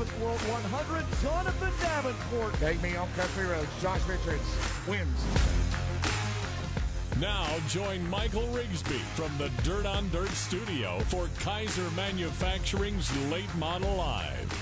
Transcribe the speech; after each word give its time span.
the 0.00 0.06
47th 0.06 0.20
World 0.22 0.40
100, 0.40 1.04
Jonathan 1.22 1.72
Davenport. 1.80 2.54
Take 2.54 2.82
me 2.82 2.96
on 2.96 3.08
country 3.12 3.46
roads. 3.46 3.68
Josh 3.82 4.00
Richards 4.08 4.56
wins. 4.88 5.24
Now 7.20 7.46
join 7.68 8.08
Michael 8.08 8.46
Rigsby 8.48 8.98
from 9.14 9.30
the 9.36 9.50
Dirt 9.62 9.84
on 9.84 10.08
Dirt 10.08 10.30
studio 10.30 11.00
for 11.08 11.28
Kaiser 11.40 11.90
Manufacturing's 11.96 13.14
Late 13.30 13.54
Model 13.56 13.94
Live. 13.96 14.59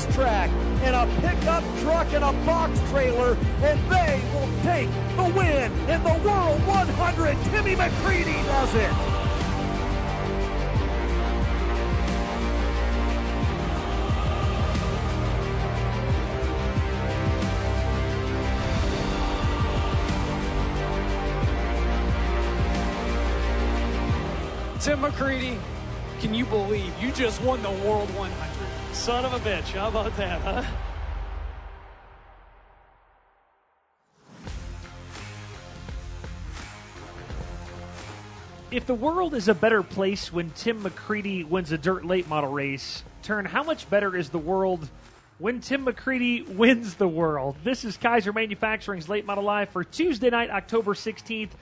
Racetrack 0.00 0.50
in 0.82 0.94
a 0.94 1.06
pickup 1.20 1.62
truck 1.80 2.06
and 2.14 2.24
a 2.24 2.32
box 2.46 2.80
trailer, 2.90 3.36
and 3.62 3.78
they 3.90 4.22
will 4.32 4.48
take 4.62 4.88
the 5.16 5.24
win 5.36 5.70
in 5.90 6.02
the 6.02 6.20
World 6.24 6.66
100. 6.66 7.36
Timmy 7.44 7.76
McCreadie 7.76 8.42
does 8.46 8.74
it. 8.74 8.90
Tim 24.80 25.00
McCreadie, 25.00 25.58
can 26.20 26.32
you 26.32 26.46
believe 26.46 26.90
you 27.02 27.12
just 27.12 27.42
won 27.42 27.60
the 27.62 27.70
World 27.70 28.08
100? 28.14 28.59
Son 29.00 29.24
of 29.24 29.32
a 29.32 29.38
bitch. 29.38 29.72
How 29.72 29.88
about 29.88 30.14
that, 30.18 30.42
huh? 30.42 30.62
If 38.70 38.84
the 38.84 38.92
world 38.92 39.32
is 39.32 39.48
a 39.48 39.54
better 39.54 39.82
place 39.82 40.30
when 40.30 40.50
Tim 40.50 40.82
McCreadie 40.82 41.48
wins 41.48 41.72
a 41.72 41.78
dirt 41.78 42.04
late 42.04 42.28
model 42.28 42.52
race, 42.52 43.02
turn 43.22 43.46
how 43.46 43.62
much 43.62 43.88
better 43.88 44.14
is 44.14 44.28
the 44.28 44.38
world 44.38 44.86
when 45.38 45.62
Tim 45.62 45.86
McCreadie 45.86 46.46
wins 46.46 46.96
the 46.96 47.08
world? 47.08 47.56
This 47.64 47.86
is 47.86 47.96
Kaiser 47.96 48.34
Manufacturing's 48.34 49.08
Late 49.08 49.24
Model 49.24 49.44
Live 49.44 49.70
for 49.70 49.82
Tuesday 49.82 50.28
night, 50.28 50.50
October 50.50 50.92
16th. 50.92 51.52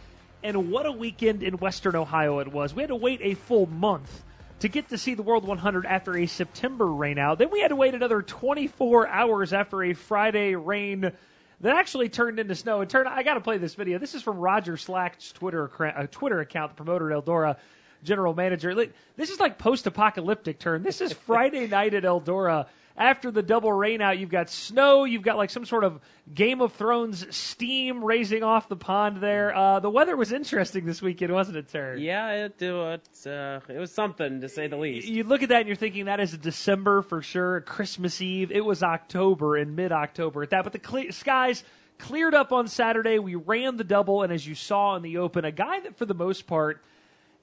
And 0.43 0.73
what 0.73 0.87
a 0.87 0.93
weekend 0.93 1.45
in 1.45 1.59
Western 1.59 1.95
Ohio 1.95 2.41
it 2.41 2.49
was. 2.49 2.75
We 2.75 2.83
had 2.83 2.89
to 2.89 2.97
wait 2.97 3.21
a 3.23 3.35
full 3.35 3.67
month 3.67 4.25
to 4.61 4.69
get 4.69 4.89
to 4.89 4.99
see 4.99 5.15
the 5.15 5.23
World 5.23 5.47
100 5.47 5.87
after 5.87 6.17
a 6.17 6.27
September 6.27 6.87
rainout. 6.87 7.39
Then 7.39 7.51
we 7.51 7.61
had 7.61 7.69
to 7.69 7.77
wait 7.77 7.95
another 7.95 8.23
24 8.23 9.07
hours 9.07 9.53
after 9.53 9.83
a 9.83 9.95
Friday 9.95 10.55
rain 10.55 11.13
that 11.61 11.77
actually 11.77 12.09
turned 12.09 12.39
into 12.39 12.55
snow. 12.55 12.81
It 12.81 12.89
turned. 12.89 13.09
I 13.09 13.23
got 13.23 13.35
to 13.35 13.41
play 13.41 13.59
this 13.59 13.75
video. 13.75 13.99
This 13.99 14.15
is 14.15 14.23
from 14.23 14.39
Roger 14.39 14.77
Slack's 14.77 15.33
Twitter 15.33 15.71
uh, 15.81 16.07
Twitter 16.11 16.41
account, 16.41 16.73
the 16.73 16.77
promoter 16.77 17.13
at 17.13 17.25
Eldora 17.25 17.57
general 18.03 18.35
manager. 18.35 18.75
This 19.17 19.31
is 19.31 19.41
like 19.41 19.59
post-apocalyptic 19.59 20.59
turn. 20.59 20.83
This 20.83 21.01
is 21.01 21.13
Friday 21.13 21.67
night 21.69 21.95
at 21.95 22.05
Eldora. 22.05 22.67
After 22.97 23.31
the 23.31 23.43
double 23.45 23.71
rainout, 23.71 24.19
you've 24.19 24.29
got 24.29 24.51
snow. 24.51 25.05
You've 25.05 25.23
got 25.23 25.37
like 25.37 25.51
some 25.51 25.65
sort 25.65 25.85
of 25.85 26.01
Game 26.35 26.61
of 26.61 26.73
Thrones 26.73 27.25
steam 27.35 28.05
raising 28.05 28.43
off 28.43 28.69
the 28.69 28.75
pond 28.75 29.19
there. 29.21 29.55
Uh, 29.55 29.79
the 29.79 29.89
weather 29.89 30.17
was 30.17 30.33
interesting 30.33 30.85
this 30.85 31.01
weekend, 31.01 31.33
wasn't 31.33 31.59
it, 31.59 31.69
Terry? 31.69 32.05
Yeah, 32.05 32.47
it, 32.47 32.61
it, 32.61 33.01
uh, 33.25 33.61
it 33.69 33.79
was 33.79 33.93
something 33.93 34.41
to 34.41 34.49
say 34.49 34.67
the 34.67 34.77
least. 34.77 35.07
You 35.07 35.23
look 35.23 35.45
at 35.45 35.51
that 35.51 35.61
and 35.61 35.69
you're 35.69 35.77
thinking 35.77 36.07
that 36.07 36.19
is 36.19 36.37
December 36.37 37.03
for 37.03 37.23
sure, 37.23 37.61
Christmas 37.61 38.21
Eve. 38.21 38.51
It 38.51 38.65
was 38.65 38.83
October 38.83 39.57
and 39.57 39.77
mid 39.77 39.93
October 39.93 40.43
at 40.43 40.51
that, 40.51 40.65
but 40.65 40.73
the 40.73 40.81
cle- 40.81 41.13
skies 41.13 41.63
cleared 41.99 42.35
up 42.35 42.51
on 42.53 42.67
Saturday. 42.67 43.21
We 43.21 43.37
ran 43.37 43.77
the 43.77 43.85
double, 43.85 44.25
and 44.25 44.33
as 44.33 44.45
you 44.45 44.57
saw 44.57 44.97
in 44.97 45.03
the 45.03 45.19
open, 45.19 45.45
a 45.45 45.53
guy 45.53 45.79
that 45.81 45.97
for 45.97 46.05
the 46.05 46.15
most 46.15 46.49
part, 46.49 46.83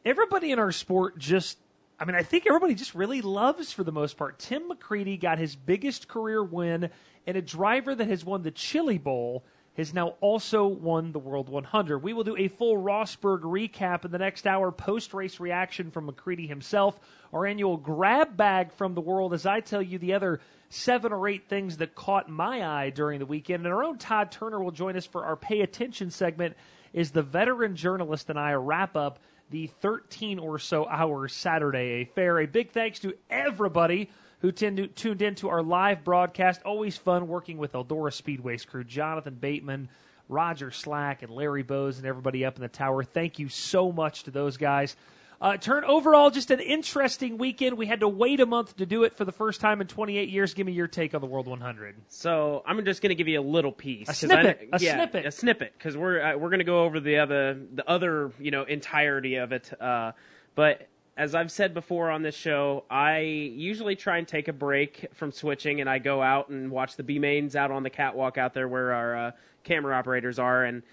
everybody 0.06 0.52
in 0.52 0.60
our 0.60 0.72
sport 0.72 1.18
just. 1.18 1.58
I 1.98 2.04
mean, 2.04 2.16
I 2.16 2.24
think 2.24 2.46
everybody 2.46 2.76
just 2.76 2.94
really 2.94 3.22
loves 3.22 3.72
for 3.72 3.86
the 3.86 3.92
most 3.92 4.18
part. 4.18 4.38
Tim 4.38 4.70
McCreadie 4.70 5.18
got 5.20 5.38
his 5.38 5.56
biggest 5.56 6.10
career 6.10 6.44
win, 6.44 6.90
and 7.26 7.38
a 7.38 7.42
driver 7.42 7.96
that 7.96 8.10
has 8.10 8.26
won 8.26 8.44
the 8.44 8.52
Chili 8.52 8.98
Bowl 8.98 9.46
has 9.78 9.94
now 9.94 10.16
also 10.22 10.68
won 10.68 11.12
the 11.12 11.20
World 11.20 11.50
100. 11.50 12.00
We 12.00 12.14
will 12.14 12.24
do 12.24 12.38
a 12.38 12.48
full 12.48 12.78
Rossburg 12.78 13.42
recap 13.42 14.06
in 14.06 14.12
the 14.12 14.18
next 14.18 14.48
hour, 14.48 14.72
post 14.72 15.14
race 15.14 15.40
reaction 15.40 15.92
from 15.92 16.10
McCreadie 16.10 16.48
himself, 16.48 17.00
our 17.34 17.46
annual 17.46 17.78
grab 17.78 18.38
bag 18.38 18.72
from 18.72 18.94
the 18.94 19.02
world 19.02 19.34
as 19.34 19.46
I 19.46 19.60
tell 19.60 19.82
you 19.82 19.98
the 20.00 20.14
other 20.14 20.40
seven 20.70 21.12
or 21.12 21.28
eight 21.28 21.50
things 21.50 21.78
that 21.78 21.96
caught 21.96 22.30
my 22.30 22.66
eye 22.66 22.90
during 22.90 23.20
the 23.20 23.26
weekend. 23.26 23.66
And 23.66 23.74
our 23.74 23.84
own 23.84 23.98
Todd 23.98 24.32
Turner 24.32 24.64
will 24.64 24.72
join 24.72 24.96
us 24.96 25.06
for 25.06 25.26
our 25.26 25.36
pay 25.36 25.62
attention 25.62 26.10
segment. 26.10 26.56
Is 26.94 27.12
the 27.12 27.22
veteran 27.22 27.76
journalist 27.76 28.30
and 28.30 28.40
I 28.40 28.54
wrap 28.54 28.96
up 28.96 29.20
the 29.50 29.68
13 29.68 30.40
or 30.40 30.60
so 30.60 30.88
hours 30.88 31.34
Saturday 31.34 32.02
affair. 32.02 32.40
A 32.40 32.46
big 32.46 32.72
thanks 32.72 33.00
to 33.00 33.16
everybody 33.30 34.10
who 34.40 34.52
tend 34.52 34.96
tuned 34.96 35.22
into 35.22 35.50
our 35.50 35.64
live 35.64 36.04
broadcast. 36.04 36.62
Always 36.64 36.98
fun 36.98 37.28
working 37.28 37.58
with 37.58 37.74
Eldora 37.74 38.14
Speedway's 38.14 38.66
crew, 38.66 38.84
Jonathan 38.84 39.36
Bateman, 39.36 39.90
Roger 40.30 40.72
Slack, 40.72 41.22
and 41.22 41.32
Larry 41.32 41.64
Bowes, 41.64 41.98
and 41.98 42.08
everybody 42.08 42.46
up 42.46 42.56
in 42.56 42.62
the 42.62 42.68
tower. 42.68 43.04
Thank 43.04 43.40
you 43.40 43.50
so 43.50 43.92
much 43.92 44.24
to 44.24 44.32
those 44.32 44.58
guys. 44.58 44.96
Uh, 45.42 45.58
turn 45.58 45.84
overall, 45.84 46.30
just 46.30 46.50
an 46.50 46.60
interesting 46.60 47.38
weekend. 47.38 47.78
We 47.78 47.86
had 47.86 48.00
to 48.00 48.08
wait 48.08 48.40
a 48.40 48.46
month 48.46 48.78
to 48.78 48.86
do 48.86 49.04
it 49.04 49.16
for 49.16 49.26
the 49.26 49.32
first 49.32 49.60
time 49.60 49.82
in 49.82 49.88
28 49.88 50.30
years. 50.30 50.54
Give 50.54 50.66
me 50.66 50.74
your 50.74 50.88
take 50.88 51.14
on 51.14 51.22
the 51.22 51.28
World 51.28 51.48
100. 51.48 51.96
So 52.08 52.64
I'm 52.66 52.84
just 52.86 53.02
going 53.02 53.10
to 53.10 53.16
give 53.16 53.28
you 53.28 53.40
a 53.40 53.44
little 53.44 53.72
piece, 53.72 54.08
a 54.08 54.14
snippet, 54.14 54.70
I, 54.72 54.78
a 54.78 54.80
yeah, 54.80 54.96
snippet. 54.96 55.26
a 55.26 55.32
snippet, 55.32 55.74
because 55.78 55.98
we're 55.98 56.22
uh, 56.22 56.38
we're 56.38 56.50
going 56.50 56.60
to 56.60 56.66
go 56.66 56.84
over 56.84 57.00
the 57.00 57.18
other 57.18 57.60
the 57.74 57.88
other 57.90 58.32
you 58.40 58.52
know 58.52 58.64
entirety 58.64 59.36
of 59.36 59.52
it. 59.52 59.72
Uh, 59.80 60.14
but 60.56 60.88
as 61.18 61.36
I've 61.36 61.52
said 61.52 61.74
before 61.74 62.10
on 62.10 62.22
this 62.22 62.36
show, 62.36 62.86
I 62.90 63.20
usually 63.20 63.96
try 63.96 64.18
and 64.18 64.28
take 64.28 64.48
a 64.48 64.54
break 64.54 65.08
from 65.14 65.32
switching, 65.32 65.82
and 65.82 65.90
I 65.90 66.00
go 66.00 66.22
out 66.22 66.50
and 66.50 66.72
watch 66.72 66.96
the 66.96 67.04
B 67.04 67.20
mains 67.20 67.56
out 67.56 67.72
on 67.72 67.84
the 67.84 67.90
catwalk 67.90 68.38
out 68.38 68.54
there 68.54 68.68
where 68.68 68.94
our 68.94 69.16
uh, 69.18 69.32
camera 69.64 69.98
operators 69.98 70.40
are, 70.40 70.64
and. 70.64 70.84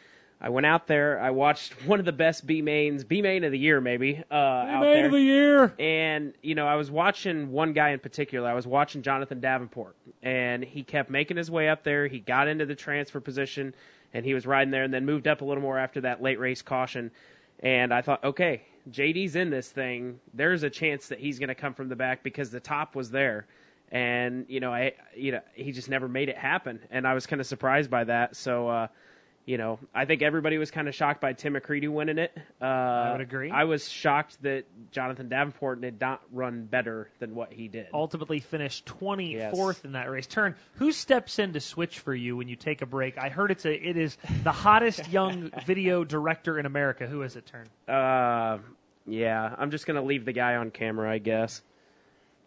I 0.45 0.49
went 0.49 0.67
out 0.67 0.89
there. 0.89 1.21
I 1.21 1.31
watched 1.31 1.73
one 1.87 2.01
of 2.01 2.05
the 2.05 2.13
best 2.13 2.47
B 2.47 2.61
mains, 2.61 3.05
B 3.05 3.23
main 3.23 3.45
of 3.45 3.53
the 3.53 3.59
year, 3.59 3.81
maybe. 3.81 4.23
Uh, 4.31 4.35
out 4.35 4.83
main 4.83 5.05
of 5.05 5.13
the 5.13 5.21
year. 5.21 5.73
And 5.79 6.35
you 6.43 6.57
know, 6.57 6.67
I 6.67 6.75
was 6.75 6.91
watching 6.91 7.53
one 7.53 7.73
guy 7.73 7.91
in 7.91 8.01
particular. 8.01 8.51
I 8.51 8.55
was 8.55 8.67
watching 8.67 9.03
Jonathan 9.03 9.41
Davenport, 9.41 9.97
and 10.23 10.65
he 10.65 10.83
kept 10.83 11.11
making 11.11 11.37
his 11.37 11.51
way 11.51 11.69
up 11.69 11.85
there. 11.85 12.09
He 12.09 12.19
got 12.19 12.49
into 12.49 12.67
the 12.67 12.75
transfer 12.75 13.21
position, 13.21 13.73
and 14.13 14.27
he 14.27 14.35
was 14.35 14.45
riding 14.45 14.73
there, 14.73 14.83
and 14.83 14.93
then 14.93 15.07
moved 15.07 15.29
up 15.29 15.41
a 15.43 15.45
little 15.45 15.63
more 15.63 15.79
after 15.79 16.01
that 16.01 16.21
late 16.21 16.41
race 16.41 16.61
caution. 16.61 17.13
And 17.61 17.95
I 17.95 18.03
thought, 18.03 18.25
okay, 18.25 18.63
JD's 18.91 19.37
in 19.37 19.51
this 19.51 19.69
thing. 19.71 20.19
There's 20.35 20.65
a 20.65 20.71
chance 20.71 21.07
that 21.07 21.21
he's 21.21 21.39
going 21.39 21.51
to 21.51 21.55
come 21.55 21.73
from 21.73 21.89
the 21.89 21.95
back 21.95 22.25
because 22.25 22.51
the 22.51 22.59
top 22.59 22.97
was 22.97 23.13
there. 23.13 23.47
And 23.93 24.47
you 24.49 24.59
know, 24.59 24.73
I 24.73 24.95
you 25.15 25.31
know 25.31 25.41
he 25.55 25.71
just 25.71 25.89
never 25.89 26.09
made 26.09 26.31
it 26.31 26.37
happen, 26.37 26.81
and 26.91 27.07
I 27.07 27.15
was 27.15 27.27
kind 27.27 27.39
of 27.39 27.47
surprised 27.47 27.91
by 27.91 28.03
that. 28.03 28.35
So. 28.35 28.69
uh 28.69 28.89
you 29.45 29.59
know, 29.59 29.79
I 29.95 30.05
think 30.05 30.23
everybody 30.23 30.57
was 30.59 30.71
kind 30.71 30.87
of 30.89 30.95
shocked 30.95 31.21
by 31.21 31.33
Tim 31.33 31.55
McCreadie 31.55 31.89
winning 31.89 32.19
it. 32.19 32.37
Uh, 32.61 32.65
I 32.65 33.13
would 33.13 33.21
agree. 33.21 33.51
I 33.51 33.65
was 33.65 33.89
shocked 33.89 34.41
that 34.43 34.65
Jonathan 34.93 35.29
Davenport 35.29 35.81
did 35.81 36.01
not 36.01 36.23
run 36.31 36.65
better 36.67 37.09
than 37.19 37.35
what 37.35 37.53
he 37.53 37.67
did. 37.67 37.89
Ultimately 37.93 38.39
finished 38.39 38.87
24th 38.87 39.33
Yes. 39.33 39.81
in 39.85 39.93
that 39.93 40.09
race. 40.11 40.27
Turn, 40.29 40.55
who 40.75 40.93
steps 40.93 41.39
in 41.41 41.53
to 41.55 41.61
switch 41.61 41.99
for 41.99 42.15
you 42.15 42.37
when 42.37 42.49
you 42.49 42.55
take 42.57 42.83
a 42.83 42.87
break? 42.87 43.19
I 43.19 43.31
heard 43.31 43.51
it's 43.51 43.65
a 43.65 43.73
it 43.75 43.97
is 43.97 44.17
the 44.45 44.53
hottest 44.53 45.09
young 45.13 45.51
video 45.67 46.05
director 46.05 46.59
in 46.59 46.67
America. 46.67 47.07
Who 47.09 47.23
is 47.23 47.35
it, 47.35 47.45
Turn? 47.47 47.67
Uh, 47.93 48.59
yeah, 49.07 49.55
I'm 49.59 49.73
just 49.73 49.87
gonna 49.87 50.03
leave 50.03 50.25
the 50.25 50.33
guy 50.33 50.55
on 50.55 50.71
camera, 50.71 51.11
I 51.11 51.19
guess. 51.19 51.63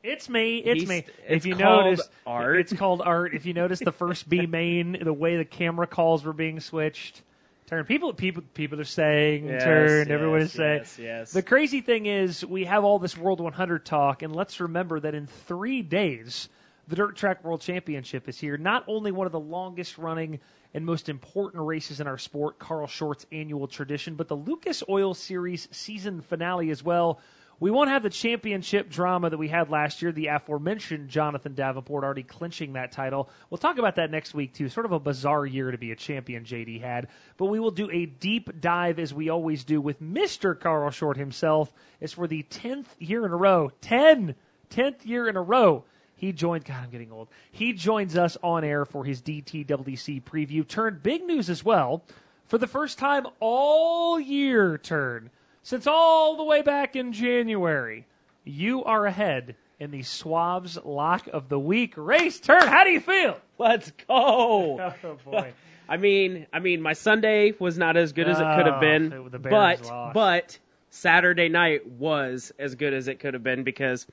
It's 0.05 0.29
me. 0.29 0.57
It's 0.59 0.81
He's- 0.81 0.87
me. 0.89 0.97
it's 0.99 1.09
if 1.27 1.45
you 1.45 1.55
called 1.55 1.85
notice, 1.85 2.07
art. 2.25 2.57
It's 2.59 2.73
called 2.73 3.01
art. 3.01 3.33
If 3.33 3.45
you 3.45 3.53
notice 3.53 3.79
the 3.79 3.91
first 3.91 4.29
B 4.29 4.45
main, 4.47 4.97
the 5.01 5.13
way 5.13 5.37
the 5.37 5.45
camera 5.45 5.87
calls 5.87 6.23
were 6.23 6.33
being 6.33 6.59
switched. 6.59 7.23
Turn 7.67 7.83
people, 7.85 8.13
people, 8.13 8.43
people 8.53 8.79
are 8.79 8.83
saying 8.83 9.47
Yes, 9.47 9.63
turn. 9.63 10.07
yes, 10.07 10.13
everyone 10.13 10.41
is 10.41 10.51
saying. 10.51 10.77
yes, 10.81 10.99
yes. 10.99 11.31
The 11.31 11.41
crazy 11.41 11.81
thing 11.81 12.05
is, 12.05 12.45
we 12.45 12.65
have 12.65 12.83
all 12.83 12.99
this 12.99 13.17
World 13.17 13.39
100 13.39 13.83
talk, 13.83 14.21
and 14.21 14.35
let's 14.35 14.59
remember 14.59 14.99
that 14.99 15.15
in 15.15 15.25
three 15.25 15.81
days, 15.81 16.47
The 16.87 16.95
Dirt 16.95 17.15
Track 17.15 17.43
World 17.43 17.61
Championship 17.61 18.29
is 18.29 18.37
here. 18.39 18.55
Not 18.57 18.83
only 18.87 19.11
one 19.11 19.25
of 19.25 19.31
the 19.31 19.39
longest 19.39 19.97
running 19.97 20.39
and 20.75 20.85
most 20.85 21.09
important 21.09 21.63
races 21.63 21.99
in 21.99 22.05
our 22.05 22.19
sport, 22.19 22.59
Carl 22.59 22.85
Short's 22.85 23.25
annual 23.31 23.67
tradition, 23.67 24.13
but 24.13 24.27
the 24.27 24.37
Lucas 24.37 24.83
Oil 24.87 25.15
Series 25.15 25.67
season 25.71 26.21
finale 26.21 26.69
as 26.69 26.83
well. 26.83 27.19
We 27.59 27.71
won't 27.71 27.89
have 27.89 28.03
the 28.03 28.09
championship 28.09 28.89
drama 28.89 29.29
that 29.29 29.37
we 29.37 29.47
had 29.47 29.69
last 29.69 30.01
year, 30.01 30.11
the 30.11 30.27
aforementioned 30.27 31.07
Jonathan 31.07 31.53
Davenport 31.53 32.03
already 32.03 32.23
clinching 32.23 32.73
that 32.73 32.91
title. 32.91 33.29
We'll 33.49 33.57
talk 33.57 33.77
about 33.77 33.95
that 33.95 34.11
next 34.11 34.33
week, 34.33 34.53
too. 34.53 34.67
Sort 34.67 34.85
of 34.85 34.91
a 34.91 34.99
bizarre 34.99 35.45
year 35.45 35.71
to 35.71 35.77
be 35.77 35.91
a 35.91 35.95
champion, 35.95 36.43
JD 36.43 36.81
had. 36.81 37.07
But 37.37 37.45
we 37.45 37.61
will 37.61 37.71
do 37.71 37.89
a 37.89 38.05
deep 38.05 38.59
dive, 38.59 38.99
as 38.99 39.13
we 39.13 39.29
always 39.29 39.63
do, 39.63 39.79
with 39.79 40.01
Mr. 40.01 40.59
Carl 40.59 40.91
Short 40.91 41.15
himself. 41.15 41.73
It's 42.01 42.13
for 42.13 42.27
the 42.27 42.43
10th 42.43 42.87
year 42.99 43.25
in 43.25 43.31
a 43.31 43.37
row. 43.37 43.71
10! 43.79 44.35
10th 44.69 45.05
year 45.05 45.29
in 45.29 45.37
a 45.37 45.41
row. 45.41 45.85
He 46.17 46.33
joined, 46.33 46.65
God, 46.65 46.83
I'm 46.83 46.89
getting 46.89 47.11
old. 47.11 47.29
He 47.51 47.71
joins 47.71 48.17
us 48.17 48.37
on 48.43 48.63
air 48.63 48.85
for 48.85 49.05
his 49.05 49.21
DTWC 49.21 50.23
preview. 50.23 50.67
Turned 50.67 51.03
big 51.03 51.23
news 51.23 51.49
as 51.49 51.63
well. 51.63 52.03
For 52.47 52.57
the 52.57 52.67
first 52.67 52.97
time 52.97 53.27
all 53.39 54.19
year, 54.19 54.77
turn 54.77 55.29
since 55.65 55.87
all 55.87 56.37
the 56.37 56.43
way 56.43 56.61
back 56.61 56.95
in 56.95 57.11
January, 57.11 58.05
you 58.43 58.83
are 58.83 59.07
ahead 59.07 59.55
in 59.79 59.89
the 59.89 60.03
Swabs 60.03 60.77
Lock 60.85 61.27
of 61.33 61.49
the 61.49 61.57
Week 61.59 61.95
race 61.97 62.39
turn. 62.39 62.67
How 62.67 62.83
do 62.83 62.91
you 62.91 62.99
feel? 63.01 63.39
Let's 63.57 63.91
go. 64.07 64.93
Oh 65.03 65.17
boy. 65.25 65.53
I 65.89 65.97
mean, 65.97 66.45
I 66.53 66.59
mean, 66.59 66.81
my 66.83 66.93
Sunday 66.93 67.53
was 67.59 67.79
not 67.79 67.97
as 67.97 68.13
good 68.13 68.27
as 68.29 68.37
it 68.37 68.43
could 68.55 68.67
have 68.67 68.75
Oh, 68.75 68.79
been, 68.79 69.09
the 69.31 69.39
Bears 69.39 69.51
but 69.81 69.85
lost. 69.87 70.13
but 70.13 70.59
Saturday 70.91 71.49
night 71.49 71.87
was 71.87 72.51
as 72.59 72.75
good 72.75 72.93
as 72.93 73.07
it 73.07 73.19
could 73.19 73.33
have 73.33 73.43
been 73.43 73.63
because 73.63 74.05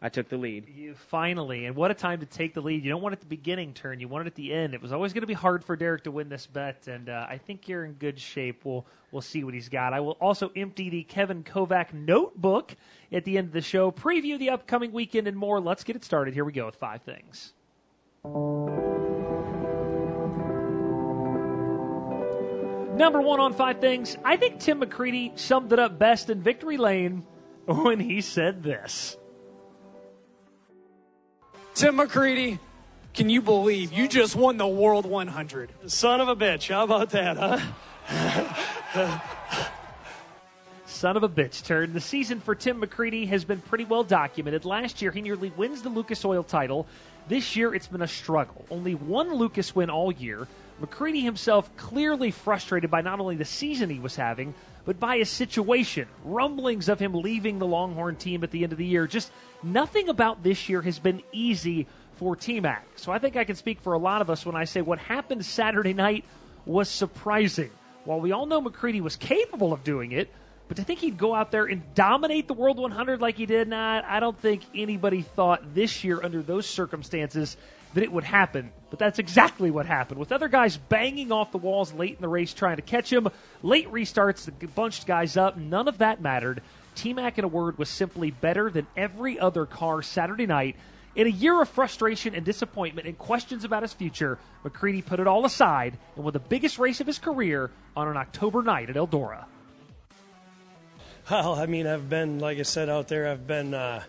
I 0.00 0.08
took 0.08 0.28
the 0.28 0.36
lead. 0.36 0.68
You 0.68 0.94
finally, 0.94 1.66
and 1.66 1.74
what 1.74 1.90
a 1.90 1.94
time 1.94 2.20
to 2.20 2.26
take 2.26 2.54
the 2.54 2.60
lead. 2.60 2.84
You 2.84 2.90
don't 2.90 3.02
want 3.02 3.14
it 3.14 3.16
at 3.16 3.20
the 3.20 3.26
beginning 3.26 3.74
turn. 3.74 3.98
You 3.98 4.06
want 4.06 4.26
it 4.26 4.28
at 4.28 4.36
the 4.36 4.52
end. 4.52 4.72
It 4.72 4.80
was 4.80 4.92
always 4.92 5.12
going 5.12 5.22
to 5.22 5.26
be 5.26 5.34
hard 5.34 5.64
for 5.64 5.74
Derek 5.74 6.04
to 6.04 6.12
win 6.12 6.28
this 6.28 6.46
bet, 6.46 6.86
and 6.86 7.08
uh, 7.08 7.26
I 7.28 7.38
think 7.38 7.68
you're 7.68 7.84
in 7.84 7.94
good 7.94 8.18
shape. 8.20 8.64
We'll 8.64 8.86
we'll 9.10 9.22
see 9.22 9.42
what 9.42 9.54
he's 9.54 9.68
got. 9.68 9.92
I 9.92 10.00
will 10.00 10.16
also 10.20 10.52
empty 10.54 10.88
the 10.88 11.02
Kevin 11.02 11.42
Kovac 11.42 11.92
notebook 11.92 12.76
at 13.10 13.24
the 13.24 13.38
end 13.38 13.48
of 13.48 13.52
the 13.52 13.60
show, 13.60 13.90
preview 13.90 14.38
the 14.38 14.50
upcoming 14.50 14.92
weekend, 14.92 15.26
and 15.26 15.36
more. 15.36 15.60
Let's 15.60 15.82
get 15.82 15.96
it 15.96 16.04
started. 16.04 16.32
Here 16.32 16.44
we 16.44 16.52
go 16.52 16.66
with 16.66 16.76
five 16.76 17.02
things. 17.02 17.52
Number 22.94 23.20
one 23.20 23.40
on 23.40 23.52
five 23.52 23.80
things. 23.80 24.16
I 24.24 24.36
think 24.36 24.60
Tim 24.60 24.80
McCreadie 24.80 25.36
summed 25.36 25.72
it 25.72 25.80
up 25.80 25.98
best 25.98 26.30
in 26.30 26.40
Victory 26.40 26.76
Lane 26.76 27.26
when 27.66 27.98
he 27.98 28.20
said 28.20 28.62
this. 28.62 29.16
Tim 31.78 31.96
McCreadie, 31.96 32.58
can 33.14 33.30
you 33.30 33.40
believe 33.40 33.92
you 33.92 34.08
just 34.08 34.34
won 34.34 34.56
the 34.56 34.66
World 34.66 35.06
100? 35.06 35.70
Son 35.86 36.20
of 36.20 36.26
a 36.26 36.34
bitch. 36.34 36.74
How 36.74 36.82
about 36.82 37.10
that, 37.10 37.36
huh? 38.96 39.20
Son 40.86 41.16
of 41.16 41.22
a 41.22 41.28
bitch 41.28 41.64
turn. 41.64 41.92
The 41.92 42.00
season 42.00 42.40
for 42.40 42.56
Tim 42.56 42.82
McCreadie 42.82 43.28
has 43.28 43.44
been 43.44 43.60
pretty 43.60 43.84
well 43.84 44.02
documented. 44.02 44.64
Last 44.64 45.00
year, 45.00 45.12
he 45.12 45.20
nearly 45.20 45.52
wins 45.56 45.82
the 45.82 45.88
Lucas 45.88 46.24
Oil 46.24 46.42
title. 46.42 46.88
This 47.28 47.54
year, 47.54 47.72
it's 47.72 47.86
been 47.86 48.02
a 48.02 48.08
struggle. 48.08 48.66
Only 48.72 48.96
one 48.96 49.32
Lucas 49.34 49.76
win 49.76 49.88
all 49.88 50.10
year. 50.10 50.48
McCreadie 50.82 51.22
himself 51.22 51.70
clearly 51.76 52.32
frustrated 52.32 52.90
by 52.90 53.02
not 53.02 53.20
only 53.20 53.36
the 53.36 53.44
season 53.44 53.88
he 53.88 54.00
was 54.00 54.16
having, 54.16 54.52
but 54.88 54.98
by 54.98 55.18
his 55.18 55.28
situation. 55.28 56.08
Rumblings 56.24 56.88
of 56.88 56.98
him 56.98 57.12
leaving 57.12 57.58
the 57.58 57.66
Longhorn 57.66 58.16
team 58.16 58.42
at 58.42 58.50
the 58.50 58.62
end 58.62 58.72
of 58.72 58.78
the 58.78 58.86
year. 58.86 59.06
Just 59.06 59.30
nothing 59.62 60.08
about 60.08 60.42
this 60.42 60.70
year 60.70 60.80
has 60.80 60.98
been 60.98 61.22
easy 61.30 61.86
for 62.16 62.34
T 62.34 62.58
Mac. 62.58 62.86
So 62.96 63.12
I 63.12 63.18
think 63.18 63.36
I 63.36 63.44
can 63.44 63.54
speak 63.54 63.82
for 63.82 63.92
a 63.92 63.98
lot 63.98 64.22
of 64.22 64.30
us 64.30 64.46
when 64.46 64.56
I 64.56 64.64
say 64.64 64.80
what 64.80 64.98
happened 64.98 65.44
Saturday 65.44 65.92
night 65.92 66.24
was 66.64 66.88
surprising. 66.88 67.70
While 68.04 68.20
we 68.20 68.32
all 68.32 68.46
know 68.46 68.62
McCreadie 68.62 69.02
was 69.02 69.16
capable 69.16 69.74
of 69.74 69.84
doing 69.84 70.12
it, 70.12 70.32
but 70.68 70.78
to 70.78 70.84
think 70.84 71.00
he'd 71.00 71.18
go 71.18 71.34
out 71.34 71.50
there 71.50 71.66
and 71.66 71.82
dominate 71.94 72.48
the 72.48 72.54
World 72.54 72.78
100 72.78 73.20
like 73.20 73.36
he 73.36 73.44
did, 73.44 73.68
nah, 73.68 74.00
I 74.06 74.20
don't 74.20 74.40
think 74.40 74.62
anybody 74.74 75.20
thought 75.20 75.74
this 75.74 76.02
year 76.02 76.18
under 76.22 76.40
those 76.40 76.64
circumstances 76.64 77.58
that 77.92 78.02
it 78.02 78.10
would 78.10 78.24
happen. 78.24 78.72
But 78.90 78.98
that's 78.98 79.18
exactly 79.18 79.70
what 79.70 79.86
happened. 79.86 80.18
With 80.18 80.32
other 80.32 80.48
guys 80.48 80.76
banging 80.76 81.30
off 81.30 81.52
the 81.52 81.58
walls 81.58 81.92
late 81.92 82.16
in 82.16 82.22
the 82.22 82.28
race 82.28 82.54
trying 82.54 82.76
to 82.76 82.82
catch 82.82 83.12
him, 83.12 83.28
late 83.62 83.90
restarts 83.92 84.46
that 84.46 84.74
bunched 84.74 85.06
guys 85.06 85.36
up, 85.36 85.56
none 85.56 85.88
of 85.88 85.98
that 85.98 86.22
mattered. 86.22 86.62
T 86.94 87.12
Mac, 87.12 87.38
in 87.38 87.44
a 87.44 87.48
word, 87.48 87.78
was 87.78 87.88
simply 87.88 88.30
better 88.30 88.70
than 88.70 88.86
every 88.96 89.38
other 89.38 89.66
car 89.66 90.02
Saturday 90.02 90.46
night. 90.46 90.76
In 91.14 91.26
a 91.26 91.30
year 91.30 91.60
of 91.60 91.68
frustration 91.68 92.34
and 92.34 92.44
disappointment 92.44 93.06
and 93.06 93.18
questions 93.18 93.64
about 93.64 93.82
his 93.82 93.92
future, 93.92 94.38
McCreadie 94.64 95.04
put 95.04 95.20
it 95.20 95.26
all 95.26 95.44
aside 95.44 95.98
and 96.16 96.24
won 96.24 96.32
the 96.32 96.38
biggest 96.38 96.78
race 96.78 97.00
of 97.00 97.06
his 97.06 97.18
career 97.18 97.70
on 97.96 98.08
an 98.08 98.16
October 98.16 98.62
night 98.62 98.88
at 98.88 98.96
Eldora. 98.96 99.44
Well, 101.30 101.56
I 101.56 101.66
mean, 101.66 101.86
I've 101.86 102.08
been, 102.08 102.38
like 102.38 102.58
I 102.58 102.62
said, 102.62 102.88
out 102.88 103.08
there. 103.08 103.28
I've 103.28 103.46
been, 103.46 103.74
uh, 103.74 104.02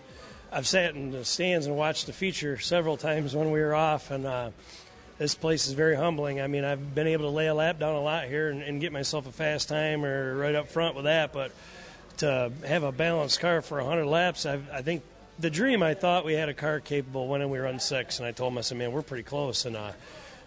I've 0.51 0.67
sat 0.67 0.95
in 0.95 1.11
the 1.11 1.25
stands 1.25 1.67
and 1.67 1.75
watched 1.75 2.07
the 2.07 2.13
feature 2.13 2.57
several 2.57 2.97
times 2.97 3.35
when 3.35 3.51
we 3.51 3.59
were 3.59 3.75
off, 3.75 4.09
and 4.09 4.25
uh, 4.25 4.49
this 5.19 5.35
place 5.35 5.67
is 5.67 5.73
very 5.73 5.95
humbling. 5.95 6.41
I 6.41 6.47
mean, 6.47 6.63
I've 6.63 6.95
been 6.95 7.05
able 7.05 7.25
to 7.25 7.35
lay 7.35 7.47
a 7.47 7.53
lap 7.53 7.77
down 7.77 7.95
a 7.95 8.01
lot 8.01 8.25
here 8.25 8.49
and, 8.49 8.63
and 8.63 8.81
get 8.81 8.91
myself 8.91 9.27
a 9.27 9.31
fast 9.31 9.69
time 9.69 10.03
or 10.03 10.35
right 10.35 10.55
up 10.55 10.69
front 10.69 10.95
with 10.95 11.05
that, 11.05 11.33
but 11.33 11.51
to 12.17 12.51
have 12.65 12.81
a 12.81 12.91
balanced 12.91 13.39
car 13.39 13.61
for 13.61 13.77
100 13.77 14.05
laps, 14.05 14.47
I've, 14.47 14.67
I 14.71 14.81
think 14.81 15.03
the 15.37 15.51
dream 15.51 15.83
I 15.83 15.93
thought 15.93 16.25
we 16.25 16.33
had 16.33 16.49
a 16.49 16.55
car 16.55 16.79
capable 16.79 17.27
when 17.27 17.47
we 17.51 17.59
run 17.59 17.79
six, 17.79 18.17
and 18.17 18.27
I 18.27 18.31
told 18.31 18.63
said, 18.65 18.77
man, 18.77 18.91
we're 18.91 19.03
pretty 19.03 19.23
close, 19.23 19.65
and 19.65 19.75
uh, 19.75 19.91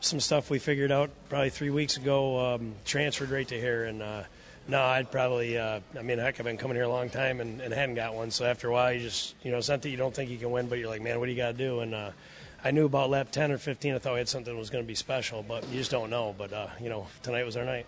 some 0.00 0.18
stuff 0.18 0.50
we 0.50 0.58
figured 0.58 0.90
out 0.90 1.10
probably 1.28 1.50
three 1.50 1.70
weeks 1.70 1.96
ago 1.96 2.54
um, 2.54 2.74
transferred 2.84 3.30
right 3.30 3.46
to 3.46 3.60
here, 3.60 3.84
and 3.84 4.02
uh, 4.02 4.22
no, 4.68 4.80
I'd 4.80 5.10
probably. 5.10 5.58
Uh, 5.58 5.80
I 5.98 6.02
mean, 6.02 6.18
heck, 6.18 6.38
I've 6.38 6.46
been 6.46 6.56
coming 6.56 6.76
here 6.76 6.84
a 6.84 6.88
long 6.88 7.10
time 7.10 7.40
and, 7.40 7.60
and 7.60 7.72
hadn't 7.72 7.96
got 7.96 8.14
one. 8.14 8.30
So 8.30 8.44
after 8.44 8.68
a 8.68 8.72
while, 8.72 8.92
you 8.92 9.00
just, 9.00 9.34
you 9.42 9.50
know, 9.50 9.58
it's 9.58 9.68
not 9.68 9.82
that 9.82 9.90
you 9.90 9.96
don't 9.96 10.14
think 10.14 10.30
you 10.30 10.38
can 10.38 10.50
win, 10.50 10.68
but 10.68 10.78
you're 10.78 10.88
like, 10.88 11.02
man, 11.02 11.18
what 11.18 11.26
do 11.26 11.32
you 11.32 11.36
got 11.36 11.52
to 11.52 11.58
do? 11.58 11.80
And 11.80 11.94
uh, 11.94 12.10
I 12.64 12.70
knew 12.70 12.86
about 12.86 13.10
lap 13.10 13.30
10 13.32 13.50
or 13.50 13.58
15. 13.58 13.94
I 13.94 13.98
thought 13.98 14.12
we 14.12 14.18
had 14.18 14.28
something 14.28 14.52
that 14.52 14.58
was 14.58 14.70
going 14.70 14.84
to 14.84 14.88
be 14.88 14.94
special, 14.94 15.42
but 15.42 15.68
you 15.68 15.78
just 15.78 15.90
don't 15.90 16.10
know. 16.10 16.34
But 16.36 16.52
uh, 16.52 16.68
you 16.80 16.88
know, 16.88 17.08
tonight 17.22 17.44
was 17.44 17.56
our 17.56 17.64
night. 17.64 17.86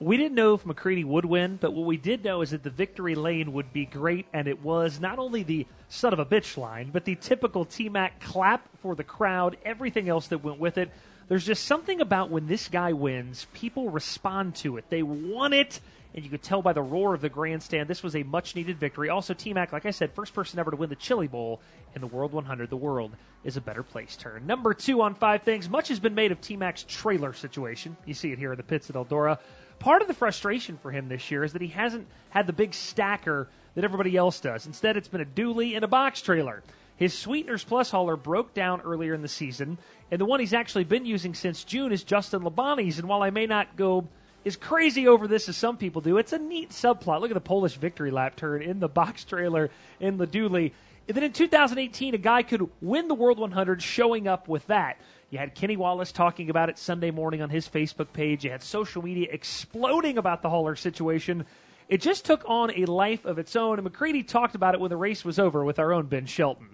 We 0.00 0.16
didn't 0.16 0.34
know 0.34 0.54
if 0.54 0.64
McCreadie 0.64 1.04
would 1.04 1.24
win, 1.24 1.58
but 1.60 1.72
what 1.72 1.86
we 1.86 1.96
did 1.96 2.24
know 2.24 2.42
is 2.42 2.50
that 2.50 2.64
the 2.64 2.70
victory 2.70 3.14
lane 3.14 3.52
would 3.52 3.72
be 3.72 3.84
great, 3.84 4.26
and 4.32 4.48
it 4.48 4.60
was 4.60 4.98
not 4.98 5.20
only 5.20 5.44
the 5.44 5.64
son 5.88 6.12
of 6.12 6.18
a 6.18 6.26
bitch 6.26 6.56
line, 6.56 6.90
but 6.92 7.04
the 7.04 7.14
typical 7.14 7.64
T 7.64 7.88
Mac 7.88 8.20
clap 8.20 8.66
for 8.78 8.96
the 8.96 9.04
crowd, 9.04 9.58
everything 9.64 10.08
else 10.08 10.26
that 10.28 10.38
went 10.38 10.58
with 10.58 10.78
it. 10.78 10.90
There's 11.28 11.44
just 11.44 11.64
something 11.64 12.00
about 12.00 12.30
when 12.30 12.46
this 12.46 12.68
guy 12.68 12.92
wins, 12.92 13.46
people 13.52 13.90
respond 13.90 14.54
to 14.56 14.76
it. 14.76 14.84
They 14.88 15.02
want 15.02 15.54
it, 15.54 15.80
and 16.14 16.24
you 16.24 16.30
could 16.30 16.42
tell 16.42 16.62
by 16.62 16.72
the 16.72 16.82
roar 16.82 17.14
of 17.14 17.20
the 17.20 17.28
grandstand 17.28 17.88
this 17.88 18.02
was 18.02 18.14
a 18.14 18.22
much 18.22 18.54
needed 18.54 18.78
victory. 18.78 19.08
Also, 19.08 19.34
T 19.34 19.52
Mac, 19.52 19.72
like 19.72 19.86
I 19.86 19.90
said, 19.90 20.12
first 20.12 20.34
person 20.34 20.58
ever 20.58 20.70
to 20.70 20.76
win 20.76 20.90
the 20.90 20.96
Chili 20.96 21.28
Bowl 21.28 21.60
in 21.94 22.00
the 22.00 22.06
World 22.06 22.32
100. 22.32 22.68
The 22.68 22.76
world 22.76 23.12
is 23.44 23.56
a 23.56 23.60
better 23.60 23.82
place 23.82 24.16
turn. 24.16 24.46
Number 24.46 24.74
two 24.74 25.00
on 25.00 25.14
five 25.14 25.42
things. 25.42 25.68
Much 25.68 25.88
has 25.88 26.00
been 26.00 26.14
made 26.14 26.32
of 26.32 26.40
T 26.40 26.56
Mac's 26.56 26.84
trailer 26.86 27.32
situation. 27.32 27.96
You 28.04 28.14
see 28.14 28.32
it 28.32 28.38
here 28.38 28.52
in 28.52 28.56
the 28.56 28.62
pits 28.62 28.90
at 28.90 28.96
Eldora. 28.96 29.38
Part 29.78 30.02
of 30.02 30.08
the 30.08 30.14
frustration 30.14 30.78
for 30.78 30.90
him 30.90 31.08
this 31.08 31.30
year 31.30 31.44
is 31.44 31.54
that 31.54 31.62
he 31.62 31.68
hasn't 31.68 32.06
had 32.30 32.46
the 32.46 32.52
big 32.52 32.74
stacker 32.74 33.48
that 33.74 33.84
everybody 33.84 34.16
else 34.16 34.38
does. 34.38 34.66
Instead, 34.66 34.96
it's 34.96 35.08
been 35.08 35.20
a 35.20 35.26
dually 35.26 35.74
and 35.74 35.84
a 35.84 35.88
box 35.88 36.20
trailer. 36.20 36.62
His 36.96 37.18
Sweeteners 37.18 37.64
Plus 37.64 37.90
hauler 37.90 38.16
broke 38.16 38.54
down 38.54 38.80
earlier 38.82 39.14
in 39.14 39.22
the 39.22 39.28
season, 39.28 39.78
and 40.10 40.20
the 40.20 40.24
one 40.24 40.40
he's 40.40 40.52
actually 40.52 40.84
been 40.84 41.06
using 41.06 41.34
since 41.34 41.64
June 41.64 41.92
is 41.92 42.04
Justin 42.04 42.42
Labonte's. 42.42 42.98
And 42.98 43.08
while 43.08 43.22
I 43.22 43.30
may 43.30 43.46
not 43.46 43.76
go 43.76 44.06
as 44.44 44.56
crazy 44.56 45.08
over 45.08 45.26
this 45.26 45.48
as 45.48 45.56
some 45.56 45.76
people 45.76 46.02
do, 46.02 46.18
it's 46.18 46.32
a 46.32 46.38
neat 46.38 46.70
subplot. 46.70 47.20
Look 47.20 47.30
at 47.30 47.34
the 47.34 47.40
Polish 47.40 47.74
victory 47.76 48.10
lap 48.10 48.36
turn 48.36 48.62
in 48.62 48.80
the 48.80 48.88
box 48.88 49.24
trailer 49.24 49.70
in 50.00 50.16
the 50.16 50.26
dually. 50.26 50.72
And 51.08 51.16
then 51.16 51.24
in 51.24 51.32
2018, 51.32 52.14
a 52.14 52.18
guy 52.18 52.42
could 52.42 52.68
win 52.80 53.08
the 53.08 53.14
World 53.14 53.38
100 53.38 53.82
showing 53.82 54.28
up 54.28 54.48
with 54.48 54.66
that. 54.68 55.00
You 55.30 55.38
had 55.38 55.54
Kenny 55.54 55.76
Wallace 55.76 56.12
talking 56.12 56.50
about 56.50 56.68
it 56.68 56.78
Sunday 56.78 57.10
morning 57.10 57.42
on 57.42 57.50
his 57.50 57.68
Facebook 57.68 58.12
page. 58.12 58.44
You 58.44 58.50
had 58.50 58.62
social 58.62 59.02
media 59.02 59.28
exploding 59.30 60.18
about 60.18 60.42
the 60.42 60.50
hauler 60.50 60.76
situation. 60.76 61.46
It 61.88 62.00
just 62.00 62.24
took 62.24 62.44
on 62.46 62.70
a 62.70 62.84
life 62.84 63.24
of 63.24 63.38
its 63.38 63.56
own, 63.56 63.78
and 63.78 63.90
McCreadie 63.90 64.26
talked 64.26 64.54
about 64.54 64.74
it 64.74 64.80
when 64.80 64.90
the 64.90 64.96
race 64.96 65.24
was 65.24 65.38
over 65.38 65.64
with 65.64 65.78
our 65.78 65.92
own 65.92 66.06
Ben 66.06 66.26
Shelton. 66.26 66.68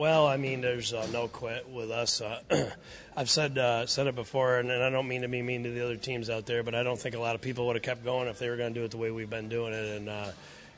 Well, 0.00 0.26
I 0.26 0.38
mean, 0.38 0.62
there's 0.62 0.94
uh, 0.94 1.06
no 1.12 1.28
quit 1.28 1.68
with 1.68 1.90
us. 1.90 2.22
Uh, 2.22 2.40
I've 3.18 3.28
said 3.28 3.58
uh, 3.58 3.84
said 3.84 4.06
it 4.06 4.14
before, 4.14 4.56
and, 4.56 4.70
and 4.70 4.82
I 4.82 4.88
don't 4.88 5.06
mean 5.06 5.20
to 5.20 5.28
be 5.28 5.42
mean 5.42 5.62
to 5.64 5.70
the 5.70 5.84
other 5.84 5.96
teams 5.96 6.30
out 6.30 6.46
there, 6.46 6.62
but 6.62 6.74
I 6.74 6.82
don't 6.82 6.98
think 6.98 7.14
a 7.14 7.18
lot 7.18 7.34
of 7.34 7.42
people 7.42 7.66
would 7.66 7.76
have 7.76 7.82
kept 7.82 8.02
going 8.02 8.26
if 8.26 8.38
they 8.38 8.48
were 8.48 8.56
going 8.56 8.72
to 8.72 8.80
do 8.80 8.86
it 8.86 8.92
the 8.92 8.96
way 8.96 9.10
we've 9.10 9.28
been 9.28 9.50
doing 9.50 9.74
it. 9.74 9.98
And 9.98 10.08
uh, 10.08 10.30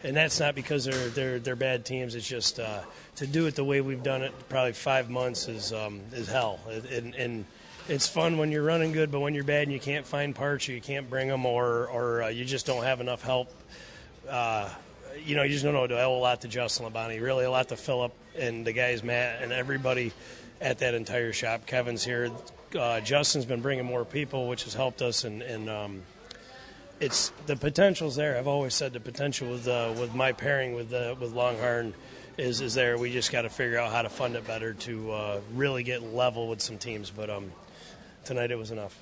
and 0.03 0.17
that's 0.17 0.41
not 0.41 0.57
because 0.57 0.87
they're 0.87 1.09
they're 1.11 1.39
they're 1.39 1.55
bad 1.55 1.85
teams. 1.85 2.17
It's 2.17 2.27
just 2.27 2.59
uh, 2.59 2.81
to 3.15 3.27
do 3.29 3.47
it 3.47 3.55
the 3.55 3.63
way 3.63 3.81
we've 3.81 4.03
done 4.03 4.23
it. 4.23 4.33
Probably 4.49 4.73
five 4.73 5.09
months 5.09 5.47
is 5.47 5.73
um, 5.73 6.01
is 6.13 6.27
hell. 6.27 6.59
And, 6.69 7.15
and 7.15 7.45
it's 7.89 8.09
fun 8.09 8.39
when 8.39 8.51
you're 8.51 8.65
running 8.65 8.91
good, 8.91 9.13
but 9.13 9.21
when 9.21 9.35
you're 9.35 9.45
bad 9.45 9.63
and 9.63 9.73
you 9.73 9.79
can't 9.79 10.05
find 10.05 10.35
parts 10.35 10.69
or 10.69 10.73
you 10.73 10.81
can't 10.81 11.09
bring 11.09 11.29
them, 11.29 11.47
or 11.47 11.87
or 11.87 12.25
uh, 12.25 12.29
you 12.29 12.45
just 12.45 12.67
don't 12.67 12.83
have 12.83 13.01
enough 13.01 13.23
help. 13.23 13.55
Uh, 14.29 14.69
you 15.25 15.37
know, 15.37 15.43
you 15.43 15.51
just 15.51 15.65
don't 15.65 15.75
know. 15.75 15.85
A 15.85 16.09
lot 16.09 16.43
to 16.43 16.49
Justin 16.49 16.87
Labonte, 16.87 17.21
really 17.21 17.45
a 17.45 17.51
lot 17.51 17.69
to 17.69 17.77
Philip 17.77 18.13
and 18.39 18.67
the 18.67 18.73
guys, 18.73 19.03
Matt, 19.03 19.43
and 19.43 19.53
everybody 19.53 20.13
at 20.61 20.79
that 20.79 20.95
entire 20.95 21.33
shop. 21.33 21.67
Kevin's 21.67 22.05
here. 22.05 22.31
Uh, 22.79 23.01
Justin's 23.01 23.45
been 23.45 23.61
bringing 23.61 23.85
more 23.85 24.05
people, 24.05 24.49
which 24.49 24.65
has 24.65 24.75
helped 24.75 25.03
us, 25.03 25.25
and, 25.25 25.43
and 25.43 25.69
um, 25.69 26.03
it's 27.01 27.33
the 27.47 27.57
potential's 27.57 28.17
there. 28.17 28.39
I've 28.39 28.47
always 28.47 28.75
said 28.75 28.93
the 28.93 29.01
potential 29.01 29.51
with 29.51 29.69
uh, 29.69 29.93
with 29.99 30.15
my 30.15 30.33
pairing 30.33 30.75
with 30.75 30.93
uh, 30.93 31.15
with 31.19 31.33
Longhorn 31.33 31.95
is 32.39 32.61
is 32.61 32.75
there. 32.75 32.97
We 32.97 33.13
just 33.13 33.33
got 33.33 33.43
to 33.43 33.51
figure 33.51 33.79
out 33.79 33.93
how 33.93 34.03
to 34.03 34.09
fund 34.09 34.37
it 34.37 34.47
better 34.47 34.73
to 34.73 35.13
uh, 35.13 35.41
really 35.55 35.83
get 35.83 36.03
level 36.03 36.49
with 36.49 36.63
some 36.63 36.79
teams. 36.79 37.11
But 37.11 37.29
um, 37.29 37.53
tonight 38.25 38.51
it 38.51 38.57
was 38.57 38.71
enough. 38.71 38.97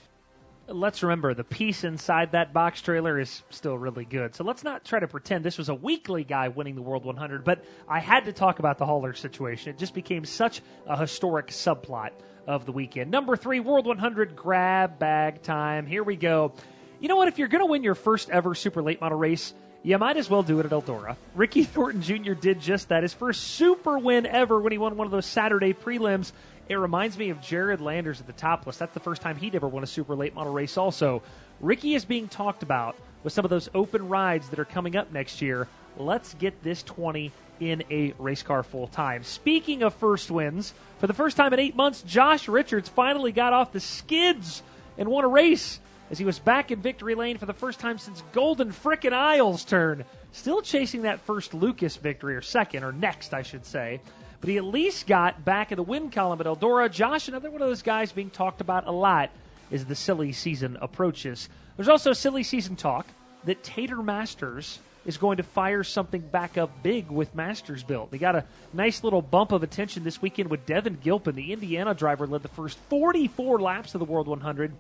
Let's 0.73 1.03
remember 1.03 1.35
the 1.35 1.43
piece 1.43 1.83
inside 1.83 2.31
that 2.31 2.53
box 2.53 2.81
trailer 2.81 3.19
is 3.19 3.43
still 3.51 3.77
really 3.77 4.05
good. 4.05 4.37
So 4.37 4.45
let's 4.45 4.63
not 4.63 4.85
try 4.85 5.01
to 5.01 5.09
pretend 5.09 5.45
this 5.45 5.59
was 5.59 5.69
a 5.69 5.75
weekly 5.75 6.23
guy 6.23 6.47
winning 6.47 6.77
the 6.77 6.83
World 6.83 7.05
100. 7.05 7.43
But 7.43 7.65
I 7.89 7.99
had 7.99 8.27
to 8.27 8.33
talk 8.33 8.61
about 8.61 8.79
the 8.79 8.87
Hauler 8.87 9.13
situation. 9.13 9.71
It 9.71 9.79
just 9.79 9.95
became 9.95 10.25
such 10.25 10.63
a 10.87 10.97
historic 10.97 11.49
subplot 11.49 12.11
of 12.47 12.67
the 12.67 12.73
weekend. 12.73 13.11
Number 13.11 13.37
three, 13.37 13.59
World 13.59 13.85
100 13.85 14.37
grab 14.37 15.01
bag 15.01 15.43
time. 15.43 15.87
Here 15.87 16.05
we 16.05 16.15
go. 16.15 16.53
You 17.01 17.09
know 17.09 17.17
what? 17.17 17.27
If 17.27 17.41
you're 17.41 17.49
going 17.49 17.65
to 17.65 17.71
win 17.71 17.83
your 17.83 17.97
first 17.97 18.31
ever 18.31 18.55
super 18.55 18.81
late 18.81 19.01
model 19.01 19.19
race, 19.19 19.53
you 19.83 19.99
might 19.99 20.19
as 20.19 20.31
well 20.31 20.45
do 20.45 20.61
it 20.61 20.67
at 20.67 20.73
Eldora. 20.73 21.17
Ricky 21.35 21.65
Thornton 21.65 22.03
Jr. 22.03 22.35
did 22.35 22.61
just 22.61 22.91
that. 22.91 23.03
His 23.03 23.15
first 23.15 23.43
super 23.43 23.99
win 23.99 24.25
ever 24.25 24.61
when 24.61 24.71
he 24.71 24.79
won 24.79 24.97
one 24.97 25.07
of 25.07 25.11
those 25.11 25.27
Saturday 25.27 25.73
prelims. 25.73 26.33
It 26.71 26.77
reminds 26.77 27.19
me 27.19 27.31
of 27.31 27.41
Jared 27.41 27.81
Landers 27.81 28.21
at 28.21 28.29
the 28.29 28.33
topless. 28.33 28.77
That's 28.77 28.95
the 28.95 29.01
first 29.01 29.23
time 29.23 29.37
he'd 29.37 29.57
ever 29.57 29.67
won 29.67 29.83
a 29.83 29.89
super 29.89 30.15
late 30.15 30.37
model 30.37 30.53
race, 30.53 30.77
also. 30.77 31.21
Ricky 31.61 31.97
is 31.97 32.05
being 32.05 32.29
talked 32.29 32.63
about 32.63 32.97
with 33.25 33.33
some 33.33 33.45
of 33.45 33.51
those 33.51 33.69
open 33.75 34.09
rides 34.09 34.49
that 34.51 34.61
are 34.61 34.65
coming 34.65 34.95
up 34.95 35.11
next 35.11 35.43
year. 35.43 35.67
Let's 35.99 36.35
get 36.35 36.63
this 36.63 36.85
20 36.85 37.33
in 37.59 37.83
a 37.91 38.15
race 38.21 38.45
car 38.45 38.63
full 38.63 38.87
time. 38.87 39.25
Speaking 39.25 39.83
of 39.83 39.95
first 39.95 40.31
wins, 40.31 40.73
for 41.01 41.09
the 41.09 41.13
first 41.13 41.37
time 41.37 41.53
in 41.53 41.59
eight 41.59 41.75
months, 41.75 42.03
Josh 42.03 42.47
Richards 42.47 42.89
finally 42.89 43.33
got 43.33 43.53
off 43.53 43.73
the 43.73 43.81
skids 43.81 44.63
and 44.97 45.09
won 45.09 45.25
a 45.25 45.29
race 45.29 45.81
as 46.09 46.21
he 46.21 46.25
was 46.25 46.39
back 46.39 46.71
in 46.71 46.81
victory 46.81 47.17
lane 47.17 47.37
for 47.37 47.47
the 47.47 47.53
first 47.53 47.81
time 47.81 47.99
since 47.99 48.23
Golden 48.31 48.71
Frickin' 48.71 49.13
Isles 49.13 49.65
turn. 49.65 50.05
Still 50.31 50.63
chasing 50.63 51.03
that 51.03 51.19
first 51.23 51.53
Lucas 51.53 51.97
victory, 51.97 52.37
or 52.37 52.43
second, 52.43 52.85
or 52.85 52.93
next, 52.93 53.35
I 53.35 53.43
should 53.43 53.67
say. 53.67 54.01
But 54.41 54.51
he 54.51 54.57
at 54.57 54.65
least 54.65 55.07
got 55.07 55.45
back 55.45 55.71
in 55.71 55.77
the 55.77 55.83
win 55.83 56.11
column 56.11 56.41
at 56.41 56.47
Eldora. 56.47 56.91
Josh, 56.91 57.29
another 57.29 57.51
one 57.51 57.61
of 57.61 57.69
those 57.69 57.83
guys 57.83 58.13
being 58.13 58.31
talked 58.31 58.61
about 58.61 58.87
a 58.87 58.93
lot 58.93 59.31
as 59.71 59.85
the 59.85 59.95
silly 59.95 60.33
season 60.33 60.79
approaches. 60.81 61.49
There's 61.77 61.89
also 61.89 62.13
silly 62.13 62.43
season 62.43 62.77
talk 62.77 63.07
that 63.45 63.63
Tater 63.63 64.03
Masters 64.03 64.79
is 65.05 65.17
going 65.17 65.39
to 65.39 65.43
fire 65.43 65.83
something 65.83 66.21
back 66.21 66.59
up 66.59 66.83
big 66.83 67.11
with 67.11 67.35
Mastersbilt. 67.35 68.11
They 68.11 68.19
got 68.19 68.37
a 68.37 68.45
nice 68.73 69.03
little 69.03 69.23
bump 69.23 69.53
of 69.53 69.63
attention 69.63 70.05
this 70.05 70.21
weekend 70.21 70.51
with 70.51 70.67
Devin 70.67 70.99
Gilpin, 71.03 71.35
the 71.35 71.53
Indiana 71.53 71.95
driver, 71.95 72.27
led 72.27 72.43
the 72.43 72.49
first 72.49 72.79
44 72.89 73.61
laps 73.61 73.95
of 73.95 73.99
the 73.99 74.05
World 74.05 74.29
100 74.29 74.73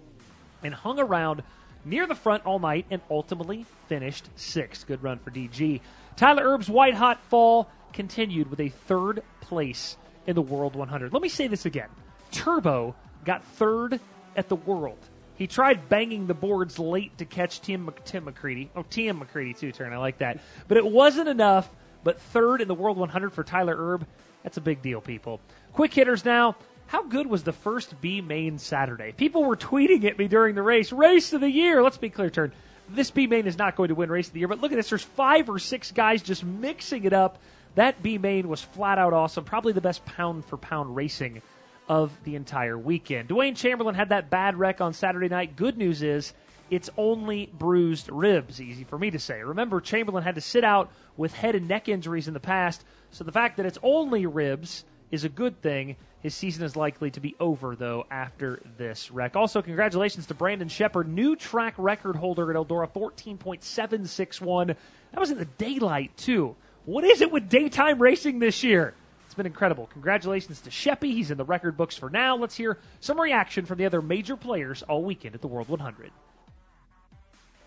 and 0.62 0.74
hung 0.74 0.98
around 0.98 1.42
near 1.84 2.06
the 2.06 2.14
front 2.14 2.44
all 2.44 2.58
night 2.58 2.84
and 2.90 3.00
ultimately 3.10 3.64
finished 3.88 4.28
sixth. 4.36 4.86
Good 4.86 5.02
run 5.02 5.18
for 5.18 5.30
DG. 5.30 5.80
Tyler 6.16 6.44
Erb's 6.44 6.68
white 6.68 6.94
hot 6.94 7.22
fall 7.24 7.70
continued 7.92 8.50
with 8.50 8.60
a 8.60 8.68
third 8.68 9.22
place 9.40 9.96
in 10.26 10.34
the 10.34 10.42
World 10.42 10.76
100. 10.76 11.12
Let 11.12 11.22
me 11.22 11.28
say 11.28 11.46
this 11.46 11.66
again 11.66 11.88
Turbo 12.30 12.94
got 13.24 13.44
third 13.44 14.00
at 14.36 14.48
the 14.48 14.56
World. 14.56 14.98
He 15.34 15.46
tried 15.46 15.88
banging 15.88 16.26
the 16.26 16.34
boards 16.34 16.78
late 16.78 17.16
to 17.18 17.24
catch 17.24 17.62
Tim, 17.62 17.90
Tim 18.04 18.26
McCreadie. 18.26 18.68
Oh, 18.76 18.84
Tim 18.88 19.20
McCreadie, 19.20 19.58
too, 19.58 19.72
turn. 19.72 19.92
I 19.92 19.96
like 19.96 20.18
that. 20.18 20.38
But 20.68 20.76
it 20.76 20.84
wasn't 20.84 21.28
enough. 21.28 21.70
But 22.04 22.20
third 22.20 22.60
in 22.60 22.68
the 22.68 22.74
World 22.74 22.98
100 22.98 23.32
for 23.32 23.42
Tyler 23.42 23.74
Erb, 23.76 24.06
that's 24.42 24.56
a 24.56 24.60
big 24.60 24.82
deal, 24.82 25.00
people. 25.00 25.40
Quick 25.72 25.94
hitters 25.94 26.24
now. 26.24 26.56
How 26.86 27.02
good 27.04 27.26
was 27.26 27.42
the 27.44 27.52
first 27.52 28.00
B 28.00 28.20
main 28.20 28.58
Saturday? 28.58 29.12
People 29.12 29.44
were 29.44 29.56
tweeting 29.56 30.04
at 30.04 30.18
me 30.18 30.28
during 30.28 30.54
the 30.54 30.62
race. 30.62 30.92
Race 30.92 31.32
of 31.32 31.40
the 31.40 31.50
year. 31.50 31.82
Let's 31.82 31.98
be 31.98 32.10
clear, 32.10 32.30
turn. 32.30 32.52
This 32.88 33.10
B 33.10 33.26
main 33.26 33.46
is 33.46 33.56
not 33.56 33.76
going 33.76 33.88
to 33.88 33.94
win 33.94 34.10
race 34.10 34.26
of 34.26 34.32
the 34.32 34.40
year, 34.40 34.48
but 34.48 34.60
look 34.60 34.72
at 34.72 34.76
this. 34.76 34.88
There's 34.88 35.02
five 35.02 35.48
or 35.48 35.58
six 35.58 35.92
guys 35.92 36.20
just 36.22 36.44
mixing 36.44 37.04
it 37.04 37.12
up. 37.12 37.38
That 37.74 38.02
B 38.02 38.18
main 38.18 38.48
was 38.48 38.62
flat 38.62 38.98
out 38.98 39.12
awesome. 39.12 39.44
Probably 39.44 39.72
the 39.72 39.80
best 39.80 40.04
pound 40.04 40.44
for 40.44 40.56
pound 40.56 40.96
racing 40.96 41.42
of 41.88 42.12
the 42.24 42.36
entire 42.36 42.78
weekend. 42.78 43.28
Dwayne 43.28 43.56
Chamberlain 43.56 43.94
had 43.94 44.10
that 44.10 44.30
bad 44.30 44.56
wreck 44.56 44.80
on 44.80 44.92
Saturday 44.92 45.28
night. 45.28 45.56
Good 45.56 45.76
news 45.76 46.02
is 46.02 46.32
it's 46.70 46.90
only 46.96 47.50
bruised 47.52 48.08
ribs. 48.10 48.60
Easy 48.60 48.84
for 48.84 48.98
me 48.98 49.10
to 49.10 49.18
say. 49.18 49.42
Remember, 49.42 49.80
Chamberlain 49.80 50.22
had 50.22 50.36
to 50.36 50.40
sit 50.40 50.62
out 50.62 50.92
with 51.16 51.34
head 51.34 51.54
and 51.56 51.66
neck 51.66 51.88
injuries 51.88 52.28
in 52.28 52.34
the 52.34 52.40
past, 52.40 52.84
so 53.10 53.24
the 53.24 53.32
fact 53.32 53.56
that 53.56 53.66
it's 53.66 53.78
only 53.82 54.26
ribs 54.26 54.84
is 55.10 55.24
a 55.24 55.28
good 55.28 55.60
thing. 55.60 55.96
His 56.20 56.34
season 56.34 56.64
is 56.64 56.76
likely 56.76 57.10
to 57.12 57.20
be 57.20 57.34
over, 57.40 57.74
though, 57.74 58.06
after 58.10 58.60
this 58.76 59.10
wreck. 59.10 59.34
Also, 59.34 59.62
congratulations 59.62 60.26
to 60.26 60.34
Brandon 60.34 60.68
Sheppard, 60.68 61.08
new 61.08 61.34
track 61.34 61.74
record 61.76 62.14
holder 62.14 62.50
at 62.50 62.56
Eldora, 62.56 62.88
14.761. 62.88 64.76
That 65.12 65.20
was 65.20 65.30
in 65.30 65.38
the 65.38 65.46
daylight, 65.46 66.16
too. 66.16 66.54
What 66.90 67.04
is 67.04 67.20
it 67.20 67.30
with 67.30 67.48
daytime 67.48 68.02
racing 68.02 68.40
this 68.40 68.64
year? 68.64 68.94
It's 69.24 69.34
been 69.36 69.46
incredible. 69.46 69.86
Congratulations 69.92 70.60
to 70.62 70.70
Sheppy. 70.70 71.12
He's 71.12 71.30
in 71.30 71.38
the 71.38 71.44
record 71.44 71.76
books 71.76 71.96
for 71.96 72.10
now. 72.10 72.34
Let's 72.34 72.56
hear 72.56 72.78
some 72.98 73.20
reaction 73.20 73.64
from 73.64 73.78
the 73.78 73.86
other 73.86 74.02
major 74.02 74.36
players 74.36 74.82
all 74.82 75.04
weekend 75.04 75.36
at 75.36 75.40
the 75.40 75.46
World 75.46 75.68
100. 75.68 76.10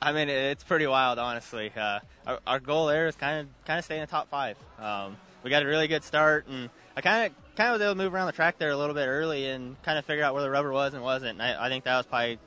I 0.02 0.12
mean, 0.12 0.28
it's 0.28 0.66
pretty 0.66 0.88
wild, 0.88 1.20
honestly. 1.20 1.72
Uh, 1.74 2.02
our, 2.28 2.40
our, 2.46 2.60
goal 2.60 2.88
there 2.88 3.08
is 3.08 3.16
kind 3.16 3.40
of 3.40 3.66
kind 3.66 3.80
of 3.80 3.86
stay 3.86 3.96
in 3.96 4.02
the 4.02 4.08
top 4.08 4.30
five. 4.30 4.58
Um, 4.78 5.16
we 5.42 5.50
got 5.50 5.64
a 5.64 5.68
really 5.68 5.88
good 5.88 6.04
start, 6.04 6.46
and 6.48 6.70
I 6.98 7.00
kind 7.00 7.28
of 7.28 7.56
kind 7.56 7.70
of 7.70 7.80
was 7.80 7.82
able 7.82 7.94
to 7.94 8.04
move 8.04 8.14
around 8.14 8.26
the 8.26 8.34
track 8.34 8.58
there 8.58 8.72
a 8.72 8.78
little 8.78 8.94
bit 8.94 9.08
early 9.08 9.48
and 9.48 9.82
kind 9.84 9.98
of 9.98 10.04
figure 10.04 10.26
out 10.26 10.34
where 10.34 10.44
the 10.44 10.50
rubber 10.50 10.74
was 10.74 10.96
and 10.96 11.02
wasn't. 11.02 11.40
And 11.40 11.42
I, 11.42 11.68
I 11.68 11.70
think 11.70 11.86
that 11.86 11.96
was 11.96 12.06
probably 12.08 12.40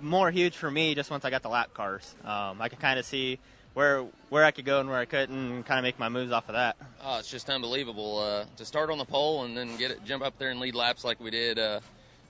more 0.00 0.30
huge 0.30 0.56
for 0.56 0.70
me 0.70 0.94
just 0.94 1.10
once 1.10 1.24
I 1.24 1.30
got 1.30 1.42
the 1.42 1.48
lap 1.48 1.74
cars. 1.74 2.14
Um, 2.24 2.62
I 2.62 2.68
could 2.68 2.78
kind 2.78 3.00
of 3.00 3.04
see 3.04 3.40
where 3.74 4.04
where 4.28 4.44
I 4.44 4.50
could 4.50 4.64
go 4.64 4.80
and 4.80 4.88
where 4.88 4.98
I 4.98 5.04
couldn't, 5.04 5.36
and 5.36 5.66
kind 5.66 5.78
of 5.78 5.82
make 5.82 5.98
my 5.98 6.08
moves 6.08 6.32
off 6.32 6.48
of 6.48 6.54
that. 6.54 6.76
Oh, 7.02 7.18
it's 7.18 7.30
just 7.30 7.48
unbelievable 7.50 8.18
uh, 8.18 8.44
to 8.56 8.64
start 8.64 8.90
on 8.90 8.98
the 8.98 9.04
pole 9.04 9.44
and 9.44 9.56
then 9.56 9.76
get 9.76 9.90
it, 9.90 10.04
jump 10.04 10.22
up 10.22 10.38
there 10.38 10.50
and 10.50 10.60
lead 10.60 10.74
laps 10.74 11.04
like 11.04 11.20
we 11.20 11.30
did. 11.30 11.58
Uh, 11.58 11.80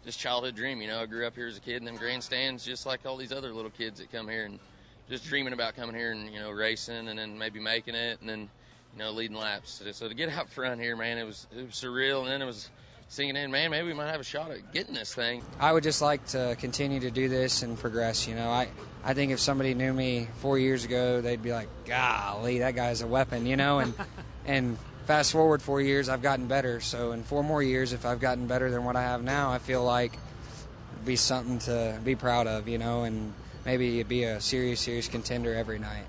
just 0.05 0.19
childhood 0.19 0.55
dream, 0.55 0.81
you 0.81 0.89
know. 0.89 1.01
I 1.01 1.07
grew 1.07 1.27
up 1.27 1.35
here 1.35 1.47
as 1.47 1.59
a 1.59 1.61
kid 1.61 1.77
in 1.77 1.85
them 1.85 1.97
grandstands, 1.97 2.65
just 2.65 2.87
like 2.87 3.05
all 3.05 3.17
these 3.17 3.33
other 3.33 3.53
little 3.53 3.71
kids 3.71 4.01
that 4.01 4.11
come 4.11 4.29
here 4.29 4.45
and 4.45 4.59
just 5.11 5.25
dreaming 5.25 5.53
about 5.53 5.77
coming 5.77 5.95
here 5.95 6.13
and 6.13 6.33
you 6.33 6.39
know 6.39 6.51
racing 6.51 7.09
and 7.09 7.19
then 7.19 7.37
maybe 7.37 7.61
making 7.61 7.95
it 7.95 8.21
and 8.21 8.29
then 8.29 8.49
you 8.93 8.99
know 8.99 9.11
leading 9.11 9.37
laps. 9.37 9.83
So 9.93 10.09
to 10.09 10.15
get 10.15 10.31
out 10.31 10.49
front 10.49 10.81
here, 10.81 10.97
man, 10.97 11.19
it 11.19 11.25
was 11.25 11.47
it 11.57 11.67
was 11.67 11.75
surreal, 11.75 12.23
and 12.23 12.29
then 12.29 12.43
it 12.43 12.47
was 12.47 12.71
sinking 13.11 13.37
in, 13.37 13.51
man, 13.51 13.73
maybe 13.73 13.89
we 13.89 13.95
might 13.95 14.11
have 14.11 14.21
a 14.21 14.25
shot 14.25 14.51
at 14.53 14.73
getting 14.73 14.95
this 14.95 15.13
thing. 15.13 15.43
I 15.59 15.73
would 15.73 15.83
just 15.83 16.01
like 16.01 16.25
to 16.29 16.57
continue 16.59 17.01
to 17.01 17.11
do 17.11 17.29
this 17.29 17.63
and 17.63 17.79
progress. 17.79 18.27
You 18.27 18.37
know, 18.37 18.49
I 18.49 18.69
I 19.05 19.13
think 19.13 19.33
if 19.33 19.41
somebody 19.41 19.75
knew 19.75 19.93
me 19.93 20.29
four 20.39 20.59
years 20.59 20.85
ago, 20.85 21.21
they'd 21.21 21.43
be 21.43 21.53
like, 21.53 21.69
"Golly, 21.85 22.61
that 22.61 22.75
guy's 22.75 23.03
a 23.03 23.07
weapon," 23.07 23.45
you 23.45 23.57
know. 23.57 23.81
And 23.81 23.95
and 24.47 24.79
fast 25.07 25.33
forward 25.33 25.61
four 25.61 25.81
years, 25.81 26.09
I've 26.09 26.23
gotten 26.23 26.47
better. 26.47 26.81
So 26.81 27.13
in 27.13 27.25
four 27.25 27.45
more 27.45 27.63
years, 27.63 27.93
if 27.93 28.07
I've 28.07 28.21
gotten 28.21 28.47
better 28.47 28.71
than 28.71 28.85
what 28.85 28.97
I 28.97 29.03
have 29.03 29.23
now, 29.23 29.51
I 29.51 29.59
feel 29.59 29.85
like 29.85 30.13
it'd 30.13 31.05
be 31.05 31.17
something 31.17 31.59
to 31.61 31.99
be 32.03 32.15
proud 32.15 32.47
of, 32.47 32.69
you 32.69 32.79
know, 32.79 33.03
and 33.03 33.35
maybe 33.67 34.03
be 34.05 34.23
a 34.25 34.41
serious, 34.41 34.81
serious 34.81 35.09
contender 35.09 35.53
every 35.55 35.79
night. 35.79 36.05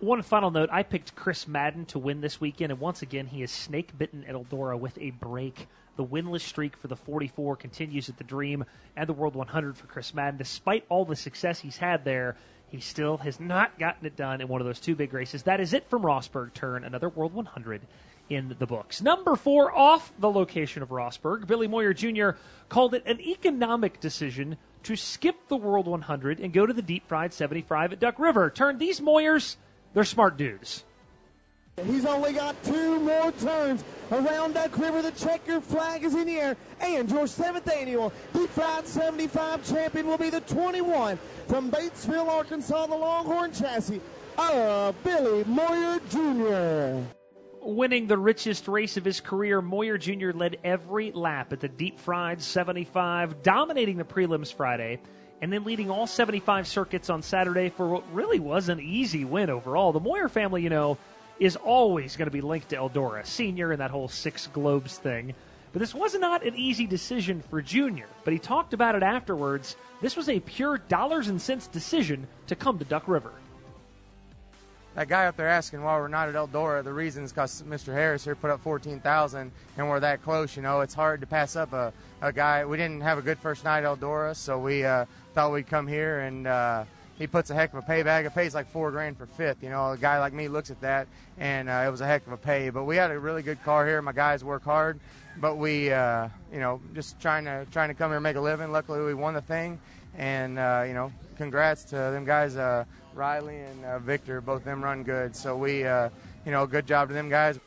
One 0.00 0.20
final 0.22 0.50
note: 0.50 0.70
I 0.72 0.82
picked 0.82 1.14
Chris 1.14 1.46
Madden 1.46 1.86
to 1.86 2.00
win 2.00 2.20
this 2.20 2.40
weekend, 2.40 2.72
and 2.72 2.80
once 2.80 3.00
again, 3.00 3.26
he 3.28 3.44
is 3.44 3.52
snake 3.52 3.96
bitten 3.96 4.24
at 4.24 4.34
Eldora 4.34 4.76
with 4.76 4.98
a 4.98 5.10
break. 5.10 5.68
The 5.96 6.04
winless 6.04 6.42
streak 6.42 6.76
for 6.76 6.88
the 6.88 6.96
44 6.96 7.56
continues 7.56 8.08
at 8.08 8.18
the 8.18 8.24
Dream 8.24 8.64
and 8.96 9.08
the 9.08 9.12
World 9.12 9.34
100 9.34 9.76
for 9.76 9.86
Chris 9.86 10.14
Madden. 10.14 10.38
Despite 10.38 10.84
all 10.88 11.04
the 11.04 11.16
success 11.16 11.60
he's 11.60 11.78
had 11.78 12.04
there, 12.04 12.36
he 12.68 12.80
still 12.80 13.16
has 13.18 13.40
not 13.40 13.78
gotten 13.78 14.06
it 14.06 14.16
done 14.16 14.40
in 14.40 14.48
one 14.48 14.60
of 14.60 14.66
those 14.66 14.80
two 14.80 14.94
big 14.94 15.12
races. 15.14 15.44
That 15.44 15.60
is 15.60 15.72
it 15.72 15.88
from 15.88 16.02
Rossburg 16.02 16.52
turn, 16.52 16.84
another 16.84 17.08
World 17.08 17.32
100 17.32 17.82
in 18.28 18.54
the 18.58 18.66
books. 18.66 19.00
Number 19.00 19.36
four, 19.36 19.76
off 19.76 20.12
the 20.18 20.30
location 20.30 20.82
of 20.82 20.88
Rossburg, 20.90 21.46
Billy 21.46 21.68
Moyer 21.68 21.94
Jr. 21.94 22.30
called 22.68 22.94
it 22.94 23.04
an 23.06 23.20
economic 23.20 24.00
decision 24.00 24.56
to 24.82 24.96
skip 24.96 25.48
the 25.48 25.56
World 25.56 25.86
100 25.86 26.40
and 26.40 26.52
go 26.52 26.66
to 26.66 26.72
the 26.72 26.82
deep 26.82 27.06
fried 27.08 27.32
75 27.32 27.92
at 27.92 28.00
Duck 28.00 28.18
River. 28.18 28.50
Turn 28.50 28.78
these 28.78 29.00
Moyers, 29.00 29.56
they're 29.94 30.04
smart 30.04 30.36
dudes. 30.36 30.84
He's 31.84 32.06
only 32.06 32.32
got 32.32 32.56
two 32.64 32.98
more 33.00 33.30
turns 33.32 33.84
around 34.10 34.54
Duck 34.54 34.78
River. 34.78 35.02
The 35.02 35.10
checker 35.10 35.60
flag 35.60 36.04
is 36.04 36.14
in 36.14 36.26
the 36.26 36.40
air. 36.40 36.56
And 36.80 37.10
your 37.10 37.26
seventh 37.26 37.70
annual 37.70 38.14
Deep 38.32 38.48
Fried 38.48 38.86
75 38.86 39.62
champion 39.68 40.06
will 40.06 40.16
be 40.16 40.30
the 40.30 40.40
21 40.40 41.18
from 41.48 41.70
Batesville, 41.70 42.28
Arkansas, 42.28 42.86
the 42.86 42.94
Longhorn 42.94 43.52
chassis 43.52 44.00
of 44.38 44.94
Billy 45.04 45.44
Moyer 45.44 46.00
Jr. 46.08 47.06
Winning 47.60 48.06
the 48.06 48.16
richest 48.16 48.68
race 48.68 48.96
of 48.96 49.04
his 49.04 49.20
career, 49.20 49.60
Moyer 49.60 49.98
Jr. 49.98 50.30
led 50.30 50.56
every 50.64 51.12
lap 51.12 51.52
at 51.52 51.60
the 51.60 51.68
Deep 51.68 52.00
Fried 52.00 52.40
75, 52.40 53.42
dominating 53.42 53.98
the 53.98 54.04
prelims 54.04 54.50
Friday 54.50 54.98
and 55.42 55.52
then 55.52 55.64
leading 55.64 55.90
all 55.90 56.06
75 56.06 56.66
circuits 56.66 57.10
on 57.10 57.20
Saturday 57.20 57.68
for 57.68 57.86
what 57.86 58.14
really 58.14 58.40
was 58.40 58.70
an 58.70 58.80
easy 58.80 59.26
win 59.26 59.50
overall. 59.50 59.92
The 59.92 60.00
Moyer 60.00 60.30
family, 60.30 60.62
you 60.62 60.70
know, 60.70 60.96
is 61.38 61.56
always 61.56 62.16
going 62.16 62.26
to 62.26 62.32
be 62.32 62.40
linked 62.40 62.70
to 62.70 62.76
Eldora, 62.76 63.26
senior 63.26 63.72
and 63.72 63.80
that 63.80 63.90
whole 63.90 64.08
six 64.08 64.46
globes 64.48 64.98
thing. 64.98 65.34
But 65.72 65.80
this 65.80 65.94
was 65.94 66.14
not 66.14 66.44
an 66.44 66.56
easy 66.56 66.86
decision 66.86 67.42
for 67.50 67.60
Junior. 67.60 68.06
But 68.24 68.32
he 68.32 68.38
talked 68.38 68.72
about 68.72 68.94
it 68.94 69.02
afterwards. 69.02 69.76
This 70.00 70.16
was 70.16 70.28
a 70.28 70.40
pure 70.40 70.78
dollars 70.78 71.28
and 71.28 71.40
cents 71.40 71.66
decision 71.66 72.26
to 72.46 72.56
come 72.56 72.78
to 72.78 72.84
Duck 72.84 73.06
River. 73.06 73.32
That 74.94 75.08
guy 75.08 75.26
up 75.26 75.36
there 75.36 75.48
asking 75.48 75.82
why 75.82 75.98
we're 75.98 76.08
not 76.08 76.30
at 76.30 76.34
Eldora, 76.34 76.82
the 76.82 76.94
reason 76.94 77.24
is 77.24 77.30
because 77.30 77.62
Mr. 77.68 77.92
Harris 77.92 78.24
here 78.24 78.34
put 78.34 78.50
up 78.50 78.62
14,000 78.62 79.52
and 79.76 79.88
we're 79.90 80.00
that 80.00 80.22
close. 80.22 80.56
You 80.56 80.62
know, 80.62 80.80
it's 80.80 80.94
hard 80.94 81.20
to 81.20 81.26
pass 81.26 81.54
up 81.54 81.74
a, 81.74 81.92
a 82.22 82.32
guy. 82.32 82.64
We 82.64 82.78
didn't 82.78 83.02
have 83.02 83.18
a 83.18 83.22
good 83.22 83.38
first 83.38 83.62
night 83.62 83.84
at 83.84 83.98
Eldora, 83.98 84.34
so 84.34 84.58
we 84.58 84.82
uh, 84.82 85.04
thought 85.34 85.52
we'd 85.52 85.66
come 85.66 85.86
here 85.86 86.20
and 86.20 86.46
uh, 86.46 86.84
he 87.18 87.26
puts 87.26 87.50
a 87.50 87.54
heck 87.54 87.72
of 87.72 87.78
a 87.78 87.82
pay 87.82 88.02
bag. 88.02 88.26
It 88.26 88.34
pays 88.34 88.54
like 88.54 88.70
four 88.70 88.90
grand 88.90 89.16
for 89.16 89.26
fifth. 89.26 89.62
You 89.62 89.70
know, 89.70 89.92
a 89.92 89.96
guy 89.96 90.18
like 90.18 90.32
me 90.32 90.48
looks 90.48 90.70
at 90.70 90.80
that, 90.82 91.08
and 91.38 91.68
uh, 91.68 91.84
it 91.86 91.90
was 91.90 92.00
a 92.00 92.06
heck 92.06 92.26
of 92.26 92.32
a 92.32 92.36
pay. 92.36 92.70
But 92.70 92.84
we 92.84 92.96
had 92.96 93.10
a 93.10 93.18
really 93.18 93.42
good 93.42 93.62
car 93.62 93.86
here. 93.86 94.02
My 94.02 94.12
guys 94.12 94.44
work 94.44 94.62
hard, 94.64 95.00
but 95.38 95.56
we, 95.56 95.90
uh, 95.90 96.28
you 96.52 96.60
know, 96.60 96.80
just 96.94 97.18
trying 97.20 97.44
to 97.44 97.66
trying 97.72 97.88
to 97.88 97.94
come 97.94 98.10
here 98.10 98.16
and 98.16 98.22
make 98.22 98.36
a 98.36 98.40
living. 98.40 98.70
Luckily, 98.70 99.00
we 99.00 99.14
won 99.14 99.34
the 99.34 99.40
thing, 99.40 99.80
and 100.16 100.58
uh, 100.58 100.84
you 100.86 100.92
know, 100.92 101.10
congrats 101.36 101.84
to 101.84 101.96
them 101.96 102.24
guys, 102.24 102.56
uh, 102.56 102.84
Riley 103.14 103.60
and 103.60 103.84
uh, 103.84 103.98
Victor. 103.98 104.40
Both 104.40 104.64
them 104.64 104.84
run 104.84 105.02
good. 105.02 105.34
So 105.34 105.56
we, 105.56 105.84
uh, 105.84 106.10
you 106.44 106.52
know, 106.52 106.66
good 106.66 106.86
job 106.86 107.08
to 107.08 107.14
them 107.14 107.30
guys. 107.30 107.58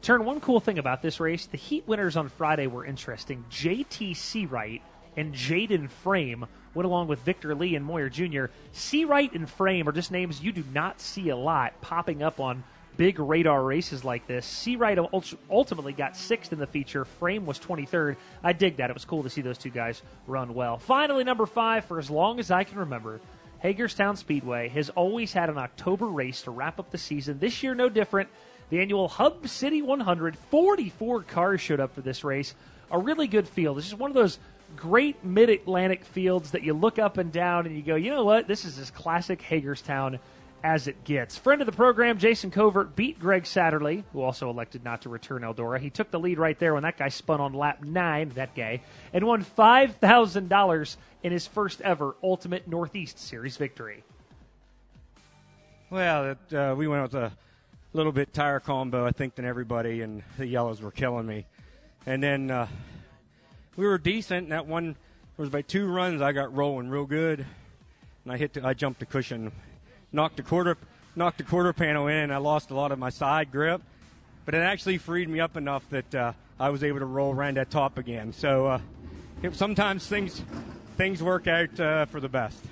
Turn 0.00 0.24
one 0.24 0.40
cool 0.40 0.60
thing 0.60 0.78
about 0.78 1.02
this 1.02 1.20
race: 1.20 1.44
the 1.46 1.58
heat 1.58 1.86
winners 1.86 2.16
on 2.16 2.30
Friday 2.30 2.66
were 2.66 2.86
interesting. 2.86 3.44
JT 3.50 4.12
Seawright 4.12 4.80
and 5.16 5.34
Jaden 5.34 5.90
Frame 5.90 6.46
went 6.74 6.86
along 6.86 7.08
with 7.08 7.20
Victor 7.20 7.54
Lee 7.54 7.76
and 7.76 7.84
Moyer 7.84 8.08
Jr. 8.08 8.46
Seawright 8.72 9.34
and 9.34 9.48
Frame 9.48 9.88
are 9.88 9.92
just 9.92 10.10
names 10.10 10.42
you 10.42 10.52
do 10.52 10.64
not 10.72 11.00
see 11.00 11.28
a 11.28 11.36
lot 11.36 11.80
popping 11.80 12.22
up 12.22 12.40
on 12.40 12.64
big 12.96 13.18
radar 13.18 13.62
races 13.62 14.04
like 14.04 14.26
this. 14.26 14.46
Seawright 14.46 14.98
ultimately 15.50 15.92
got 15.92 16.16
sixth 16.16 16.52
in 16.52 16.58
the 16.58 16.66
feature. 16.66 17.04
Frame 17.04 17.46
was 17.46 17.58
23rd. 17.58 18.16
I 18.42 18.52
dig 18.52 18.76
that. 18.76 18.90
It 18.90 18.94
was 18.94 19.04
cool 19.04 19.22
to 19.22 19.30
see 19.30 19.40
those 19.40 19.58
two 19.58 19.70
guys 19.70 20.02
run 20.26 20.54
well. 20.54 20.78
Finally, 20.78 21.24
number 21.24 21.46
five, 21.46 21.84
for 21.84 21.98
as 21.98 22.10
long 22.10 22.38
as 22.38 22.50
I 22.50 22.64
can 22.64 22.78
remember, 22.78 23.20
Hagerstown 23.60 24.16
Speedway 24.16 24.68
has 24.68 24.90
always 24.90 25.32
had 25.32 25.48
an 25.48 25.58
October 25.58 26.06
race 26.06 26.42
to 26.42 26.50
wrap 26.50 26.78
up 26.78 26.90
the 26.90 26.98
season. 26.98 27.38
This 27.38 27.62
year, 27.62 27.74
no 27.74 27.88
different. 27.88 28.28
The 28.70 28.80
annual 28.80 29.08
Hub 29.08 29.48
City 29.48 29.82
100, 29.82 30.36
44 30.36 31.22
cars 31.22 31.60
showed 31.60 31.80
up 31.80 31.94
for 31.94 32.00
this 32.00 32.24
race. 32.24 32.54
A 32.90 32.98
really 32.98 33.26
good 33.26 33.48
field. 33.48 33.78
This 33.78 33.86
is 33.86 33.94
one 33.94 34.10
of 34.10 34.14
those 34.14 34.38
great 34.76 35.24
mid 35.24 35.50
Atlantic 35.50 36.04
fields 36.04 36.52
that 36.52 36.62
you 36.62 36.74
look 36.74 36.98
up 36.98 37.18
and 37.18 37.32
down 37.32 37.66
and 37.66 37.76
you 37.76 37.82
go, 37.82 37.94
you 37.94 38.10
know 38.10 38.24
what? 38.24 38.48
This 38.48 38.64
is 38.64 38.78
as 38.78 38.90
classic 38.90 39.40
Hagerstown 39.42 40.18
as 40.64 40.88
it 40.88 41.04
gets. 41.04 41.36
Friend 41.36 41.60
of 41.60 41.66
the 41.66 41.72
program, 41.72 42.18
Jason 42.18 42.50
Covert, 42.50 42.96
beat 42.96 43.18
Gregg 43.18 43.44
Satterlee, 43.44 44.02
who 44.12 44.22
also 44.22 44.48
elected 44.48 44.82
not 44.82 45.02
to 45.02 45.10
return 45.10 45.42
Eldora. 45.42 45.78
He 45.78 45.90
took 45.90 46.10
the 46.10 46.18
lead 46.18 46.38
right 46.38 46.58
there 46.58 46.72
when 46.72 46.82
that 46.84 46.96
guy 46.96 47.10
spun 47.10 47.40
on 47.40 47.52
lap 47.52 47.84
nine, 47.84 48.30
that 48.30 48.54
guy, 48.54 48.80
and 49.12 49.26
won 49.26 49.44
$5,000 49.44 50.96
in 51.22 51.32
his 51.32 51.46
first 51.46 51.82
ever 51.82 52.16
Ultimate 52.22 52.66
Northeast 52.66 53.18
Series 53.18 53.58
victory. 53.58 54.02
Well, 55.90 56.30
it, 56.30 56.54
uh, 56.54 56.74
we 56.76 56.88
went 56.88 57.02
with 57.02 57.14
a 57.14 57.32
little 57.92 58.12
bit 58.12 58.32
tire 58.32 58.58
combo, 58.58 59.04
I 59.06 59.10
think, 59.10 59.34
than 59.34 59.44
everybody, 59.44 60.00
and 60.00 60.22
the 60.38 60.46
yellows 60.46 60.80
were 60.80 60.90
killing 60.90 61.26
me. 61.26 61.46
And 62.06 62.22
then 62.22 62.50
uh, 62.50 62.68
we 63.76 63.86
were 63.86 63.98
decent. 63.98 64.44
and 64.44 64.52
That 64.52 64.66
one 64.66 64.96
was 65.36 65.48
by 65.48 65.62
two 65.62 65.86
runs. 65.86 66.22
I 66.22 66.32
got 66.32 66.54
rolling 66.54 66.88
real 66.88 67.06
good, 67.06 67.44
and 68.24 68.32
I 68.32 68.36
hit. 68.36 68.54
The, 68.54 68.66
I 68.66 68.74
jumped 68.74 69.00
the 69.00 69.06
cushion, 69.06 69.52
knocked 70.12 70.36
the 70.36 70.42
quarter, 70.42 70.76
knocked 71.16 71.38
the 71.38 71.44
quarter 71.44 71.72
panel 71.72 72.06
in, 72.06 72.16
and 72.16 72.32
I 72.32 72.38
lost 72.38 72.70
a 72.70 72.74
lot 72.74 72.92
of 72.92 72.98
my 72.98 73.10
side 73.10 73.50
grip. 73.50 73.82
But 74.44 74.54
it 74.54 74.58
actually 74.58 74.98
freed 74.98 75.28
me 75.28 75.40
up 75.40 75.56
enough 75.56 75.88
that 75.90 76.14
uh, 76.14 76.32
I 76.60 76.68
was 76.68 76.84
able 76.84 76.98
to 76.98 77.06
roll 77.06 77.34
around 77.34 77.56
that 77.56 77.70
top 77.70 77.98
again. 77.98 78.32
So 78.32 78.66
uh, 78.66 78.80
it, 79.42 79.54
sometimes 79.56 80.06
things 80.06 80.42
things 80.96 81.22
work 81.22 81.46
out 81.46 81.80
uh, 81.80 82.04
for 82.06 82.20
the 82.20 82.28
best. 82.28 82.64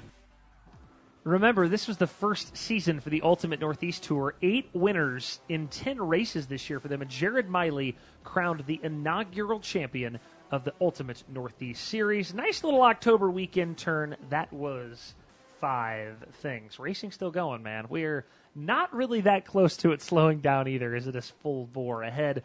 Remember, 1.25 1.69
this 1.69 1.87
was 1.87 1.99
the 1.99 2.09
first 2.09 2.57
season 2.57 2.99
for 2.99 3.09
the 3.09 3.23
Ultimate 3.23 3.61
Northeast 3.61 4.03
Tour. 4.03 4.35
Eight 4.43 4.69
winners 4.73 5.39
in 5.49 5.69
10 5.69 5.99
races 5.99 6.49
this 6.49 6.69
year 6.69 6.81
for 6.81 6.89
them, 6.89 7.01
and 7.01 7.09
Jared 7.09 7.49
Miley 7.49 7.97
crowned 8.25 8.65
the 8.67 8.81
inaugural 8.83 9.61
champion 9.61 10.19
of 10.53 10.65
the 10.65 10.75
Ultimate 10.83 11.25
Northeast 11.33 11.83
Series. 11.83 12.35
Nice 12.35 12.63
little 12.63 12.83
October 12.83 13.31
weekend 13.31 13.79
turn. 13.79 14.17
That 14.29 14.53
was 14.53 15.15
five 15.61 16.23
things. 16.43 16.79
Racing 16.79 17.11
still 17.11 17.31
going, 17.31 17.63
man. 17.63 17.87
We're 17.89 18.27
not 18.55 18.95
really 18.95 19.23
that 19.23 19.47
close 19.47 19.79
to 19.79 19.93
it 19.93 20.03
slowing 20.03 20.41
down 20.41 20.69
either, 20.69 20.95
is 20.95 21.07
it 21.07 21.11
as 21.11 21.15
it 21.15 21.19
is 21.19 21.33
full 21.43 21.67
bore 21.67 22.03
ahead. 22.03 22.43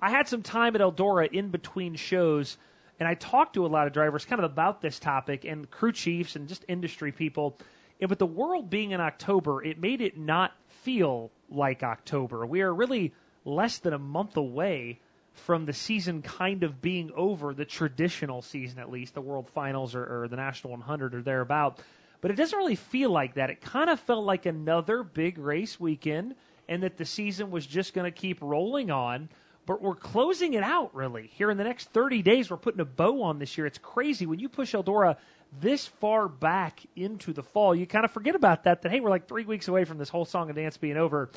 I 0.00 0.08
had 0.08 0.26
some 0.26 0.42
time 0.42 0.74
at 0.74 0.80
Eldora 0.80 1.30
in 1.30 1.50
between 1.50 1.96
shows, 1.96 2.56
and 2.98 3.06
I 3.06 3.12
talked 3.12 3.54
to 3.54 3.66
a 3.66 3.68
lot 3.68 3.86
of 3.86 3.92
drivers 3.92 4.24
kind 4.24 4.42
of 4.42 4.50
about 4.50 4.80
this 4.80 4.98
topic 4.98 5.44
and 5.44 5.70
crew 5.70 5.92
chiefs 5.92 6.36
and 6.36 6.48
just 6.48 6.64
industry 6.66 7.12
people. 7.12 7.58
And 8.00 8.08
with 8.08 8.18
the 8.18 8.26
world 8.26 8.70
being 8.70 8.92
in 8.92 9.02
October, 9.02 9.62
it 9.62 9.78
made 9.78 10.00
it 10.00 10.16
not 10.16 10.52
feel 10.66 11.30
like 11.50 11.82
October. 11.82 12.46
We 12.46 12.62
are 12.62 12.72
really 12.72 13.12
less 13.44 13.76
than 13.76 13.92
a 13.92 13.98
month 13.98 14.38
away 14.38 15.00
from 15.32 15.64
the 15.64 15.72
season 15.72 16.22
kind 16.22 16.62
of 16.62 16.82
being 16.82 17.10
over, 17.14 17.54
the 17.54 17.64
traditional 17.64 18.42
season 18.42 18.78
at 18.78 18.90
least, 18.90 19.14
the 19.14 19.20
World 19.20 19.48
Finals 19.48 19.94
or, 19.94 20.22
or 20.22 20.28
the 20.28 20.36
National 20.36 20.72
100 20.72 21.14
or 21.14 21.22
thereabout. 21.22 21.80
But 22.20 22.30
it 22.30 22.34
doesn't 22.34 22.56
really 22.56 22.76
feel 22.76 23.10
like 23.10 23.34
that. 23.34 23.50
It 23.50 23.60
kind 23.60 23.88
of 23.88 23.98
felt 24.00 24.24
like 24.24 24.46
another 24.46 25.02
big 25.02 25.38
race 25.38 25.80
weekend 25.80 26.34
and 26.68 26.82
that 26.82 26.96
the 26.96 27.04
season 27.04 27.50
was 27.50 27.66
just 27.66 27.94
going 27.94 28.10
to 28.10 28.16
keep 28.16 28.38
rolling 28.40 28.90
on. 28.90 29.28
But 29.66 29.82
we're 29.82 29.94
closing 29.94 30.54
it 30.54 30.62
out, 30.62 30.94
really. 30.94 31.28
Here 31.34 31.50
in 31.50 31.56
the 31.56 31.64
next 31.64 31.90
30 31.92 32.22
days, 32.22 32.50
we're 32.50 32.56
putting 32.56 32.80
a 32.80 32.84
bow 32.84 33.22
on 33.22 33.38
this 33.38 33.56
year. 33.56 33.66
It's 33.66 33.78
crazy. 33.78 34.26
When 34.26 34.38
you 34.38 34.48
push 34.48 34.74
Eldora 34.74 35.16
this 35.60 35.86
far 35.86 36.28
back 36.28 36.80
into 36.96 37.32
the 37.32 37.42
fall, 37.42 37.74
you 37.74 37.86
kind 37.86 38.04
of 38.04 38.10
forget 38.10 38.34
about 38.34 38.64
that, 38.64 38.82
that, 38.82 38.90
hey, 38.90 39.00
we're 39.00 39.10
like 39.10 39.28
three 39.28 39.44
weeks 39.44 39.68
away 39.68 39.84
from 39.84 39.98
this 39.98 40.08
whole 40.08 40.24
song 40.24 40.48
and 40.48 40.56
dance 40.56 40.76
being 40.76 40.96
over. 40.96 41.30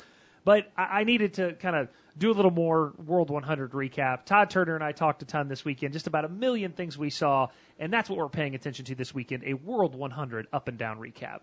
But 0.44 0.70
I, 0.76 1.00
I 1.00 1.04
needed 1.04 1.34
to 1.34 1.52
kind 1.54 1.76
of 1.76 1.88
do 2.16 2.30
a 2.30 2.34
little 2.34 2.50
more 2.50 2.92
World 3.04 3.30
100 3.30 3.72
recap. 3.72 4.24
Todd 4.24 4.50
Turner 4.50 4.74
and 4.74 4.84
I 4.84 4.92
talked 4.92 5.22
a 5.22 5.24
ton 5.24 5.48
this 5.48 5.64
weekend, 5.64 5.92
just 5.92 6.06
about 6.06 6.24
a 6.24 6.28
million 6.28 6.72
things 6.72 6.96
we 6.96 7.10
saw, 7.10 7.48
and 7.78 7.92
that's 7.92 8.08
what 8.08 8.18
we're 8.18 8.28
paying 8.28 8.54
attention 8.54 8.84
to 8.86 8.94
this 8.94 9.14
weekend 9.14 9.42
a 9.44 9.54
World 9.54 9.94
100 9.94 10.46
up 10.52 10.68
and 10.68 10.78
down 10.78 10.98
recap. 10.98 11.40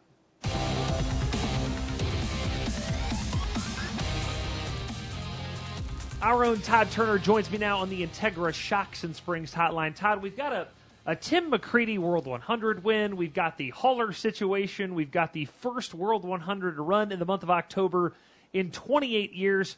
Our 6.22 6.46
own 6.46 6.62
Todd 6.62 6.92
Turner 6.92 7.18
joins 7.18 7.50
me 7.50 7.58
now 7.58 7.80
on 7.80 7.90
the 7.90 8.06
Integra 8.06 8.54
Shocks 8.54 9.04
and 9.04 9.16
Springs 9.16 9.52
hotline. 9.52 9.96
Todd, 9.96 10.22
we've 10.22 10.38
got 10.38 10.54
a, 10.54 10.68
a 11.08 11.16
Tim 11.16 11.50
McCreadie 11.52 11.98
World 11.98 12.28
100 12.28 12.84
win. 12.84 13.18
We've 13.18 13.34
got 13.34 13.58
the 13.58 13.72
Haller 13.72 14.14
situation. 14.14 14.94
We've 14.94 15.10
got 15.10 15.34
the 15.34 15.46
first 15.46 15.96
World 15.96 16.24
100 16.24 16.80
run 16.80 17.12
in 17.12 17.18
the 17.18 17.26
month 17.26 17.42
of 17.42 17.50
October 17.50 18.14
in 18.54 18.70
28 18.70 19.34
years. 19.34 19.78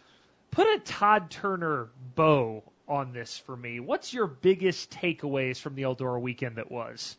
Put 0.54 0.68
a 0.68 0.80
Todd 0.86 1.32
Turner 1.32 1.90
bow 2.14 2.62
on 2.88 3.12
this 3.12 3.40
for 3.40 3.58
me. 3.58 3.80
What's 3.80 4.14
your 4.14 4.28
biggest 4.28 4.92
takeaways 4.92 5.60
from 5.60 5.74
the 5.74 5.82
Eldora 5.82 6.22
weekend 6.22 6.58
that 6.58 6.70
was? 6.70 7.18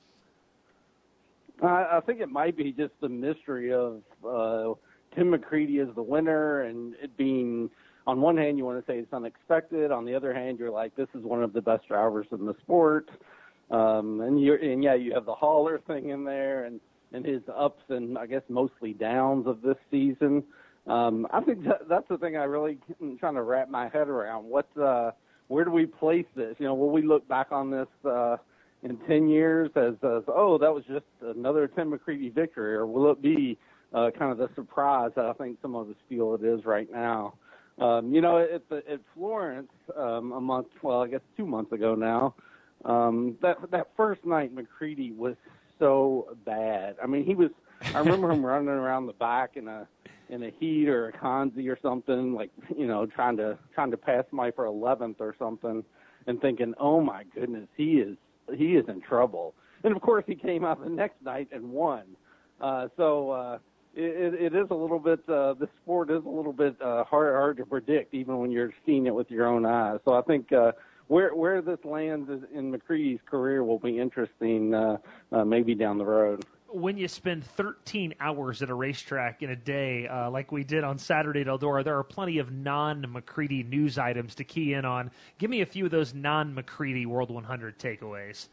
I, 1.61 2.01
think 2.07 2.21
it 2.21 2.29
might 2.29 2.57
be 2.57 2.71
just 2.71 2.93
the 3.01 3.09
mystery 3.09 3.73
of 3.73 4.03
uh, 4.25 4.75
Tim 5.17 5.33
McCreadie 5.33 5.85
as 5.85 5.93
the 5.97 6.03
winner 6.03 6.63
and 6.63 6.95
it 7.03 7.17
being 7.17 7.71
on 8.07 8.21
one 8.21 8.37
hand 8.37 8.57
you 8.57 8.65
want 8.65 8.85
to 8.85 8.93
say 8.93 8.99
it's 8.99 9.13
unexpected, 9.13 9.91
on 9.91 10.05
the 10.05 10.15
other 10.15 10.33
hand 10.33 10.61
you're 10.61 10.71
like 10.71 10.95
this 10.95 11.09
is 11.13 11.25
one 11.25 11.43
of 11.43 11.53
the 11.53 11.61
best 11.61 11.89
drivers 11.89 12.29
in 12.31 12.47
the 12.47 12.55
sport. 12.63 13.11
Um, 13.73 14.21
and 14.21 14.41
you 14.41 14.55
and 14.55 14.85
yeah, 14.85 14.95
you 14.95 15.13
have 15.13 15.25
the 15.25 15.35
Haller 15.35 15.81
thing 15.89 16.11
in 16.11 16.23
there 16.23 16.67
and 16.67 16.81
and 17.13 17.27
his 17.27 17.43
ups 17.53 17.83
and 17.89 18.17
I 18.17 18.27
guess 18.27 18.43
mostly 18.49 18.93
downs 18.93 19.49
of 19.49 19.61
this 19.61 19.79
season 19.91 20.45
um, 20.87 21.27
I 21.31 21.41
think 21.41 21.65
that, 21.65 21.89
that's 21.89 22.09
the 22.09 22.19
thing 22.19 22.37
I 22.37 22.45
really 22.45 22.79
am 23.01 23.19
trying 23.19 23.35
to 23.35 23.43
wrap 23.43 23.71
my 23.71 23.89
head 23.89 24.09
around. 24.09 24.45
What, 24.45 24.67
uh, 24.77 25.13
where 25.49 25.65
do 25.65 25.71
we 25.71 25.87
place 25.87 26.27
this? 26.37 26.57
You 26.59 26.67
know, 26.67 26.75
will 26.75 26.91
we 26.91 27.03
look 27.03 27.27
back 27.27 27.53
on 27.53 27.71
this 27.71 27.89
uh, 28.05 28.37
in 28.83 28.99
10 29.09 29.29
years 29.29 29.71
as, 29.77 29.95
as, 30.03 30.25
oh, 30.29 30.59
that 30.59 30.73
was 30.73 30.85
just 30.85 31.07
another 31.23 31.69
Tim 31.69 31.93
McCreadie 31.93 32.33
victory, 32.33 32.75
or 32.75 32.87
will 32.87 33.11
it 33.11 33.23
be 33.23 33.59
uh, 33.93 34.11
kind 34.19 34.31
of 34.31 34.39
the 34.39 34.49
surprise 34.55 35.13
that 35.17 35.25
I 35.25 35.33
think 35.33 35.59
some 35.63 35.75
of 35.75 35.89
us 35.89 35.97
feel 36.09 36.35
it 36.35 36.45
is 36.45 36.65
right 36.65 36.91
now? 36.91 37.35
Um, 37.79 38.15
you 38.15 38.21
know, 38.21 38.39
at, 38.39 38.69
the, 38.69 38.77
at 38.89 39.01
Florence 39.15 39.73
um, 39.97 40.33
a 40.33 40.41
month, 40.41 40.69
well, 40.83 41.03
I 41.03 41.09
guess 41.09 41.21
two 41.37 41.47
months 41.47 41.73
ago 41.73 41.95
now, 41.95 42.35
um, 42.85 43.37
that 43.41 43.57
that 43.71 43.89
first 43.97 44.25
night 44.25 44.55
McCreadie 44.55 45.17
was 45.17 45.35
so 45.79 46.37
bad. 46.45 46.97
I 47.03 47.07
mean, 47.07 47.25
he 47.25 47.35
was. 47.35 47.51
I 47.95 47.99
remember 47.99 48.31
him 48.31 48.45
running 48.47 48.69
around 48.69 49.07
the 49.07 49.13
back 49.15 49.57
in 49.57 49.67
a 49.67 49.89
in 50.29 50.43
a 50.43 50.51
heat 50.59 50.89
or 50.89 51.09
a 51.09 51.13
Conzi 51.13 51.69
or 51.69 51.79
something, 51.83 52.35
like 52.35 52.51
you 52.77 52.87
know, 52.87 53.07
trying 53.07 53.37
to 53.39 53.59
trying 53.75 53.91
to 53.91 53.97
pass 53.97 54.25
my 54.31 54.51
for 54.51 54.67
eleventh 54.67 55.17
or 55.21 55.35
something, 55.39 55.85
and 56.27 56.41
thinking, 56.41 56.75
oh 56.79 57.01
my 57.01 57.25
goodness, 57.35 57.69
he 57.77 57.95
is 57.95 58.17
he 58.55 58.77
is 58.77 58.89
in 58.89 59.01
trouble. 59.01 59.55
And 59.83 59.95
of 59.95 60.01
course, 60.01 60.25
he 60.27 60.35
came 60.35 60.65
out 60.65 60.83
the 60.83 60.91
next 60.91 61.21
night 61.23 61.49
and 61.53 61.71
won. 61.71 62.05
Uh, 62.61 62.89
so 62.97 63.31
uh, 63.31 63.59
it, 63.95 64.35
it 64.35 64.55
is 64.55 64.67
a 64.71 64.75
little 64.75 64.99
bit. 64.99 65.21
Uh, 65.29 65.55
the 65.55 65.69
sport 65.83 66.11
is 66.11 66.25
a 66.25 66.29
little 66.29 66.53
bit 66.53 66.81
uh, 66.81 67.05
hard 67.05 67.35
hard 67.35 67.57
to 67.59 67.67
predict, 67.67 68.15
even 68.15 68.39
when 68.39 68.51
you're 68.51 68.73
seeing 68.87 69.07
it 69.07 69.15
with 69.15 69.31
your 69.31 69.47
own 69.47 69.67
eyes. 69.67 69.99
So 70.05 70.15
I 70.15 70.23
think 70.23 70.53
uh, 70.53 70.73
where 71.09 71.35
where 71.35 71.61
this 71.61 71.79
lands 71.85 72.31
in 72.53 72.73
McCree's 72.73 73.21
career 73.27 73.63
will 73.63 73.79
be 73.79 73.99
interesting, 73.99 74.75
uh, 74.75 74.97
uh, 75.33 75.45
maybe 75.45 75.75
down 75.75 75.99
the 75.99 76.07
road. 76.07 76.45
When 76.75 76.99
you 76.99 77.07
spend 77.07 77.45
13 77.45 78.15
hours 78.19 78.61
at 78.61 78.69
a 78.69 78.75
racetrack 78.75 79.45
in 79.45 79.51
a 79.51 79.55
day, 79.57 80.09
uh, 80.09 80.29
like 80.29 80.51
we 80.51 80.65
did 80.65 80.83
on 80.83 80.99
Saturday 80.99 81.43
at 81.43 81.47
Eldora, 81.47 81.85
there 81.85 81.97
are 81.97 82.03
plenty 82.03 82.39
of 82.39 82.51
non 82.51 83.01
McCreadie 83.05 83.65
news 83.69 83.97
items 83.97 84.35
to 84.35 84.43
key 84.43 84.75
in 84.75 84.85
on. 84.85 85.13
Give 85.39 85.51
me 85.51 85.61
a 85.61 85.67
few 85.67 85.85
of 85.85 85.93
those 85.93 86.15
non 86.15 86.53
McCreadie 86.53 87.07
World 87.07 87.31
100 87.31 87.79
takeaways. 87.79 88.49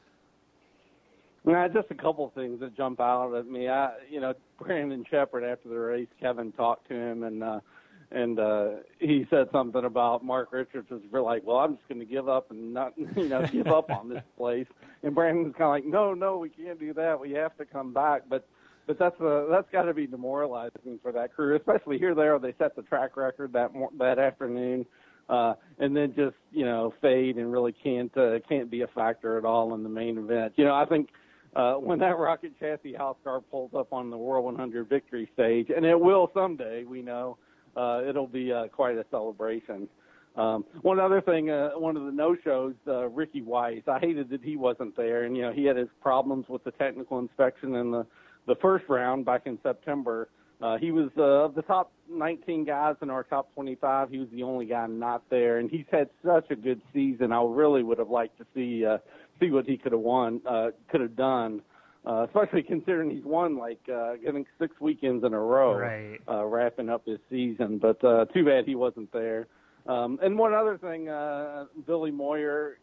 Nah, 1.46 1.68
just 1.70 1.90
a 1.90 1.96
couple 1.96 2.32
things 2.36 2.60
that 2.60 2.78
jump 2.78 3.00
out 3.00 3.34
at 3.34 3.48
me. 3.48 3.68
I, 3.68 3.94
you 4.08 4.22
know, 4.22 4.36
Brandon 4.60 5.04
Sheppard 5.10 5.44
after 5.44 5.70
the 5.70 5.80
race, 5.80 6.08
Kevin 6.20 6.52
talked 6.52 6.90
to 6.90 6.94
him 6.94 7.24
and 7.24 7.44
uh 7.44 7.60
and 8.12 8.40
uh 8.40 8.70
he 9.00 9.26
said 9.30 9.48
something 9.52 9.86
about 9.86 10.24
Mark 10.24 10.52
Richards 10.52 10.90
was 10.90 11.02
really 11.12 11.26
like, 11.26 11.44
well, 11.46 11.58
I'm 11.58 11.76
just 11.76 11.88
going 11.88 12.00
to 12.00 12.06
give 12.06 12.28
up 12.30 12.52
and 12.52 12.74
not, 12.74 12.94
you 12.98 13.30
know, 13.30 13.46
give 13.48 13.68
up 13.68 13.90
on 13.90 14.10
this 14.10 14.24
place. 14.38 14.68
And 15.04 15.16
Brandon's 15.16 15.56
kind 15.58 15.64
of 15.64 15.70
like, 15.70 15.86
no, 15.86 16.14
no, 16.14 16.38
we 16.38 16.50
can't 16.50 16.80
do 16.80 16.94
that. 16.94 17.20
We 17.20 17.32
have 17.32 17.58
to 17.58 17.66
come 17.66 17.94
back. 17.94 18.24
But 18.30 18.48
but 18.88 19.00
that's 19.00 19.20
uh, 19.22 19.46
that's 19.50 19.70
got 19.72 19.84
to 19.84 19.94
be 19.94 20.08
demoralizing 20.08 21.00
for 21.02 21.12
that 21.12 21.34
crew, 21.34 21.56
especially 21.56 21.98
here. 21.98 22.16
There, 22.16 22.38
they 22.40 22.54
set 22.58 22.76
the 22.76 22.82
track 22.82 23.16
record 23.16 23.54
that 23.54 23.74
mor- 23.74 23.92
that 24.00 24.20
afternoon, 24.20 24.86
uh, 25.30 25.54
and 25.80 25.96
then 25.96 26.14
just 26.16 26.36
you 26.52 26.66
know 26.66 26.94
fade 27.02 27.38
and 27.38 27.52
really 27.52 27.72
can't 27.72 28.16
uh, 28.18 28.40
can't 28.50 28.70
be 28.70 28.82
a 28.82 28.88
factor 28.88 29.38
at 29.38 29.46
all 29.46 29.74
in 29.76 29.84
the 29.84 29.90
main 29.90 30.18
event. 30.18 30.54
You 30.58 30.66
know, 30.66 30.76
I 30.76 30.86
think 30.86 31.10
uh, 31.56 31.76
when 31.76 32.00
that 32.00 32.18
rocket 32.18 32.54
chassis 32.60 32.94
house 32.94 33.18
car 33.24 33.42
pulls 33.42 33.72
up 33.74 33.94
on 33.94 34.10
the 34.10 34.18
World 34.18 34.46
100 34.46 34.90
victory 34.90 35.30
stage, 35.34 35.68
and 35.76 35.86
it 35.86 36.00
will 36.00 36.32
someday, 36.34 36.84
we 36.84 37.02
know, 37.02 37.38
uh, 37.76 38.02
it'll 38.08 38.28
be 38.28 38.52
uh, 38.52 38.68
quite 38.68 38.98
a 38.98 39.06
celebration. 39.12 39.88
Um, 40.36 40.64
one 40.82 41.00
other 41.00 41.20
thing, 41.20 41.50
uh, 41.50 41.72
one 41.72 41.98
of 41.98 42.06
the 42.06 42.12
no-shows, 42.12 42.74
uh, 42.88 43.10
Ricky 43.10 43.42
Weiss, 43.42 43.82
I 43.88 44.00
hated 44.00 44.30
that 44.30 44.42
he 44.42 44.56
wasn't 44.56 44.96
there, 44.96 45.24
and 45.24 45.36
you 45.36 45.44
know 45.44 45.52
he 45.52 45.66
had 45.66 45.76
his 45.76 45.90
problems 46.02 46.46
with 46.48 46.64
the 46.64 46.72
technical 46.72 47.20
inspection 47.20 47.76
in 47.76 47.92
the 47.92 48.06
the 48.48 48.56
first 48.56 48.86
round 48.88 49.26
back 49.26 49.42
in 49.46 49.60
September. 49.62 50.30
Uh, 50.62 50.78
he 50.78 50.92
was 50.92 51.10
uh, 51.18 51.46
of 51.46 51.56
the 51.56 51.64
top 51.64 51.92
19 52.10 52.66
guys 52.66 52.96
in 53.02 53.10
our 53.10 53.24
top 53.24 53.54
25. 53.56 54.10
He 54.10 54.20
was 54.20 54.28
the 54.32 54.44
only 54.44 54.66
guy 54.66 54.86
not 54.88 55.24
there, 55.30 55.58
and 55.58 55.70
he's 55.70 55.86
had 55.92 56.10
such 56.24 56.50
a 56.52 56.56
good 56.56 56.82
season. 56.94 57.32
I 57.32 57.44
really 57.44 57.84
would 57.84 57.98
have 57.98 58.10
liked 58.10 58.38
to 58.38 58.46
see 58.54 58.86
uh, 58.86 59.00
see 59.40 59.50
what 59.50 59.66
he 59.66 59.76
could 59.76 59.92
have 59.92 60.02
won, 60.02 60.40
uh, 60.48 60.68
could 60.90 61.02
have 61.02 61.16
done, 61.16 61.62
uh, 62.06 62.26
especially 62.28 62.64
considering 62.64 63.10
he's 63.12 63.24
won 63.24 63.58
like 63.58 63.80
uh, 63.90 64.14
I 64.14 64.32
think 64.32 64.48
six 64.60 64.80
weekends 64.80 65.24
in 65.24 65.34
a 65.34 65.40
row, 65.40 65.76
Right. 65.76 66.20
uh, 66.28 66.46
wrapping 66.46 66.90
up 66.90 67.06
his 67.06 67.20
season. 67.30 67.78
But 67.78 68.04
uh, 68.04 68.26
too 68.34 68.46
bad 68.46 68.66
he 68.66 68.76
wasn't 68.76 69.12
there. 69.12 69.48
Um, 69.88 70.20
and 70.22 70.38
one 70.38 70.54
other 70.54 70.78
thing, 70.78 71.10
uh, 71.10 71.66
Billy 71.88 72.12
Moyer, 72.12 72.78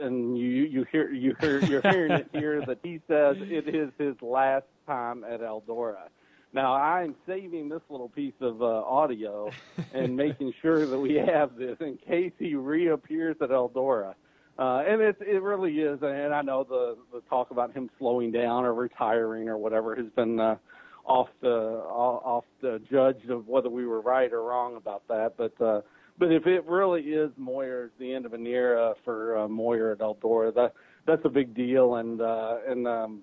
uh, 0.00 0.04
and 0.06 0.38
you 0.38 0.46
you 0.46 0.84
hear 0.90 1.10
you 1.12 1.34
hear 1.40 1.58
you're 1.64 1.82
hearing 1.82 2.12
it 2.12 2.28
here 2.32 2.60
that 2.66 2.78
he 2.82 3.00
says 3.08 3.36
it 3.40 3.74
is 3.74 3.90
his 3.98 4.14
last 4.22 4.66
time 4.86 5.24
at 5.24 5.40
Eldora. 5.40 6.08
Now 6.52 6.74
I'm 6.74 7.14
saving 7.26 7.68
this 7.68 7.82
little 7.90 8.08
piece 8.08 8.40
of 8.40 8.62
uh, 8.62 8.66
audio 8.66 9.50
and 9.92 10.16
making 10.16 10.52
sure 10.62 10.86
that 10.86 10.98
we 10.98 11.14
have 11.14 11.56
this 11.56 11.76
in 11.80 11.96
case 11.98 12.32
he 12.38 12.54
reappears 12.54 13.36
at 13.40 13.50
Eldora. 13.50 14.14
Uh, 14.58 14.82
and 14.88 15.00
it 15.00 15.16
it 15.20 15.40
really 15.40 15.72
is, 15.78 16.00
and 16.02 16.34
I 16.34 16.42
know 16.42 16.64
the 16.64 16.96
the 17.12 17.20
talk 17.28 17.52
about 17.52 17.72
him 17.72 17.88
slowing 17.98 18.32
down 18.32 18.64
or 18.64 18.74
retiring 18.74 19.48
or 19.48 19.56
whatever 19.56 19.94
has 19.94 20.06
been 20.16 20.40
uh, 20.40 20.56
off 21.04 21.28
the 21.40 21.48
off 21.48 22.44
the 22.60 22.80
judged 22.90 23.30
of 23.30 23.46
whether 23.46 23.70
we 23.70 23.86
were 23.86 24.00
right 24.00 24.32
or 24.32 24.42
wrong 24.42 24.74
about 24.74 25.06
that. 25.08 25.34
But 25.36 25.60
uh, 25.64 25.82
but 26.18 26.32
if 26.32 26.46
it 26.46 26.64
really 26.66 27.02
is 27.02 27.30
Moyer, 27.36 27.92
the 28.00 28.12
end 28.12 28.26
of 28.26 28.32
an 28.32 28.46
era 28.48 28.94
for 29.04 29.38
uh, 29.38 29.48
Moyer 29.48 29.92
at 29.92 29.98
Eldora, 29.98 30.52
that 30.56 30.74
that's 31.06 31.24
a 31.24 31.28
big 31.28 31.54
deal, 31.54 31.94
and 31.94 32.20
uh, 32.20 32.56
and 32.66 32.88
um, 32.88 33.22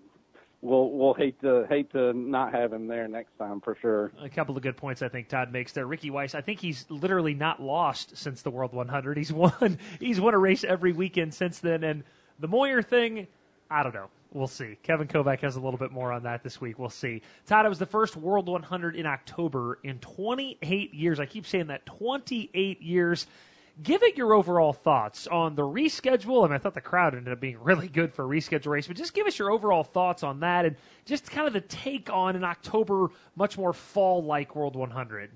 we'll 0.65 0.89
we'll 0.91 1.13
hate 1.13 1.39
to 1.41 1.65
hate 1.69 1.91
to 1.91 2.13
not 2.13 2.53
have 2.53 2.73
him 2.73 2.87
there 2.87 3.07
next 3.07 3.37
time 3.37 3.61
for 3.61 3.77
sure. 3.79 4.11
A 4.21 4.29
couple 4.29 4.57
of 4.57 4.63
good 4.63 4.75
points 4.75 5.01
I 5.01 5.07
think 5.07 5.29
Todd 5.29 5.51
makes 5.51 5.71
there. 5.71 5.85
Ricky 5.85 6.09
Weiss, 6.09 6.35
I 6.35 6.41
think 6.41 6.59
he's 6.59 6.85
literally 6.89 7.33
not 7.33 7.61
lost 7.61 8.17
since 8.17 8.41
the 8.41 8.51
World 8.51 8.73
100. 8.73 9.17
He's 9.17 9.31
won. 9.31 9.77
He's 9.99 10.19
won 10.19 10.33
a 10.33 10.37
race 10.37 10.63
every 10.63 10.91
weekend 10.93 11.33
since 11.33 11.59
then. 11.59 11.83
And 11.83 12.03
the 12.39 12.47
Moyer 12.47 12.81
thing, 12.81 13.27
I 13.69 13.83
don't 13.83 13.93
know. 13.93 14.09
We'll 14.33 14.47
see. 14.47 14.77
Kevin 14.83 15.07
Kovac 15.07 15.39
has 15.41 15.55
a 15.55 15.61
little 15.61 15.77
bit 15.77 15.91
more 15.91 16.11
on 16.11 16.23
that 16.23 16.43
this 16.43 16.59
week. 16.59 16.77
We'll 16.77 16.89
see. 16.89 17.21
Todd, 17.45 17.65
it 17.65 17.69
was 17.69 17.79
the 17.79 17.85
first 17.85 18.17
World 18.17 18.49
100 18.49 18.95
in 18.95 19.05
October 19.05 19.79
in 19.83 19.99
28 19.99 20.93
years. 20.93 21.19
I 21.19 21.25
keep 21.25 21.45
saying 21.45 21.67
that 21.67 21.85
28 21.85 22.81
years. 22.81 23.27
Give 23.83 24.03
it 24.03 24.17
your 24.17 24.33
overall 24.33 24.71
thoughts 24.71 25.27
on 25.27 25.55
the 25.55 25.63
reschedule. 25.63 26.45
I 26.45 26.47
mean, 26.47 26.55
I 26.55 26.57
thought 26.59 26.75
the 26.75 26.81
crowd 26.81 27.13
ended 27.13 27.33
up 27.33 27.41
being 27.41 27.59
really 27.63 27.87
good 27.87 28.13
for 28.13 28.23
a 28.23 28.27
reschedule 28.27 28.67
race, 28.67 28.87
but 28.87 28.95
just 28.95 29.13
give 29.13 29.27
us 29.27 29.37
your 29.37 29.51
overall 29.51 29.83
thoughts 29.83 30.23
on 30.23 30.39
that 30.41 30.65
and 30.65 30.75
just 31.05 31.29
kind 31.29 31.47
of 31.47 31.53
the 31.53 31.61
take 31.61 32.09
on 32.11 32.35
an 32.35 32.43
October, 32.43 33.09
much 33.35 33.57
more 33.57 33.73
fall 33.73 34.23
like 34.23 34.55
World 34.55 34.75
100. 34.75 35.31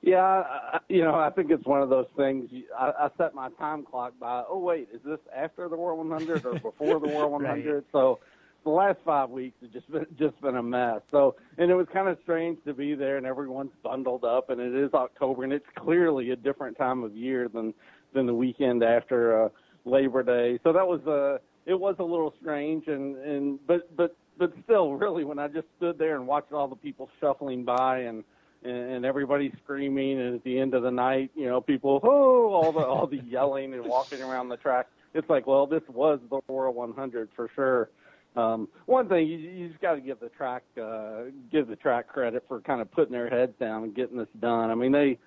Yeah, 0.00 0.78
you 0.88 1.02
know, 1.02 1.16
I 1.16 1.30
think 1.30 1.50
it's 1.50 1.66
one 1.66 1.82
of 1.82 1.90
those 1.90 2.06
things. 2.16 2.48
I, 2.78 2.92
I 2.98 3.10
set 3.18 3.34
my 3.34 3.50
time 3.50 3.82
clock 3.82 4.12
by. 4.20 4.44
Oh 4.48 4.58
wait, 4.58 4.88
is 4.94 5.00
this 5.04 5.18
after 5.34 5.68
the 5.68 5.76
World 5.76 5.98
100 5.98 6.46
or 6.46 6.52
before 6.54 7.00
the 7.00 7.08
World 7.08 7.32
100? 7.42 7.84
So 7.90 8.20
the 8.64 8.70
last 8.70 8.98
five 9.04 9.30
weeks 9.30 9.56
have 9.62 9.72
just 9.72 9.90
been 9.90 10.06
just 10.18 10.40
been 10.40 10.56
a 10.56 10.62
mess. 10.62 11.00
So 11.10 11.36
and 11.56 11.70
it 11.70 11.74
was 11.74 11.86
kind 11.92 12.08
of 12.08 12.18
strange 12.22 12.58
to 12.66 12.74
be 12.74 12.94
there 12.94 13.16
and 13.16 13.26
everyone's 13.26 13.72
bundled 13.82 14.24
up 14.24 14.50
and 14.50 14.60
it 14.60 14.74
is 14.74 14.92
October 14.94 15.44
and 15.44 15.52
it's 15.52 15.66
clearly 15.76 16.30
a 16.30 16.36
different 16.36 16.76
time 16.76 17.02
of 17.02 17.14
year 17.14 17.48
than 17.48 17.74
than 18.14 18.26
the 18.26 18.34
weekend 18.34 18.82
after 18.82 19.44
uh, 19.44 19.48
Labor 19.84 20.22
Day. 20.22 20.58
So 20.62 20.72
that 20.72 20.86
was 20.86 21.00
uh 21.06 21.38
it 21.66 21.78
was 21.78 21.96
a 21.98 22.04
little 22.04 22.34
strange 22.40 22.86
and 22.88 23.16
and 23.16 23.58
but 23.66 23.94
but 23.96 24.16
but 24.38 24.52
still 24.64 24.94
really 24.94 25.24
when 25.24 25.38
I 25.38 25.48
just 25.48 25.66
stood 25.76 25.98
there 25.98 26.16
and 26.16 26.26
watched 26.26 26.52
all 26.52 26.68
the 26.68 26.76
people 26.76 27.08
shuffling 27.20 27.64
by 27.64 28.00
and 28.00 28.24
and, 28.64 29.04
everybody 29.04 29.52
screaming 29.62 30.20
and 30.20 30.34
at 30.34 30.42
the 30.42 30.58
end 30.58 30.74
of 30.74 30.82
the 30.82 30.90
night 30.90 31.30
you 31.36 31.46
know 31.46 31.60
people 31.60 32.00
oh 32.04 32.52
all 32.52 32.72
the 32.72 32.80
all 32.80 33.06
the 33.06 33.18
yelling 33.18 33.72
and 33.72 33.84
walking 33.84 34.20
around 34.20 34.48
the 34.48 34.56
track 34.56 34.88
it's 35.14 35.28
like 35.30 35.46
well 35.46 35.66
this 35.66 35.82
was 35.88 36.18
the 36.30 36.40
World 36.48 36.74
100 36.74 37.28
for 37.36 37.48
sure 37.54 37.90
um, 38.38 38.68
one 38.86 39.08
thing 39.08 39.26
you, 39.26 39.36
you 39.36 39.68
just 39.68 39.80
got 39.80 39.94
to 39.94 40.00
give 40.00 40.20
the 40.20 40.28
track 40.28 40.62
uh, 40.80 41.24
give 41.50 41.66
the 41.66 41.76
track 41.76 42.06
credit 42.08 42.44
for 42.46 42.60
kind 42.60 42.80
of 42.80 42.90
putting 42.92 43.12
their 43.12 43.28
heads 43.28 43.52
down 43.58 43.82
and 43.84 43.94
getting 43.94 44.16
this 44.16 44.28
done. 44.40 44.70
I 44.70 44.74
mean 44.74 44.92
they 44.92 45.18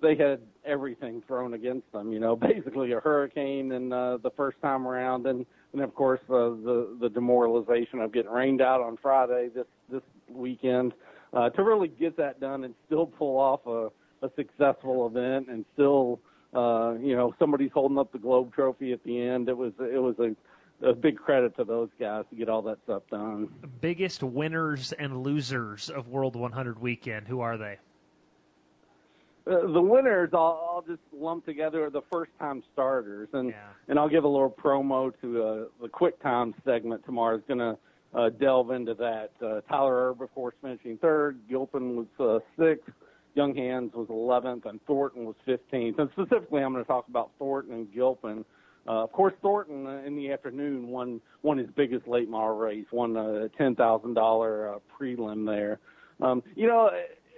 they 0.00 0.14
had 0.14 0.40
everything 0.64 1.22
thrown 1.26 1.54
against 1.54 1.90
them. 1.92 2.12
You 2.12 2.20
know, 2.20 2.36
basically 2.36 2.92
a 2.92 3.00
hurricane 3.00 3.72
and 3.72 3.92
uh, 3.92 4.18
the 4.22 4.30
first 4.36 4.60
time 4.60 4.86
around, 4.86 5.26
and 5.26 5.46
and 5.72 5.82
of 5.82 5.94
course 5.94 6.20
uh, 6.28 6.52
the 6.62 6.96
the 7.00 7.08
demoralization 7.08 8.00
of 8.00 8.12
getting 8.12 8.30
rained 8.30 8.60
out 8.60 8.80
on 8.80 8.98
Friday 9.00 9.48
this 9.54 9.66
this 9.90 10.02
weekend. 10.30 10.92
Uh, 11.32 11.50
to 11.50 11.62
really 11.62 11.88
get 11.88 12.16
that 12.16 12.40
done 12.40 12.64
and 12.64 12.74
still 12.86 13.06
pull 13.06 13.38
off 13.38 13.60
a, 13.66 13.90
a 14.24 14.30
successful 14.34 15.06
event 15.06 15.46
and 15.50 15.64
still 15.74 16.18
uh, 16.54 16.94
you 17.00 17.14
know 17.14 17.34
somebody's 17.38 17.70
holding 17.72 17.98
up 17.98 18.10
the 18.12 18.18
Globe 18.18 18.54
Trophy 18.54 18.92
at 18.92 19.04
the 19.04 19.20
end. 19.20 19.48
It 19.48 19.56
was 19.56 19.72
it 19.78 20.02
was 20.02 20.14
a 20.18 20.34
a 20.82 20.92
big 20.92 21.16
credit 21.16 21.56
to 21.56 21.64
those 21.64 21.88
guys 21.98 22.24
to 22.30 22.36
get 22.36 22.48
all 22.48 22.62
that 22.62 22.78
stuff 22.84 23.02
done. 23.10 23.48
Biggest 23.80 24.22
winners 24.22 24.92
and 24.92 25.22
losers 25.22 25.90
of 25.90 26.08
World 26.08 26.36
100 26.36 26.78
weekend, 26.80 27.26
who 27.26 27.40
are 27.40 27.56
they? 27.56 27.78
Uh, 29.46 29.66
the 29.72 29.80
winners 29.80 30.30
I'll, 30.34 30.70
I'll 30.70 30.84
just 30.86 31.00
lump 31.12 31.46
together 31.46 31.86
are 31.86 31.90
the 31.90 32.02
first 32.12 32.30
time 32.38 32.62
starters 32.74 33.28
and 33.32 33.54
and 33.88 33.98
I'll 33.98 34.08
give 34.08 34.24
a 34.24 34.28
little 34.28 34.50
promo 34.50 35.10
to 35.22 35.42
uh, 35.42 35.64
the 35.80 35.88
quick 35.88 36.22
time 36.22 36.54
segment 36.66 37.02
tomorrow 37.06 37.36
is 37.38 37.42
going 37.48 37.58
to 37.58 37.78
uh, 38.14 38.30
delve 38.30 38.70
into 38.70 38.94
that. 38.94 39.30
Uh, 39.42 39.60
Tyler 39.62 40.10
Erb, 40.10 40.22
of 40.22 40.34
course, 40.34 40.54
finishing 40.62 40.98
third. 40.98 41.40
Gilpin 41.48 41.96
was 41.96 42.06
uh, 42.20 42.62
sixth. 42.62 42.90
Young 43.34 43.54
Hands 43.54 43.92
was 43.94 44.08
11th, 44.08 44.68
and 44.68 44.80
Thornton 44.86 45.24
was 45.24 45.36
15th. 45.46 45.98
And 45.98 46.10
specifically, 46.12 46.62
I'm 46.62 46.72
going 46.72 46.84
to 46.84 46.88
talk 46.88 47.06
about 47.08 47.30
Thornton 47.38 47.74
and 47.74 47.92
Gilpin. 47.92 48.44
Uh, 48.88 49.04
of 49.04 49.12
course, 49.12 49.34
Thornton 49.42 49.86
uh, 49.86 50.02
in 50.06 50.16
the 50.16 50.32
afternoon 50.32 50.88
won 50.88 51.20
won 51.42 51.58
his 51.58 51.68
biggest 51.76 52.08
late 52.08 52.28
model 52.28 52.56
race, 52.56 52.86
won 52.90 53.16
a 53.16 53.48
ten 53.50 53.74
thousand 53.74 54.16
uh, 54.16 54.78
prelim 54.98 55.44
there. 55.44 55.78
Um, 56.20 56.42
you 56.56 56.66
know, 56.66 56.90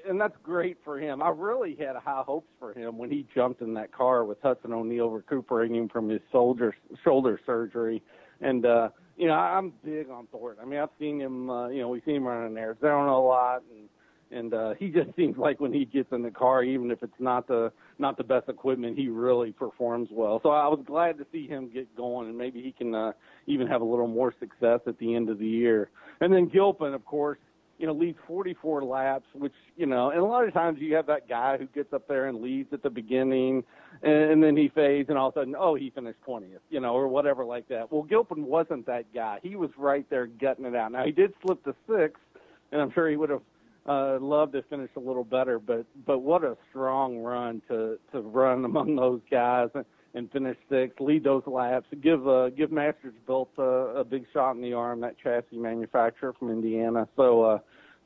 and 0.09 0.21
that's 0.21 0.37
great 0.45 0.79
for 0.85 0.99
him. 0.99 1.23
I 1.23 1.31
really 1.31 1.75
had 1.75 1.97
high 1.97 2.23
hopes 2.25 2.49
for 2.59 2.73
him 2.73 2.97
when 2.99 3.11
he 3.11 3.27
jumped 3.35 3.63
in 3.63 3.75
that 3.75 3.93
car 3.93 4.25
with 4.25 4.39
Hudson 4.43 4.73
O'Neal 4.73 5.11
recuperating 5.11 5.77
him 5.77 5.89
from 5.89 6.09
his 6.09 6.21
shoulder 6.31 6.75
shoulder 7.03 7.41
surgery. 7.45 8.01
And 8.41 8.65
uh, 8.65 8.91
you 9.17 9.27
know, 9.27 9.35
I'm 9.35 9.73
big 9.85 10.09
on 10.09 10.29
Thornton. 10.29 10.65
I 10.65 10.69
mean, 10.69 10.79
I've 10.79 10.89
seen 11.01 11.21
him. 11.21 11.51
Uh, 11.51 11.69
you 11.69 11.81
know, 11.81 11.89
we've 11.89 12.03
seen 12.07 12.17
him 12.17 12.25
running 12.25 12.53
in 12.53 12.59
Arizona 12.59 13.11
a 13.11 13.21
lot, 13.21 13.63
and 13.71 13.89
and 14.31 14.55
uh, 14.55 14.75
he 14.79 14.88
just 14.88 15.11
seems 15.16 15.37
like 15.37 15.61
when 15.61 15.73
he 15.73 15.85
gets 15.85 16.12
in 16.12 16.23
the 16.23 16.31
car, 16.31 16.62
even 16.62 16.90
if 16.90 17.03
it's 17.03 17.12
not 17.19 17.47
the 17.47 17.73
not 17.99 18.16
the 18.16 18.25
best 18.25 18.49
equipment, 18.49 18.99
he 18.99 19.09
really 19.09 19.53
performs 19.53 20.09
well. 20.11 20.40
So 20.43 20.51
I 20.51 20.69
was 20.69 20.81
glad 20.87 21.19
to 21.19 21.27
see 21.33 21.47
him 21.47 21.71
get 21.73 21.95
going, 21.97 22.29
and 22.29 22.38
maybe 22.38 22.62
he 22.62 22.73
can 22.73 22.95
uh, 22.95 23.12
even 23.47 23.66
have 23.66 23.81
a 23.81 23.85
little 23.85 24.09
more 24.09 24.35
success 24.40 24.81
at 24.87 24.99
the 24.99 25.14
end 25.14 25.29
of 25.29 25.38
the 25.38 25.47
year. 25.47 25.90
And 26.21 26.33
then 26.33 26.49
Gilpin, 26.49 26.95
of 26.95 27.05
course, 27.05 27.38
you 27.81 27.87
know, 27.87 27.95
leads 27.95 28.19
44 28.27 28.85
laps, 28.85 29.25
which, 29.33 29.55
you 29.75 29.87
know, 29.87 30.11
and 30.11 30.21
a 30.21 30.25
lot 30.25 30.47
of 30.47 30.53
times 30.53 30.79
you 30.81 30.95
have 30.97 31.07
that 31.07 31.27
guy 31.27 31.57
who 31.57 31.64
gets 31.66 31.95
up 31.95 32.07
there 32.09 32.27
and 32.27 32.43
leads 32.43 32.71
at 32.75 32.83
the 32.83 32.90
beginning 32.90 33.64
and, 34.03 34.12
and 34.12 34.43
then 34.43 34.55
he 34.55 34.69
fades 34.69 35.09
and 35.09 35.16
all 35.16 35.29
of 35.29 35.37
a 35.37 35.40
sudden, 35.40 35.57
oh, 35.59 35.75
he 35.75 35.88
finished 35.88 36.19
20th, 36.29 36.59
you 36.69 36.79
know, 36.79 36.93
or 36.93 37.09
whatever 37.09 37.43
like 37.43 37.66
that. 37.69 37.90
Well, 37.90 38.03
Gilpin 38.03 38.45
wasn't 38.45 38.85
that 38.85 39.07
guy. 39.14 39.38
He 39.43 39.57
was 39.57 39.71
right 39.79 40.05
there 40.11 40.27
gutting 40.27 40.66
it 40.66 40.75
out. 40.77 40.93
Now, 40.93 41.07
he 41.07 41.11
did 41.11 41.33
slip 41.43 41.64
to 41.64 41.75
sixth, 41.88 42.23
and 42.71 42.83
I'm 42.83 42.93
sure 42.93 43.09
he 43.09 43.16
would 43.16 43.31
have 43.31 43.40
uh, 43.87 44.19
loved 44.21 44.53
to 44.53 44.62
finish 44.62 44.90
a 44.97 45.01
little 45.01 45.25
better, 45.25 45.59
but, 45.59 45.87
but 46.07 46.21
what 46.21 46.45
a 46.45 46.57
strong 46.71 47.19
run 47.19 47.62
to, 47.69 47.99
to 48.12 48.21
run 48.21 48.64
among 48.64 48.97
those 48.97 49.21
guys. 49.31 49.69
And, 49.75 49.85
and 50.12 50.31
finish 50.33 50.57
sixth, 50.69 51.01
lead 51.01 51.23
those 51.23 51.45
laps, 51.47 51.87
give 52.03 52.27
uh, 52.27 52.51
give 52.51 52.73
Masters 52.73 53.14
built 53.29 53.51
uh, 53.57 53.95
a 53.95 54.03
big 54.03 54.25
shot 54.33 54.57
in 54.57 54.61
the 54.61 54.73
arm. 54.73 55.01
That 55.01 55.14
chassis 55.23 55.57
manufacturer 55.57 56.33
from 56.33 56.51
Indiana, 56.51 57.07
so 57.14 57.43
uh, 57.43 57.59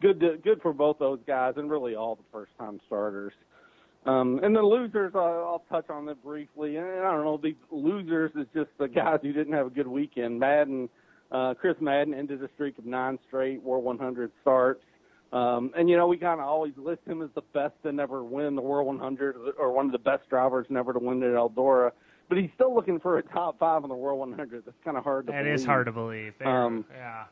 good 0.03 0.21
to, 0.21 0.37
good 0.45 0.61
for 0.61 0.75
both 0.75 0.99
those 0.99 1.21
guys, 1.27 1.55
and 1.57 1.71
really 1.71 1.95
all 1.95 2.17
the 2.17 2.25
first 2.31 2.53
time 2.59 2.79
starters. 2.87 3.33
Um, 4.07 4.41
and 4.43 4.55
the 4.55 4.61
losers, 4.61 5.13
uh, 5.15 5.19
I'll 5.19 5.65
touch 5.71 5.89
on 5.89 6.09
it 6.09 6.23
briefly. 6.23 6.77
And 6.77 6.87
I 6.87 7.11
don't 7.13 7.25
know, 7.25 7.41
the 7.43 7.57
losers 7.71 8.33
is 8.37 8.47
just 8.55 8.69
the 8.79 8.87
guys 8.87 9.21
who 9.23 9.33
didn't 9.33 9.55
have 9.55 9.69
a 9.69 9.71
good 9.71 9.87
weekend. 9.87 10.39
Madden, 10.39 10.91
uh, 11.33 11.55
Chris 11.55 11.77
Madden 11.81 12.13
ended 12.13 12.43
a 12.43 12.49
streak 12.55 12.77
of 12.77 12.85
nine 12.85 13.19
straight 13.27 13.63
World 13.63 13.85
100 13.85 14.31
starts. 14.43 14.83
Um, 15.35 15.73
and 15.77 15.91
you 15.91 15.97
know, 15.97 16.07
we 16.07 16.17
kind 16.17 16.41
of 16.41 16.47
always 16.47 16.73
list 16.77 17.01
him 17.07 17.21
as 17.21 17.29
the 17.35 17.43
best 17.53 17.75
to 17.83 17.91
never 17.93 18.23
win 18.23 18.55
the 18.55 18.63
World 18.63 18.87
100 18.87 19.37
or 19.59 19.73
one 19.73 19.87
of 19.87 19.93
the 19.93 19.99
best 19.99 20.29
drivers 20.31 20.65
never 20.71 20.93
to 20.93 20.99
win 21.01 21.23
at 21.25 21.31
Eldora. 21.31 21.91
But 22.29 22.39
he's 22.39 22.51
still 22.55 22.73
looking 22.73 23.01
for 23.01 23.19
a 23.19 23.23
top 23.23 23.59
five 23.59 23.83
in 23.83 23.89
the 23.89 23.97
World 23.97 24.21
100. 24.21 24.65
That's 24.65 24.77
kind 24.85 24.97
of 24.97 25.03
hard 25.03 25.27
to 25.27 25.33
That 25.33 25.43
believe. 25.43 25.55
is 25.55 25.65
hard 25.67 25.87
to 25.87 25.93
believe. 25.93 26.35
Um, 26.45 26.85
yeah. 26.95 27.25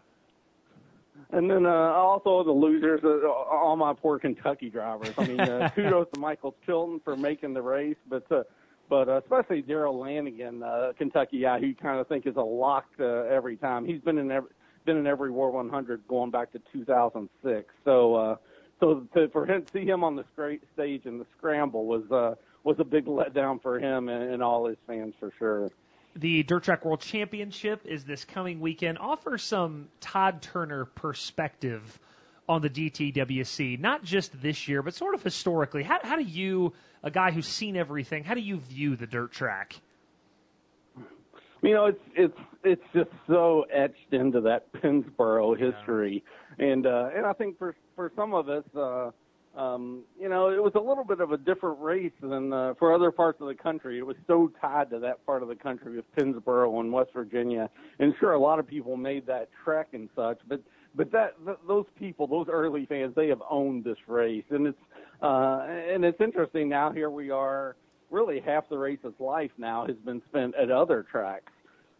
And 1.31 1.49
then 1.49 1.65
uh, 1.65 1.71
also 1.71 2.43
the 2.43 2.51
losers, 2.53 3.01
uh, 3.05 3.29
all 3.31 3.77
my 3.77 3.93
poor 3.93 4.19
Kentucky 4.19 4.69
drivers. 4.69 5.15
I 5.17 5.27
mean, 5.29 5.41
uh, 5.41 5.71
kudos 5.75 6.09
to 6.13 6.21
Michael 6.21 6.57
Chilton 6.67 7.01
for 7.05 7.17
making 7.17 7.55
the 7.55 7.63
race, 7.63 7.97
but 8.09 8.31
uh, 8.33 8.43
but 8.89 9.09
uh, 9.09 9.19
especially 9.23 9.63
Darrell 9.63 9.99
Lanigan, 9.99 10.63
uh, 10.63 10.93
Kentucky 10.99 11.41
guy, 11.43 11.61
who 11.61 11.73
kind 11.75 12.01
of 12.01 12.09
think 12.09 12.27
is 12.27 12.37
a 12.37 12.43
lock 12.43 12.87
uh, 12.99 13.05
every 13.05 13.57
time. 13.57 13.87
He's 13.87 14.01
been 14.01 14.19
in 14.19 14.31
every 14.31 14.51
been 14.85 14.97
in 14.97 15.07
every 15.07 15.31
War 15.31 15.51
100 15.51 16.07
going 16.09 16.31
back 16.31 16.53
to 16.53 16.61
2006. 16.73 17.75
So 17.85 18.15
uh, 18.15 18.37
so 18.81 19.07
to, 19.15 19.29
for 19.29 19.47
him 19.47 19.65
see 19.73 19.85
him 19.85 20.05
on 20.05 20.17
the 20.17 20.25
straight 20.33 20.63
stage 20.75 21.07
in 21.07 21.19
the 21.19 21.27
scramble 21.37 21.87
was 21.87 22.11
uh, 22.11 22.35
was 22.65 22.77
a 22.79 22.85
big 22.85 23.07
letdown 23.07 23.61
for 23.61 23.79
him 23.79 24.09
and, 24.09 24.35
and 24.35 24.43
all 24.43 24.67
his 24.67 24.79
fans 24.87 25.15
for 25.19 25.33
sure. 25.39 25.71
The 26.15 26.43
Dirt 26.43 26.65
Track 26.65 26.85
World 26.85 27.01
Championship 27.01 27.81
is 27.87 28.05
this 28.05 28.25
coming 28.25 28.61
weekend. 28.61 28.99
Offer 28.99 29.39
some 29.39 29.89
Todd 30.01 30.43
Turner 30.43 30.85
perspective 30.85 31.99
on 32.49 32.61
the 32.61 32.69
DTWC, 32.69 33.81
not 33.81 34.05
just 34.05 34.43
this 34.43 34.69
year, 34.69 34.83
but 34.83 34.95
sort 34.95 35.15
of 35.15 35.23
historically. 35.23 35.83
How, 35.83 35.99
how 36.03 36.17
do 36.17 36.25
you, 36.25 36.75
a 37.03 37.11
guy 37.11 37.31
who's 37.31 37.47
seen 37.47 37.77
everything, 37.77 38.25
how 38.25 38.35
do 38.35 38.41
you 38.41 38.59
view 38.59 38.95
the 38.95 39.07
dirt 39.07 39.33
track? 39.33 39.81
You 41.63 41.75
know, 41.75 41.87
it's 41.87 42.01
it's 42.17 42.39
it's 42.65 42.83
just 42.93 43.11
so 43.29 43.65
etched 43.73 44.13
into 44.13 44.41
that 44.41 44.73
Pennsboro 44.73 45.57
history, 45.57 46.25
and 46.59 46.87
uh, 46.87 47.11
and 47.15 47.25
I 47.25 47.33
think 47.33 47.57
for 47.57 47.77
for 47.95 48.11
some 48.17 48.35
of 48.35 48.49
us, 48.49 48.65
uh, 48.77 49.11
um, 49.57 50.03
you 50.21 50.29
know, 50.29 50.51
it 50.51 50.61
was 50.61 50.73
a 50.75 50.81
little 50.81 51.05
bit 51.05 51.21
of 51.21 51.31
a 51.31 51.37
different 51.37 51.79
race 51.79 52.13
than 52.21 52.53
uh, 52.53 52.75
for 52.81 52.93
other 52.93 53.13
parts 53.13 53.41
of 53.41 53.47
the 53.47 53.55
country. 53.55 53.99
It 53.99 54.07
was 54.07 54.17
so 54.27 54.51
tied 54.61 54.91
to 54.91 54.99
that 55.01 55.25
part 55.25 55.43
of 55.43 55.49
the 55.49 55.55
country 55.55 55.95
with 55.95 56.05
Pennsboro 56.17 56.81
and 56.81 56.93
West 56.93 57.11
Virginia, 57.15 57.71
and 58.01 58.13
sure, 58.19 58.33
a 58.33 58.41
lot 58.41 58.59
of 58.59 58.67
people 58.67 58.97
made 58.97 59.25
that 59.27 59.49
trek 59.63 59.89
and 59.93 60.09
such, 60.17 60.41
but 60.49 60.61
but 60.97 61.13
that 61.13 61.35
th- 61.45 61.59
those 61.69 61.87
people, 61.97 62.27
those 62.27 62.49
early 62.51 62.87
fans, 62.87 63.15
they 63.15 63.29
have 63.29 63.43
owned 63.49 63.85
this 63.85 63.99
race, 64.09 64.45
and 64.51 64.67
it's 64.67 64.79
uh, 65.23 65.65
and 65.69 66.05
it's 66.05 66.21
interesting 66.21 66.69
now. 66.69 66.91
Here 66.91 67.09
we 67.09 67.31
are 67.31 67.77
really 68.13 68.41
half 68.41 68.69
the 68.69 68.79
race's 68.79 69.15
life 69.19 69.51
now 69.59 69.87
has 69.87 69.97
been 70.05 70.23
spent 70.29 70.55
at 70.55 70.71
other 70.71 71.05
tracks. 71.11 71.51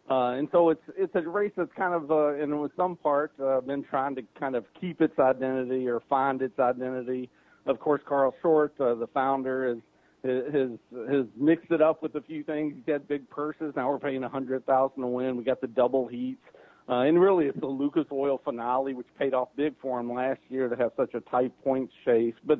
Uh, 0.09 0.31
and 0.31 0.49
so 0.51 0.69
it's 0.69 0.81
it's 0.97 1.15
a 1.15 1.21
race 1.21 1.53
that's 1.55 1.71
kind 1.77 1.93
of 1.93 2.11
uh, 2.11 2.33
with 2.57 2.71
some 2.75 2.97
part 2.97 3.31
uh, 3.41 3.61
been 3.61 3.83
trying 3.83 4.13
to 4.15 4.21
kind 4.37 4.55
of 4.55 4.65
keep 4.79 5.01
its 5.01 5.17
identity 5.17 5.87
or 5.87 6.01
find 6.09 6.41
its 6.41 6.59
identity. 6.59 7.29
Of 7.65 7.79
course, 7.79 8.01
Carl 8.05 8.35
Short, 8.41 8.73
uh, 8.81 8.95
the 8.95 9.07
founder, 9.07 9.69
has 9.69 9.77
has 10.25 10.71
has 11.09 11.25
mixed 11.37 11.71
it 11.71 11.81
up 11.81 12.03
with 12.03 12.15
a 12.15 12.21
few 12.21 12.43
things. 12.43 12.73
He's 12.75 12.91
had 12.93 13.07
big 13.07 13.29
purses. 13.29 13.73
Now 13.77 13.89
we're 13.89 13.99
paying 13.99 14.23
a 14.25 14.29
hundred 14.29 14.65
thousand 14.65 15.01
to 15.01 15.07
win. 15.07 15.37
We 15.37 15.45
got 15.45 15.61
the 15.61 15.67
double 15.67 16.07
heats, 16.07 16.43
uh, 16.89 17.03
and 17.03 17.21
really 17.21 17.45
it's 17.45 17.59
the 17.61 17.67
Lucas 17.67 18.05
Oil 18.11 18.41
finale, 18.43 18.93
which 18.93 19.07
paid 19.17 19.33
off 19.33 19.49
big 19.55 19.73
for 19.81 20.01
him 20.01 20.11
last 20.11 20.41
year 20.49 20.67
to 20.67 20.75
have 20.75 20.91
such 20.97 21.13
a 21.13 21.21
tight 21.21 21.53
points 21.63 21.93
chase. 22.03 22.35
But 22.45 22.59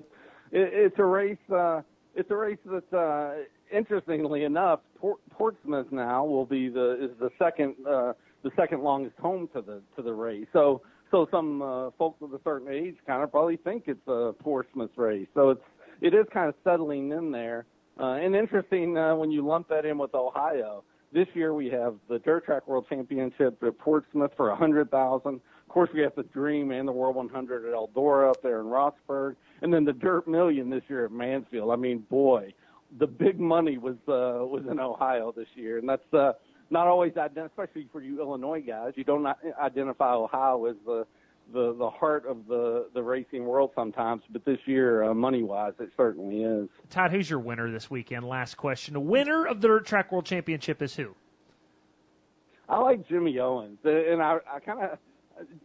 it, 0.53 0.69
it's 0.73 0.95
a 0.97 1.05
race. 1.05 1.37
Uh, 1.53 1.81
it's 2.15 2.29
a 2.31 2.35
race 2.35 2.57
that, 2.65 2.97
uh, 2.97 3.75
interestingly 3.75 4.43
enough, 4.43 4.79
Port- 4.99 5.21
Portsmouth 5.31 5.91
now 5.91 6.23
will 6.23 6.45
be 6.45 6.69
the 6.69 7.03
is 7.03 7.11
the 7.19 7.29
second 7.39 7.75
uh, 7.87 8.13
the 8.43 8.51
second 8.55 8.81
longest 8.81 9.17
home 9.19 9.49
to 9.53 9.61
the 9.61 9.81
to 9.95 10.01
the 10.01 10.13
race. 10.13 10.47
So 10.53 10.81
so 11.11 11.27
some 11.31 11.61
uh, 11.61 11.91
folks 11.97 12.21
of 12.21 12.33
a 12.33 12.39
certain 12.43 12.69
age 12.71 12.95
kind 13.05 13.23
of 13.23 13.31
probably 13.31 13.57
think 13.57 13.83
it's 13.87 14.07
a 14.07 14.33
Portsmouth 14.39 14.91
race. 14.95 15.27
So 15.33 15.51
it's 15.51 15.61
it 16.01 16.13
is 16.13 16.25
kind 16.33 16.49
of 16.49 16.55
settling 16.63 17.11
in 17.11 17.31
there. 17.31 17.65
Uh, 17.99 18.13
and 18.13 18.35
interesting 18.35 18.97
uh, 18.97 19.15
when 19.15 19.29
you 19.29 19.45
lump 19.45 19.69
that 19.69 19.85
in 19.85 19.97
with 19.97 20.15
Ohio. 20.15 20.83
This 21.13 21.27
year 21.35 21.53
we 21.53 21.69
have 21.69 21.95
the 22.09 22.17
Dirt 22.17 22.45
Track 22.45 22.67
World 22.67 22.87
Championship 22.89 23.61
at 23.61 23.77
Portsmouth 23.77 24.31
for 24.35 24.49
a 24.49 24.55
hundred 24.55 24.89
thousand. 24.89 25.35
Of 25.35 25.69
course, 25.69 25.89
we 25.93 26.01
have 26.01 26.15
the 26.15 26.23
Dream 26.23 26.71
and 26.71 26.87
the 26.87 26.91
World 26.91 27.15
100 27.15 27.65
at 27.65 27.73
Eldora 27.73 28.31
up 28.31 28.41
there 28.41 28.59
in 28.59 28.67
Roxburgh, 28.67 29.35
and 29.61 29.71
then 29.71 29.85
the 29.85 29.93
Dirt 29.93 30.27
Million 30.27 30.69
this 30.71 30.81
year 30.87 31.05
at 31.05 31.11
Mansfield. 31.11 31.71
I 31.71 31.75
mean, 31.75 31.99
boy, 32.09 32.53
the 32.99 33.05
big 33.05 33.39
money 33.39 33.77
was 33.77 33.95
uh, 34.07 34.45
was 34.45 34.63
in 34.69 34.79
Ohio 34.79 35.31
this 35.35 35.47
year, 35.53 35.77
and 35.77 35.87
that's 35.87 36.13
uh, 36.13 36.33
not 36.71 36.87
always 36.87 37.13
ident- 37.13 37.45
especially 37.45 37.87
for 37.91 38.01
you 38.01 38.19
Illinois 38.19 38.61
guys. 38.61 38.93
You 38.95 39.03
don't 39.03 39.27
identify 39.61 40.13
Ohio 40.15 40.65
as 40.65 40.75
the 40.83 41.05
the 41.51 41.73
the 41.73 41.89
heart 41.89 42.25
of 42.25 42.47
the 42.47 42.87
the 42.93 43.03
racing 43.03 43.45
world 43.45 43.71
sometimes, 43.75 44.23
but 44.29 44.45
this 44.45 44.59
year, 44.65 45.03
uh, 45.03 45.13
money 45.13 45.43
wise, 45.43 45.73
it 45.79 45.89
certainly 45.97 46.43
is. 46.43 46.69
Todd, 46.89 47.11
who's 47.11 47.29
your 47.29 47.39
winner 47.39 47.71
this 47.71 47.89
weekend? 47.89 48.25
Last 48.25 48.55
question. 48.55 48.93
The 48.93 48.99
winner 48.99 49.45
of 49.45 49.61
the 49.61 49.67
Dirt 49.67 49.85
Track 49.85 50.11
World 50.11 50.25
Championship 50.25 50.81
is 50.81 50.95
who? 50.95 51.15
I 52.69 52.79
like 52.79 53.07
Jimmy 53.07 53.39
Owens, 53.39 53.79
and 53.83 54.21
I 54.21 54.37
I 54.51 54.59
kind 54.59 54.79
of 54.79 54.97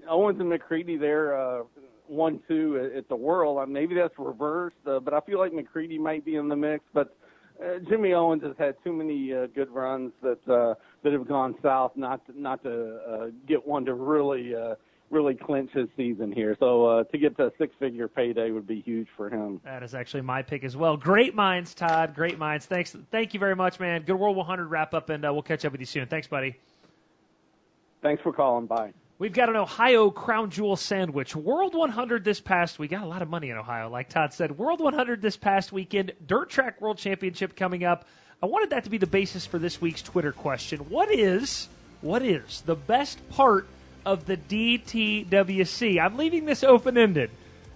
Owens 0.08 0.40
and 0.40 0.50
McCreadie 0.50 0.98
there. 0.98 1.38
Uh, 1.38 1.62
one 2.08 2.40
two 2.48 2.90
at 2.96 3.08
the 3.08 3.16
World. 3.16 3.58
Uh, 3.58 3.66
maybe 3.66 3.94
that's 3.94 4.18
reversed, 4.18 4.76
uh, 4.86 4.98
but 4.98 5.14
I 5.14 5.20
feel 5.20 5.38
like 5.38 5.52
McCreadie 5.52 5.98
might 5.98 6.24
be 6.24 6.36
in 6.36 6.48
the 6.48 6.56
mix. 6.56 6.84
But 6.92 7.14
uh, 7.62 7.78
Jimmy 7.88 8.12
Owens 8.12 8.42
has 8.42 8.54
had 8.58 8.76
too 8.82 8.92
many 8.92 9.32
uh, 9.32 9.46
good 9.54 9.70
runs 9.70 10.12
that 10.22 10.48
uh, 10.48 10.74
that 11.02 11.12
have 11.12 11.28
gone 11.28 11.54
south 11.62 11.92
not 11.96 12.24
to, 12.26 12.40
not 12.40 12.62
to 12.64 12.98
uh, 13.08 13.26
get 13.46 13.66
one 13.66 13.84
to 13.84 13.94
really 13.94 14.54
uh, 14.54 14.74
really 15.10 15.34
clinch 15.34 15.70
his 15.72 15.88
season 15.96 16.32
here. 16.32 16.56
So 16.60 16.86
uh, 16.86 17.04
to 17.04 17.18
get 17.18 17.36
to 17.38 17.46
a 17.46 17.52
six 17.58 17.74
figure 17.78 18.08
payday 18.08 18.50
would 18.50 18.66
be 18.66 18.80
huge 18.80 19.08
for 19.16 19.30
him. 19.30 19.60
That 19.64 19.82
is 19.82 19.94
actually 19.94 20.22
my 20.22 20.42
pick 20.42 20.64
as 20.64 20.76
well. 20.76 20.96
Great 20.96 21.34
minds, 21.34 21.74
Todd. 21.74 22.14
Great 22.14 22.38
minds. 22.38 22.66
Thanks. 22.66 22.96
Thank 23.10 23.34
you 23.34 23.40
very 23.40 23.56
much, 23.56 23.80
man. 23.80 24.02
Good 24.02 24.16
World 24.16 24.36
100 24.36 24.66
wrap 24.66 24.94
up, 24.94 25.10
and 25.10 25.24
uh, 25.24 25.32
we'll 25.32 25.42
catch 25.42 25.64
up 25.64 25.72
with 25.72 25.80
you 25.80 25.86
soon. 25.86 26.06
Thanks, 26.06 26.26
buddy. 26.26 26.56
Thanks 28.02 28.22
for 28.22 28.32
calling. 28.32 28.66
Bye. 28.66 28.92
We've 29.18 29.32
got 29.32 29.48
an 29.48 29.56
Ohio 29.56 30.10
Crown 30.10 30.50
Jewel 30.50 30.76
sandwich. 30.76 31.34
World 31.34 31.74
100 31.74 32.22
this 32.22 32.40
past 32.40 32.78
week. 32.78 32.92
Got 32.92 33.02
a 33.02 33.06
lot 33.06 33.20
of 33.20 33.28
money 33.28 33.50
in 33.50 33.56
Ohio, 33.56 33.88
like 33.88 34.08
Todd 34.08 34.32
said. 34.32 34.56
World 34.56 34.80
100 34.80 35.20
this 35.20 35.36
past 35.36 35.72
weekend. 35.72 36.12
Dirt 36.24 36.50
Track 36.50 36.80
World 36.80 36.98
Championship 36.98 37.56
coming 37.56 37.82
up. 37.82 38.06
I 38.40 38.46
wanted 38.46 38.70
that 38.70 38.84
to 38.84 38.90
be 38.90 38.98
the 38.98 39.08
basis 39.08 39.44
for 39.44 39.58
this 39.58 39.80
week's 39.80 40.02
Twitter 40.02 40.30
question. 40.30 40.78
What 40.88 41.10
is 41.10 41.68
what 42.00 42.22
is 42.22 42.60
the 42.60 42.76
best 42.76 43.28
part 43.30 43.66
of 44.04 44.26
the 44.26 44.37
DTWC? 44.37 46.00
I'm 46.00 46.16
leaving 46.16 46.44
this 46.44 46.64
open 46.64 46.98
ended. 46.98 47.30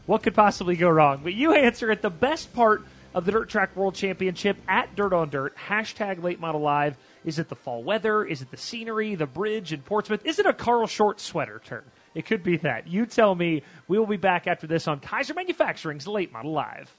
What 0.06 0.22
could 0.22 0.34
possibly 0.34 0.76
go 0.76 0.88
wrong? 0.88 1.20
But 1.22 1.34
you 1.34 1.54
answer 1.54 1.90
it. 1.90 2.02
The 2.02 2.10
best 2.10 2.52
part 2.52 2.82
of 3.14 3.24
the 3.24 3.32
Dirt 3.32 3.48
Track 3.48 3.76
World 3.76 3.94
Championship 3.94 4.56
at 4.68 4.94
Dirt 4.96 5.12
on 5.12 5.30
Dirt. 5.30 5.54
Hashtag 5.56 6.22
Late 6.22 6.40
Model 6.40 6.60
Live. 6.60 6.96
Is 7.24 7.38
it 7.38 7.48
the 7.48 7.54
fall 7.54 7.82
weather? 7.82 8.24
Is 8.24 8.42
it 8.42 8.50
the 8.50 8.56
scenery, 8.56 9.14
the 9.14 9.26
bridge 9.26 9.72
in 9.72 9.82
Portsmouth? 9.82 10.26
Is 10.26 10.38
it 10.38 10.46
a 10.46 10.52
Carl 10.52 10.86
Short 10.86 11.20
sweater 11.20 11.60
turn? 11.64 11.84
It 12.14 12.26
could 12.26 12.42
be 12.42 12.56
that. 12.58 12.88
You 12.88 13.06
tell 13.06 13.34
me. 13.34 13.62
We 13.88 13.98
will 13.98 14.06
be 14.06 14.16
back 14.16 14.46
after 14.46 14.66
this 14.66 14.88
on 14.88 15.00
Kaiser 15.00 15.34
Manufacturing's 15.34 16.06
Late 16.06 16.32
Model 16.32 16.52
Live. 16.52 16.90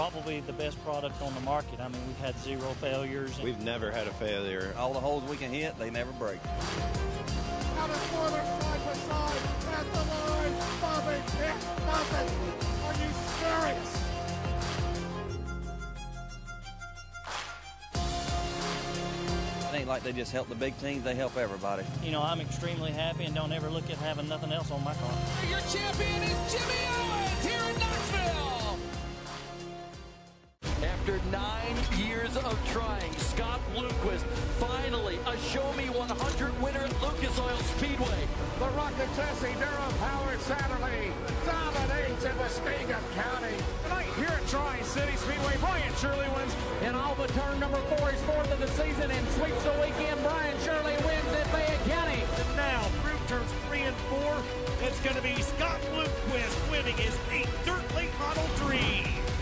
probably 0.00 0.40
the 0.40 0.52
best 0.54 0.82
product 0.82 1.20
on 1.20 1.34
the 1.34 1.40
market. 1.42 1.78
I 1.78 1.86
mean, 1.88 2.00
we've 2.06 2.16
had 2.20 2.34
zero 2.38 2.70
failures. 2.80 3.38
We've 3.42 3.60
never 3.60 3.90
had 3.90 4.06
a 4.06 4.12
failure. 4.12 4.72
All 4.78 4.94
the 4.94 4.98
holes 4.98 5.22
we 5.24 5.36
can 5.36 5.50
hit, 5.50 5.78
they 5.78 5.90
never 5.90 6.10
break. 6.12 6.42
Now 7.74 7.86
the 7.86 7.92
spoiler 7.92 8.30
side 8.30 8.96
side 8.96 9.42
at 9.74 9.92
the 9.92 9.98
line. 9.98 10.54
Bobby 10.80 11.16
hit 11.36 11.54
nothing. 11.84 12.28
Are 12.86 12.94
you 12.96 13.10
serious? 13.40 13.90
It 19.68 19.80
ain't 19.80 19.86
like 19.86 20.02
they 20.02 20.14
just 20.14 20.32
help 20.32 20.48
the 20.48 20.54
big 20.54 20.78
teams, 20.78 21.04
they 21.04 21.14
help 21.14 21.36
everybody. 21.36 21.84
You 22.02 22.12
know, 22.12 22.22
I'm 22.22 22.40
extremely 22.40 22.92
happy 22.92 23.24
and 23.24 23.34
don't 23.34 23.52
ever 23.52 23.68
look 23.68 23.90
at 23.90 23.98
having 23.98 24.30
nothing 24.30 24.50
else 24.50 24.70
on 24.70 24.82
my 24.82 24.94
car. 24.94 25.12
Your 25.50 25.60
champion 25.60 26.22
is 26.22 26.52
Jimmy 26.54 26.80
Owens 26.88 27.44
here 27.44 27.60
in 27.68 27.78
Knoxville. 27.78 28.19
After 31.10 31.30
nine 31.30 31.74
years 31.98 32.36
of 32.36 32.54
trying, 32.70 33.10
Scott 33.18 33.58
Bloomquist 33.74 34.22
finally 34.62 35.18
a 35.26 35.36
Show 35.50 35.66
Me 35.72 35.90
100 35.90 36.06
winner 36.62 36.86
at 36.86 37.02
Lucas 37.02 37.34
Oil 37.34 37.58
Speedway. 37.74 38.22
The 38.62 38.70
Rocket 38.78 39.10
Jesse 39.18 39.50
Durham 39.58 39.94
Power 39.98 40.38
Satterlee 40.46 41.10
dominates 41.42 42.22
in 42.22 42.30
Muskingum 42.38 43.02
County. 43.18 43.58
Tonight 43.82 44.06
here 44.22 44.30
at 44.30 44.46
Tri-City 44.46 45.16
Speedway, 45.16 45.56
Brian 45.58 45.94
Shirley 45.98 46.30
wins 46.30 46.54
in 46.86 46.94
Alba 46.94 47.26
turn 47.34 47.58
number 47.58 47.82
four. 47.90 48.06
His 48.14 48.22
fourth 48.22 48.52
of 48.52 48.60
the 48.60 48.70
season 48.78 49.10
and 49.10 49.26
sweeps 49.34 49.64
the 49.66 49.74
weekend. 49.82 50.22
Brian 50.22 50.54
Shirley 50.62 50.94
wins 51.02 51.30
at 51.34 51.46
Fayette 51.50 51.90
County. 51.90 52.22
And 52.22 52.50
now 52.54 52.86
through 53.02 53.18
turns 53.26 53.50
three 53.66 53.82
and 53.82 53.96
four, 54.14 54.38
it's 54.86 55.00
going 55.02 55.16
to 55.16 55.22
be 55.26 55.34
Scott 55.42 55.80
Bloomquist 55.90 56.54
winning 56.70 56.94
his 56.94 57.18
eighth 57.34 57.50
Dirt 57.66 57.82
Late 57.98 58.14
Model 58.22 58.46
3. 58.62 59.39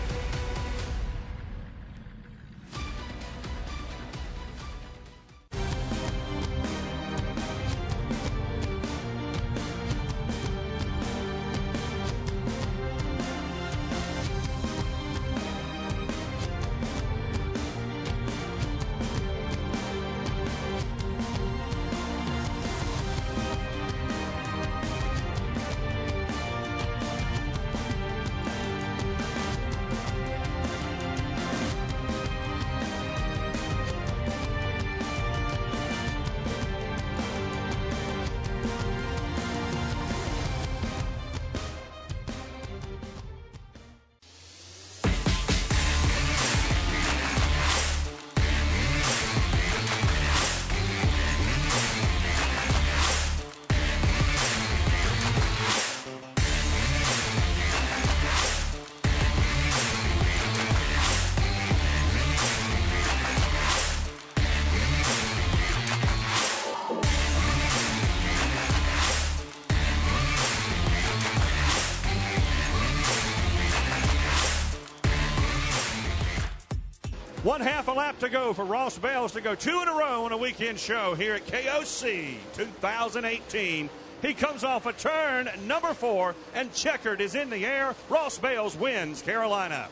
One 77.59 77.67
half 77.67 77.89
a 77.89 77.91
lap 77.91 78.17
to 78.19 78.29
go 78.29 78.53
for 78.53 78.63
Ross 78.63 78.97
Bailes 78.97 79.33
to 79.33 79.41
go 79.41 79.53
two 79.53 79.81
in 79.81 79.89
a 79.89 79.93
row 79.93 80.23
on 80.23 80.31
a 80.31 80.37
weekend 80.37 80.79
show 80.79 81.13
here 81.13 81.33
at 81.33 81.45
KOC 81.45 82.35
2018. 82.53 83.89
He 84.21 84.33
comes 84.33 84.63
off 84.63 84.85
a 84.85 84.93
turn 84.93 85.49
number 85.67 85.93
four, 85.93 86.35
and 86.53 86.73
checkered 86.73 87.19
is 87.19 87.35
in 87.35 87.49
the 87.49 87.65
air. 87.65 87.95
Ross 88.07 88.37
Bailes 88.37 88.77
wins 88.77 89.21
Carolina. 89.21 89.89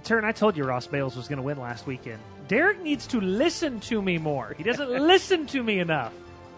Taryn, 0.00 0.24
I 0.24 0.32
told 0.32 0.56
you 0.56 0.64
Ross 0.64 0.88
Bailes 0.88 1.14
was 1.14 1.28
going 1.28 1.36
to 1.36 1.44
win 1.44 1.60
last 1.60 1.86
weekend. 1.86 2.18
Derek 2.48 2.82
needs 2.82 3.06
to 3.06 3.20
listen 3.20 3.78
to 3.82 4.02
me 4.02 4.18
more. 4.18 4.56
He 4.58 4.64
doesn't 4.64 4.90
listen 5.06 5.46
to 5.46 5.62
me 5.62 5.78
enough. 5.78 6.12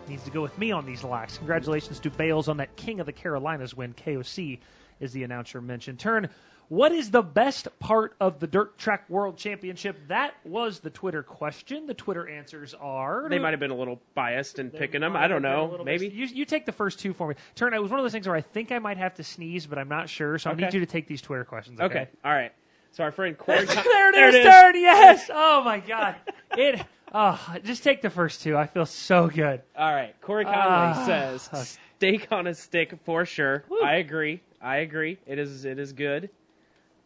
He 0.07 0.13
needs 0.13 0.25
to 0.25 0.31
go 0.31 0.41
with 0.41 0.57
me 0.57 0.73
on 0.73 0.87
these 0.87 1.05
locks. 1.05 1.37
Congratulations 1.37 2.01
to 2.01 2.11
Bailes 2.11 2.49
on 2.49 2.57
that 2.57 2.75
King 2.77 3.01
of 3.01 3.05
the 3.05 3.13
Carolinas 3.13 3.75
win. 3.75 3.93
KOC 3.93 4.59
is 5.01 5.13
the 5.13 5.23
announcer 5.23 5.61
mentioned. 5.61 5.99
Taryn, 5.99 6.31
what 6.69 6.93
is 6.93 7.11
the 7.11 7.23
best 7.23 7.69
part 7.79 8.15
of 8.21 8.41
the 8.41 8.47
Dirt 8.47 8.77
Track 8.79 9.09
World 9.09 9.37
Championship? 9.37 9.97
That 10.09 10.35
was 10.45 10.81
the 10.81 10.91
Twitter 10.91 11.23
question. 11.23 11.87
The 11.87 11.95
Twitter 11.95 12.29
answers 12.29 12.75
are 12.81 13.29
They 13.29 13.39
might 13.39 13.51
have 13.53 13.61
been 13.61 13.71
a 13.71 13.77
little 13.77 14.01
biased 14.15 14.59
in 14.59 14.71
picking 14.71 15.01
them. 15.01 15.17
I 15.17 15.29
don't 15.29 15.43
know. 15.43 15.81
Maybe. 15.85 16.09
You, 16.09 16.27
you 16.27 16.45
take 16.45 16.67
the 16.67 16.73
first 16.73 16.99
two 16.99 17.13
for 17.13 17.29
me. 17.29 17.35
Taryn, 17.55 17.75
it 17.75 17.81
was 17.83 17.91
one 17.91 18.01
of 18.01 18.05
those 18.05 18.13
things 18.13 18.27
where 18.27 18.37
I 18.37 18.41
think 18.41 18.73
I 18.73 18.79
might 18.79 18.97
have 18.97 19.15
to 19.15 19.25
sneeze, 19.25 19.67
but 19.67 19.79
I'm 19.79 19.89
not 19.89 20.09
sure. 20.09 20.39
So 20.39 20.51
I 20.51 20.55
need 20.55 20.75
you 20.75 20.81
to 20.81 20.87
take 20.87 21.07
these 21.07 21.23
Twitter 21.23 21.45
questions. 21.45 21.81
Okay. 21.81 22.01
Okay. 22.03 22.09
All 22.25 22.33
right. 22.33 22.53
So 22.93 23.05
our 23.05 23.13
friend 23.13 23.37
Corey. 23.37 23.65
there 23.67 24.09
it 24.29 24.35
is, 24.35 24.47
Taryn. 24.47 24.75
Yes. 24.75 25.31
Oh 25.33 25.63
my 25.63 25.81
God. 25.81 26.17
It. 26.57 26.83
Oh, 27.15 27.41
just 27.63 27.85
take 27.85 28.03
the 28.03 28.11
first 28.11 28.43
two. 28.43 28.57
I 28.57 28.67
feel 28.67 28.87
so 28.87 29.29
good. 29.29 29.63
All 29.77 29.95
right. 29.95 30.21
Corey 30.21 30.45
Conley 30.45 30.59
Ah. 30.59 31.05
says 31.07 31.79
steak 31.97 32.29
on 32.33 32.47
a 32.47 32.55
stick 32.55 32.95
for 33.05 33.25
sure. 33.25 33.65
I 33.85 33.97
agree. 33.97 34.41
I 34.61 34.79
agree. 34.79 35.19
It 35.27 35.39
is. 35.39 35.65
It 35.65 35.79
is 35.79 35.93
good. 35.93 36.31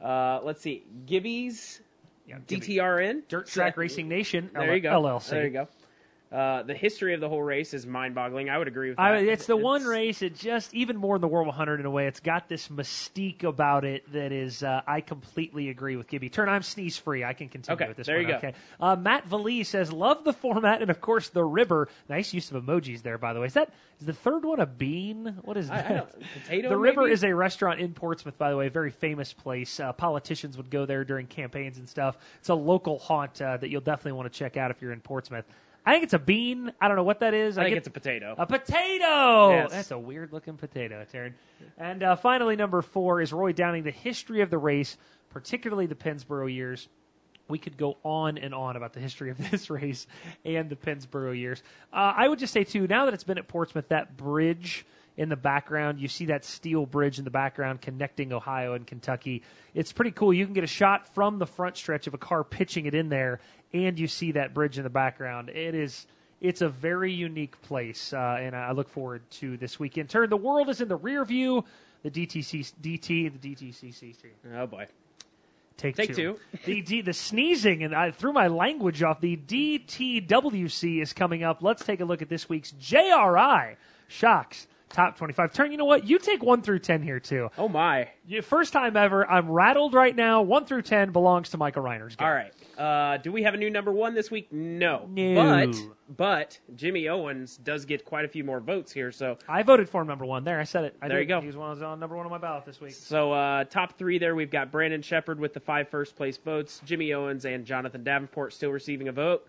Uh, 0.02 0.40
let's 0.42 0.62
see. 0.62 0.84
Gibby's 1.06 1.80
DTRN 2.46 3.22
Dirt 3.28 3.46
Track 3.48 3.76
Racing 3.76 4.08
Nation. 4.08 4.50
There 4.52 4.74
you 4.74 4.80
go. 4.80 4.90
LLC. 4.90 5.30
There 5.30 5.44
you 5.44 5.50
go. 5.50 5.68
Uh, 6.32 6.62
the 6.62 6.74
history 6.74 7.12
of 7.12 7.20
the 7.20 7.28
whole 7.28 7.42
race 7.42 7.74
is 7.74 7.84
mind-boggling. 7.86 8.48
I 8.48 8.56
would 8.56 8.68
agree 8.68 8.90
with 8.90 8.98
that. 8.98 9.02
I, 9.02 9.16
it's 9.18 9.46
the 9.46 9.56
one 9.56 9.82
race. 9.82 10.22
It 10.22 10.36
just 10.36 10.72
even 10.72 10.96
more 10.96 11.16
than 11.16 11.22
the 11.22 11.28
World 11.28 11.48
100 11.48 11.80
in 11.80 11.86
a 11.86 11.90
way. 11.90 12.06
It's 12.06 12.20
got 12.20 12.48
this 12.48 12.68
mystique 12.68 13.42
about 13.42 13.84
it 13.84 14.10
that 14.12 14.30
is. 14.30 14.62
Uh, 14.62 14.80
I 14.86 15.00
completely 15.00 15.70
agree 15.70 15.96
with 15.96 16.06
Gibby. 16.06 16.30
Taryn. 16.30 16.46
I'm 16.48 16.62
sneeze 16.62 16.96
free. 16.96 17.24
I 17.24 17.32
can 17.32 17.48
continue 17.48 17.74
Okay, 17.74 17.88
with 17.88 17.96
this. 17.96 18.06
there 18.06 18.18
one. 18.18 18.26
you 18.26 18.30
go. 18.30 18.36
Okay. 18.36 18.54
Uh, 18.78 18.94
Matt 18.94 19.26
Vallee 19.26 19.64
says 19.64 19.92
love 19.92 20.22
the 20.22 20.32
format 20.32 20.82
and 20.82 20.90
of 20.90 21.00
course 21.00 21.30
the 21.30 21.42
river. 21.44 21.88
Nice 22.08 22.32
use 22.32 22.48
of 22.52 22.62
emojis 22.62 23.02
there. 23.02 23.18
By 23.18 23.32
the 23.32 23.40
way, 23.40 23.46
is 23.48 23.54
that 23.54 23.72
is 23.98 24.06
the 24.06 24.12
third 24.12 24.44
one 24.44 24.60
a 24.60 24.66
bean? 24.66 25.36
What 25.42 25.56
is 25.56 25.68
I- 25.68 25.78
I 25.78 25.82
that? 25.82 25.88
don't- 26.12 26.22
potato, 26.44 26.68
The 26.68 26.76
river 26.78 27.00
maybe? 27.02 27.12
is 27.12 27.24
a 27.24 27.34
restaurant 27.34 27.80
in 27.80 27.92
Portsmouth. 27.92 28.38
By 28.38 28.50
the 28.50 28.56
way, 28.56 28.68
a 28.68 28.70
very 28.70 28.92
famous 28.92 29.32
place. 29.32 29.80
Uh, 29.80 29.92
politicians 29.94 30.56
would 30.56 30.70
go 30.70 30.86
there 30.86 31.04
during 31.04 31.26
campaigns 31.26 31.78
and 31.78 31.88
stuff. 31.88 32.18
It's 32.38 32.50
a 32.50 32.54
local 32.54 33.00
haunt 33.00 33.42
uh, 33.42 33.56
that 33.56 33.68
you'll 33.68 33.80
definitely 33.80 34.12
want 34.12 34.32
to 34.32 34.38
check 34.38 34.56
out 34.56 34.70
if 34.70 34.80
you're 34.80 34.92
in 34.92 35.00
Portsmouth. 35.00 35.44
I 35.84 35.92
think 35.92 36.04
it's 36.04 36.14
a 36.14 36.18
bean. 36.18 36.72
I 36.80 36.88
don't 36.88 36.96
know 36.96 37.02
what 37.04 37.20
that 37.20 37.34
is. 37.34 37.56
I 37.58 37.62
think 37.64 37.72
get- 37.72 37.78
it's 37.78 37.88
a 37.88 37.90
potato. 37.90 38.34
a 38.36 38.46
potato. 38.46 39.50
Yes. 39.50 39.70
That's 39.70 39.90
a 39.90 39.98
weird 39.98 40.32
looking 40.32 40.56
potato, 40.56 41.04
Taryn. 41.12 41.32
And 41.78 42.02
uh, 42.02 42.16
finally, 42.16 42.56
number 42.56 42.82
four 42.82 43.20
is 43.20 43.32
Roy 43.32 43.52
Downing. 43.52 43.82
The 43.84 43.90
history 43.90 44.42
of 44.42 44.50
the 44.50 44.58
race, 44.58 44.96
particularly 45.30 45.86
the 45.86 45.94
Pennsboro 45.94 46.52
years. 46.52 46.88
We 47.48 47.58
could 47.58 47.76
go 47.76 47.96
on 48.04 48.38
and 48.38 48.54
on 48.54 48.76
about 48.76 48.92
the 48.92 49.00
history 49.00 49.30
of 49.30 49.38
this 49.50 49.70
race 49.70 50.06
and 50.44 50.68
the 50.70 50.76
Pennsboro 50.76 51.36
years. 51.36 51.62
Uh, 51.92 52.12
I 52.16 52.28
would 52.28 52.38
just 52.38 52.52
say 52.52 52.64
too, 52.64 52.86
now 52.86 53.06
that 53.06 53.14
it's 53.14 53.24
been 53.24 53.38
at 53.38 53.48
Portsmouth, 53.48 53.88
that 53.88 54.16
bridge 54.16 54.86
in 55.16 55.28
the 55.28 55.36
background, 55.36 55.98
you 56.00 56.08
see 56.08 56.26
that 56.26 56.44
steel 56.44 56.86
bridge 56.86 57.18
in 57.18 57.24
the 57.24 57.30
background 57.30 57.80
connecting 57.80 58.32
Ohio 58.32 58.74
and 58.74 58.86
Kentucky. 58.86 59.42
It's 59.74 59.92
pretty 59.92 60.12
cool. 60.12 60.32
You 60.32 60.44
can 60.44 60.54
get 60.54 60.64
a 60.64 60.68
shot 60.68 61.12
from 61.14 61.38
the 61.38 61.46
front 61.46 61.76
stretch 61.76 62.06
of 62.06 62.14
a 62.14 62.18
car 62.18 62.44
pitching 62.44 62.86
it 62.86 62.94
in 62.94 63.08
there, 63.08 63.40
and 63.72 63.98
you 63.98 64.06
see 64.06 64.32
that 64.32 64.54
bridge 64.54 64.78
in 64.78 64.84
the 64.84 64.90
background. 64.90 65.48
It 65.50 65.74
is 65.74 66.06
it's 66.40 66.62
a 66.62 66.68
very 66.68 67.12
unique 67.12 67.60
place, 67.62 68.12
uh, 68.12 68.38
and 68.40 68.56
I 68.56 68.72
look 68.72 68.88
forward 68.88 69.22
to 69.32 69.56
this 69.58 69.78
weekend. 69.78 70.08
Taryn 70.08 70.30
the 70.30 70.36
world 70.36 70.68
is 70.68 70.80
in 70.80 70.88
the 70.88 70.96
rear 70.96 71.24
view. 71.24 71.64
The 72.02 72.10
DTC 72.10 72.72
DT 72.80 73.40
the 73.40 73.54
DTCC 73.54 74.16
Oh 74.54 74.66
boy. 74.66 74.86
Take, 75.76 75.96
Take 75.96 76.14
two. 76.14 76.38
the 76.66 76.82
D, 76.82 77.00
the 77.00 77.14
sneezing 77.14 77.84
and 77.84 77.94
I 77.94 78.10
threw 78.10 78.34
my 78.34 78.48
language 78.48 79.02
off. 79.02 79.20
The 79.20 79.38
DTWC 79.38 81.00
is 81.00 81.14
coming 81.14 81.42
up. 81.42 81.62
Let's 81.62 81.82
take 81.82 82.00
a 82.00 82.04
look 82.04 82.20
at 82.20 82.28
this 82.28 82.50
week's 82.50 82.72
JRI 82.72 83.76
Shocks 84.06 84.66
Top 84.90 85.16
25. 85.16 85.52
Taryn, 85.52 85.70
you 85.70 85.76
know 85.76 85.84
what? 85.84 86.06
You 86.06 86.18
take 86.18 86.42
1 86.42 86.62
through 86.62 86.80
10 86.80 87.02
here 87.02 87.20
too. 87.20 87.48
Oh 87.56 87.68
my. 87.68 88.08
You, 88.26 88.42
first 88.42 88.72
time 88.72 88.96
ever. 88.96 89.28
I'm 89.28 89.48
rattled 89.48 89.94
right 89.94 90.14
now. 90.14 90.42
1 90.42 90.66
through 90.66 90.82
10 90.82 91.12
belongs 91.12 91.50
to 91.50 91.58
Michael 91.58 91.84
Reiner's 91.84 92.16
game. 92.16 92.26
All 92.26 92.34
right. 92.34 92.52
Uh, 92.80 93.18
do 93.18 93.30
we 93.30 93.42
have 93.42 93.52
a 93.52 93.58
new 93.58 93.68
number 93.68 93.92
one 93.92 94.14
this 94.14 94.30
week? 94.30 94.50
No. 94.50 95.06
No. 95.10 95.34
But 95.66 95.76
but 96.16 96.58
Jimmy 96.76 97.08
Owens 97.08 97.58
does 97.58 97.84
get 97.84 98.06
quite 98.06 98.24
a 98.24 98.28
few 98.28 98.42
more 98.42 98.58
votes 98.58 98.90
here. 98.90 99.12
So 99.12 99.36
I 99.46 99.62
voted 99.62 99.86
for 99.88 100.00
him 100.00 100.06
number 100.08 100.24
1 100.24 100.44
there. 100.44 100.58
I 100.58 100.64
said 100.64 100.84
it. 100.84 100.96
I 101.02 101.08
There 101.08 101.18
did. 101.18 101.24
you 101.24 101.28
go. 101.28 101.40
He 101.42 101.46
was 101.46 101.56
one 101.56 101.70
of 101.70 101.82
on 101.82 102.00
number 102.00 102.16
1 102.16 102.24
on 102.24 102.30
my 102.30 102.38
ballot 102.38 102.64
this 102.64 102.80
week. 102.80 102.92
so 102.94 103.32
uh, 103.32 103.64
top 103.64 103.98
three 103.98 104.18
there. 104.18 104.34
We've 104.34 104.50
got 104.50 104.72
Brandon 104.72 105.02
Sheppard 105.02 105.38
with 105.38 105.52
the 105.52 105.60
five 105.60 105.88
first 105.88 106.16
place 106.16 106.38
votes. 106.38 106.80
Jimmy 106.84 107.12
Owens 107.12 107.44
and 107.44 107.66
Jonathan 107.66 108.02
Davenport 108.02 108.54
still 108.54 108.70
receiving 108.70 109.08
a 109.08 109.12
vote. 109.12 109.46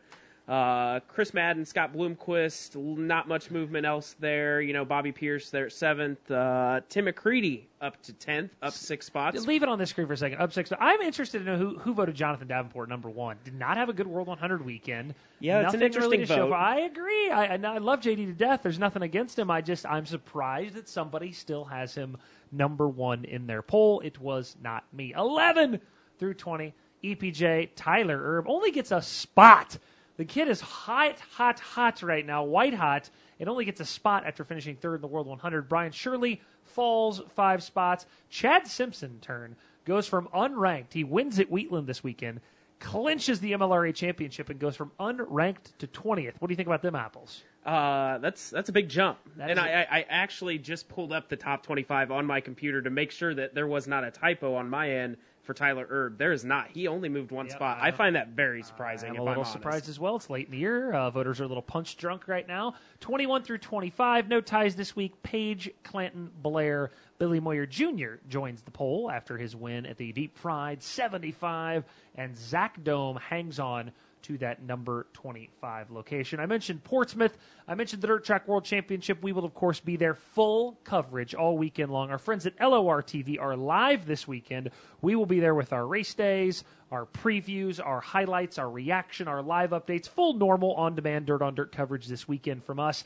Uh, 0.47 0.99
Chris 1.07 1.33
Madden, 1.33 1.63
Scott 1.65 1.93
Bloomquist, 1.93 2.75
not 2.75 3.27
much 3.27 3.51
movement 3.51 3.85
else 3.85 4.15
there. 4.19 4.59
You 4.59 4.73
know, 4.73 4.83
Bobby 4.83 5.11
Pierce 5.11 5.49
there 5.49 5.67
at 5.67 5.71
seventh. 5.71 6.29
Uh, 6.29 6.81
Tim 6.89 7.05
McCreadie 7.05 7.61
up 7.79 8.01
to 8.03 8.13
tenth, 8.13 8.51
up 8.61 8.73
six 8.73 9.05
spots. 9.05 9.45
Leave 9.45 9.63
it 9.63 9.69
on 9.69 9.79
the 9.79 9.85
screen 9.85 10.07
for 10.07 10.13
a 10.13 10.17
second. 10.17 10.39
Up 10.39 10.51
six. 10.51 10.69
But 10.69 10.81
I'm 10.81 10.99
interested 11.01 11.39
to 11.39 11.45
know 11.45 11.57
who, 11.57 11.77
who 11.77 11.93
voted 11.93 12.15
Jonathan 12.15 12.47
Davenport 12.47 12.89
number 12.89 13.09
one. 13.09 13.37
Did 13.45 13.53
not 13.53 13.77
have 13.77 13.87
a 13.87 13.93
good 13.93 14.07
World 14.07 14.27
100 14.27 14.65
weekend. 14.65 15.13
Yeah, 15.39 15.61
it's 15.61 15.73
an 15.73 15.79
Nothing 15.79 16.01
really 16.01 16.17
interesting 16.17 16.19
to 16.21 16.25
show 16.27 16.45
vote. 16.47 16.49
for- 16.49 16.55
I 16.55 16.79
agree. 16.81 17.29
I, 17.31 17.55
I 17.55 17.73
I 17.75 17.77
love 17.77 18.01
JD 18.01 18.25
to 18.25 18.33
death. 18.33 18.61
There's 18.63 18.79
nothing 18.79 19.03
against 19.03 19.39
him. 19.39 19.49
I 19.49 19.61
just 19.61 19.85
I'm 19.85 20.05
surprised 20.05 20.75
that 20.75 20.89
somebody 20.89 21.31
still 21.31 21.63
has 21.65 21.93
him 21.95 22.17
number 22.51 22.87
one 22.89 23.23
in 23.25 23.47
their 23.47 23.61
poll. 23.61 24.01
It 24.01 24.19
was 24.19 24.57
not 24.61 24.83
me. 24.91 25.13
11 25.15 25.79
through 26.19 26.33
20. 26.33 26.73
EPJ 27.03 27.69
Tyler 27.75 28.19
Erb 28.21 28.45
only 28.47 28.71
gets 28.71 28.91
a 28.91 29.01
spot. 29.01 29.77
The 30.17 30.25
kid 30.25 30.47
is 30.47 30.61
hot, 30.61 31.19
hot, 31.19 31.59
hot 31.59 32.03
right 32.03 32.25
now, 32.25 32.43
white 32.43 32.73
hot. 32.73 33.09
It 33.39 33.47
only 33.47 33.65
gets 33.65 33.79
a 33.79 33.85
spot 33.85 34.25
after 34.25 34.43
finishing 34.43 34.75
third 34.75 34.95
in 34.95 35.01
the 35.01 35.07
World 35.07 35.27
100. 35.27 35.67
Brian 35.67 35.91
Shirley 35.91 36.41
falls 36.63 37.21
five 37.35 37.63
spots. 37.63 38.05
Chad 38.29 38.67
Simpson 38.67 39.19
Taryn 39.21 39.55
goes 39.85 40.07
from 40.07 40.27
unranked. 40.27 40.93
He 40.93 41.03
wins 41.03 41.39
at 41.39 41.49
Wheatland 41.49 41.87
this 41.87 42.03
weekend, 42.03 42.41
clinches 42.79 43.39
the 43.39 43.53
MLRA 43.53 43.95
championship, 43.95 44.49
and 44.49 44.59
goes 44.59 44.75
from 44.75 44.91
unranked 44.99 45.75
to 45.79 45.87
20th. 45.87 46.33
What 46.39 46.47
do 46.49 46.51
you 46.51 46.55
think 46.57 46.67
about 46.67 46.81
them 46.83 46.95
apples? 46.95 47.43
Uh, 47.65 48.17
that's 48.17 48.49
that's 48.49 48.69
a 48.69 48.71
big 48.71 48.89
jump. 48.89 49.19
That 49.37 49.51
and 49.51 49.59
is 49.59 49.65
I, 49.65 49.69
a- 49.69 49.77
I, 49.77 49.97
I 49.99 50.05
actually 50.09 50.57
just 50.57 50.89
pulled 50.89 51.13
up 51.13 51.29
the 51.29 51.35
top 51.35 51.63
25 51.63 52.11
on 52.11 52.25
my 52.25 52.41
computer 52.41 52.81
to 52.81 52.89
make 52.89 53.11
sure 53.11 53.33
that 53.35 53.53
there 53.55 53.67
was 53.67 53.87
not 53.87 54.03
a 54.03 54.09
typo 54.11 54.55
on 54.55 54.67
my 54.67 54.89
end 54.89 55.17
for 55.51 55.55
Tyler 55.55 55.85
Erb. 55.89 56.17
There 56.17 56.31
is 56.31 56.45
not. 56.45 56.69
He 56.71 56.87
only 56.87 57.09
moved 57.09 57.29
one 57.29 57.49
spot. 57.49 57.79
I 57.81 57.91
find 57.91 58.15
that 58.15 58.29
very 58.29 58.63
surprising. 58.63 59.09
I'm 59.09 59.17
a 59.17 59.23
little 59.23 59.43
I'm 59.43 59.51
surprised 59.51 59.89
as 59.89 59.99
well. 59.99 60.15
It's 60.15 60.29
late 60.29 60.45
in 60.45 60.51
the 60.51 60.57
year. 60.57 60.93
Uh, 60.93 61.09
voters 61.09 61.41
are 61.41 61.43
a 61.43 61.47
little 61.47 61.61
punch 61.61 61.97
drunk 61.97 62.29
right 62.29 62.47
now. 62.47 62.75
21 63.01 63.43
through 63.43 63.57
25, 63.57 64.29
no 64.29 64.39
ties 64.39 64.77
this 64.77 64.95
week. 64.95 65.21
Paige, 65.23 65.69
Clanton, 65.83 66.29
Blair, 66.41 66.91
Billy 67.19 67.41
Moyer 67.41 67.65
Jr. 67.65 68.15
joins 68.29 68.61
the 68.61 68.71
poll 68.71 69.11
after 69.11 69.37
his 69.37 69.53
win 69.53 69.85
at 69.85 69.97
the 69.97 70.13
Deep 70.13 70.37
Fried 70.37 70.81
75, 70.81 71.83
and 72.15 72.37
Zach 72.37 72.81
Dohm 72.81 73.17
hangs 73.17 73.59
on 73.59 73.91
to 74.23 74.37
that 74.39 74.61
number 74.63 75.07
25 75.13 75.91
location. 75.91 76.39
I 76.39 76.45
mentioned 76.45 76.83
Portsmouth. 76.83 77.37
I 77.67 77.75
mentioned 77.75 78.01
the 78.01 78.07
Dirt 78.07 78.25
Track 78.25 78.47
World 78.47 78.65
Championship. 78.65 79.21
We 79.21 79.31
will, 79.31 79.45
of 79.45 79.53
course, 79.53 79.79
be 79.79 79.95
there 79.95 80.15
full 80.15 80.77
coverage 80.83 81.33
all 81.33 81.57
weekend 81.57 81.91
long. 81.91 82.11
Our 82.11 82.17
friends 82.17 82.45
at 82.45 82.59
LOR 82.59 83.01
TV 83.01 83.39
are 83.39 83.55
live 83.55 84.05
this 84.05 84.27
weekend. 84.27 84.71
We 85.01 85.15
will 85.15 85.25
be 85.25 85.39
there 85.39 85.55
with 85.55 85.73
our 85.73 85.85
race 85.85 86.13
days, 86.13 86.63
our 86.91 87.05
previews, 87.05 87.79
our 87.83 88.01
highlights, 88.01 88.57
our 88.57 88.69
reaction, 88.69 89.27
our 89.27 89.41
live 89.41 89.71
updates, 89.71 90.07
full 90.07 90.33
normal 90.33 90.73
on 90.73 90.95
demand 90.95 91.25
Dirt 91.25 91.41
on 91.41 91.55
Dirt 91.55 91.71
coverage 91.71 92.07
this 92.07 92.27
weekend 92.27 92.63
from 92.63 92.79
us. 92.79 93.03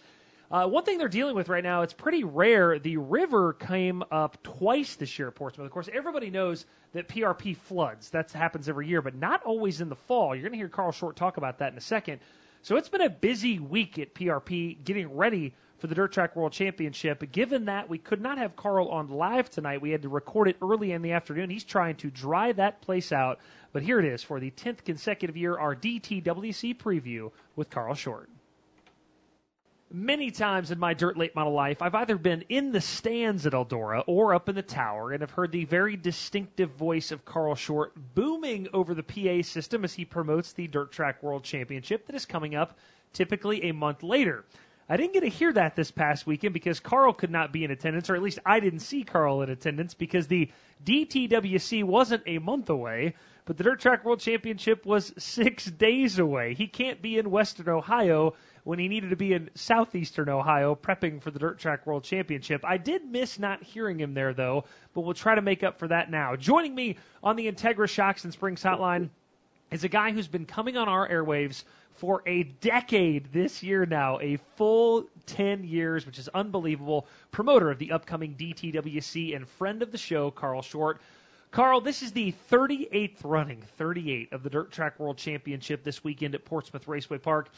Uh, 0.51 0.67
one 0.67 0.83
thing 0.83 0.97
they're 0.97 1.07
dealing 1.07 1.35
with 1.35 1.49
right 1.49 1.63
now, 1.63 1.81
it's 1.81 1.93
pretty 1.93 2.23
rare. 2.23 2.77
The 2.77 2.97
river 2.97 3.53
came 3.53 4.03
up 4.11 4.41
twice 4.43 4.95
this 4.95 5.17
year 5.17 5.29
at 5.29 5.35
Portsmouth. 5.35 5.65
Of 5.65 5.71
course, 5.71 5.89
everybody 5.91 6.29
knows 6.29 6.65
that 6.95 7.09
PRP 7.09 7.57
floods. 7.57 8.09
That 8.11 8.31
happens 8.31 8.69
every 8.69 8.87
year, 8.87 9.01
but 9.01 9.15
not 9.15 9.43
always 9.43 9.81
in 9.81 9.89
the 9.89 9.95
fall. 9.95 10.33
You're 10.33 10.43
going 10.43 10.53
to 10.53 10.57
hear 10.57 10.69
Carl 10.69 10.91
Short 10.91 11.15
talk 11.15 11.37
about 11.37 11.59
that 11.59 11.71
in 11.71 11.77
a 11.77 11.81
second. 11.81 12.19
So 12.61 12.77
it's 12.77 12.89
been 12.89 13.01
a 13.01 13.09
busy 13.09 13.59
week 13.59 13.99
at 13.99 14.15
PRP 14.15 14.83
getting 14.83 15.13
ready 15.15 15.53
for 15.77 15.87
the 15.87 15.95
Dirt 15.95 16.13
Track 16.13 16.37
World 16.37 16.53
Championship. 16.53 17.31
Given 17.33 17.65
that 17.65 17.89
we 17.89 17.97
could 17.97 18.21
not 18.21 18.37
have 18.37 18.55
Carl 18.55 18.87
on 18.87 19.09
live 19.09 19.49
tonight, 19.49 19.81
we 19.81 19.91
had 19.91 20.03
to 20.03 20.09
record 20.09 20.47
it 20.47 20.55
early 20.61 20.93
in 20.93 21.01
the 21.01 21.11
afternoon. 21.11 21.49
He's 21.49 21.65
trying 21.65 21.95
to 21.97 22.09
dry 22.09 22.53
that 22.53 22.81
place 22.81 23.11
out. 23.11 23.39
But 23.73 23.83
here 23.83 23.99
it 23.99 24.05
is 24.05 24.23
for 24.23 24.39
the 24.39 24.51
10th 24.51 24.85
consecutive 24.85 25.35
year, 25.35 25.57
our 25.57 25.75
DTWC 25.75 26.77
preview 26.77 27.31
with 27.57 27.69
Carl 27.69 27.93
Short. 27.93 28.29
Many 29.91 30.31
times 30.31 30.71
in 30.71 30.79
my 30.79 30.95
dirt 30.95 31.15
late 31.15 31.35
model 31.35 31.53
life, 31.53 31.81
I've 31.81 31.93
either 31.93 32.17
been 32.17 32.43
in 32.49 32.71
the 32.71 32.81
stands 32.81 33.45
at 33.45 33.53
Eldora 33.53 34.03
or 34.07 34.33
up 34.33 34.49
in 34.49 34.55
the 34.55 34.63
tower 34.63 35.11
and 35.11 35.21
have 35.21 35.31
heard 35.31 35.51
the 35.51 35.65
very 35.65 35.95
distinctive 35.95 36.71
voice 36.71 37.11
of 37.11 37.23
Carl 37.23 37.53
Short 37.53 37.93
booming 38.15 38.67
over 38.73 38.95
the 38.95 39.03
PA 39.03 39.43
system 39.47 39.83
as 39.83 39.93
he 39.93 40.03
promotes 40.03 40.53
the 40.53 40.67
Dirt 40.67 40.91
Track 40.91 41.21
World 41.21 41.43
Championship 41.43 42.07
that 42.07 42.15
is 42.15 42.25
coming 42.25 42.55
up 42.55 42.77
typically 43.13 43.63
a 43.63 43.73
month 43.73 44.01
later. 44.01 44.43
I 44.87 44.97
didn't 44.97 45.13
get 45.13 45.21
to 45.21 45.29
hear 45.29 45.51
that 45.53 45.75
this 45.75 45.89
past 45.89 46.27
weekend 46.27 46.53
because 46.53 46.79
Carl 46.79 47.11
could 47.11 47.31
not 47.31 47.51
be 47.51 47.63
in 47.63 47.71
attendance, 47.71 48.07
or 48.09 48.15
at 48.15 48.21
least 48.21 48.37
I 48.45 48.59
didn't 48.59 48.79
see 48.79 49.03
Carl 49.03 49.41
in 49.41 49.49
attendance 49.49 49.95
because 49.95 50.27
the 50.27 50.51
DTWC 50.83 51.83
wasn't 51.83 52.21
a 52.27 52.37
month 52.37 52.69
away, 52.69 53.15
but 53.45 53.57
the 53.57 53.63
Dirt 53.63 53.79
Track 53.79 54.05
World 54.05 54.19
Championship 54.19 54.85
was 54.85 55.11
six 55.17 55.65
days 55.65 56.19
away. 56.19 56.53
He 56.53 56.67
can't 56.67 57.01
be 57.01 57.17
in 57.17 57.31
Western 57.31 57.67
Ohio 57.67 58.35
when 58.63 58.77
he 58.77 58.87
needed 58.87 59.09
to 59.09 59.15
be 59.15 59.33
in 59.33 59.49
southeastern 59.55 60.29
Ohio 60.29 60.75
prepping 60.75 61.19
for 61.19 61.31
the 61.31 61.39
Dirt 61.39 61.57
Track 61.57 61.87
World 61.87 62.03
Championship. 62.03 62.63
I 62.63 62.77
did 62.77 63.05
miss 63.05 63.39
not 63.39 63.63
hearing 63.63 63.99
him 63.99 64.13
there, 64.13 64.35
though, 64.35 64.65
but 64.93 65.01
we'll 65.01 65.15
try 65.15 65.33
to 65.33 65.41
make 65.41 65.63
up 65.63 65.79
for 65.79 65.87
that 65.87 66.11
now. 66.11 66.35
Joining 66.35 66.75
me 66.75 66.97
on 67.23 67.35
the 67.35 67.51
Integra 67.51 67.89
Shocks 67.89 68.23
and 68.23 68.33
Springs 68.33 68.61
hotline 68.61 69.09
is 69.71 69.83
a 69.83 69.89
guy 69.89 70.11
who's 70.11 70.27
been 70.27 70.45
coming 70.45 70.77
on 70.77 70.87
our 70.87 71.09
airwaves 71.09 71.63
for 71.95 72.21
a 72.25 72.43
decade 72.43 73.31
this 73.31 73.63
year 73.63 73.85
now, 73.85 74.19
a 74.19 74.37
full 74.55 75.05
10 75.25 75.63
years, 75.63 76.05
which 76.05 76.19
is 76.19 76.27
unbelievable. 76.29 77.07
Promoter 77.31 77.71
of 77.71 77.79
the 77.79 77.91
upcoming 77.91 78.35
DTWC 78.35 79.35
and 79.35 79.47
friend 79.47 79.81
of 79.81 79.91
the 79.91 79.97
show, 79.97 80.29
Carl 80.29 80.61
Short. 80.61 81.01
Carl, 81.51 81.79
this 81.79 82.01
is 82.01 82.11
the 82.11 82.33
38th 82.51 83.19
running, 83.23 83.61
38 83.77 84.33
of 84.33 84.43
the 84.43 84.49
Dirt 84.49 84.71
Track 84.71 84.99
World 84.99 85.17
Championship 85.17 85.83
this 85.83 86.03
weekend 86.03 86.35
at 86.35 86.43
Portsmouth 86.43 86.87
Raceway 86.87 87.17
Park. 87.17 87.49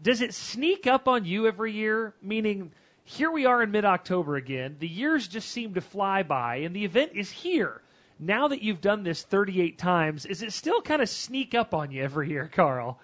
Does 0.00 0.20
it 0.20 0.32
sneak 0.32 0.86
up 0.86 1.08
on 1.08 1.24
you 1.24 1.46
every 1.46 1.72
year? 1.72 2.14
Meaning, 2.22 2.70
here 3.04 3.32
we 3.32 3.46
are 3.46 3.62
in 3.62 3.72
mid 3.72 3.84
October 3.84 4.36
again. 4.36 4.76
The 4.78 4.88
years 4.88 5.26
just 5.26 5.48
seem 5.48 5.74
to 5.74 5.80
fly 5.80 6.22
by, 6.22 6.56
and 6.56 6.74
the 6.74 6.84
event 6.84 7.12
is 7.14 7.30
here. 7.32 7.82
Now 8.18 8.46
that 8.46 8.62
you've 8.62 8.80
done 8.80 9.02
this 9.02 9.24
38 9.24 9.76
times, 9.76 10.24
is 10.24 10.42
it 10.42 10.52
still 10.52 10.80
kind 10.80 11.02
of 11.02 11.08
sneak 11.08 11.52
up 11.52 11.74
on 11.74 11.90
you 11.90 12.04
every 12.04 12.30
year, 12.30 12.48
Carl? 12.52 13.00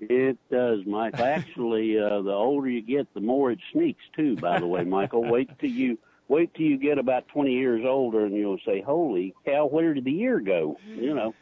It 0.00 0.38
does, 0.50 0.80
Mike. 0.86 1.18
Actually, 1.18 1.98
uh, 1.98 2.22
the 2.22 2.32
older 2.32 2.68
you 2.68 2.82
get, 2.82 3.12
the 3.14 3.20
more 3.20 3.50
it 3.50 3.58
sneaks 3.72 4.02
too. 4.14 4.36
By 4.36 4.60
the 4.60 4.66
way, 4.66 4.84
Michael, 4.84 5.24
wait 5.24 5.50
till 5.58 5.70
you 5.70 5.98
wait 6.28 6.54
till 6.54 6.66
you 6.66 6.78
get 6.78 6.98
about 6.98 7.26
twenty 7.28 7.52
years 7.52 7.84
older, 7.84 8.24
and 8.24 8.34
you'll 8.34 8.60
say, 8.64 8.80
"Holy 8.80 9.34
cow, 9.44 9.66
where 9.66 9.94
did 9.94 10.04
the 10.04 10.12
year 10.12 10.40
go?" 10.40 10.78
You 10.88 11.14
know. 11.14 11.34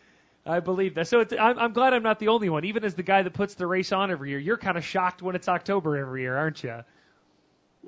I 0.46 0.61
believe 0.61 0.94
that. 0.94 1.09
So 1.09 1.20
it's, 1.20 1.34
I'm, 1.38 1.59
I'm 1.59 1.72
glad 1.72 1.92
I'm 1.92 2.04
not 2.04 2.20
the 2.20 2.28
only 2.28 2.48
one. 2.48 2.64
Even 2.64 2.84
as 2.84 2.94
the 2.94 3.02
guy 3.02 3.22
that 3.22 3.32
puts 3.32 3.54
the 3.54 3.66
race 3.66 3.90
on 3.90 4.12
every 4.12 4.30
year, 4.30 4.38
you're 4.38 4.57
kind 4.57 4.78
of 4.78 4.84
shocked 4.84 5.20
when 5.20 5.34
it's 5.34 5.48
October 5.48 5.96
every 5.96 6.22
year, 6.22 6.36
aren't 6.36 6.62
you? 6.62 6.84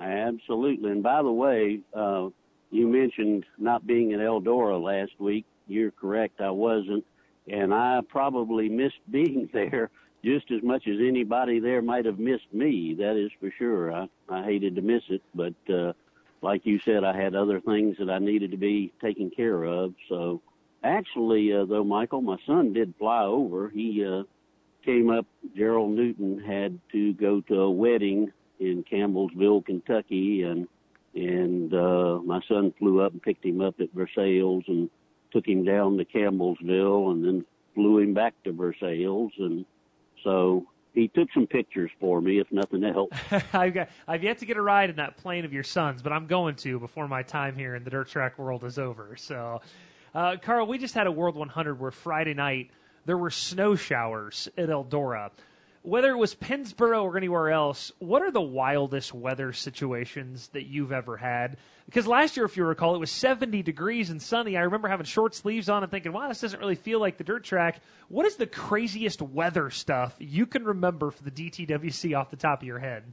Absolutely. 0.00 0.90
And 0.90 1.02
by 1.02 1.22
the 1.22 1.30
way, 1.30 1.80
uh, 1.94 2.30
you 2.72 2.88
mentioned 2.88 3.46
not 3.58 3.86
being 3.86 4.12
at 4.12 4.18
Eldora 4.18 4.82
last 4.82 5.12
week. 5.20 5.46
You're 5.68 5.92
correct. 5.92 6.40
I 6.40 6.50
wasn't. 6.50 7.04
And 7.46 7.72
I 7.72 8.00
probably 8.08 8.68
missed 8.68 9.00
being 9.08 9.48
there 9.52 9.90
just 10.24 10.50
as 10.50 10.62
much 10.62 10.86
as 10.88 10.96
anybody 11.00 11.60
there 11.60 11.82
might 11.82 12.04
have 12.04 12.18
missed 12.18 12.52
me. 12.52 12.94
That 12.98 13.16
is 13.16 13.30
for 13.40 13.52
sure. 13.58 13.92
I, 13.92 14.08
I 14.28 14.44
hated 14.44 14.76
to 14.76 14.82
miss 14.82 15.02
it, 15.08 15.22
but, 15.34 15.54
uh, 15.72 15.92
like 16.40 16.64
you 16.64 16.78
said, 16.84 17.02
I 17.02 17.16
had 17.16 17.34
other 17.34 17.60
things 17.60 17.96
that 17.98 18.08
I 18.10 18.18
needed 18.18 18.52
to 18.52 18.56
be 18.56 18.92
taken 19.02 19.30
care 19.30 19.64
of. 19.64 19.94
So 20.08 20.40
actually, 20.84 21.52
uh, 21.52 21.64
though, 21.64 21.82
Michael, 21.82 22.20
my 22.20 22.36
son 22.46 22.72
did 22.72 22.94
fly 22.98 23.24
over. 23.24 23.68
He, 23.70 24.04
uh, 24.04 24.22
came 24.84 25.10
up, 25.10 25.26
Gerald 25.54 25.90
Newton 25.90 26.40
had 26.40 26.78
to 26.92 27.12
go 27.14 27.42
to 27.42 27.60
a 27.60 27.70
wedding 27.70 28.32
in 28.58 28.84
Campbellsville, 28.90 29.64
Kentucky, 29.64 30.42
and 30.42 30.66
and 31.14 31.74
uh, 31.74 32.20
my 32.24 32.40
son 32.48 32.72
flew 32.78 33.00
up 33.00 33.12
and 33.12 33.22
picked 33.22 33.44
him 33.44 33.60
up 33.60 33.80
at 33.80 33.92
Versailles 33.92 34.62
and 34.68 34.88
took 35.32 35.46
him 35.46 35.64
down 35.64 35.98
to 35.98 36.04
Campbellsville, 36.04 37.10
and 37.10 37.24
then 37.24 37.44
flew 37.74 37.98
him 37.98 38.14
back 38.14 38.34
to 38.44 38.52
Versailles, 38.52 39.30
and 39.38 39.66
so 40.24 40.66
he 40.94 41.08
took 41.08 41.28
some 41.32 41.46
pictures 41.46 41.90
for 42.00 42.20
me, 42.20 42.38
if 42.40 42.50
nothing 42.50 42.84
else. 42.84 43.10
I've 43.52 43.74
got 43.74 43.88
I've 44.06 44.22
yet 44.22 44.38
to 44.38 44.46
get 44.46 44.56
a 44.56 44.62
ride 44.62 44.90
in 44.90 44.96
that 44.96 45.16
plane 45.16 45.44
of 45.44 45.52
your 45.52 45.62
son's, 45.62 46.02
but 46.02 46.12
I'm 46.12 46.26
going 46.26 46.56
to 46.56 46.78
before 46.78 47.08
my 47.08 47.22
time 47.22 47.54
here 47.56 47.74
in 47.74 47.84
the 47.84 47.90
dirt 47.90 48.08
track 48.08 48.38
world 48.38 48.64
is 48.64 48.78
over. 48.78 49.16
So, 49.16 49.60
uh, 50.14 50.36
Carl, 50.42 50.66
we 50.66 50.78
just 50.78 50.94
had 50.94 51.06
a 51.06 51.12
World 51.12 51.36
100 51.36 51.78
where 51.78 51.90
Friday 51.90 52.34
night 52.34 52.70
there 53.04 53.16
were 53.16 53.30
snow 53.30 53.74
showers 53.74 54.48
at 54.58 54.68
Eldora. 54.68 55.30
Whether 55.88 56.10
it 56.10 56.18
was 56.18 56.34
Pennsboro 56.34 57.02
or 57.02 57.16
anywhere 57.16 57.48
else, 57.48 57.92
what 57.98 58.20
are 58.20 58.30
the 58.30 58.42
wildest 58.42 59.14
weather 59.14 59.54
situations 59.54 60.48
that 60.48 60.66
you've 60.66 60.92
ever 60.92 61.16
had? 61.16 61.56
Because 61.86 62.06
last 62.06 62.36
year, 62.36 62.44
if 62.44 62.58
you 62.58 62.66
recall, 62.66 62.94
it 62.94 62.98
was 62.98 63.10
70 63.10 63.62
degrees 63.62 64.10
and 64.10 64.20
sunny. 64.20 64.58
I 64.58 64.60
remember 64.60 64.88
having 64.88 65.06
short 65.06 65.34
sleeves 65.34 65.70
on 65.70 65.82
and 65.82 65.90
thinking, 65.90 66.12
wow, 66.12 66.28
this 66.28 66.42
doesn't 66.42 66.60
really 66.60 66.74
feel 66.74 67.00
like 67.00 67.16
the 67.16 67.24
dirt 67.24 67.42
track. 67.42 67.80
What 68.10 68.26
is 68.26 68.36
the 68.36 68.46
craziest 68.46 69.22
weather 69.22 69.70
stuff 69.70 70.14
you 70.18 70.44
can 70.44 70.62
remember 70.62 71.10
for 71.10 71.22
the 71.22 71.30
DTWC 71.30 72.14
off 72.14 72.28
the 72.28 72.36
top 72.36 72.60
of 72.60 72.66
your 72.66 72.80
head? 72.80 73.10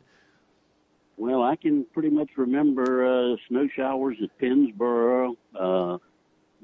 Well, 1.15 1.43
I 1.43 1.55
can 1.55 1.85
pretty 1.93 2.09
much 2.09 2.31
remember 2.35 3.05
uh, 3.05 3.37
snow 3.47 3.69
showers 3.73 4.17
at 4.21 4.37
Pennsboro, 4.37 5.37
uh, 5.57 5.97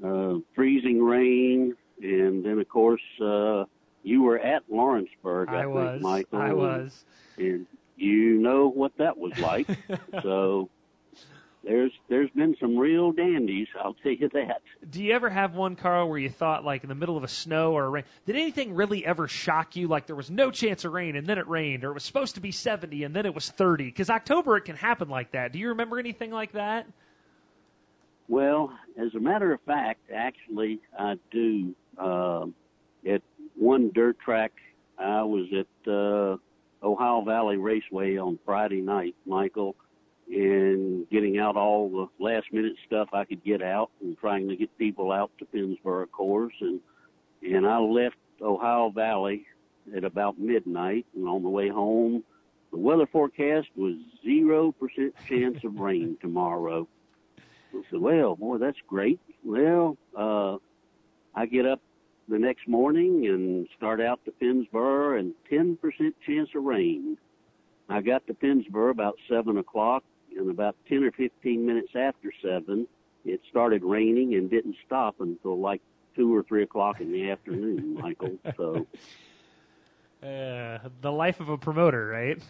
uh, 0.06 0.40
freezing 0.54 1.02
rain, 1.02 1.74
and 2.02 2.44
then 2.44 2.58
of 2.58 2.68
course 2.68 3.00
uh, 3.18 3.64
you 4.02 4.22
were 4.22 4.38
at 4.38 4.62
Lawrenceburg. 4.68 5.48
I, 5.48 5.60
I 5.60 5.62
think, 5.62 5.74
was. 5.74 6.02
Michael. 6.02 6.38
I 6.38 6.52
was. 6.52 7.04
And 7.36 7.66
you 7.96 8.38
know 8.38 8.68
what 8.68 8.92
that 8.98 9.16
was 9.18 9.38
like. 9.38 9.68
so 10.22 10.68
there's 11.64 11.92
there's 12.08 12.30
been 12.30 12.56
some 12.58 12.76
real 12.76 13.12
dandies. 13.12 13.68
I'll 13.80 13.94
tell 13.94 14.12
you 14.12 14.28
that. 14.32 14.62
Do 14.90 15.02
you 15.02 15.14
ever 15.14 15.30
have 15.30 15.54
one, 15.54 15.76
Carl, 15.76 16.08
where 16.08 16.18
you 16.18 16.30
thought, 16.30 16.64
like 16.64 16.82
in 16.82 16.88
the 16.88 16.94
middle 16.94 17.16
of 17.16 17.24
a 17.24 17.28
snow 17.28 17.72
or 17.72 17.84
a 17.84 17.88
rain, 17.88 18.04
did 18.26 18.36
anything 18.36 18.74
really 18.74 19.06
ever 19.06 19.28
shock 19.28 19.76
you? 19.76 19.86
Like 19.86 20.06
there 20.06 20.16
was 20.16 20.30
no 20.30 20.50
chance 20.50 20.84
of 20.84 20.92
rain 20.92 21.16
and 21.16 21.26
then 21.26 21.38
it 21.38 21.46
rained, 21.48 21.84
or 21.84 21.90
it 21.90 21.94
was 21.94 22.04
supposed 22.04 22.34
to 22.34 22.40
be 22.40 22.50
70 22.50 23.04
and 23.04 23.14
then 23.14 23.26
it 23.26 23.34
was 23.34 23.50
30? 23.50 23.84
Because 23.84 24.10
October, 24.10 24.56
it 24.56 24.62
can 24.62 24.76
happen 24.76 25.08
like 25.08 25.32
that. 25.32 25.52
Do 25.52 25.58
you 25.58 25.68
remember 25.68 25.98
anything 25.98 26.30
like 26.30 26.52
that? 26.52 26.86
Well, 28.28 28.72
as 28.98 29.14
a 29.14 29.20
matter 29.20 29.52
of 29.52 29.60
fact, 29.60 30.00
actually, 30.12 30.80
I 30.98 31.16
do. 31.30 31.74
Uh, 31.98 32.46
at 33.06 33.22
one 33.56 33.90
dirt 33.94 34.18
track, 34.20 34.52
I 34.98 35.22
was 35.22 35.46
at 35.52 35.90
uh, 35.90 36.36
Ohio 36.82 37.22
Valley 37.22 37.56
Raceway 37.56 38.16
on 38.16 38.38
Friday 38.44 38.80
night, 38.80 39.14
Michael, 39.26 39.76
and 40.28 41.08
getting 41.10 41.38
out 41.38 41.56
all 41.56 41.88
the 41.90 42.24
last 42.24 42.46
minute 42.52 42.74
stuff 42.86 43.08
I 43.12 43.24
could 43.24 43.44
get 43.44 43.62
out 43.62 43.90
and 44.00 44.18
trying 44.18 44.48
to 44.48 44.56
get 44.56 44.76
people 44.78 45.12
out 45.12 45.30
to 45.38 45.44
Pennsboro 45.44 46.10
course 46.10 46.54
and 46.60 46.80
and 47.42 47.66
I 47.66 47.78
left 47.78 48.16
Ohio 48.40 48.90
Valley 48.90 49.46
at 49.96 50.04
about 50.04 50.38
midnight 50.38 51.06
and 51.14 51.28
on 51.28 51.42
the 51.42 51.48
way 51.48 51.68
home 51.68 52.22
the 52.70 52.78
weather 52.78 53.06
forecast 53.06 53.68
was 53.76 53.96
zero 54.24 54.72
percent 54.72 55.14
chance 55.28 55.62
of 55.64 55.78
rain 55.78 56.16
tomorrow. 56.22 56.88
I 57.74 57.82
said, 57.90 58.00
Well, 58.00 58.36
boy, 58.36 58.58
that's 58.58 58.78
great. 58.88 59.20
Well, 59.44 59.98
uh 60.16 60.56
I 61.34 61.46
get 61.46 61.66
up 61.66 61.80
the 62.28 62.38
next 62.38 62.66
morning 62.68 63.26
and 63.26 63.68
start 63.76 64.00
out 64.00 64.20
to 64.24 64.30
Pennsboro 64.32 65.18
and 65.18 65.34
ten 65.50 65.76
percent 65.76 66.14
chance 66.26 66.48
of 66.54 66.64
rain. 66.64 67.16
I 67.88 68.00
got 68.00 68.26
to 68.28 68.34
Pennsboro 68.34 68.90
about 68.90 69.16
seven 69.28 69.58
o'clock 69.58 70.04
and 70.36 70.50
about 70.50 70.76
10 70.88 71.04
or 71.04 71.12
15 71.12 71.66
minutes 71.66 71.90
after 71.94 72.32
7, 72.42 72.86
it 73.26 73.40
started 73.50 73.84
raining 73.84 74.34
and 74.34 74.48
didn't 74.48 74.76
stop 74.86 75.16
until 75.20 75.58
like 75.60 75.82
2 76.16 76.34
or 76.34 76.42
3 76.42 76.62
o'clock 76.62 77.02
in 77.02 77.12
the 77.12 77.30
afternoon, 77.30 77.94
Michael. 78.00 78.38
So, 78.56 78.86
Uh, 80.22 80.78
the 81.02 81.12
life 81.12 81.38
of 81.40 81.50
a 81.50 81.58
promoter, 81.58 82.06
right? 82.06 82.42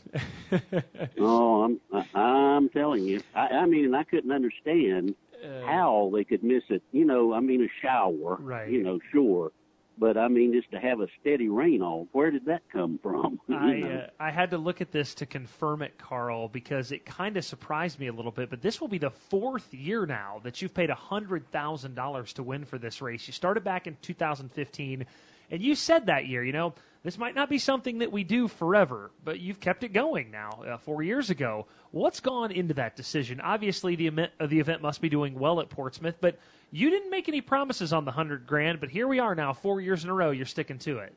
oh, 1.18 1.62
I'm, 1.64 1.80
I, 2.14 2.18
I'm 2.20 2.68
telling 2.68 3.04
you. 3.06 3.20
I, 3.34 3.48
I 3.48 3.66
mean, 3.66 3.94
I 3.94 4.04
couldn't 4.04 4.30
understand 4.32 5.14
Uh, 5.42 5.66
how 5.66 6.10
they 6.14 6.22
could 6.22 6.44
miss 6.44 6.62
it. 6.68 6.82
You 6.92 7.04
know, 7.04 7.32
I 7.32 7.40
mean, 7.40 7.64
a 7.64 7.68
shower, 7.80 8.36
Right. 8.40 8.70
you 8.70 8.82
know, 8.82 9.00
sure. 9.10 9.50
But 9.98 10.16
I 10.16 10.28
mean, 10.28 10.52
just 10.52 10.70
to 10.72 10.78
have 10.80 11.00
a 11.00 11.06
steady 11.20 11.48
rain 11.48 11.82
all. 11.82 12.08
where 12.12 12.30
did 12.30 12.46
that 12.46 12.62
come 12.72 12.98
from? 13.02 13.40
You 13.48 13.56
I 13.56 13.80
know? 13.80 13.96
uh, 13.98 14.06
I 14.18 14.30
had 14.30 14.50
to 14.50 14.58
look 14.58 14.80
at 14.80 14.92
this 14.92 15.14
to 15.16 15.26
confirm 15.26 15.82
it, 15.82 15.98
Carl, 15.98 16.48
because 16.48 16.90
it 16.92 17.04
kind 17.04 17.36
of 17.36 17.44
surprised 17.44 17.98
me 18.00 18.06
a 18.06 18.12
little 18.12 18.30
bit. 18.32 18.48
But 18.50 18.62
this 18.62 18.80
will 18.80 18.88
be 18.88 18.98
the 18.98 19.10
fourth 19.10 19.72
year 19.74 20.06
now 20.06 20.40
that 20.44 20.62
you've 20.62 20.74
paid 20.74 20.90
hundred 20.90 21.50
thousand 21.50 21.94
dollars 21.94 22.32
to 22.34 22.42
win 22.42 22.64
for 22.64 22.78
this 22.78 23.02
race. 23.02 23.26
You 23.26 23.32
started 23.32 23.62
back 23.64 23.86
in 23.86 23.96
2015, 24.00 25.06
and 25.50 25.62
you 25.62 25.74
said 25.74 26.06
that 26.06 26.26
year, 26.26 26.42
you 26.42 26.52
know, 26.52 26.74
this 27.02 27.18
might 27.18 27.34
not 27.34 27.50
be 27.50 27.58
something 27.58 27.98
that 27.98 28.12
we 28.12 28.22
do 28.22 28.46
forever, 28.46 29.10
but 29.24 29.40
you've 29.40 29.58
kept 29.58 29.82
it 29.82 29.92
going 29.92 30.30
now. 30.30 30.62
Uh, 30.66 30.76
four 30.76 31.02
years 31.02 31.30
ago, 31.30 31.66
what's 31.90 32.20
gone 32.20 32.52
into 32.52 32.74
that 32.74 32.94
decision? 32.94 33.40
Obviously, 33.40 33.96
the 33.96 34.06
event, 34.06 34.32
uh, 34.38 34.46
the 34.46 34.60
event 34.60 34.82
must 34.82 35.00
be 35.00 35.08
doing 35.08 35.38
well 35.38 35.60
at 35.60 35.68
Portsmouth, 35.68 36.16
but 36.20 36.38
you 36.70 36.90
didn't 36.90 37.10
make 37.10 37.28
any 37.28 37.40
promises 37.40 37.92
on 37.92 38.04
the 38.04 38.12
hundred 38.12 38.46
grand. 38.46 38.78
But 38.78 38.90
here 38.90 39.08
we 39.08 39.18
are 39.18 39.34
now, 39.34 39.52
four 39.52 39.80
years 39.80 40.04
in 40.04 40.10
a 40.10 40.14
row. 40.14 40.30
You're 40.30 40.46
sticking 40.46 40.78
to 40.80 40.98
it. 40.98 41.12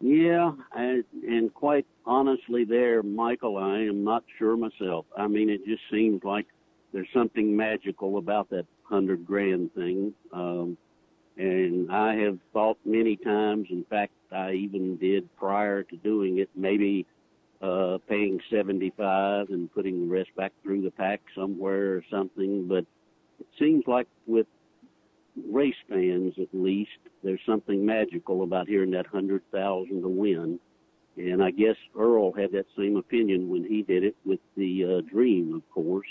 Yeah, 0.00 0.52
and, 0.74 1.04
and 1.26 1.52
quite 1.52 1.86
honestly, 2.04 2.64
there, 2.64 3.02
Michael, 3.02 3.56
I 3.56 3.80
am 3.80 4.04
not 4.04 4.24
sure 4.38 4.56
myself. 4.56 5.06
I 5.16 5.26
mean, 5.26 5.48
it 5.50 5.64
just 5.66 5.82
seems 5.90 6.22
like 6.22 6.46
there's 6.92 7.08
something 7.14 7.56
magical 7.56 8.18
about 8.18 8.50
that 8.50 8.66
hundred 8.84 9.26
grand 9.26 9.74
thing. 9.74 10.14
Um, 10.32 10.78
and 11.36 11.90
I 11.90 12.14
have 12.16 12.38
thought 12.52 12.78
many 12.84 13.16
times. 13.16 13.68
In 13.70 13.84
fact, 13.84 14.12
I 14.32 14.52
even 14.52 14.96
did 14.96 15.34
prior 15.36 15.82
to 15.82 15.96
doing 15.96 16.38
it, 16.38 16.50
maybe 16.54 17.06
uh, 17.62 17.98
paying 18.08 18.40
seventy-five 18.50 19.48
and 19.50 19.72
putting 19.72 20.08
the 20.08 20.14
rest 20.14 20.34
back 20.36 20.52
through 20.62 20.82
the 20.82 20.90
pack 20.90 21.20
somewhere 21.34 21.94
or 21.94 22.04
something. 22.10 22.66
But 22.68 22.84
it 23.40 23.46
seems 23.58 23.84
like 23.86 24.08
with 24.26 24.46
race 25.50 25.74
fans 25.88 26.34
at 26.38 26.48
least, 26.52 26.98
there's 27.22 27.40
something 27.46 27.84
magical 27.84 28.42
about 28.42 28.68
hearing 28.68 28.90
that 28.92 29.06
hundred 29.06 29.42
thousand 29.52 30.02
to 30.02 30.08
win. 30.08 30.58
And 31.16 31.42
I 31.42 31.50
guess 31.50 31.76
Earl 31.98 32.32
had 32.32 32.52
that 32.52 32.66
same 32.76 32.96
opinion 32.96 33.48
when 33.48 33.64
he 33.64 33.82
did 33.82 34.04
it 34.04 34.16
with 34.24 34.40
the 34.54 34.84
uh, 34.84 35.10
Dream, 35.10 35.54
of 35.54 35.62
course. 35.70 36.06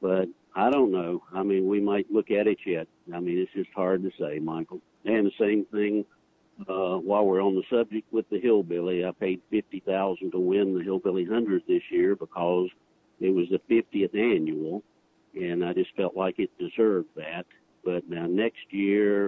But 0.00 0.28
I 0.54 0.70
don't 0.70 0.90
know. 0.90 1.22
I 1.32 1.42
mean, 1.42 1.68
we 1.68 1.80
might 1.80 2.10
look 2.10 2.30
at 2.30 2.46
it 2.46 2.58
yet. 2.66 2.88
I 3.14 3.20
mean, 3.20 3.38
it's 3.38 3.52
just 3.52 3.70
hard 3.74 4.02
to 4.02 4.10
say, 4.18 4.38
Michael. 4.38 4.80
And 5.04 5.26
the 5.26 5.32
same 5.38 5.64
thing 5.66 6.04
uh, 6.66 6.96
while 6.96 7.24
we're 7.24 7.42
on 7.42 7.54
the 7.54 7.62
subject 7.70 8.12
with 8.12 8.28
the 8.30 8.40
Hillbilly. 8.40 9.04
I 9.04 9.12
paid 9.12 9.40
fifty 9.50 9.80
thousand 9.80 10.32
to 10.32 10.38
win 10.38 10.76
the 10.76 10.82
Hillbilly 10.82 11.24
Hundred 11.24 11.62
this 11.68 11.82
year 11.90 12.16
because 12.16 12.68
it 13.20 13.30
was 13.30 13.46
the 13.50 13.60
fiftieth 13.68 14.14
annual, 14.14 14.82
and 15.34 15.64
I 15.64 15.72
just 15.72 15.94
felt 15.96 16.16
like 16.16 16.38
it 16.38 16.50
deserved 16.58 17.08
that. 17.16 17.46
But 17.84 18.08
now 18.08 18.26
next 18.26 18.70
year, 18.70 19.26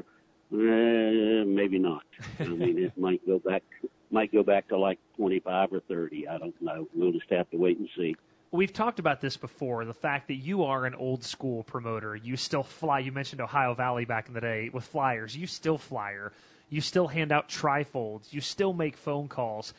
eh, 0.53 1.45
maybe 1.45 1.79
not. 1.79 2.03
I 2.41 2.49
mean, 2.49 2.79
it 2.79 2.93
might 2.99 3.25
go 3.27 3.39
back, 3.39 3.62
might 4.11 4.33
go 4.33 4.43
back 4.43 4.68
to 4.68 4.79
like 4.79 4.99
twenty-five 5.16 5.73
or 5.73 5.81
thirty. 5.81 6.27
I 6.27 6.39
don't 6.39 6.61
know. 6.61 6.89
We'll 6.95 7.12
just 7.12 7.31
have 7.31 7.49
to 7.51 7.57
wait 7.57 7.79
and 7.79 7.89
see. 7.97 8.16
We've 8.53 8.73
talked 8.73 8.99
about 8.99 9.21
this 9.21 9.37
before 9.37 9.85
the 9.85 9.95
fact 9.95 10.27
that 10.27 10.35
you 10.35 10.65
are 10.65 10.85
an 10.85 10.95
old 10.95 11.23
school 11.23 11.63
promoter. 11.63 12.17
You 12.17 12.37
still 12.37 12.65
fly. 12.65 12.99
You 12.99 13.13
mentioned 13.13 13.41
Ohio 13.41 13.75
Valley 13.75 14.05
back 14.05 14.27
in 14.27 14.35
the 14.35 14.41
day 14.41 14.71
with 14.73 14.83
flyers. 14.83 15.37
You 15.37 15.47
still 15.47 15.79
flyer. 15.79 16.33
You 16.69 16.81
still 16.81 17.07
hand 17.07 17.31
out 17.31 17.49
trifolds. 17.49 18.33
You 18.33 18.41
still 18.41 18.73
make 18.73 18.97
phone 18.97 19.29
calls. 19.29 19.73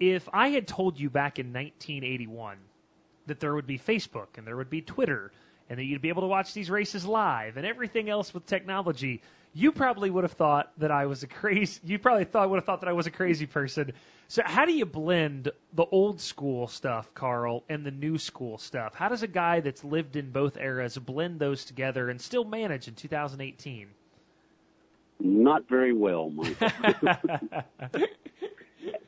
If 0.00 0.28
I 0.32 0.48
had 0.48 0.66
told 0.66 0.98
you 0.98 1.08
back 1.08 1.38
in 1.38 1.52
1981 1.52 2.58
that 3.26 3.38
there 3.38 3.54
would 3.54 3.66
be 3.66 3.78
Facebook 3.78 4.36
and 4.36 4.44
there 4.44 4.56
would 4.56 4.70
be 4.70 4.82
Twitter 4.82 5.30
and 5.70 5.78
that 5.78 5.84
you'd 5.84 6.02
be 6.02 6.08
able 6.08 6.22
to 6.22 6.28
watch 6.28 6.52
these 6.52 6.68
races 6.68 7.06
live 7.06 7.56
and 7.56 7.64
everything 7.64 8.10
else 8.10 8.34
with 8.34 8.44
technology, 8.46 9.22
you 9.56 9.72
probably 9.72 10.10
would 10.10 10.22
have 10.22 10.32
thought 10.32 10.70
that 10.76 10.90
I 10.90 11.06
was 11.06 11.22
a 11.22 11.26
crazy. 11.26 11.80
You 11.86 11.98
probably 11.98 12.24
thought 12.24 12.50
would 12.50 12.56
have 12.56 12.66
thought 12.66 12.80
that 12.82 12.88
I 12.88 12.92
was 12.92 13.06
a 13.06 13.10
crazy 13.10 13.46
person. 13.46 13.92
So 14.28 14.42
how 14.44 14.66
do 14.66 14.72
you 14.72 14.84
blend 14.84 15.50
the 15.72 15.86
old 15.86 16.20
school 16.20 16.66
stuff, 16.68 17.14
Carl, 17.14 17.64
and 17.70 17.84
the 17.86 17.90
new 17.90 18.18
school 18.18 18.58
stuff? 18.58 18.94
How 18.94 19.08
does 19.08 19.22
a 19.22 19.26
guy 19.28 19.60
that's 19.60 19.82
lived 19.82 20.16
in 20.16 20.30
both 20.30 20.58
eras 20.58 20.98
blend 20.98 21.40
those 21.40 21.64
together 21.64 22.10
and 22.10 22.20
still 22.20 22.44
manage 22.44 22.86
in 22.86 22.94
2018? 22.94 23.86
Not 25.20 25.66
very 25.68 25.94
well, 25.94 26.28
Michael. 26.28 26.68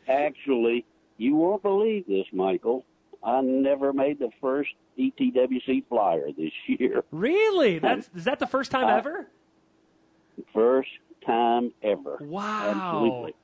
Actually, 0.09 0.87
you 1.19 1.35
won't 1.35 1.63
believe 1.63 2.07
this, 2.07 2.27
Michael. 2.33 2.87
I 3.23 3.43
never 3.43 3.93
made 3.93 4.19
the 4.19 4.31
first 4.41 4.71
DTWC 4.99 5.85
flyer 5.89 6.29
this 6.37 6.53
year. 6.67 7.05
Really? 7.11 7.79
That's 7.81 8.09
is 8.17 8.25
that 8.25 8.39
the 8.39 8.47
first 8.47 8.71
time 8.71 8.87
Uh, 8.87 8.97
ever? 8.97 9.29
First 10.55 10.89
time 11.27 11.73
ever. 11.83 12.19
Wow. 12.21 12.71
Absolutely. 12.71 13.35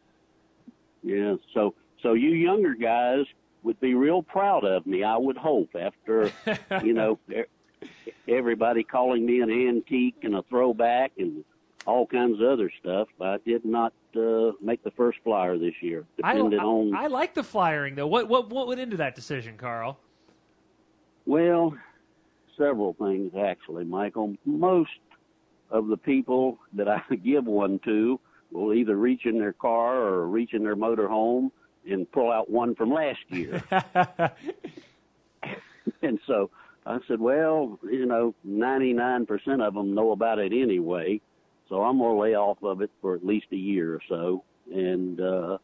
Yeah. 1.02 1.34
So, 1.52 1.74
so 2.02 2.14
you 2.14 2.30
younger 2.30 2.74
guys 2.74 3.24
would 3.62 3.80
be 3.80 3.94
real 3.94 4.22
proud 4.22 4.64
of 4.64 4.86
me. 4.86 5.04
I 5.04 5.16
would 5.16 5.36
hope 5.36 5.70
after, 5.74 6.30
you 6.82 6.92
know, 6.92 7.18
everybody 8.28 8.84
calling 8.84 9.24
me 9.24 9.40
an 9.40 9.50
antique 9.50 10.16
and 10.22 10.34
a 10.34 10.42
throwback 10.48 11.12
and 11.18 11.44
all 11.86 12.06
kinds 12.06 12.40
of 12.40 12.48
other 12.48 12.70
stuff. 12.80 13.08
But 13.18 13.28
I 13.28 13.38
did 13.44 13.64
not 13.64 13.92
uh, 14.16 14.52
make 14.60 14.82
the 14.84 14.92
first 14.96 15.18
flyer 15.24 15.58
this 15.58 15.74
year. 15.80 16.04
I, 16.22 16.34
Depended 16.34 16.60
on 16.60 16.94
I, 16.94 17.04
I 17.04 17.06
like 17.08 17.34
the 17.34 17.42
flyering 17.42 17.94
though. 17.94 18.06
What 18.06 18.28
what 18.28 18.50
what 18.50 18.66
went 18.66 18.80
into 18.80 18.96
that 18.98 19.14
decision, 19.14 19.56
Carl? 19.56 19.98
Well, 21.26 21.74
several 22.56 22.94
things 22.94 23.32
actually, 23.38 23.84
Michael. 23.84 24.36
Most 24.44 24.90
of 25.70 25.88
the 25.88 25.96
people 25.96 26.58
that 26.74 26.88
I 26.88 27.02
give 27.24 27.46
one 27.46 27.80
to 27.84 28.20
will 28.50 28.72
either 28.74 28.96
reach 28.96 29.26
in 29.26 29.38
their 29.38 29.52
car 29.52 29.96
or 29.96 30.28
reach 30.28 30.54
in 30.54 30.62
their 30.62 30.76
motor 30.76 31.08
home 31.08 31.50
and 31.88 32.10
pull 32.12 32.30
out 32.30 32.50
one 32.50 32.74
from 32.74 32.92
last 32.92 33.20
year. 33.28 33.62
and 36.02 36.18
so 36.26 36.50
I 36.86 36.98
said, 37.08 37.20
well, 37.20 37.78
you 37.82 38.06
know, 38.06 38.34
99% 38.46 39.66
of 39.66 39.74
them 39.74 39.94
know 39.94 40.12
about 40.12 40.38
it 40.38 40.52
anyway. 40.52 41.20
So 41.68 41.82
I'm 41.82 41.98
going 41.98 42.14
to 42.14 42.20
lay 42.20 42.34
off 42.34 42.62
of 42.62 42.82
it 42.82 42.90
for 43.00 43.14
at 43.14 43.24
least 43.24 43.46
a 43.52 43.56
year 43.56 43.94
or 43.94 44.00
so. 44.08 44.44
And, 44.72 45.20
uh, 45.20 45.58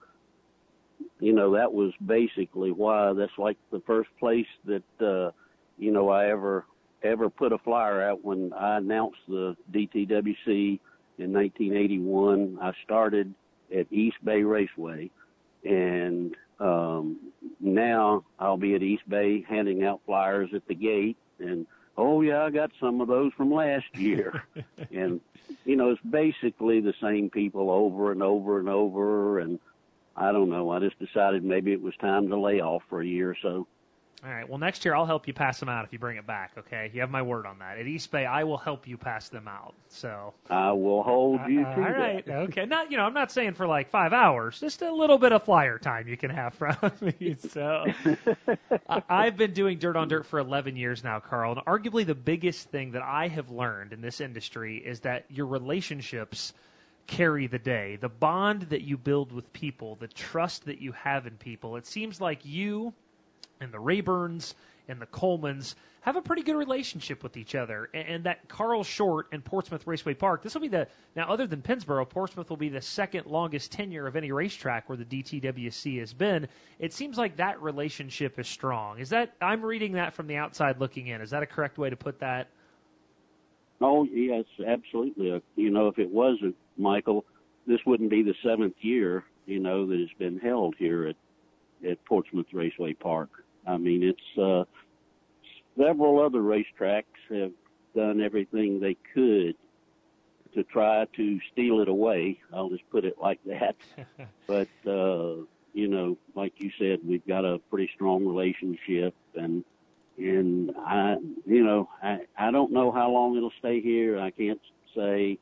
you 1.18 1.32
know, 1.32 1.52
that 1.54 1.72
was 1.72 1.92
basically 2.04 2.72
why 2.72 3.12
that's 3.12 3.36
like 3.38 3.58
the 3.70 3.80
first 3.86 4.08
place 4.18 4.46
that, 4.64 4.82
uh, 5.00 5.30
you 5.78 5.90
know, 5.92 6.08
I 6.08 6.30
ever, 6.30 6.64
ever 7.02 7.30
put 7.30 7.52
a 7.52 7.58
flyer 7.58 8.02
out 8.02 8.24
when 8.24 8.52
I 8.52 8.78
announced 8.78 9.20
the 9.28 9.56
DTWC 9.72 10.80
in 11.18 11.32
1981. 11.32 12.58
I 12.60 12.72
started 12.84 13.34
at 13.74 13.86
East 13.92 14.16
Bay 14.24 14.42
Raceway 14.42 15.10
and 15.64 16.36
um, 16.58 17.32
now 17.60 18.24
I'll 18.38 18.56
be 18.56 18.74
at 18.74 18.82
East 18.82 19.08
Bay 19.08 19.44
handing 19.48 19.84
out 19.84 20.00
flyers 20.06 20.50
at 20.54 20.66
the 20.68 20.74
gate, 20.74 21.16
and 21.38 21.66
oh 21.96 22.20
yeah, 22.20 22.44
I 22.44 22.50
got 22.50 22.70
some 22.80 23.00
of 23.00 23.08
those 23.08 23.32
from 23.36 23.52
last 23.52 23.86
year, 23.94 24.44
and 24.92 25.20
you 25.64 25.76
know 25.76 25.90
it's 25.90 26.02
basically 26.02 26.80
the 26.80 26.94
same 27.00 27.30
people 27.30 27.70
over 27.70 28.12
and 28.12 28.22
over 28.22 28.58
and 28.58 28.68
over, 28.68 29.40
and 29.40 29.58
I 30.16 30.32
don't 30.32 30.50
know. 30.50 30.70
I 30.70 30.80
just 30.80 30.98
decided 30.98 31.44
maybe 31.44 31.72
it 31.72 31.82
was 31.82 31.94
time 31.96 32.28
to 32.28 32.38
lay 32.38 32.60
off 32.60 32.82
for 32.88 33.00
a 33.00 33.06
year 33.06 33.30
or 33.30 33.36
so. 33.40 33.66
All 34.22 34.30
right. 34.30 34.46
Well, 34.46 34.58
next 34.58 34.84
year 34.84 34.94
I'll 34.94 35.06
help 35.06 35.26
you 35.26 35.32
pass 35.32 35.58
them 35.60 35.70
out 35.70 35.86
if 35.86 35.94
you 35.94 35.98
bring 35.98 36.18
it 36.18 36.26
back. 36.26 36.52
Okay, 36.58 36.90
you 36.92 37.00
have 37.00 37.10
my 37.10 37.22
word 37.22 37.46
on 37.46 37.58
that. 37.60 37.78
At 37.78 37.86
East 37.86 38.10
Bay, 38.10 38.26
I 38.26 38.44
will 38.44 38.58
help 38.58 38.86
you 38.86 38.98
pass 38.98 39.30
them 39.30 39.48
out. 39.48 39.72
So 39.88 40.34
I 40.50 40.72
will 40.72 41.02
hold 41.02 41.40
you 41.48 41.62
Uh, 41.64 41.74
to 41.74 41.80
all 41.80 41.88
that. 41.88 41.98
right. 41.98 42.28
Okay. 42.28 42.66
Not 42.66 42.90
you 42.90 42.98
know 42.98 43.04
I'm 43.04 43.14
not 43.14 43.32
saying 43.32 43.54
for 43.54 43.66
like 43.66 43.88
five 43.88 44.12
hours. 44.12 44.60
Just 44.60 44.82
a 44.82 44.92
little 44.92 45.16
bit 45.16 45.32
of 45.32 45.44
flyer 45.44 45.78
time 45.78 46.06
you 46.06 46.18
can 46.18 46.30
have 46.30 46.52
from 46.60 46.76
me. 47.00 47.34
So 47.48 47.86
I've 49.08 49.38
been 49.38 49.54
doing 49.54 49.78
dirt 49.78 49.96
on 49.96 50.08
dirt 50.08 50.26
for 50.26 50.38
11 50.38 50.76
years 50.76 51.02
now, 51.02 51.18
Carl, 51.20 51.52
and 51.52 51.64
arguably 51.64 52.04
the 52.04 52.14
biggest 52.14 52.68
thing 52.70 52.90
that 52.92 53.02
I 53.02 53.28
have 53.28 53.50
learned 53.50 53.92
in 53.94 54.02
this 54.02 54.20
industry 54.20 54.76
is 54.78 55.00
that 55.00 55.24
your 55.30 55.46
relationships 55.46 56.52
carry 57.06 57.46
the 57.46 57.58
day. 57.58 57.96
The 57.96 58.08
bond 58.10 58.62
that 58.64 58.82
you 58.82 58.96
build 58.98 59.32
with 59.32 59.50
people, 59.52 59.96
the 59.96 60.08
trust 60.08 60.66
that 60.66 60.80
you 60.80 60.92
have 60.92 61.26
in 61.26 61.36
people. 61.38 61.76
It 61.76 61.86
seems 61.86 62.20
like 62.20 62.44
you 62.44 62.92
and 63.60 63.72
the 63.72 63.78
Rayburns 63.78 64.54
and 64.88 65.00
the 65.00 65.06
Colemans 65.06 65.74
have 66.02 66.16
a 66.16 66.22
pretty 66.22 66.42
good 66.42 66.56
relationship 66.56 67.22
with 67.22 67.36
each 67.36 67.54
other. 67.54 67.90
And, 67.92 68.08
and 68.08 68.24
that 68.24 68.48
Carl 68.48 68.82
Short 68.82 69.26
and 69.32 69.44
Portsmouth 69.44 69.86
Raceway 69.86 70.14
Park, 70.14 70.42
this 70.42 70.54
will 70.54 70.62
be 70.62 70.68
the, 70.68 70.88
now 71.14 71.28
other 71.28 71.46
than 71.46 71.62
Pennsboro, 71.62 72.08
Portsmouth 72.08 72.48
will 72.48 72.56
be 72.56 72.70
the 72.70 72.80
second 72.80 73.26
longest 73.26 73.70
tenure 73.70 74.06
of 74.06 74.16
any 74.16 74.32
racetrack 74.32 74.88
where 74.88 74.96
the 74.96 75.04
DTWC 75.04 76.00
has 76.00 76.12
been. 76.12 76.48
It 76.78 76.92
seems 76.92 77.18
like 77.18 77.36
that 77.36 77.60
relationship 77.60 78.38
is 78.38 78.48
strong. 78.48 78.98
Is 78.98 79.10
that, 79.10 79.34
I'm 79.40 79.62
reading 79.62 79.92
that 79.92 80.14
from 80.14 80.26
the 80.26 80.36
outside 80.36 80.80
looking 80.80 81.08
in. 81.08 81.20
Is 81.20 81.30
that 81.30 81.42
a 81.42 81.46
correct 81.46 81.78
way 81.78 81.90
to 81.90 81.96
put 81.96 82.18
that? 82.20 82.48
Oh 83.80 84.04
yes, 84.04 84.44
absolutely. 84.66 85.32
Uh, 85.32 85.40
you 85.56 85.70
know, 85.70 85.88
if 85.88 85.98
it 85.98 86.10
wasn't 86.10 86.54
Michael, 86.76 87.24
this 87.66 87.80
wouldn't 87.86 88.10
be 88.10 88.22
the 88.22 88.34
seventh 88.42 88.74
year. 88.80 89.24
You 89.46 89.58
know 89.58 89.86
that 89.86 89.94
it's 89.94 90.12
been 90.18 90.38
held 90.38 90.74
here 90.78 91.08
at 91.08 91.16
at 91.88 92.04
Portsmouth 92.04 92.46
Raceway 92.52 92.92
Park. 92.92 93.30
I 93.66 93.76
mean, 93.76 94.02
it's 94.02 94.38
uh, 94.38 94.64
several 95.78 96.24
other 96.24 96.40
racetracks 96.40 97.04
have 97.30 97.52
done 97.94 98.20
everything 98.20 98.80
they 98.80 98.96
could 99.14 99.56
to 100.54 100.64
try 100.64 101.06
to 101.16 101.40
steal 101.52 101.80
it 101.80 101.88
away. 101.88 102.40
I'll 102.52 102.70
just 102.70 102.88
put 102.90 103.04
it 103.04 103.16
like 103.20 103.40
that. 103.46 103.76
but 104.46 104.68
uh, 104.86 105.44
you 105.72 105.88
know, 105.88 106.16
like 106.34 106.54
you 106.58 106.70
said, 106.78 107.00
we've 107.06 107.26
got 107.26 107.44
a 107.44 107.58
pretty 107.70 107.90
strong 107.94 108.26
relationship, 108.26 109.14
and 109.34 109.64
and 110.18 110.72
I, 110.76 111.16
you 111.46 111.64
know, 111.64 111.88
I 112.02 112.20
I 112.36 112.50
don't 112.50 112.72
know 112.72 112.90
how 112.90 113.10
long 113.10 113.36
it'll 113.36 113.52
stay 113.58 113.80
here. 113.80 114.18
I 114.18 114.30
can't 114.30 114.60
say. 114.96 115.38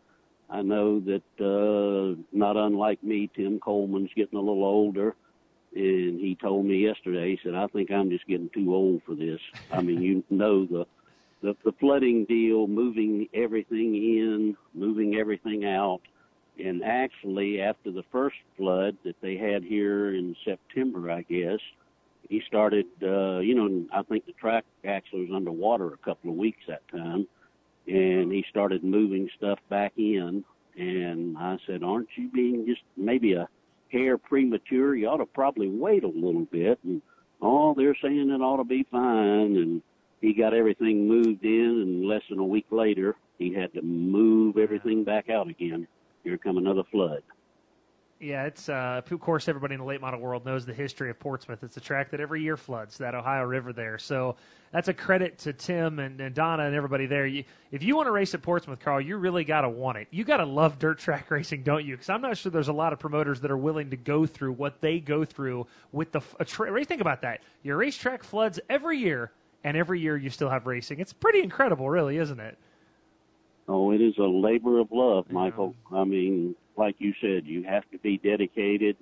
I 0.50 0.62
know 0.62 0.98
that 1.00 1.22
uh, 1.38 2.18
not 2.32 2.56
unlike 2.56 3.02
me, 3.02 3.30
Tim 3.36 3.60
Coleman's 3.60 4.10
getting 4.16 4.38
a 4.38 4.42
little 4.42 4.64
older, 4.64 5.14
and 5.74 6.20
he 6.20 6.36
told 6.40 6.66
me 6.66 6.78
yesterday. 6.78 7.30
He 7.30 7.40
said, 7.42 7.54
"I 7.54 7.66
think 7.68 7.90
I'm 7.90 8.10
just 8.10 8.26
getting 8.26 8.50
too 8.50 8.74
old 8.74 9.02
for 9.04 9.14
this." 9.14 9.40
I 9.72 9.82
mean, 9.82 10.02
you 10.02 10.24
know 10.30 10.64
the 10.64 10.86
the, 11.40 11.56
the 11.64 11.72
flooding 11.72 12.24
deal, 12.24 12.66
moving 12.66 13.28
everything 13.32 13.94
in, 13.94 14.56
moving 14.74 15.16
everything 15.16 15.64
out. 15.64 16.00
And 16.58 16.82
actually, 16.82 17.60
after 17.60 17.92
the 17.92 18.02
first 18.10 18.36
flood 18.56 18.96
that 19.04 19.14
they 19.20 19.36
had 19.36 19.62
here 19.62 20.14
in 20.14 20.34
September, 20.44 21.10
I 21.10 21.22
guess, 21.22 21.60
he 22.28 22.42
started, 22.46 22.86
uh, 23.02 23.38
you 23.38 23.54
know, 23.54 23.86
I 23.92 24.02
think 24.02 24.26
the 24.26 24.32
track 24.32 24.64
actually 24.84 25.26
was 25.26 25.30
underwater 25.34 25.92
a 25.92 25.96
couple 25.98 26.30
of 26.30 26.36
weeks 26.36 26.58
that 26.66 26.86
time. 26.88 27.26
And 27.86 28.32
he 28.32 28.44
started 28.50 28.82
moving 28.82 29.30
stuff 29.36 29.60
back 29.70 29.92
in. 29.96 30.44
And 30.76 31.38
I 31.38 31.58
said, 31.66 31.82
Aren't 31.82 32.08
you 32.16 32.28
being 32.28 32.66
just 32.66 32.82
maybe 32.96 33.34
a 33.34 33.48
hair 33.90 34.18
premature? 34.18 34.94
You 34.94 35.08
ought 35.08 35.18
to 35.18 35.26
probably 35.26 35.68
wait 35.68 36.04
a 36.04 36.08
little 36.08 36.46
bit. 36.50 36.78
And, 36.84 37.02
oh, 37.40 37.74
they're 37.74 37.96
saying 38.02 38.30
it 38.30 38.40
ought 38.40 38.58
to 38.58 38.64
be 38.64 38.86
fine. 38.90 39.56
And 39.56 39.82
he 40.20 40.32
got 40.32 40.54
everything 40.54 41.06
moved 41.06 41.44
in, 41.44 41.80
and 41.82 42.04
less 42.06 42.22
than 42.28 42.38
a 42.38 42.44
week 42.44 42.66
later, 42.70 43.16
he 43.38 43.54
had 43.54 43.72
to 43.74 43.82
move 43.82 44.58
everything 44.58 45.04
back 45.04 45.30
out 45.30 45.48
again. 45.48 45.86
Here 46.24 46.38
come 46.38 46.58
another 46.58 46.82
flood. 46.90 47.22
Yeah, 48.20 48.46
it's 48.46 48.68
uh, 48.68 49.00
of 49.08 49.20
course 49.20 49.46
everybody 49.48 49.74
in 49.74 49.80
the 49.80 49.86
late 49.86 50.00
model 50.00 50.18
world 50.18 50.44
knows 50.44 50.66
the 50.66 50.74
history 50.74 51.08
of 51.08 51.20
Portsmouth. 51.20 51.62
It's 51.62 51.76
a 51.76 51.80
track 51.80 52.10
that 52.10 52.18
every 52.18 52.42
year 52.42 52.56
floods 52.56 52.98
that 52.98 53.14
Ohio 53.14 53.44
River 53.44 53.72
there. 53.72 53.96
So 53.96 54.34
that's 54.72 54.88
a 54.88 54.94
credit 54.94 55.38
to 55.38 55.52
Tim 55.52 56.00
and, 56.00 56.20
and 56.20 56.34
Donna 56.34 56.64
and 56.64 56.74
everybody 56.74 57.06
there. 57.06 57.26
You, 57.26 57.44
if 57.70 57.84
you 57.84 57.94
want 57.94 58.08
to 58.08 58.10
race 58.10 58.34
at 58.34 58.42
Portsmouth, 58.42 58.80
Carl, 58.80 59.00
you 59.00 59.16
really 59.18 59.44
got 59.44 59.60
to 59.60 59.68
want 59.68 59.98
it. 59.98 60.08
You 60.10 60.24
got 60.24 60.38
to 60.38 60.44
love 60.44 60.80
dirt 60.80 60.98
track 60.98 61.30
racing, 61.30 61.62
don't 61.62 61.84
you? 61.84 61.94
Because 61.94 62.08
I'm 62.08 62.20
not 62.20 62.36
sure 62.36 62.50
there's 62.50 62.68
a 62.68 62.72
lot 62.72 62.92
of 62.92 62.98
promoters 62.98 63.40
that 63.42 63.52
are 63.52 63.56
willing 63.56 63.90
to 63.90 63.96
go 63.96 64.26
through 64.26 64.52
what 64.52 64.80
they 64.80 64.98
go 64.98 65.24
through 65.24 65.68
with 65.92 66.10
the 66.10 66.20
a 66.40 66.44
tra- 66.44 66.84
Think 66.84 67.00
about 67.00 67.22
that. 67.22 67.42
Your 67.62 67.76
racetrack 67.76 68.24
floods 68.24 68.58
every 68.68 68.98
year, 68.98 69.30
and 69.62 69.76
every 69.76 70.00
year 70.00 70.16
you 70.16 70.30
still 70.30 70.50
have 70.50 70.66
racing. 70.66 70.98
It's 70.98 71.12
pretty 71.12 71.40
incredible, 71.40 71.88
really, 71.88 72.16
isn't 72.16 72.40
it? 72.40 72.58
Oh, 73.68 73.92
it 73.92 74.00
is 74.00 74.16
a 74.18 74.22
labor 74.22 74.80
of 74.80 74.88
love, 74.90 75.30
Michael. 75.30 75.74
I 75.92 76.04
mean, 76.04 76.54
like 76.78 76.96
you 76.98 77.12
said, 77.20 77.46
you 77.46 77.64
have 77.64 77.88
to 77.90 77.98
be 77.98 78.18
dedicated. 78.18 78.96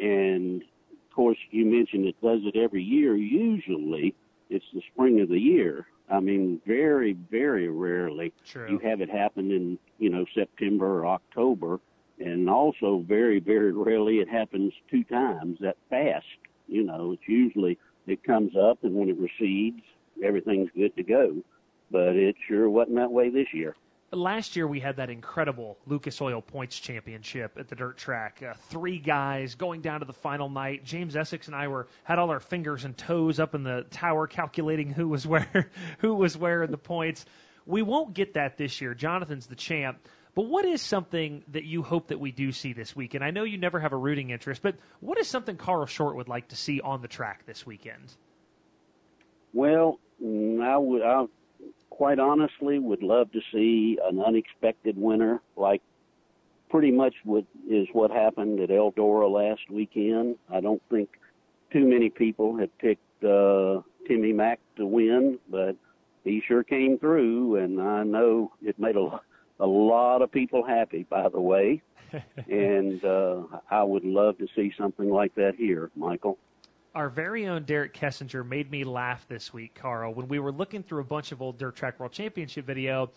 And 0.00 0.62
of 0.62 1.14
course, 1.14 1.38
you 1.50 1.66
mentioned 1.66 2.06
it 2.06 2.20
does 2.22 2.40
it 2.44 2.56
every 2.56 2.82
year. 2.82 3.16
Usually, 3.16 4.14
it's 4.48 4.64
the 4.72 4.82
spring 4.92 5.20
of 5.20 5.28
the 5.28 5.38
year. 5.38 5.86
I 6.10 6.20
mean, 6.20 6.60
very, 6.66 7.12
very 7.12 7.68
rarely 7.68 8.32
True. 8.46 8.70
you 8.70 8.78
have 8.78 9.00
it 9.00 9.10
happen 9.10 9.50
in, 9.50 9.78
you 9.98 10.08
know, 10.08 10.24
September 10.34 11.00
or 11.00 11.06
October. 11.06 11.80
And 12.18 12.48
also, 12.48 13.04
very, 13.06 13.40
very 13.40 13.72
rarely 13.72 14.18
it 14.18 14.28
happens 14.28 14.72
two 14.90 15.04
times 15.04 15.58
that 15.60 15.76
fast. 15.90 16.26
You 16.66 16.84
know, 16.84 17.12
it's 17.12 17.28
usually 17.28 17.78
it 18.06 18.24
comes 18.24 18.56
up 18.56 18.82
and 18.84 18.94
when 18.94 19.08
it 19.08 19.16
recedes, 19.18 19.82
everything's 20.22 20.70
good 20.74 20.96
to 20.96 21.02
go. 21.02 21.36
But 21.90 22.16
it 22.16 22.36
sure 22.46 22.68
wasn't 22.70 22.96
that 22.96 23.12
way 23.12 23.30
this 23.30 23.48
year. 23.52 23.76
Last 24.12 24.56
year 24.56 24.66
we 24.66 24.80
had 24.80 24.96
that 24.96 25.10
incredible 25.10 25.78
Lucas 25.86 26.20
Oil 26.20 26.40
Points 26.40 26.78
Championship 26.78 27.56
at 27.58 27.68
the 27.68 27.74
dirt 27.74 27.98
track. 27.98 28.42
Uh, 28.42 28.54
three 28.68 28.98
guys 28.98 29.54
going 29.54 29.80
down 29.80 30.00
to 30.00 30.06
the 30.06 30.12
final 30.12 30.48
night. 30.48 30.84
James 30.84 31.16
Essex 31.16 31.46
and 31.46 31.56
I 31.56 31.68
were 31.68 31.88
had 32.04 32.18
all 32.18 32.30
our 32.30 32.40
fingers 32.40 32.84
and 32.84 32.96
toes 32.96 33.38
up 33.38 33.54
in 33.54 33.62
the 33.62 33.86
tower 33.90 34.26
calculating 34.26 34.90
who 34.90 35.08
was 35.08 35.26
where, 35.26 35.70
who 35.98 36.14
was 36.14 36.36
where 36.36 36.62
in 36.62 36.70
the 36.70 36.78
points. 36.78 37.24
We 37.66 37.82
won't 37.82 38.14
get 38.14 38.34
that 38.34 38.56
this 38.56 38.80
year. 38.80 38.94
Jonathan's 38.94 39.46
the 39.46 39.56
champ. 39.56 39.98
But 40.34 40.46
what 40.46 40.64
is 40.64 40.80
something 40.80 41.42
that 41.48 41.64
you 41.64 41.82
hope 41.82 42.08
that 42.08 42.20
we 42.20 42.30
do 42.30 42.52
see 42.52 42.72
this 42.72 42.94
weekend? 42.94 43.24
I 43.24 43.30
know 43.30 43.42
you 43.42 43.58
never 43.58 43.80
have 43.80 43.92
a 43.92 43.96
rooting 43.96 44.30
interest, 44.30 44.62
but 44.62 44.76
what 45.00 45.18
is 45.18 45.26
something 45.26 45.56
Carl 45.56 45.84
Short 45.86 46.14
would 46.14 46.28
like 46.28 46.48
to 46.48 46.56
see 46.56 46.80
on 46.80 47.02
the 47.02 47.08
track 47.08 47.44
this 47.44 47.66
weekend? 47.66 48.14
Well, 49.52 49.98
mm, 50.22 50.62
I 50.62 50.78
would, 50.78 51.02
I 51.02 51.24
quite 51.90 52.18
honestly 52.18 52.78
would 52.78 53.02
love 53.02 53.30
to 53.32 53.40
see 53.52 53.98
an 54.04 54.20
unexpected 54.20 54.96
winner, 54.96 55.40
like 55.56 55.82
pretty 56.70 56.90
much 56.90 57.14
what 57.24 57.44
is 57.68 57.88
what 57.92 58.10
happened 58.10 58.60
at 58.60 58.70
Eldora 58.70 59.30
last 59.30 59.70
weekend. 59.70 60.36
I 60.52 60.60
don't 60.60 60.82
think 60.90 61.08
too 61.72 61.86
many 61.86 62.10
people 62.10 62.56
had 62.56 62.76
picked 62.78 63.24
uh, 63.24 63.80
Timmy 64.06 64.32
Mack 64.32 64.60
to 64.76 64.86
win, 64.86 65.38
but 65.50 65.76
he 66.24 66.42
sure 66.46 66.62
came 66.62 66.98
through, 66.98 67.56
and 67.56 67.80
I 67.80 68.04
know 68.04 68.52
it 68.62 68.78
made 68.78 68.96
a, 68.96 69.20
a 69.60 69.66
lot 69.66 70.22
of 70.22 70.30
people 70.30 70.64
happy. 70.64 71.06
By 71.08 71.28
the 71.28 71.40
way, 71.40 71.82
and 72.48 73.04
uh, 73.04 73.42
I 73.70 73.82
would 73.82 74.04
love 74.04 74.38
to 74.38 74.46
see 74.54 74.72
something 74.78 75.08
like 75.08 75.34
that 75.36 75.54
here, 75.56 75.90
Michael. 75.96 76.38
Our 76.98 77.08
very 77.08 77.46
own 77.46 77.62
Derek 77.62 77.94
Kessinger 77.94 78.44
made 78.44 78.72
me 78.72 78.82
laugh 78.82 79.24
this 79.28 79.52
week, 79.52 79.76
Carl, 79.76 80.12
when 80.14 80.26
we 80.26 80.40
were 80.40 80.50
looking 80.50 80.82
through 80.82 81.02
a 81.02 81.04
bunch 81.04 81.30
of 81.30 81.40
old 81.40 81.56
Dirt 81.56 81.76
Track 81.76 82.00
World 82.00 82.10
Championship 82.10 82.66
video, 82.66 83.12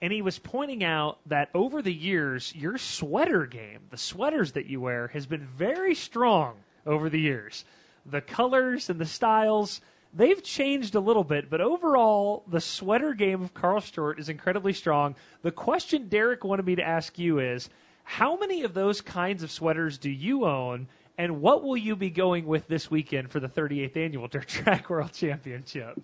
and 0.00 0.12
he 0.12 0.22
was 0.22 0.38
pointing 0.38 0.84
out 0.84 1.18
that 1.26 1.48
over 1.52 1.82
the 1.82 1.92
years, 1.92 2.54
your 2.54 2.78
sweater 2.78 3.44
game, 3.44 3.80
the 3.90 3.96
sweaters 3.96 4.52
that 4.52 4.66
you 4.66 4.80
wear, 4.80 5.08
has 5.08 5.26
been 5.26 5.48
very 5.48 5.96
strong 5.96 6.58
over 6.86 7.10
the 7.10 7.18
years. 7.18 7.64
The 8.06 8.20
colors 8.20 8.88
and 8.88 9.00
the 9.00 9.04
styles, 9.04 9.80
they've 10.12 10.40
changed 10.40 10.94
a 10.94 11.00
little 11.00 11.24
bit, 11.24 11.50
but 11.50 11.60
overall, 11.60 12.44
the 12.46 12.60
sweater 12.60 13.14
game 13.14 13.42
of 13.42 13.52
Carl 13.52 13.80
Short 13.80 14.20
is 14.20 14.28
incredibly 14.28 14.72
strong. 14.72 15.16
The 15.42 15.50
question 15.50 16.06
Derek 16.06 16.44
wanted 16.44 16.66
me 16.66 16.76
to 16.76 16.86
ask 16.86 17.18
you 17.18 17.40
is 17.40 17.68
how 18.04 18.36
many 18.36 18.62
of 18.62 18.74
those 18.74 19.00
kinds 19.00 19.42
of 19.42 19.50
sweaters 19.50 19.98
do 19.98 20.10
you 20.10 20.44
own? 20.44 20.86
And 21.16 21.40
what 21.40 21.62
will 21.62 21.76
you 21.76 21.94
be 21.96 22.10
going 22.10 22.46
with 22.46 22.66
this 22.66 22.90
weekend 22.90 23.30
for 23.30 23.40
the 23.40 23.48
38th 23.48 23.96
annual 23.96 24.28
Dirt 24.28 24.48
Track 24.48 24.90
World 24.90 25.12
Championship? 25.12 26.00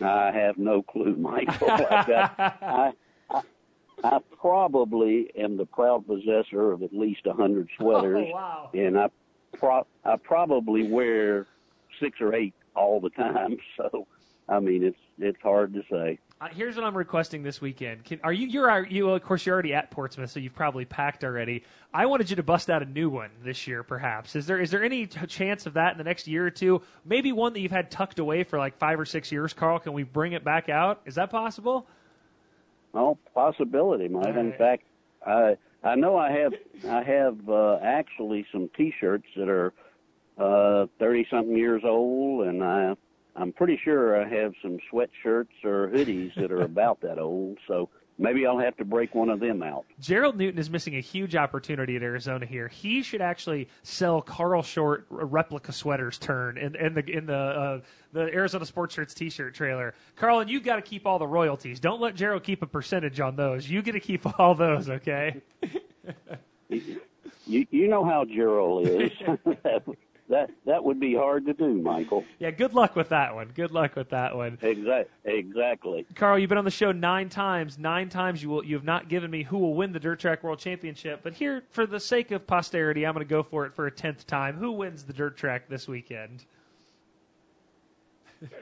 I 0.00 0.30
have 0.32 0.58
no 0.58 0.82
clue, 0.82 1.16
Michael. 1.16 1.70
I, 1.70 2.92
I, 3.30 3.40
I 4.04 4.18
probably 4.38 5.30
am 5.36 5.56
the 5.56 5.64
proud 5.64 6.06
possessor 6.06 6.72
of 6.72 6.82
at 6.82 6.92
least 6.92 7.26
a 7.26 7.32
hundred 7.32 7.68
sweaters, 7.78 8.26
Oh, 8.30 8.34
wow. 8.34 8.70
and 8.74 8.98
I 8.98 9.08
pro- 9.54 9.86
I 10.04 10.16
probably 10.16 10.86
wear 10.86 11.46
six 11.98 12.20
or 12.20 12.34
eight 12.34 12.52
all 12.74 13.00
the 13.00 13.10
time. 13.10 13.56
So, 13.78 14.06
I 14.48 14.60
mean, 14.60 14.84
it's 14.84 14.98
it's 15.18 15.40
hard 15.42 15.72
to 15.74 15.82
say. 15.90 16.18
Uh, 16.38 16.48
here's 16.52 16.76
what 16.76 16.84
I'm 16.84 16.96
requesting 16.96 17.42
this 17.42 17.62
weekend. 17.62 18.04
Can, 18.04 18.20
are 18.22 18.32
you? 18.32 18.46
You're 18.46 18.86
you. 18.86 19.08
Of 19.08 19.22
course, 19.22 19.46
you're 19.46 19.54
already 19.54 19.72
at 19.72 19.90
Portsmouth, 19.90 20.30
so 20.30 20.38
you've 20.38 20.54
probably 20.54 20.84
packed 20.84 21.24
already. 21.24 21.64
I 21.94 22.04
wanted 22.04 22.28
you 22.28 22.36
to 22.36 22.42
bust 22.42 22.68
out 22.68 22.82
a 22.82 22.84
new 22.84 23.08
one 23.08 23.30
this 23.42 23.66
year, 23.66 23.82
perhaps. 23.82 24.36
Is 24.36 24.46
there 24.46 24.60
is 24.60 24.70
there 24.70 24.84
any 24.84 25.06
t- 25.06 25.26
chance 25.26 25.64
of 25.64 25.72
that 25.74 25.92
in 25.92 25.98
the 25.98 26.04
next 26.04 26.28
year 26.28 26.46
or 26.46 26.50
two? 26.50 26.82
Maybe 27.06 27.32
one 27.32 27.54
that 27.54 27.60
you've 27.60 27.72
had 27.72 27.90
tucked 27.90 28.18
away 28.18 28.44
for 28.44 28.58
like 28.58 28.76
five 28.76 29.00
or 29.00 29.06
six 29.06 29.32
years, 29.32 29.54
Carl. 29.54 29.78
Can 29.78 29.94
we 29.94 30.02
bring 30.02 30.32
it 30.32 30.44
back 30.44 30.68
out? 30.68 31.00
Is 31.06 31.14
that 31.14 31.30
possible? 31.30 31.86
Well, 32.92 33.18
possibility, 33.32 34.08
Mike. 34.08 34.36
In 34.36 34.52
fact, 34.58 34.82
I 35.26 35.56
I 35.82 35.94
know 35.94 36.18
I 36.18 36.32
have 36.32 36.52
I 36.86 37.02
have 37.02 37.48
uh, 37.48 37.78
actually 37.82 38.44
some 38.52 38.68
T-shirts 38.76 39.26
that 39.36 39.48
are 39.48 39.72
thirty 40.98 41.24
uh, 41.24 41.30
something 41.34 41.56
years 41.56 41.80
old, 41.82 42.46
and 42.46 42.62
I 42.62 42.94
I'm 43.36 43.52
pretty 43.52 43.78
sure 43.82 44.20
I 44.20 44.28
have 44.28 44.54
some 44.62 44.78
sweatshirts 44.92 45.64
or 45.64 45.88
hoodies 45.88 46.34
that 46.36 46.50
are 46.50 46.62
about 46.62 47.00
that 47.02 47.18
old. 47.18 47.58
So 47.68 47.88
maybe 48.18 48.46
I'll 48.46 48.58
have 48.58 48.76
to 48.78 48.84
break 48.84 49.14
one 49.14 49.28
of 49.28 49.40
them 49.40 49.62
out. 49.62 49.84
Gerald 50.00 50.36
Newton 50.36 50.58
is 50.58 50.70
missing 50.70 50.96
a 50.96 51.00
huge 51.00 51.36
opportunity 51.36 51.96
at 51.96 52.02
Arizona 52.02 52.46
here. 52.46 52.68
He 52.68 53.02
should 53.02 53.20
actually 53.20 53.68
sell 53.82 54.22
Carl 54.22 54.62
Short 54.62 55.06
replica 55.10 55.72
sweaters 55.72 56.18
turn 56.18 56.56
in, 56.56 56.74
in 56.76 56.94
the 56.94 57.04
in 57.10 57.26
the 57.26 57.36
uh, 57.36 57.80
the 58.12 58.22
Arizona 58.22 58.64
Sports 58.64 58.94
Shirts 58.94 59.14
T-shirt 59.14 59.54
trailer. 59.54 59.94
Carl, 60.16 60.40
and 60.40 60.50
you 60.50 60.60
got 60.60 60.76
to 60.76 60.82
keep 60.82 61.06
all 61.06 61.18
the 61.18 61.26
royalties. 61.26 61.80
Don't 61.80 62.00
let 62.00 62.14
Gerald 62.14 62.42
keep 62.42 62.62
a 62.62 62.66
percentage 62.66 63.20
on 63.20 63.36
those. 63.36 63.68
You 63.68 63.82
get 63.82 63.92
to 63.92 64.00
keep 64.00 64.26
all 64.40 64.54
those, 64.54 64.88
okay? 64.88 65.42
You 66.68 67.66
you 67.70 67.88
know 67.88 68.04
how 68.04 68.24
Gerald 68.24 68.88
is. 68.88 69.12
that 70.28 70.50
that 70.64 70.82
would 70.82 70.98
be 70.98 71.14
hard 71.14 71.46
to 71.46 71.52
do, 71.52 71.74
Michael. 71.74 72.24
Yeah, 72.38 72.50
good 72.50 72.74
luck 72.74 72.96
with 72.96 73.10
that 73.10 73.34
one. 73.34 73.50
Good 73.54 73.70
luck 73.70 73.96
with 73.96 74.10
that 74.10 74.36
one. 74.36 74.58
Exact 74.60 75.10
exactly. 75.24 76.06
Carl, 76.14 76.38
you've 76.38 76.48
been 76.48 76.58
on 76.58 76.64
the 76.64 76.70
show 76.70 76.92
nine 76.92 77.28
times. 77.28 77.78
Nine 77.78 78.08
times 78.08 78.42
you 78.42 78.48
will 78.48 78.64
you 78.64 78.74
have 78.74 78.84
not 78.84 79.08
given 79.08 79.30
me 79.30 79.42
who 79.42 79.58
will 79.58 79.74
win 79.74 79.92
the 79.92 80.00
Dirt 80.00 80.18
Track 80.18 80.42
World 80.42 80.58
Championship. 80.58 81.20
But 81.22 81.34
here, 81.34 81.62
for 81.70 81.86
the 81.86 82.00
sake 82.00 82.30
of 82.30 82.46
posterity, 82.46 83.06
I'm 83.06 83.14
going 83.14 83.24
to 83.24 83.30
go 83.30 83.42
for 83.42 83.66
it 83.66 83.74
for 83.74 83.86
a 83.86 83.90
tenth 83.90 84.26
time. 84.26 84.56
Who 84.56 84.72
wins 84.72 85.04
the 85.04 85.12
Dirt 85.12 85.36
Track 85.36 85.68
this 85.68 85.88
weekend? 85.88 86.44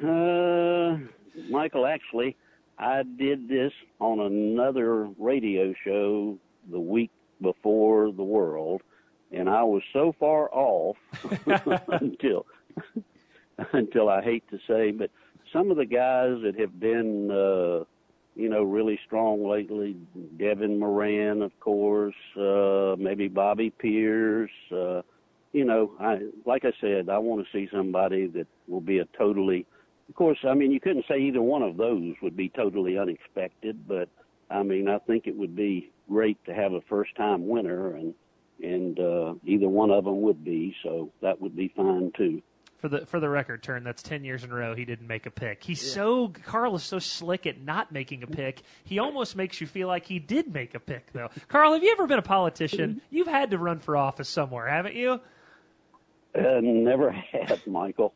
Uh, 0.00 0.98
Michael, 1.50 1.84
actually, 1.84 2.36
I 2.78 3.02
did 3.02 3.48
this 3.48 3.72
on 3.98 4.20
another 4.20 5.08
radio 5.18 5.74
show 5.84 6.38
the 6.70 6.78
week 6.78 7.10
before 7.40 8.12
the 8.12 8.22
World, 8.22 8.82
and 9.34 9.48
I 9.48 9.62
was 9.62 9.82
so 9.92 10.14
far 10.18 10.48
off 10.52 10.96
until 11.88 12.46
until 13.72 14.08
I 14.08 14.22
hate 14.22 14.48
to 14.50 14.58
say, 14.66 14.90
but 14.90 15.10
some 15.52 15.70
of 15.70 15.76
the 15.76 15.86
guys 15.86 16.42
that 16.42 16.58
have 16.58 16.78
been, 16.80 17.30
uh, 17.30 17.84
you 18.34 18.48
know, 18.48 18.64
really 18.64 18.98
strong 19.06 19.48
lately, 19.48 19.96
Devin 20.36 20.78
Moran, 20.78 21.42
of 21.42 21.58
course, 21.60 22.14
uh, 22.36 22.96
maybe 22.98 23.28
Bobby 23.28 23.70
Pierce. 23.70 24.50
Uh, 24.72 25.02
you 25.52 25.64
know, 25.64 25.92
I 26.00 26.18
like 26.44 26.64
I 26.64 26.72
said, 26.80 27.08
I 27.08 27.18
want 27.18 27.46
to 27.46 27.52
see 27.52 27.68
somebody 27.72 28.26
that 28.28 28.48
will 28.66 28.80
be 28.80 28.98
a 28.98 29.04
totally. 29.16 29.66
Of 30.08 30.16
course, 30.16 30.38
I 30.46 30.52
mean, 30.52 30.70
you 30.70 30.80
couldn't 30.80 31.06
say 31.08 31.18
either 31.18 31.40
one 31.40 31.62
of 31.62 31.76
those 31.78 32.14
would 32.20 32.36
be 32.36 32.50
totally 32.50 32.98
unexpected, 32.98 33.88
but 33.88 34.08
I 34.50 34.62
mean, 34.62 34.88
I 34.88 34.98
think 34.98 35.26
it 35.26 35.34
would 35.34 35.56
be 35.56 35.90
great 36.10 36.44
to 36.44 36.52
have 36.52 36.74
a 36.74 36.82
first-time 36.82 37.48
winner, 37.48 37.94
and 37.94 38.14
and 38.62 38.98
uh, 38.98 39.34
either 39.44 39.68
one 39.68 39.90
of 39.90 40.04
them 40.04 40.22
would 40.22 40.44
be, 40.44 40.74
so 40.82 41.10
that 41.22 41.40
would 41.40 41.56
be 41.56 41.72
fine 41.76 42.12
too. 42.16 42.42
For 42.78 42.88
the 42.88 43.06
for 43.06 43.18
the 43.18 43.30
record, 43.30 43.62
Taryn 43.62 43.82
that's 43.82 44.02
ten 44.02 44.24
years 44.24 44.44
in 44.44 44.50
a 44.50 44.54
row 44.54 44.74
he 44.74 44.84
didn't 44.84 45.06
make 45.06 45.24
a 45.24 45.30
pick. 45.30 45.64
He's 45.64 45.80
so 45.92 46.28
Carl 46.28 46.74
is 46.74 46.82
so 46.82 46.98
slick 46.98 47.46
at 47.46 47.60
not 47.60 47.92
making 47.92 48.22
a 48.22 48.26
pick. 48.26 48.62
He 48.84 48.98
almost 48.98 49.36
makes 49.36 49.58
you 49.60 49.66
feel 49.66 49.88
like 49.88 50.04
he 50.04 50.18
did 50.18 50.52
make 50.52 50.74
a 50.74 50.80
pick, 50.80 51.10
though. 51.12 51.28
Carl, 51.48 51.72
have 51.72 51.82
you 51.82 51.92
ever 51.92 52.06
been 52.06 52.18
a 52.18 52.22
politician? 52.22 53.00
You've 53.08 53.26
had 53.26 53.52
to 53.52 53.58
run 53.58 53.78
for 53.78 53.96
office 53.96 54.28
somewhere, 54.28 54.68
haven't 54.68 54.96
you? 54.96 55.18
Uh, 56.34 56.60
never 56.60 57.10
had, 57.32 57.66
Michael. 57.66 58.12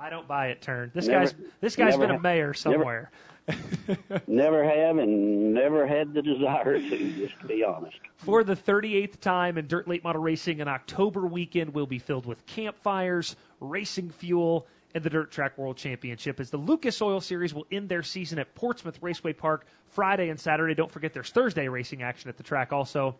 I 0.00 0.10
don't 0.10 0.28
buy 0.28 0.48
it. 0.48 0.60
Taryn 0.60 0.92
this 0.92 1.06
Never- 1.08 1.24
guy's 1.24 1.34
this 1.60 1.76
guy's 1.76 1.90
never 1.98 2.06
been 2.06 2.16
a 2.16 2.20
mayor 2.20 2.46
never- 2.46 2.54
somewhere. 2.54 3.10
Never 4.26 4.62
have, 4.62 4.98
and 4.98 5.54
never 5.54 5.86
had 5.86 6.12
the 6.12 6.20
desire 6.20 6.78
to. 6.78 7.12
Just 7.12 7.40
to 7.40 7.46
be 7.46 7.64
honest. 7.64 7.96
For 8.16 8.44
the 8.44 8.54
38th 8.54 9.20
time 9.20 9.56
in 9.56 9.66
Dirt 9.66 9.88
Late 9.88 10.04
Model 10.04 10.20
Racing, 10.20 10.60
an 10.60 10.68
October 10.68 11.26
weekend 11.26 11.72
will 11.72 11.86
be 11.86 11.98
filled 11.98 12.26
with 12.26 12.44
campfires, 12.44 13.36
racing 13.60 14.10
fuel, 14.10 14.66
and 14.94 15.02
the 15.02 15.08
Dirt 15.08 15.30
Track 15.30 15.56
World 15.56 15.78
Championship. 15.78 16.40
As 16.40 16.50
the 16.50 16.58
Lucas 16.58 17.00
Oil 17.00 17.22
Series 17.22 17.54
will 17.54 17.66
end 17.72 17.88
their 17.88 18.02
season 18.02 18.38
at 18.38 18.54
Portsmouth 18.54 18.98
Raceway 19.00 19.32
Park 19.32 19.66
Friday 19.86 20.28
and 20.28 20.38
Saturday. 20.38 20.74
Don't 20.74 20.90
forget 20.92 21.14
there's 21.14 21.30
Thursday 21.30 21.68
racing 21.68 22.02
action 22.02 22.28
at 22.28 22.36
the 22.36 22.42
track 22.42 22.72
also 22.72 23.16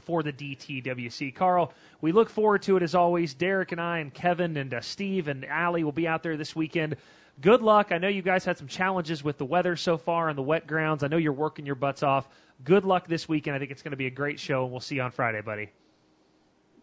for 0.00 0.22
the 0.22 0.32
DTWC. 0.32 1.34
Carl, 1.34 1.72
we 2.00 2.12
look 2.12 2.28
forward 2.28 2.62
to 2.62 2.76
it 2.76 2.82
as 2.82 2.94
always. 2.94 3.34
Derek 3.34 3.72
and 3.72 3.80
I 3.80 3.98
and 3.98 4.12
Kevin 4.12 4.56
and 4.56 4.72
uh, 4.74 4.80
Steve 4.80 5.28
and 5.28 5.44
Allie 5.44 5.84
will 5.84 5.92
be 5.92 6.08
out 6.08 6.22
there 6.22 6.36
this 6.36 6.56
weekend. 6.56 6.96
Good 7.40 7.62
luck. 7.62 7.90
I 7.90 7.98
know 7.98 8.08
you 8.08 8.22
guys 8.22 8.44
had 8.44 8.58
some 8.58 8.66
challenges 8.66 9.24
with 9.24 9.38
the 9.38 9.46
weather 9.46 9.76
so 9.76 9.96
far 9.96 10.28
on 10.28 10.36
the 10.36 10.42
wet 10.42 10.66
grounds. 10.66 11.02
I 11.02 11.08
know 11.08 11.16
you're 11.16 11.32
working 11.32 11.64
your 11.64 11.74
butts 11.74 12.02
off. 12.02 12.28
Good 12.64 12.84
luck 12.84 13.08
this 13.08 13.28
weekend. 13.28 13.56
I 13.56 13.58
think 13.58 13.70
it's 13.70 13.82
going 13.82 13.92
to 13.92 13.96
be 13.96 14.06
a 14.06 14.10
great 14.10 14.38
show, 14.38 14.64
and 14.64 14.70
we'll 14.70 14.80
see 14.80 14.96
you 14.96 15.02
on 15.02 15.10
Friday, 15.10 15.40
buddy. 15.40 15.70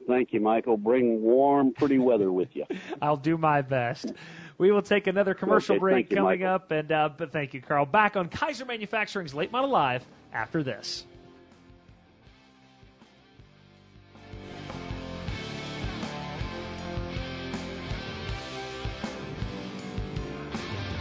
Thank 0.08 0.34
you, 0.34 0.40
Michael. 0.40 0.78
Bring 0.78 1.22
warm, 1.22 1.74
pretty 1.74 2.00
weather 2.00 2.32
with 2.32 2.56
you. 2.56 2.66
I'll 3.02 3.18
do 3.18 3.38
my 3.38 3.62
best. 3.62 4.14
We 4.58 4.72
will 4.72 4.82
take 4.82 5.06
another 5.06 5.34
commercial 5.34 5.76
Okay, 5.76 5.80
break 5.80 6.10
you, 6.10 6.18
coming 6.18 6.44
up, 6.44 6.72
and 6.72 6.92
uh, 6.92 7.10
but 7.16 7.32
thank 7.32 7.54
you, 7.54 7.62
Carl. 7.62 7.86
Back 7.86 8.16
on 8.16 8.30
Keyser 8.30 8.66
Manufacturing's 8.66 9.36
Late 9.36 9.52
Model 9.52 9.70
Live 9.70 10.06
after 10.34 10.64
this. 10.64 11.06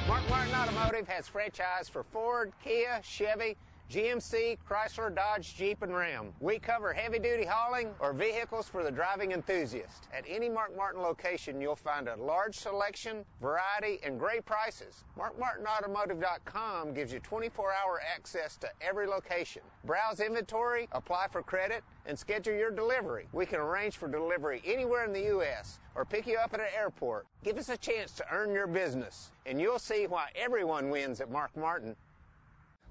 Mark 0.09 0.29
Martin 0.31 0.55
Automotive 0.55 1.09
has 1.09 1.27
franchise 1.27 1.89
for 1.89 2.05
Ford, 2.05 2.53
Kia, 2.63 3.01
Chevy, 3.03 3.57
GMC, 3.91 4.59
Chrysler, 4.69 5.15
Dodge, 5.15 5.55
Jeep, 5.55 5.83
and 5.83 5.95
Ram. 5.95 6.33
We 6.41 6.59
cover 6.59 6.93
heavy 6.93 7.21
duty 7.21 7.45
hauling 7.49 7.91
or 8.01 8.13
vehicles 8.13 8.69
for 8.69 8.83
the 8.83 8.91
driving 8.91 9.31
enthusiast. 9.31 10.09
At 10.13 10.25
any 10.29 10.49
Mark 10.49 10.77
Martin 10.77 11.03
location, 11.03 11.61
you'll 11.61 11.77
find 11.77 12.09
a 12.09 12.17
large 12.17 12.57
selection, 12.57 13.25
variety, 13.41 14.01
and 14.05 14.19
great 14.19 14.45
prices. 14.45 15.05
MarkMartinAutomotive.com 15.17 16.95
gives 16.95 17.13
you 17.13 17.21
24 17.21 17.73
hour 17.73 18.01
access 18.13 18.57
to 18.57 18.69
every 18.81 19.07
location. 19.07 19.63
Browse 19.85 20.19
inventory, 20.19 20.89
apply 20.91 21.29
for 21.31 21.43
credit, 21.43 21.85
and 22.07 22.19
schedule 22.19 22.55
your 22.55 22.73
delivery. 22.73 23.29
We 23.33 23.47
can 23.47 23.61
arrange 23.61 23.97
for 23.97 24.09
delivery 24.09 24.63
anywhere 24.67 25.05
in 25.05 25.13
the 25.13 25.23
U.S. 25.27 25.79
or 25.95 26.05
pick 26.05 26.27
you 26.27 26.39
up 26.39 26.55
at 26.55 26.61
an 26.61 26.67
airport. 26.77 27.27
Give 27.45 27.57
us 27.57 27.69
a 27.69 27.77
chance 27.77 28.13
to 28.13 28.25
earn 28.33 28.53
your 28.53 28.67
business, 28.67 29.31
and 29.47 29.61
you'll 29.61 29.79
see 29.79 30.09
why 30.09 30.29
everyone 30.35 30.91
wins 30.91 31.21
at 31.21 31.31
Mark 31.31 31.57
Martin. 31.57 31.95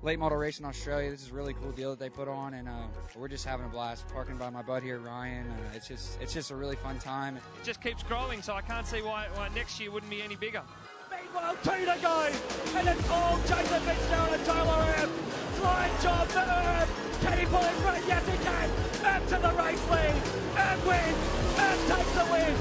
Late 0.06 0.20
model 0.20 0.38
racing 0.38 0.68
Australia. 0.68 1.10
This 1.10 1.24
is 1.24 1.32
a 1.32 1.34
really 1.34 1.56
cool 1.56 1.72
deal 1.72 1.89
that 1.89 1.97
they 1.97 2.12
put 2.12 2.28
on, 2.28 2.53
and 2.53 2.70
uh, 2.70 2.84
we're 3.16 3.28
just 3.28 3.43
having 3.43 3.66
a 3.66 3.70
blast. 3.70 4.08
Parking 4.10 4.38
by 4.38 4.51
my 4.51 4.62
bud 4.62 4.84
here, 4.84 4.99
Ryan. 4.99 5.49
Uh, 5.49 5.74
it's 5.74 5.88
just 5.88 6.22
it's 6.22 6.32
just 6.32 6.51
a 6.51 6.56
really 6.56 6.76
fun 6.76 6.99
time. 6.99 7.38
It 7.38 7.41
just 7.64 7.82
keeps 7.82 8.03
growing, 8.03 8.43
so 8.43 8.53
I 8.53 8.62
can't 8.62 8.86
see 8.86 9.01
why, 9.01 9.26
why 9.34 9.49
next 9.56 9.80
year 9.80 9.89
wouldn't 9.89 10.12
be 10.12 10.22
any 10.22 10.36
bigger. 10.36 10.62
Meanwhile, 11.10 11.56
two 11.64 11.86
to 11.86 11.97
go. 12.03 12.30
And 12.78 12.88
it's 12.88 13.10
all 13.10 13.39
Jason 13.47 13.82
Fitzgerald 13.82 14.30
and 14.32 14.45
Tyler 14.45 14.93
Erb. 14.99 15.10
Flying 15.58 16.01
job 16.03 16.28
for 16.28 16.38
Erb. 16.38 16.88
Can 17.22 17.39
he 17.39 17.45
pull 17.47 17.64
it 17.64 17.74
through? 17.82 18.08
Yes, 18.08 18.30
he 18.30 18.38
can. 18.43 18.70
Erb 19.10 19.28
to 19.30 19.38
the 19.41 19.53
race 19.64 19.89
lead. 19.89 20.16
Erb 20.56 20.86
wins. 20.86 21.18
Erb 21.58 21.97
takes 21.97 22.12
the 22.14 22.26
win. 22.32 22.56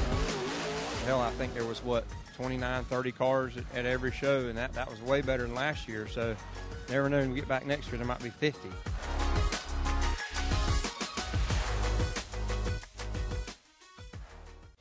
Hell, 1.05 1.21
I 1.21 1.29
think 1.33 1.53
there 1.53 1.65
was 1.65 1.83
what 1.83 2.05
29, 2.37 2.85
30 2.85 3.11
cars 3.11 3.55
at, 3.55 3.63
at 3.75 3.85
every 3.85 4.11
show, 4.11 4.47
and 4.47 4.57
that, 4.57 4.73
that 4.73 4.89
was 4.89 4.99
way 5.03 5.21
better 5.21 5.43
than 5.43 5.53
last 5.53 5.87
year. 5.87 6.07
So, 6.07 6.35
never 6.89 7.09
know 7.09 7.19
when 7.19 7.29
we 7.29 7.35
get 7.35 7.47
back 7.47 7.65
next 7.65 7.87
year, 7.87 7.97
there 7.97 8.07
might 8.07 8.23
be 8.23 8.29
50. 8.29 8.69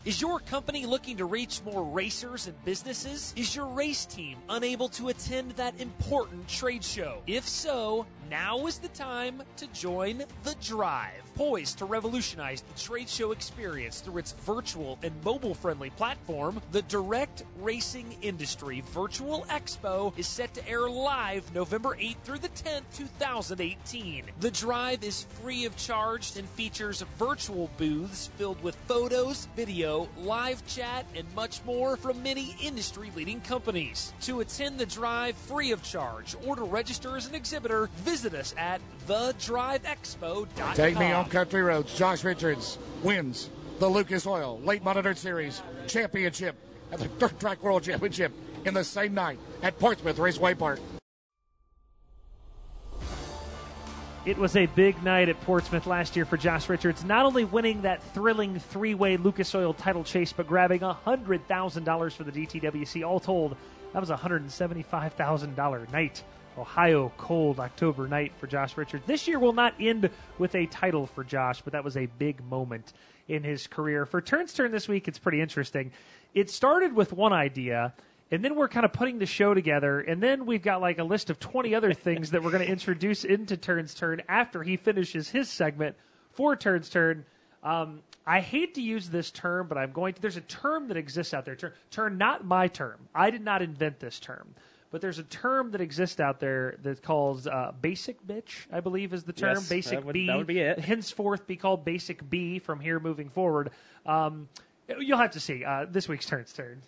Is 0.05 0.21
your 0.21 0.39
company 0.39 0.85
looking 0.85 1.17
to 1.17 1.25
reach 1.25 1.63
more 1.65 1.83
racers 1.83 2.47
and 2.47 2.65
businesses? 2.67 3.33
Is 3.37 3.57
your 3.57 3.65
race 3.65 4.05
team 4.05 4.37
unable 4.51 4.91
to 4.91 5.09
attend 5.09 5.53
that 5.53 5.81
important 5.81 6.47
trade 6.47 6.85
show? 6.85 7.23
If 7.27 7.49
so, 7.49 8.05
Now 8.35 8.66
is 8.66 8.78
the 8.78 8.89
time 8.89 9.45
to 9.59 9.66
join 9.68 10.24
The 10.43 10.57
Drive, 10.61 11.22
poised 11.37 11.78
to 11.78 11.85
revolutionize 11.85 12.62
the 12.62 12.80
trade 12.80 13.09
show 13.09 13.30
experience 13.30 14.01
through 14.01 14.18
its 14.18 14.32
virtual 14.32 14.99
and 15.05 15.12
mobile 15.24 15.55
friendly 15.55 15.91
platform. 15.91 16.61
The 16.72 16.82
Direct 16.82 17.45
Racing 17.61 18.16
Industry 18.22 18.82
Virtual 18.89 19.47
Expo 19.49 20.18
is 20.18 20.26
set 20.26 20.53
to 20.55 20.68
air 20.68 20.91
live 20.91 21.55
November 21.55 21.91
8th 21.91 22.16
through 22.24 22.39
the 22.41 22.49
10th, 22.49 22.82
2018. 22.97 24.24
The 24.41 24.51
Drive 24.51 25.05
is 25.05 25.26
free 25.41 25.64
of 25.64 25.76
charge 25.76 26.37
and 26.37 26.49
features 26.49 27.05
virtual 27.16 27.70
booths 27.76 28.30
filled 28.37 28.61
with 28.64 28.74
photos, 28.89 29.47
video, 29.55 30.09
live 30.18 30.66
chat, 30.66 31.07
and 31.14 31.32
much 31.37 31.64
more 31.64 31.97
from 31.97 32.20
many 32.24 32.57
industry 32.61 33.12
leading 33.14 33.41
companies. 33.43 34.12
To 34.22 34.41
attend 34.41 34.78
the 34.78 34.87
drive 34.87 35.37
free 35.37 35.70
of 35.70 35.85
charge 35.85 36.35
or 36.45 36.57
to 36.57 36.64
register 36.64 37.16
as 37.16 37.28
an 37.28 37.37
exhibitor, 37.37 37.89
visit 37.99 38.24
us 38.33 38.55
at 38.57 38.81
thedriveexpo.com. 39.07 40.75
Take 40.75 40.99
me 40.99 41.12
on 41.12 41.29
country 41.29 41.62
roads. 41.62 41.95
Josh 41.95 42.25
Richards 42.25 42.79
wins 43.03 43.51
the 43.81 43.89
Lucas 43.89 44.27
Oil 44.27 44.61
Late 44.64 44.83
Model 44.85 45.14
Series 45.14 45.61
Championship 45.87 46.57
at 46.93 47.01
the 47.01 47.09
Dirt 47.09 47.39
Track 47.41 47.62
World 47.62 47.83
Championship 47.83 48.33
in 48.64 48.72
the 48.72 48.85
same 48.85 49.14
night 49.14 49.39
at 49.62 49.79
Portsmouth 49.79 50.18
Raceway 50.18 50.55
Park. 50.55 50.81
It 54.25 54.39
was 54.39 54.57
a 54.57 54.64
big 54.64 55.03
night 55.03 55.29
at 55.29 55.39
Portsmouth 55.43 55.87
last 55.87 56.16
year 56.16 56.25
for 56.25 56.39
Josh 56.39 56.70
Richards, 56.70 57.05
not 57.05 57.27
only 57.27 57.45
winning 57.45 57.83
that 57.83 58.03
thrilling 58.14 58.59
three 58.59 58.95
way 58.95 59.18
Lucas 59.18 59.55
Oil 59.55 59.75
title 59.75 60.03
chase, 60.03 60.33
but 60.33 60.47
grabbing 60.47 60.81
$100,000 60.81 62.12
for 62.12 62.25
the 62.25 62.33
DTWC. 62.33 63.07
All 63.07 63.20
told, 63.20 63.55
that 63.93 64.01
was 64.01 64.09
a 64.09 64.16
$175,000 64.16 65.93
night. 65.93 66.25
Ohio 66.59 67.13
cold 67.17 67.61
October 67.61 68.07
night 68.07 68.33
for 68.39 68.47
Josh 68.47 68.77
Richards. 68.77 69.05
This 69.07 69.27
year 69.27 69.39
will 69.39 69.53
not 69.53 69.75
end 69.81 70.09
with 70.39 70.55
a 70.55 70.67
title 70.67 71.07
for 71.07 71.25
Josh, 71.25 71.63
but 71.63 71.73
that 71.73 71.85
was 71.85 71.97
a 71.97 72.07
big 72.07 72.45
moment 72.45 72.93
in 73.29 73.43
his 73.43 73.67
career. 73.67 74.07
For 74.07 74.21
Taryn's 74.21 74.53
Turn 74.53 74.71
this 74.71 74.89
week, 74.89 75.09
it's 75.09 75.19
pretty 75.19 75.41
interesting. 75.41 75.93
It 76.35 76.51
started 76.51 76.95
with 76.95 77.13
one 77.13 77.33
idea, 77.33 77.95
and 78.31 78.45
then 78.45 78.55
we're 78.55 78.69
kind 78.69 78.85
of 78.85 78.93
putting 78.93 79.19
the 79.19 79.27
show 79.27 79.55
together, 79.55 80.01
and 80.01 80.23
then 80.23 80.47
we've 80.47 80.63
got 80.63 80.81
like 80.81 80.99
a 80.99 81.05
list 81.05 81.31
of 81.31 81.41
20 81.41 81.75
other 81.75 81.93
things 81.93 82.31
that 82.31 82.43
we're 82.43 82.51
going 82.51 82.65
to 82.65 82.71
introduce 82.71 83.25
into 83.25 83.57
Taryn's 83.57 83.95
Turn 83.95 84.23
after 84.29 84.63
he 84.63 84.77
finishes 84.77 85.29
his 85.29 85.49
segment 85.49 85.97
for 86.33 86.57
Taryn's 86.57 86.89
Turn. 86.89 87.25
Um, 87.63 88.03
I 88.27 88.41
hate 88.41 88.75
to 88.75 88.83
use 88.83 89.09
this 89.09 89.31
term, 89.31 89.69
but 89.69 89.77
I'm 89.77 89.93
going 89.93 90.15
to. 90.15 90.21
There's 90.21 90.37
a 90.37 90.43
term 90.43 90.89
that 90.89 90.97
exists 90.97 91.35
out 91.35 91.45
there. 91.45 91.57
Turn, 91.57 91.73
turn, 91.91 92.19
not 92.19 92.45
my 92.45 92.69
term. 92.69 92.99
I 93.15 93.31
did 93.31 93.43
not 93.43 93.61
invent 93.61 94.01
this 94.01 94.19
term. 94.19 94.55
But 94.95 95.01
there's 95.01 95.19
a 95.19 95.25
term 95.25 95.73
that 95.73 95.81
exists 95.81 96.21
out 96.21 96.39
there 96.39 96.77
that 96.85 97.03
calls 97.03 97.49
uh, 97.49 97.73
basic 97.81 98.25
bitch, 98.25 98.67
I 98.73 98.79
believe 98.79 99.13
is 99.13 99.25
the 99.25 99.33
term. 99.33 99.57
Yes, 99.57 99.69
basic 99.69 99.99
that 99.99 100.05
would- 100.07 100.13
B. 100.13 100.29
that 100.29 100.37
would 100.37 100.47
be 100.47 100.61
it. 100.61 100.79
Henceforth 100.79 101.49
be 101.49 101.57
called 101.57 101.85
basic 101.85 102.31
B 102.31 102.61
from 102.61 102.79
here 102.79 103.01
moving 103.01 103.29
forward. 103.29 103.71
Um, 104.07 104.49
you'll 105.01 105.19
have 105.19 105.33
to 105.33 105.41
see. 105.41 105.65
Uh, 105.65 105.87
this 105.91 106.09
week's 106.09 106.27
turn's 106.27 106.53
turn. 106.53 106.81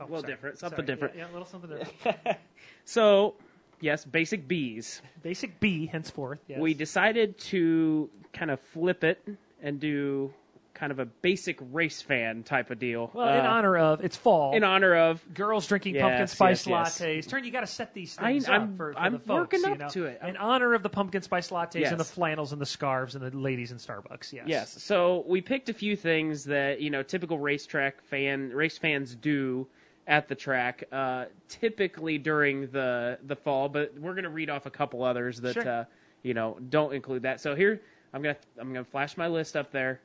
a 0.00 0.04
little 0.08 0.22
different, 0.22 0.58
something 0.58 0.76
Sorry, 0.78 0.86
different. 0.86 1.14
Yeah, 1.14 1.24
yeah, 1.26 1.30
a 1.30 1.32
little 1.32 1.46
something 1.46 1.70
different. 1.78 2.38
So, 2.86 3.34
yes, 3.80 4.04
basic 4.04 4.46
B's. 4.48 5.02
Basic 5.22 5.58
B, 5.60 5.86
henceforth. 5.86 6.40
Yes. 6.48 6.60
We 6.60 6.74
decided 6.74 7.38
to 7.38 8.08
kind 8.32 8.50
of 8.50 8.60
flip 8.60 9.04
it 9.04 9.26
and 9.62 9.78
do 9.80 10.32
kind 10.72 10.92
of 10.92 10.98
a 10.98 11.04
basic 11.04 11.58
race 11.72 12.00
fan 12.00 12.42
type 12.42 12.70
of 12.70 12.78
deal. 12.78 13.10
Well, 13.12 13.28
in 13.38 13.44
Uh, 13.44 13.50
honor 13.50 13.76
of 13.76 14.02
it's 14.02 14.16
fall. 14.16 14.54
in 14.54 14.64
honor 14.64 14.94
of 14.96 15.22
girls 15.34 15.66
drinking 15.66 15.96
Yes, 15.96 16.02
pumpkin 16.02 16.26
spice 16.28 16.66
yes, 16.66 17.00
yes. 17.00 17.26
lattes. 17.26 17.28
Taryn, 17.30 17.44
you 17.44 17.50
got 17.50 17.60
to 17.60 17.66
set 17.66 17.92
these 17.92 18.14
things 18.14 18.24
I- 18.24 18.32
things 18.32 18.48
I'm- 18.48 18.62
up 18.62 18.76
for, 18.78 18.92
for 18.94 18.98
I'm 18.98 19.12
the 19.12 19.18
folks. 19.18 19.28
working 19.28 19.60
you 19.60 19.72
up 19.72 19.78
know? 19.78 19.88
to 19.90 20.06
it. 20.06 20.20
In 20.26 20.38
honor 20.38 20.72
of 20.72 20.82
the 20.82 20.88
pumpkin 20.88 21.20
spice 21.20 21.50
lattes 21.50 21.74
Yes. 21.74 21.90
and 21.90 22.00
the 22.00 22.04
flannels 22.04 22.52
and 22.52 22.60
the 22.62 22.66
scarves 22.66 23.14
and 23.14 23.22
the 23.22 23.36
ladies 23.36 23.72
in 23.72 23.76
Starbucks. 23.76 24.32
Yes. 24.32 24.44
Yes. 24.46 24.82
So 24.82 25.22
we 25.26 25.42
picked 25.42 25.68
a 25.68 25.74
few 25.74 25.96
things 25.96 26.44
that 26.44 26.80
you 26.80 26.88
know 26.88 27.02
typical 27.02 27.38
racetrack 27.38 28.00
fan 28.00 28.48
race 28.50 28.78
fans 28.78 29.14
do 29.14 29.66
at 30.10 30.28
the 30.28 30.34
track, 30.34 30.84
uh, 30.92 31.26
typically 31.48 32.18
during 32.18 32.70
the 32.72 33.18
the 33.26 33.36
fall. 33.36 33.68
But 33.70 33.94
we're 33.98 34.12
going 34.12 34.24
to 34.24 34.30
read 34.30 34.50
off 34.50 34.66
a 34.66 34.70
couple 34.70 35.02
others 35.02 35.40
that 35.40 35.54
Sure. 35.54 35.68
uh, 35.68 35.84
you 36.22 36.34
know 36.34 36.58
don't 36.68 36.92
include 36.92 37.22
that. 37.22 37.40
So 37.40 37.54
here 37.54 37.80
I'm 38.12 38.20
gonna 38.20 38.36
I'm 38.58 38.72
gonna 38.74 38.84
flash 38.84 39.16
my 39.16 39.28
list 39.28 39.56
up 39.56 39.70
there, 39.70 40.00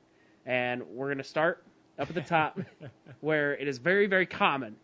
and 0.46 0.84
we're 0.84 1.10
gonna 1.10 1.24
start 1.24 1.64
up 2.00 2.08
at 2.08 2.16
the 2.16 2.22
top 2.22 2.60
where 3.22 3.56
it 3.58 3.68
is 3.68 3.80
very 3.80 4.06
very 4.06 4.28
common. 4.28 4.76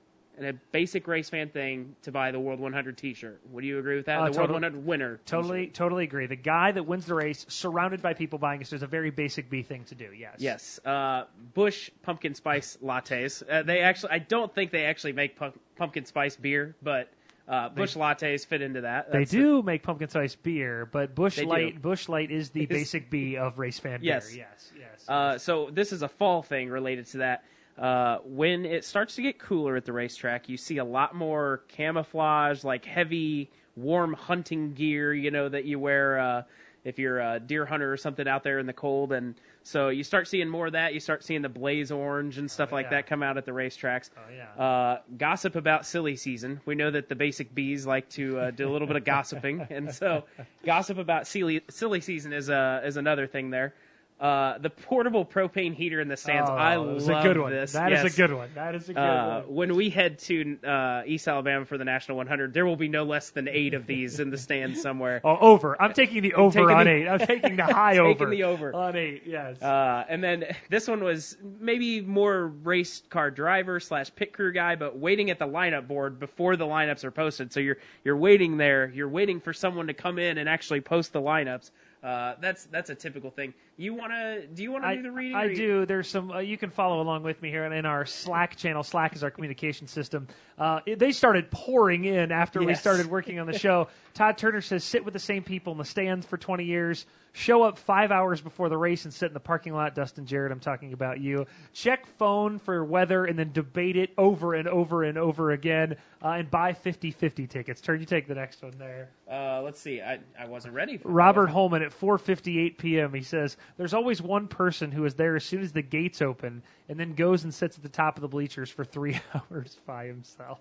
And 0.42 0.50
a 0.50 0.60
basic 0.72 1.08
race 1.08 1.30
fan 1.30 1.50
thing 1.50 1.96
to 2.02 2.12
buy 2.12 2.32
the 2.32 2.39
World 2.39 2.60
100 2.60 2.98
T-shirt. 2.98 3.39
Would 3.52 3.64
you 3.64 3.78
agree 3.78 3.96
with 3.96 4.08
that? 4.08 4.20
Uh, 4.20 4.30
the 4.32 4.38
World 4.39 4.50
100 4.50 4.84
winner. 4.84 5.20
Totally, 5.28 5.68
totally 5.68 6.04
agree. 6.04 6.26
The 6.26 6.36
guy 6.36 6.72
that 6.72 6.82
wins 6.82 7.06
the 7.06 7.14
race, 7.14 7.46
surrounded 7.48 8.02
by 8.02 8.16
people 8.16 8.39
buying 8.39 8.60
it, 8.60 8.74
is 8.74 8.82
a 8.82 8.88
very 8.88 9.12
basic 9.12 9.52
B 9.52 9.62
thing 9.62 9.84
to 9.84 9.94
do. 9.94 10.10
Yes. 10.18 10.38
Yes, 10.39 10.80
uh, 10.84 11.26
Busch 11.54 11.92
pumpkin 12.02 12.34
spice 12.34 12.76
lattes. 12.84 13.44
Uh, 13.48 13.62
they 13.62 13.82
actually, 13.82 14.14
I 14.14 14.18
don't 14.20 14.54
think 14.56 14.72
they 14.72 14.86
actually 14.86 15.14
make 15.14 15.36
pump, 15.36 15.60
pumpkin 15.76 16.06
spice 16.06 16.36
beer, 16.36 16.76
but 16.82 17.10
uh, 17.48 17.70
Busch 17.70 17.96
lattes 17.96 18.44
fit 18.44 18.64
into 18.64 18.82
that. 18.82 19.12
They 19.12 19.20
That's 19.20 19.30
do 19.30 19.62
make 19.62 19.84
pumpkin 19.84 20.10
spice 20.10 20.34
beer, 20.34 20.88
but 20.92 21.14
Busch 21.14 21.36
They 21.36 21.44
do. 21.44 21.50
Light, 21.50 21.82
Busch 21.84 22.10
Light 22.10 22.32
is 22.32 22.50
the 22.50 22.66
basic 22.66 23.12
B 23.12 23.38
of 23.38 23.60
race 23.60 23.78
fan 23.78 24.00
Yes. 24.02 24.32
beer. 24.32 24.48
Yes. 24.50 24.72
Yes. 24.76 25.06
Uh, 25.08 25.38
so 25.38 25.70
this 25.72 25.94
is 25.94 26.02
a 26.02 26.08
fall 26.08 26.42
thing 26.42 26.70
related 26.70 27.06
to 27.08 27.18
that. 27.18 27.44
Uh, 27.78 28.20
when 28.26 28.66
it 28.66 28.86
starts 28.86 29.16
to 29.16 29.22
get 29.22 29.40
cooler 29.40 29.76
at 29.76 29.86
the 29.86 29.94
racetrack, 29.94 30.50
you 30.50 30.58
see 30.58 30.78
a 30.78 30.86
lot 30.86 31.16
more 31.16 31.64
camouflage, 31.68 32.64
like 32.64 32.86
heavy, 32.86 33.50
warm 33.76 34.14
hunting 34.14 34.74
gear. 34.74 35.14
You 35.14 35.32
know 35.32 35.50
that 35.50 35.66
you 35.66 35.80
wear 35.80 36.20
uh, 36.20 36.44
if 36.84 37.00
you're 37.00 37.20
a 37.20 37.40
deer 37.40 37.66
hunter 37.66 37.92
or 37.92 37.98
something 37.98 38.28
out 38.28 38.44
there 38.44 38.60
in 38.60 38.66
the 38.66 38.74
cold, 38.74 39.14
and 39.14 39.36
so 39.64 39.90
you 39.90 40.04
start 40.04 40.28
seeing 40.28 40.50
more 40.50 40.68
of 40.68 40.74
that. 40.74 40.94
You 40.94 41.00
start 41.00 41.24
seeing 41.24 41.42
the 41.42 41.50
blaze 41.50 41.92
orange 41.92 42.38
and 42.38 42.50
stuff 42.50 42.72
like 42.72 42.86
yeah. 42.86 42.92
that 42.92 43.08
come 43.08 43.24
out 43.24 43.38
at 43.38 43.46
the 43.46 43.52
racetracks. 43.52 44.10
Oh, 44.18 44.22
yeah. 44.36 44.64
Uh, 44.64 45.00
gossip 45.18 45.56
about 45.56 45.86
silly 45.86 46.16
season. 46.16 46.60
We 46.66 46.76
know 46.76 46.92
that 46.92 47.10
the 47.10 47.16
basic 47.16 47.54
bees 47.54 47.86
like 47.86 48.10
to 48.10 48.40
uh, 48.40 48.52
do 48.52 48.68
a 48.68 48.72
little 48.72 48.88
bit 48.88 48.98
of 48.98 49.04
gossiping, 49.06 49.62
and 49.70 49.94
so 49.94 50.26
gossip 50.66 50.98
about 50.98 51.28
silly 51.28 51.62
silly 51.70 52.02
season 52.02 52.34
is 52.34 52.50
uh, 52.50 52.82
is 52.84 52.98
another 52.98 53.28
thing 53.28 53.50
there. 53.50 53.74
Uh, 54.22 54.60
the 54.60 54.70
portable 54.70 55.26
propane 55.26 55.74
heater 55.74 56.00
in 56.00 56.08
the 56.08 56.16
stands. 56.16 56.48
Oh, 56.48 56.54
I 56.54 56.76
love 56.76 57.10
a 57.10 57.24
good 57.24 57.40
one. 57.40 57.52
this. 57.52 57.72
That 57.72 57.92
is 57.92 58.04
Yes. 58.04 58.14
a 58.14 58.18
good 58.18 58.32
one. 58.32 58.50
That 58.54 58.76
is 58.76 58.88
a 58.88 58.94
good 58.94 59.00
Uh, 59.02 59.42
one. 59.42 59.56
When 59.56 59.76
we 59.76 59.90
head 59.90 60.20
to 60.20 60.60
uh, 60.64 61.02
East 61.08 61.28
Alabama 61.28 61.66
for 61.66 61.80
the 61.80 61.86
National 61.86 62.18
100, 62.18 62.54
there 62.54 62.68
will 62.68 62.76
be 62.76 62.88
no 62.88 63.02
less 63.04 63.32
than 63.32 63.48
eight 63.48 63.74
of 63.74 63.88
these 63.88 64.20
in 64.20 64.30
the 64.30 64.38
stands 64.38 64.80
somewhere. 64.80 65.22
Oh, 65.32 65.38
over. 65.40 65.82
I'm 65.82 65.94
taking 65.94 66.22
the 66.22 66.36
over 66.36 66.60
taking 66.60 66.70
on 66.76 66.86
the- 66.86 66.92
eight. 66.92 67.08
I'm 67.08 67.18
taking 67.20 67.56
the 67.56 67.64
high 67.74 67.94
taking 67.94 68.06
over. 68.06 68.14
Taking 68.26 68.30
the 68.30 68.44
over. 68.44 68.76
on 68.76 68.96
eight. 68.96 69.24
Yes. 69.26 69.60
Uh, 69.60 70.06
and 70.08 70.24
then 70.24 70.46
this 70.70 70.88
one 70.88 71.04
was 71.04 71.38
maybe 71.60 72.02
more 72.02 72.46
race 72.48 73.02
car 73.10 73.32
driver 73.32 73.80
slash 73.80 74.14
pit 74.16 74.34
crew 74.34 74.54
guy, 74.54 74.76
but 74.76 75.00
waiting 75.00 75.32
at 75.32 75.40
the 75.40 75.48
lineup 75.48 75.88
board 75.88 76.20
before 76.20 76.56
the 76.58 76.66
lineups 76.66 77.04
are 77.04 77.12
posted. 77.12 77.52
So 77.52 77.60
you're 77.60 77.78
you're 78.04 78.18
waiting 78.18 78.58
there. 78.58 78.92
You're 78.94 79.10
waiting 79.10 79.40
for 79.40 79.52
someone 79.52 79.88
to 79.88 79.94
come 79.96 80.20
in 80.20 80.38
and 80.38 80.48
actually 80.48 80.82
post 80.82 81.12
the 81.12 81.22
lineups. 81.22 81.72
Uh, 82.04 82.34
that's 82.42 82.66
that's 82.66 82.90
a 82.90 82.96
typical 82.96 83.30
thing. 83.30 83.54
You 83.78 83.94
wanna? 83.96 84.46
Do 84.48 84.62
you 84.62 84.72
want 84.72 84.84
to 84.84 84.96
do 84.96 85.02
the 85.02 85.12
reading? 85.12 85.36
I 85.36 85.46
you- 85.46 85.56
do. 85.56 85.86
There's 85.86 86.08
some. 86.08 86.32
Uh, 86.32 86.40
you 86.40 86.58
can 86.58 86.70
follow 86.70 87.02
along 87.02 87.24
with 87.24 87.42
me 87.42 87.50
here 87.50 87.66
in 87.66 87.86
our 87.86 88.06
Slack 88.06 88.56
channel. 88.56 88.84
Slack 88.84 89.16
is 89.16 89.24
our 89.24 89.32
communication 89.32 89.88
system. 89.88 90.28
Uh, 90.58 90.82
it- 90.86 91.00
they 91.00 91.12
started 91.12 91.50
pouring 91.50 92.06
in 92.06 92.32
after 92.32 92.62
we 92.62 92.76
started 92.76 93.08
working 93.08 93.40
on 93.40 93.48
the 93.48 93.58
show. 93.58 93.88
Todd 94.14 94.38
Turner 94.38 94.62
says, 94.62 94.84
"Sit 94.84 95.04
with 95.06 95.14
the 95.14 95.20
same 95.20 95.42
people 95.42 95.72
in 95.72 95.78
the 95.80 95.86
stands 95.86 96.26
for 96.26 96.38
20 96.38 96.66
years. 96.66 97.06
Show 97.34 97.64
up 97.64 97.78
five 97.78 98.12
hours 98.12 98.42
before 98.42 98.68
the 98.68 98.78
race 98.78 99.06
and 99.06 99.14
sit 99.14 99.28
in 99.28 99.34
the 99.34 99.40
parking 99.40 99.74
lot." 99.74 99.96
Dustin 99.96 100.26
Jarrett, 100.26 100.52
I'm 100.52 100.60
talking 100.60 100.92
about 100.94 101.22
you. 101.22 101.46
Check 101.74 102.06
phone 102.06 102.60
for 102.60 102.84
weather 102.84 103.26
and 103.26 103.40
then 103.40 103.52
debate 103.54 103.96
it 103.96 104.12
over 104.18 104.54
and 104.54 104.68
over 104.68 105.04
and 105.04 105.18
over 105.18 105.52
again. 105.52 105.96
Uh, 106.24 106.34
and 106.34 106.52
buy 106.52 106.72
50-50 106.72 107.50
tickets. 107.50 107.82
Taryn, 107.82 108.00
you 108.00 108.06
take 108.06 108.28
the 108.28 108.36
next 108.36 108.62
one 108.62 108.74
there. 108.78 109.10
Uh, 109.28 109.60
let's 109.64 109.80
see. 109.80 110.02
I, 110.02 110.20
I 110.38 110.46
wasn't 110.46 110.76
ready. 110.76 110.98
For 110.98 111.10
Robert 111.10 111.48
Holman 111.48 111.82
at 111.82 111.98
4:58 111.98 112.78
p.m. 112.78 113.12
He 113.14 113.24
says 113.24 113.58
there's 113.78 113.94
always 113.94 114.22
one 114.22 114.48
person 114.48 114.92
who 114.92 115.06
is 115.06 115.16
there 115.16 115.36
as 115.36 115.44
soon 115.44 115.62
as 115.62 115.72
the 115.72 115.82
gates 115.82 116.22
open, 116.22 116.64
and 116.90 117.00
then 117.00 117.14
goes 117.14 117.44
and 117.44 117.54
sits 117.54 117.78
at 117.78 117.84
the 117.84 117.90
top 117.90 118.18
of 118.18 118.22
the 118.22 118.28
bleachers 118.28 118.70
for 118.70 118.84
three 118.84 119.20
hours 119.34 119.78
by 119.86 120.06
himself. 120.06 120.60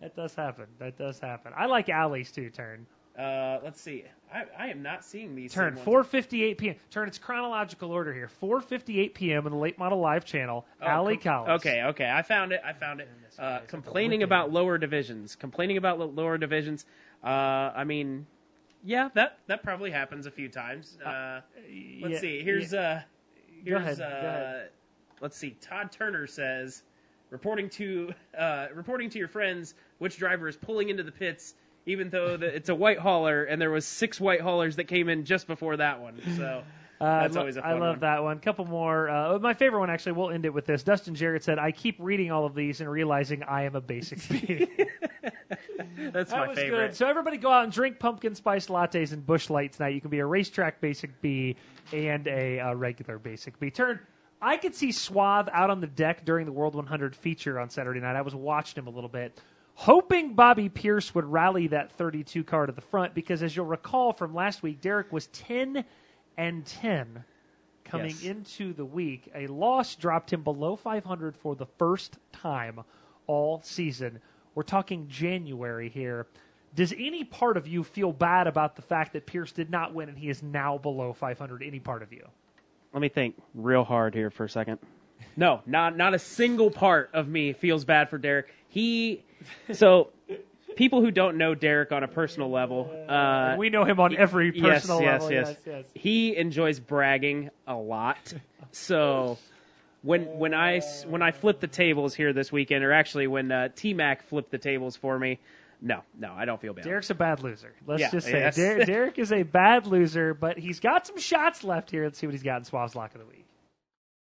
That 0.00 0.16
does 0.16 0.34
happen. 0.34 0.66
That 0.78 0.98
does 0.98 1.20
happen. 1.20 1.52
I 1.56 1.66
like 1.66 1.88
alleys 1.88 2.32
too. 2.32 2.50
Taryn. 2.50 2.84
Uh, 3.18 3.60
let's 3.62 3.80
see. 3.80 4.04
I, 4.32 4.44
I 4.58 4.68
am 4.68 4.82
not 4.82 5.04
seeing 5.04 5.34
these. 5.34 5.54
Taryn 5.54 5.78
4:58 5.78 6.58
p.m. 6.58 6.76
Taryn. 6.90 7.08
It's 7.08 7.18
chronological 7.18 7.90
order 7.90 8.12
here. 8.12 8.28
4:58 8.42 9.14
p.m. 9.14 9.46
in 9.46 9.52
the 9.52 9.58
late 9.58 9.78
model 9.78 10.00
live 10.00 10.24
channel. 10.24 10.66
Oh, 10.80 10.86
Allie 10.86 11.18
com- 11.18 11.44
Collins. 11.44 11.60
Okay, 11.60 11.82
okay. 11.82 12.10
I 12.10 12.22
found 12.22 12.52
it. 12.52 12.62
I 12.64 12.72
found 12.72 13.00
it. 13.00 13.08
Uh, 13.38 13.60
complaining 13.66 14.22
about 14.22 14.50
lower 14.50 14.78
divisions. 14.78 15.36
Complaining 15.36 15.76
about 15.76 15.98
lower 16.14 16.38
divisions. 16.38 16.86
Uh, 17.22 17.26
I 17.76 17.84
mean, 17.84 18.26
yeah, 18.84 19.08
that 19.14 19.38
that 19.46 19.62
probably 19.62 19.90
happens 19.90 20.26
a 20.26 20.30
few 20.30 20.48
times. 20.48 20.98
Uh, 21.04 21.40
let's 22.00 22.14
yeah, 22.14 22.20
see. 22.20 22.42
Here's 22.42 22.74
uh, 22.74 23.02
Here's, 23.64 23.80
ahead, 23.80 23.98
go 23.98 24.04
Uh. 24.04 24.62
Let's 25.20 25.36
see. 25.36 25.50
Todd 25.60 25.92
Turner 25.92 26.26
says, 26.26 26.82
reporting 27.30 27.68
to 27.70 28.12
uh, 28.36 28.66
reporting 28.74 29.08
to 29.10 29.18
your 29.18 29.28
friends, 29.28 29.74
which 29.98 30.16
driver 30.16 30.48
is 30.48 30.56
pulling 30.56 30.88
into 30.88 31.04
the 31.04 31.12
pits, 31.12 31.54
even 31.86 32.10
though 32.10 32.36
the, 32.36 32.46
it's 32.46 32.70
a 32.70 32.74
white 32.74 32.98
hauler, 32.98 33.44
and 33.44 33.62
there 33.62 33.70
was 33.70 33.86
six 33.86 34.20
white 34.20 34.40
haulers 34.40 34.74
that 34.76 34.84
came 34.84 35.08
in 35.08 35.24
just 35.24 35.46
before 35.46 35.76
that 35.76 36.00
one. 36.00 36.20
So 36.36 36.64
Uh, 37.00 37.22
that's 37.22 37.36
always 37.36 37.56
a 37.56 37.62
fun 37.62 37.70
I 37.70 37.74
love 37.74 37.80
one. 37.94 38.00
that 38.00 38.22
one. 38.22 38.38
Couple 38.40 38.64
more. 38.64 39.08
Uh, 39.08 39.38
my 39.40 39.54
favorite 39.54 39.80
one, 39.80 39.90
actually, 39.90 40.12
we'll 40.12 40.30
end 40.30 40.44
it 40.44 40.54
with 40.54 40.66
this. 40.66 40.82
Dustin 40.84 41.14
Jarrett 41.16 41.42
said, 41.42 41.58
I 41.58 41.72
keep 41.72 41.96
reading 41.98 42.30
all 42.30 42.44
of 42.46 42.54
these 42.54 42.80
and 42.80 42.88
realizing 42.90 43.42
I 43.42 43.62
am 43.62 43.74
a 43.74 43.80
basic 43.80 44.28
bee. 44.28 44.68
That's 46.12 46.30
that 46.30 46.38
my 46.38 46.48
was 46.48 46.58
favorite. 46.58 46.88
good. 46.88 46.96
So 46.96 47.06
everybody 47.06 47.36
go 47.36 47.50
out 47.50 47.64
and 47.64 47.72
drink 47.72 47.98
pumpkin 47.98 48.34
spice 48.34 48.66
lattes 48.66 49.12
and 49.12 49.24
Busch 49.24 49.50
Light 49.50 49.72
tonight. 49.72 49.94
You 49.94 50.00
can 50.00 50.10
be 50.10 50.18
a 50.20 50.26
racetrack 50.26 50.80
basic 50.80 51.20
B 51.20 51.56
and 51.92 52.26
a 52.28 52.60
uh, 52.60 52.74
regular 52.74 53.18
basic 53.18 53.58
B. 53.60 53.70
Taryn. 53.70 53.98
I 54.40 54.56
could 54.56 54.74
see 54.74 54.90
Suave 54.92 55.48
out 55.52 55.70
on 55.70 55.80
the 55.80 55.86
deck 55.86 56.24
during 56.24 56.46
the 56.46 56.52
World 56.52 56.74
100 56.74 57.14
feature 57.14 57.60
on 57.60 57.70
Saturday 57.70 58.00
night. 58.00 58.16
I 58.16 58.22
was 58.22 58.34
watching 58.34 58.82
him 58.82 58.88
a 58.88 58.90
little 58.90 59.08
bit, 59.08 59.40
hoping 59.74 60.34
Bobby 60.34 60.68
Pierce 60.68 61.14
would 61.14 61.24
rally 61.24 61.68
that 61.68 61.92
32 61.92 62.42
car 62.42 62.66
to 62.66 62.72
the 62.72 62.80
front 62.80 63.14
because, 63.14 63.42
as 63.42 63.54
you'll 63.54 63.66
recall 63.66 64.12
from 64.12 64.34
last 64.34 64.62
week, 64.62 64.80
Derek 64.80 65.12
was 65.12 65.28
10 65.28 65.84
and 66.36 66.66
10 66.66 67.24
coming 67.84 68.06
Yes. 68.10 68.22
into 68.24 68.72
the 68.72 68.84
week. 68.84 69.30
A 69.34 69.46
loss 69.46 69.94
dropped 69.94 70.32
him 70.32 70.42
below 70.42 70.74
500 70.76 71.36
for 71.36 71.54
the 71.54 71.66
first 71.78 72.18
time 72.32 72.80
all 73.28 73.60
season. 73.62 74.20
We're 74.54 74.62
talking 74.62 75.08
January 75.08 75.88
here. 75.88 76.26
Does 76.74 76.92
any 76.92 77.24
part 77.24 77.56
of 77.56 77.66
you 77.66 77.84
feel 77.84 78.12
bad 78.12 78.46
about 78.46 78.76
the 78.76 78.82
fact 78.82 79.12
that 79.12 79.26
Pierce 79.26 79.52
did 79.52 79.70
not 79.70 79.94
win 79.94 80.08
and 80.08 80.18
he 80.18 80.28
is 80.30 80.42
now 80.42 80.78
below 80.78 81.12
500? 81.12 81.62
Any 81.62 81.80
part 81.80 82.02
of 82.02 82.12
you? 82.12 82.26
Let 82.92 83.00
me 83.00 83.08
think 83.08 83.40
real 83.54 83.84
hard 83.84 84.14
here 84.14 84.30
for 84.30 84.44
a 84.44 84.48
second. 84.48 84.78
No, 85.36 85.62
not 85.66 85.96
not 85.96 86.14
a 86.14 86.18
single 86.18 86.70
part 86.70 87.10
of 87.14 87.28
me 87.28 87.52
feels 87.52 87.84
bad 87.84 88.10
for 88.10 88.18
Derek. 88.18 88.52
He, 88.68 89.24
so 89.72 90.10
people 90.76 91.00
who 91.00 91.10
don't 91.10 91.38
know 91.38 91.54
Derek 91.54 91.92
on 91.92 92.02
a 92.02 92.08
personal 92.08 92.50
level, 92.50 92.90
uh, 93.08 93.54
we 93.58 93.70
know 93.70 93.84
him 93.84 94.00
on 94.00 94.16
every 94.16 94.52
yes, 94.54 94.82
personal 94.82 95.00
yes, 95.00 95.22
level. 95.22 95.32
Yes, 95.32 95.48
Yes, 95.48 95.56
yes. 95.66 95.86
He 95.94 96.36
enjoys 96.36 96.80
bragging 96.80 97.50
a 97.66 97.74
lot. 97.74 98.34
So 98.72 99.38
when 100.02 100.38
when 100.38 100.54
I 100.54 100.76
s- 100.76 101.04
when 101.06 101.22
I 101.22 101.30
flipped 101.32 101.60
the 101.60 101.66
tables 101.68 102.14
here 102.14 102.32
this 102.32 102.50
weekend, 102.52 102.84
or 102.84 102.92
actually 102.92 103.26
when 103.26 103.50
uh, 103.52 103.68
T 103.74 103.94
Mac 103.94 104.22
flipped 104.24 104.50
the 104.50 104.58
tables 104.58 104.96
for 104.96 105.18
me, 105.18 105.38
no, 105.80 106.02
no, 106.18 106.32
I 106.32 106.44
don't 106.44 106.60
feel 106.60 106.74
bad. 106.74 106.84
Derek's 106.84 107.10
a 107.10 107.14
bad 107.14 107.42
loser. 107.42 107.72
Let's 107.86 108.00
Yeah, 108.00 108.10
just 108.10 108.26
say 108.26 108.40
yes. 108.40 108.56
Der- 108.56 108.84
Derek 108.86 109.18
is 109.18 109.32
a 109.32 109.42
bad 109.42 109.86
loser, 109.86 110.34
but 110.34 110.58
he's 110.58 110.80
got 110.80 111.06
some 111.06 111.18
shots 111.18 111.64
left 111.64 111.90
here. 111.90 112.04
Let's 112.04 112.18
see 112.18 112.26
what 112.26 112.34
he's 112.34 112.42
got 112.42 112.58
in 112.58 112.64
Swab's 112.64 112.94
Lock 112.94 113.14
of 113.14 113.20
the 113.20 113.26
Week. 113.26 113.44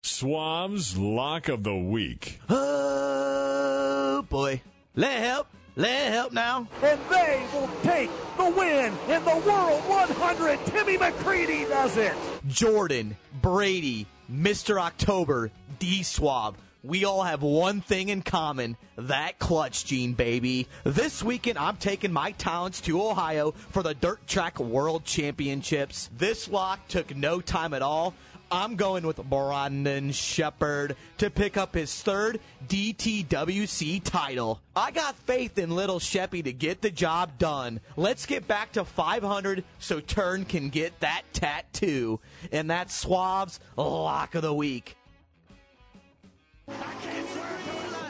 Swab's 0.03 0.97
Lock 0.97 1.47
of 1.49 1.63
the 1.63 1.75
Week. 1.75 2.39
Oh 2.49 4.21
boy. 4.29 4.61
Let 4.95 5.17
help. 5.21 5.47
Let 5.75 6.11
help 6.11 6.33
now. 6.33 6.67
And 6.81 6.99
they 7.09 7.45
will 7.53 7.69
take 7.83 8.09
the 8.37 8.49
win 8.49 8.93
in 9.09 9.23
the 9.25 9.43
World 9.45 9.81
100. 9.87 10.65
Timmy 10.65 10.97
McCreadie 10.97 11.67
does 11.69 11.97
it. 11.97 12.13
Jordan, 12.47 13.15
Brady, 13.43 14.07
Mr. 14.31 14.81
October, 14.81 15.51
D 15.79 16.03
Swab. 16.03 16.57
We 16.83 17.05
all 17.05 17.23
have 17.23 17.41
one 17.41 17.81
thing 17.81 18.09
in 18.09 18.21
common 18.21 18.77
that 18.95 19.39
clutch 19.39 19.85
gene, 19.85 20.13
baby. 20.13 20.67
This 20.83 21.23
weekend, 21.23 21.57
I'm 21.57 21.77
taking 21.77 22.13
my 22.13 22.31
talents 22.31 22.81
to 22.81 23.01
Ohio 23.01 23.51
for 23.51 23.83
the 23.83 23.93
Dirt 23.93 24.25
Track 24.27 24.59
World 24.59 25.03
Championships. 25.03 26.09
This 26.17 26.47
lock 26.47 26.87
took 26.87 27.15
no 27.15 27.41
time 27.41 27.73
at 27.73 27.81
all. 27.81 28.13
I'm 28.49 28.77
going 28.77 29.05
with 29.05 29.17
Brandon 29.17 30.11
Sheppard 30.11 30.95
to 31.17 31.29
pick 31.29 31.57
up 31.57 31.73
his 31.73 31.93
third 32.01 32.39
DTWC 32.67 34.01
title. 34.03 34.61
I 34.75 34.91
got 34.91 35.15
faith 35.15 35.57
in 35.57 35.71
little 35.71 35.99
Sheppy 35.99 36.43
to 36.45 36.53
get 36.53 36.81
the 36.81 36.91
job 36.91 37.37
done. 37.37 37.81
Let's 37.97 38.25
get 38.25 38.47
back 38.47 38.71
to 38.73 38.85
500 38.85 39.65
so 39.79 39.99
Taryn 39.99 40.47
can 40.47 40.69
get 40.69 40.97
that 41.01 41.23
tattoo. 41.33 42.21
And 42.51 42.69
that's 42.69 43.03
Suave's 43.03 43.59
Lock 43.75 44.35
of 44.35 44.43
the 44.43 44.53
Week. 44.53 44.96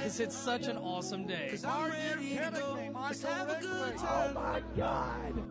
Because 0.08 0.20
it's 0.22 0.38
such 0.38 0.68
an 0.68 0.78
awesome 0.78 1.28
day. 1.28 1.58
Oh 1.64 1.72
my 4.34 4.62
God. 4.78 5.44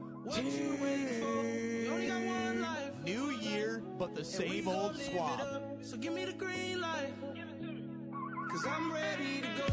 New 3.05 3.31
year, 3.33 3.83
but 3.99 4.15
the 4.15 4.25
same 4.25 4.67
old 4.67 4.97
Suave. 4.97 5.63
So 5.83 5.97
give 5.99 6.15
me 6.15 6.25
the 6.25 6.33
green 6.33 6.81
light. 6.81 7.13
Cause 8.49 8.67
I'm 8.67 8.91
ready 8.93 9.43
to 9.43 9.49
go. 9.59 9.65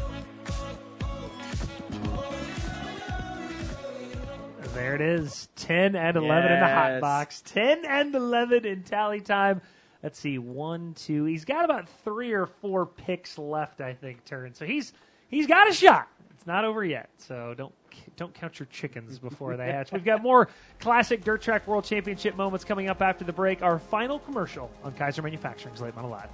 There 4.74 4.94
it 4.94 5.00
is. 5.00 5.48
10 5.56 5.96
and 5.96 6.16
11 6.16 6.52
in 6.52 6.60
the 6.60 6.66
hot 6.66 7.00
box. 7.00 7.42
10 7.46 7.84
and 7.86 8.14
11 8.14 8.66
in 8.66 8.82
tally 8.82 9.20
time. 9.20 9.62
Let's 10.04 10.18
see. 10.18 10.36
One, 10.38 10.92
two. 10.92 11.24
He's 11.24 11.46
got 11.46 11.64
about 11.64 11.88
three 12.04 12.32
or 12.32 12.44
four 12.44 12.84
picks 12.84 13.38
left, 13.38 13.80
I 13.80 13.94
think, 13.94 14.22
Taryn. 14.26 14.54
So 14.54 14.66
he's 14.66 14.92
he's 15.28 15.46
got 15.46 15.66
a 15.66 15.72
shot. 15.72 16.08
It's 16.30 16.46
not 16.46 16.66
over 16.66 16.84
yet. 16.84 17.08
So 17.16 17.54
don't 17.56 17.72
don't 18.16 18.34
count 18.34 18.58
your 18.58 18.66
chickens 18.66 19.18
before 19.18 19.56
they 19.56 19.64
hatch. 19.64 19.92
We've 19.92 20.04
got 20.04 20.22
more 20.22 20.50
classic 20.78 21.24
Dirt 21.24 21.40
Track 21.40 21.66
World 21.66 21.84
Championship 21.84 22.36
moments 22.36 22.66
coming 22.66 22.90
up 22.90 23.00
after 23.00 23.24
the 23.24 23.32
break. 23.32 23.62
Our 23.62 23.78
final 23.78 24.18
commercial 24.18 24.70
on 24.84 24.92
Keyser 24.92 25.24
Manufacturing's 25.24 25.80
Late 25.80 25.96
Model 25.96 26.10
Live. 26.10 26.28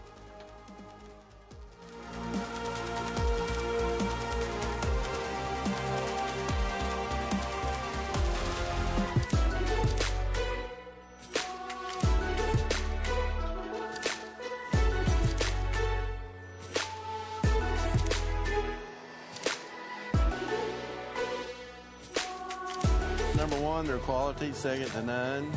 Number 23.41 23.59
one, 23.59 23.86
their 23.86 23.97
quality, 23.97 24.53
second 24.53 24.91
to 24.91 25.03
none. 25.03 25.51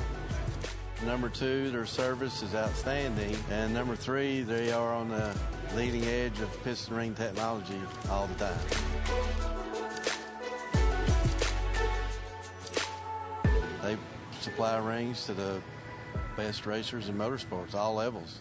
Number 1.06 1.28
two, 1.28 1.70
their 1.70 1.86
service 1.86 2.42
is 2.42 2.56
outstanding. 2.56 3.36
And 3.52 3.74
number 3.74 3.94
three, 3.98 4.42
they 4.42 4.72
are 4.72 4.94
on 4.94 5.10
the 5.10 5.36
leading 5.76 6.06
edge 6.06 6.40
of 6.40 6.64
piston 6.64 6.96
ring 6.96 7.14
technology 7.14 7.78
all 8.10 8.28
the 8.28 8.36
time. 8.36 8.58
They 13.82 13.98
supply 14.40 14.78
rings 14.78 15.26
to 15.26 15.34
the 15.34 15.62
best 16.38 16.66
racers 16.66 17.10
in 17.10 17.18
motorsports, 17.18 17.76
all 17.76 17.96
levels. 17.96 18.40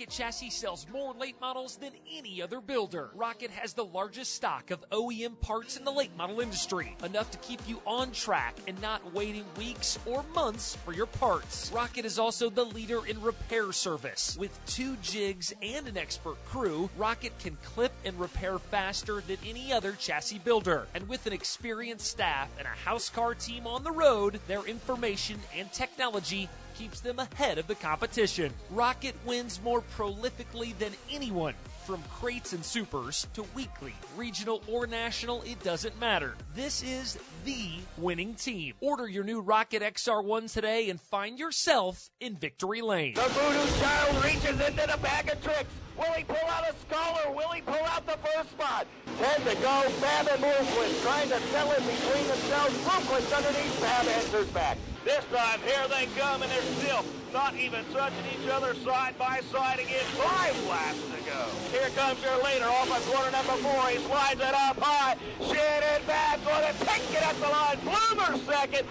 Rocket 0.00 0.14
Chassis 0.14 0.48
sells 0.48 0.86
more 0.90 1.12
late 1.12 1.38
models 1.42 1.76
than 1.76 1.90
any 2.10 2.40
other 2.40 2.62
builder. 2.62 3.10
Rocket 3.14 3.50
has 3.50 3.74
the 3.74 3.84
largest 3.84 4.34
stock 4.34 4.70
of 4.70 4.82
OEM 4.88 5.38
parts 5.42 5.76
in 5.76 5.84
the 5.84 5.92
late 5.92 6.16
model 6.16 6.40
industry, 6.40 6.96
enough 7.04 7.30
to 7.32 7.38
keep 7.38 7.60
you 7.68 7.82
on 7.86 8.10
track 8.12 8.56
and 8.66 8.80
not 8.80 9.12
waiting 9.12 9.44
weeks 9.58 9.98
or 10.06 10.24
months 10.34 10.74
for 10.74 10.94
your 10.94 11.04
parts. 11.04 11.70
Rocket 11.74 12.06
is 12.06 12.18
also 12.18 12.48
the 12.48 12.64
leader 12.64 13.04
in 13.04 13.20
repair 13.20 13.72
service. 13.72 14.38
With 14.40 14.58
two 14.64 14.96
jigs 15.02 15.52
and 15.60 15.86
an 15.86 15.98
expert 15.98 16.42
crew, 16.46 16.88
Rocket 16.96 17.38
can 17.38 17.58
clip 17.62 17.92
and 18.06 18.18
repair 18.18 18.58
faster 18.58 19.20
than 19.20 19.36
any 19.46 19.70
other 19.70 19.92
chassis 19.92 20.38
builder. 20.38 20.86
And 20.94 21.06
with 21.10 21.26
an 21.26 21.34
experienced 21.34 22.06
staff 22.06 22.48
and 22.56 22.66
a 22.66 22.88
house 22.88 23.10
car 23.10 23.34
team 23.34 23.66
on 23.66 23.84
the 23.84 23.92
road, 23.92 24.40
their 24.48 24.64
information 24.64 25.38
and 25.54 25.70
technology 25.74 26.48
keeps 26.74 27.00
them 27.00 27.18
ahead 27.18 27.58
of 27.58 27.66
the 27.66 27.74
competition. 27.74 28.52
Rocket 28.70 29.14
wins 29.24 29.60
more 29.62 29.82
prolifically 29.96 30.76
than 30.78 30.92
anyone. 31.10 31.54
From 31.86 32.02
crates 32.20 32.52
and 32.52 32.64
supers 32.64 33.26
to 33.34 33.44
weekly, 33.54 33.94
regional, 34.16 34.62
or 34.68 34.86
national, 34.86 35.42
it 35.42 35.62
doesn't 35.64 35.98
matter. 35.98 36.34
This 36.54 36.82
is 36.82 37.18
the 37.44 37.70
winning 37.96 38.34
team. 38.34 38.74
Order 38.80 39.08
your 39.08 39.24
new 39.24 39.40
Rocket 39.40 39.82
XR1 39.82 40.52
today 40.52 40.90
and 40.90 41.00
find 41.00 41.38
yourself 41.38 42.10
in 42.20 42.36
victory 42.36 42.80
lane. 42.80 43.14
The 43.14 43.22
voodoo 43.22 43.80
child 43.80 44.24
reaches 44.24 44.60
into 44.60 44.86
the 44.86 44.98
bag 45.02 45.30
of 45.30 45.42
tricks. 45.42 45.70
Will 46.00 46.12
he 46.14 46.24
pull 46.24 46.48
out 46.48 46.64
a 46.64 46.74
skull 46.80 47.20
or 47.26 47.34
will 47.36 47.50
he 47.50 47.60
pull 47.60 47.84
out 47.84 48.06
the 48.06 48.16
first 48.24 48.50
spot? 48.52 48.86
Ten 49.18 49.40
to 49.40 49.54
go. 49.60 49.84
Babb 50.00 50.28
and 50.32 50.42
Bloomquist 50.42 51.02
trying 51.02 51.28
to 51.28 51.38
sell 51.52 51.70
it 51.72 51.84
between 51.84 52.26
themselves. 52.26 52.72
Bloomquist 52.78 53.36
underneath. 53.36 53.80
Babb 53.82 54.06
answers 54.08 54.48
back. 54.48 54.78
This 55.04 55.22
time, 55.30 55.60
here 55.60 55.86
they 55.88 56.06
come, 56.18 56.40
and 56.40 56.50
they're 56.50 56.62
still 56.80 57.04
not 57.34 57.54
even 57.54 57.84
touching 57.92 58.24
each 58.32 58.48
other 58.48 58.74
side 58.76 59.18
by 59.18 59.40
side 59.52 59.78
again. 59.78 60.04
Five 60.16 60.68
laps 60.68 61.02
to 61.02 61.20
go. 61.28 61.44
Here 61.70 61.90
comes 61.90 62.22
your 62.22 62.42
leader 62.44 62.64
off 62.64 62.90
of 62.90 63.12
corner 63.12 63.30
number 63.30 63.52
four. 63.60 63.88
He 63.88 63.98
slides 63.98 64.40
it 64.40 64.54
up 64.54 64.80
high. 64.80 65.16
Shannon 65.38 66.06
back 66.06 66.38
on 66.46 66.64
it. 66.64 66.76
Take 66.80 67.12
it 67.12 67.22
up 67.22 67.36
the 67.36 67.48
line. 67.48 67.78
Bloomer 67.84 68.38
second. 68.46 68.86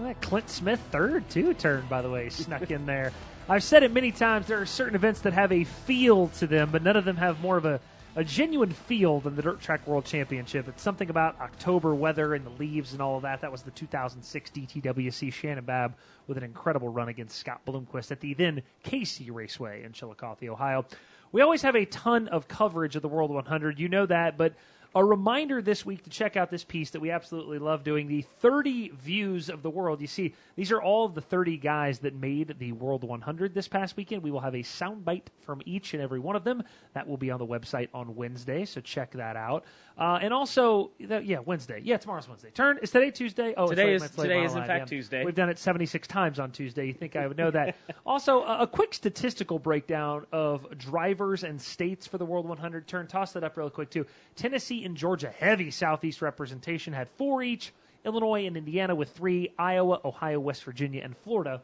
That 0.00 0.20
Clint 0.20 0.50
Smith 0.50 0.80
third 0.90 1.30
too 1.30 1.54
turn 1.54 1.86
by 1.88 2.02
the 2.02 2.10
way 2.10 2.30
snuck 2.30 2.68
in 2.72 2.84
there. 2.84 3.12
I've 3.48 3.62
said 3.62 3.84
it 3.84 3.92
many 3.92 4.10
times. 4.10 4.48
There 4.48 4.60
are 4.60 4.66
certain 4.66 4.96
events 4.96 5.20
that 5.20 5.32
have 5.32 5.52
a 5.52 5.62
feel 5.62 6.26
to 6.38 6.48
them, 6.48 6.70
but 6.72 6.82
none 6.82 6.96
of 6.96 7.04
them 7.04 7.16
have 7.16 7.40
more 7.40 7.56
of 7.56 7.64
a, 7.64 7.80
a 8.16 8.24
genuine 8.24 8.72
feel 8.72 9.20
than 9.20 9.36
the 9.36 9.42
Dirt 9.42 9.60
Track 9.60 9.86
World 9.86 10.04
Championship. 10.04 10.66
It's 10.66 10.82
something 10.82 11.10
about 11.10 11.40
October 11.40 11.94
weather 11.94 12.34
and 12.34 12.44
the 12.44 12.50
leaves 12.50 12.92
and 12.92 13.00
all 13.00 13.14
of 13.14 13.22
that. 13.22 13.42
That 13.42 13.52
was 13.52 13.62
the 13.62 13.70
2006 13.70 14.50
DTWC 14.50 15.32
Shannon 15.32 15.64
Babb 15.64 15.94
with 16.26 16.36
an 16.36 16.42
incredible 16.42 16.88
run 16.88 17.08
against 17.08 17.38
Scott 17.38 17.60
Bloomquist 17.64 18.10
at 18.10 18.18
the 18.18 18.34
then 18.34 18.62
K.C. 18.82 19.30
Raceway 19.30 19.84
in 19.84 19.92
Chillicothe, 19.92 20.48
Ohio. 20.48 20.84
We 21.30 21.40
always 21.40 21.62
have 21.62 21.76
a 21.76 21.84
ton 21.84 22.26
of 22.26 22.48
coverage 22.48 22.96
of 22.96 23.02
the 23.02 23.08
World 23.08 23.30
100. 23.30 23.78
You 23.78 23.88
know 23.88 24.06
that, 24.06 24.36
but 24.36 24.54
a 24.94 25.04
reminder 25.04 25.60
this 25.60 25.84
week 25.84 26.02
to 26.04 26.10
check 26.10 26.36
out 26.36 26.50
this 26.50 26.64
piece 26.64 26.90
that 26.90 27.00
we 27.00 27.10
absolutely 27.10 27.58
love 27.58 27.84
doing 27.84 28.06
the 28.08 28.22
30 28.40 28.90
views 28.90 29.48
of 29.50 29.62
the 29.62 29.70
world. 29.70 30.00
You 30.00 30.06
see, 30.06 30.34
these 30.56 30.72
are 30.72 30.80
all 30.80 31.04
of 31.04 31.14
the 31.14 31.20
30 31.20 31.56
guys 31.58 31.98
that 32.00 32.14
made 32.14 32.56
the 32.58 32.72
World 32.72 33.04
100 33.04 33.54
this 33.54 33.68
past 33.68 33.96
weekend. 33.96 34.22
We 34.22 34.30
will 34.30 34.40
have 34.40 34.54
a 34.54 34.62
soundbite 34.62 35.26
from 35.40 35.60
each 35.66 35.92
and 35.94 36.02
every 36.02 36.18
one 36.18 36.36
of 36.36 36.44
them. 36.44 36.62
That 36.94 37.06
will 37.06 37.16
be 37.18 37.30
on 37.30 37.38
the 37.38 37.46
website 37.46 37.88
on 37.92 38.14
Wednesday, 38.16 38.64
so 38.64 38.80
check 38.80 39.12
that 39.12 39.36
out. 39.36 39.64
Uh, 39.98 40.18
and 40.20 40.32
also, 40.32 40.90
yeah, 40.98 41.38
Wednesday. 41.44 41.80
Yeah, 41.82 41.96
tomorrow's 41.96 42.28
Wednesday. 42.28 42.50
Taryn 42.54 42.82
is 42.82 42.90
today 42.90 43.10
Tuesday? 43.10 43.54
Oh, 43.56 43.68
Today 43.68 43.94
is- 43.94 44.10
today 44.10 44.44
is 44.44 44.54
in 44.54 44.64
fact. 44.64 44.88
Tuesday. 44.88 45.24
We've 45.24 45.34
done 45.34 45.48
it 45.48 45.58
76 45.58 46.06
times 46.06 46.38
on 46.38 46.52
Tuesday. 46.52 46.86
You 46.86 46.92
think 46.92 47.16
I 47.16 47.26
would 47.26 47.36
know 47.36 47.50
that? 47.50 47.76
also, 48.06 48.42
a, 48.42 48.60
a 48.62 48.66
quick 48.66 48.94
statistical 48.94 49.58
breakdown 49.58 50.26
of 50.32 50.66
drivers 50.78 51.44
and 51.44 51.60
states 51.60 52.06
for 52.06 52.18
the 52.18 52.24
World 52.24 52.46
100. 52.48 52.86
Taryn, 52.86 53.08
toss 53.08 53.32
that 53.32 53.44
up 53.44 53.56
real 53.56 53.70
quick 53.70 53.90
too. 53.90 54.06
Tennessee 54.36 54.84
and 54.86 54.96
Georgia, 54.96 55.28
heavy 55.28 55.70
Southeast 55.70 56.22
representation, 56.22 56.92
had 56.92 57.08
four 57.10 57.42
each. 57.42 57.72
Illinois 58.04 58.46
and 58.46 58.56
Indiana 58.56 58.94
with 58.94 59.10
three. 59.10 59.52
Iowa, 59.58 60.00
Ohio, 60.04 60.40
West 60.40 60.64
Virginia, 60.64 61.02
and 61.02 61.16
Florida 61.16 61.60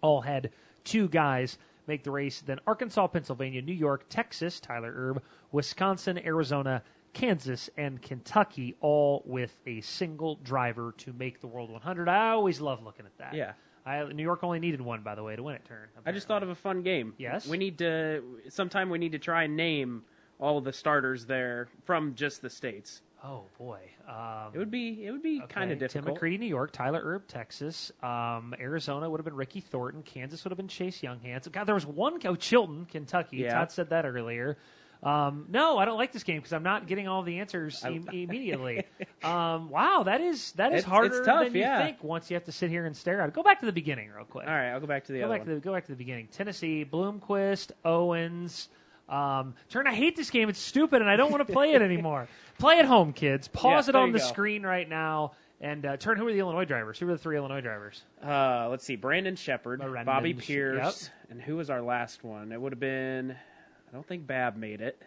all 0.00 0.20
had 0.20 0.50
two 0.84 1.08
guys 1.08 1.58
make 1.86 2.04
the 2.04 2.10
race. 2.10 2.40
Then 2.40 2.60
Arkansas, 2.66 3.08
Pennsylvania, 3.08 3.60
New 3.62 3.74
York, 3.74 4.06
Texas, 4.08 4.60
Tyler 4.60 4.92
Erb, 4.96 5.22
Wisconsin, 5.50 6.18
Arizona, 6.24 6.82
Kansas, 7.12 7.68
and 7.76 8.00
Kentucky, 8.00 8.76
all 8.80 9.22
with 9.26 9.58
a 9.66 9.80
single 9.80 10.36
driver 10.36 10.94
to 10.98 11.12
make 11.12 11.40
the 11.40 11.46
World 11.46 11.70
100. 11.70 12.08
I 12.08 12.30
always 12.30 12.60
love 12.60 12.82
looking 12.82 13.06
at 13.06 13.18
that. 13.18 13.34
Yeah. 13.34 13.52
I, 13.84 14.04
New 14.04 14.22
York 14.22 14.44
only 14.44 14.60
needed 14.60 14.80
one, 14.80 15.02
by 15.02 15.16
the 15.16 15.24
way, 15.24 15.34
to 15.34 15.42
win 15.42 15.56
it. 15.56 15.62
Taryn. 15.68 15.88
I 16.06 16.12
just 16.12 16.28
thought 16.28 16.44
of 16.44 16.48
a 16.48 16.54
fun 16.54 16.82
game. 16.82 17.14
Yes? 17.18 17.46
We 17.48 17.58
need 17.58 17.78
to 17.78 18.22
sometime 18.48 18.88
we 18.90 18.98
need 18.98 19.12
to 19.12 19.18
try 19.18 19.42
and 19.42 19.56
name 19.56 20.04
all 20.38 20.60
the 20.60 20.72
starters 20.72 21.26
there 21.26 21.68
from 21.84 22.14
just 22.14 22.42
the 22.42 22.50
states. 22.50 23.02
Oh 23.24 23.44
boy, 23.56 23.78
um, 24.08 24.50
it 24.52 24.58
would 24.58 24.70
be 24.72 25.04
it 25.06 25.12
would 25.12 25.22
be 25.22 25.40
kind 25.48 25.70
of 25.70 25.78
difficult. 25.78 26.18
Tim 26.18 26.30
McCreadie, 26.30 26.40
New 26.40 26.46
York. 26.46 26.72
Tyler 26.72 27.00
Erb, 27.04 27.28
Texas. 27.28 27.92
Um, 28.02 28.52
Arizona 28.58 29.08
would 29.08 29.18
have 29.20 29.24
been 29.24 29.36
Ricky 29.36 29.60
Thornton. 29.60 30.02
Kansas 30.02 30.42
would 30.42 30.50
have 30.50 30.56
been 30.56 30.66
Chase 30.66 31.00
Junghans. 31.00 31.50
God, 31.52 31.64
there 31.64 31.74
was 31.76 31.86
one. 31.86 32.18
Oh, 32.24 32.34
Chilton, 32.34 32.84
Kentucky. 32.86 33.36
Yeah. 33.38 33.54
Todd 33.54 33.70
said 33.70 33.90
that 33.90 34.04
earlier. 34.06 34.58
Um, 35.04 35.46
no, 35.50 35.78
I 35.78 35.84
don't 35.84 35.98
like 35.98 36.12
this 36.12 36.22
game 36.24 36.36
because 36.38 36.52
I'm 36.52 36.62
not 36.64 36.86
getting 36.88 37.06
all 37.08 37.22
the 37.22 37.38
answers 37.40 37.84
im- 37.84 38.08
immediately. 38.12 38.84
um, 39.24 39.68
wow, 39.70 40.02
that 40.04 40.20
is 40.20 40.50
that 40.52 40.72
is 40.72 40.80
It's- 40.80 40.90
harder 40.90 41.18
it's 41.18 41.26
tough, 41.26 41.44
than 41.44 41.54
you 41.54 41.60
yeah. 41.60 41.84
think. 41.84 42.02
Once 42.02 42.28
you 42.30 42.34
have 42.34 42.44
to 42.44 42.52
sit 42.52 42.70
here 42.70 42.86
and 42.86 42.96
stare 42.96 43.20
at 43.20 43.28
it. 43.28 43.34
Go 43.34 43.42
back 43.44 43.60
to 43.60 43.66
the 43.66 43.72
beginning 43.72 44.10
real 44.10 44.24
quick. 44.24 44.46
All 44.48 44.52
right, 44.52 44.70
I'll 44.70 44.80
go 44.80 44.86
back 44.88 45.04
to 45.04 45.12
the 45.12 45.20
go 45.20 45.26
other 45.26 45.34
back 45.34 45.40
one. 45.42 45.48
to 45.48 45.54
the 45.56 45.60
go 45.60 45.72
back 45.72 45.84
to 45.86 45.92
the 45.92 45.96
beginning. 45.96 46.26
Tennessee, 46.32 46.84
Bloomquist, 46.84 47.70
Owens. 47.84 48.68
Um, 49.08 49.54
Taryn, 49.70 49.86
I 49.86 49.94
hate 49.94 50.16
this 50.16 50.30
game. 50.30 50.48
It's 50.48 50.58
stupid, 50.60 51.02
and 51.02 51.10
I 51.10 51.16
don't 51.16 51.30
want 51.30 51.46
to 51.46 51.52
play 51.52 51.72
it 51.72 51.82
anymore. 51.90 52.28
Play 52.58 52.78
at 52.78 52.84
home, 52.84 53.12
kids. 53.12 53.48
Pause 53.48 53.88
Yeah, 53.88 53.90
it 53.90 53.96
on 53.96 54.12
the 54.12 54.18
go. 54.18 54.24
screen 54.24 54.62
right 54.62 54.88
now. 54.88 55.32
And 55.60 55.86
uh, 55.86 55.96
Taryn. 55.96 56.16
Who 56.16 56.26
are 56.26 56.32
the 56.32 56.38
Illinois 56.40 56.64
drivers? 56.64 56.98
Who 56.98 57.08
are 57.08 57.12
the 57.12 57.18
three 57.18 57.36
Illinois 57.36 57.60
drivers? 57.60 58.02
Uh, 58.24 58.68
let's 58.68 58.84
see, 58.84 58.96
Brandon 58.96 59.36
Sheppard, 59.36 59.78
Brandon 59.80 60.04
Bobby 60.04 60.34
Pierce, 60.34 61.10
and 61.30 61.40
who 61.40 61.56
was 61.56 61.70
our 61.70 61.80
last 61.82 62.24
one? 62.24 62.50
It 62.52 62.60
would 62.60 62.72
have 62.72 62.80
been. 62.80 63.30
I 63.32 63.92
don't 63.94 64.06
think 64.06 64.26
Babb 64.26 64.56
made 64.56 64.80
it, 64.80 65.00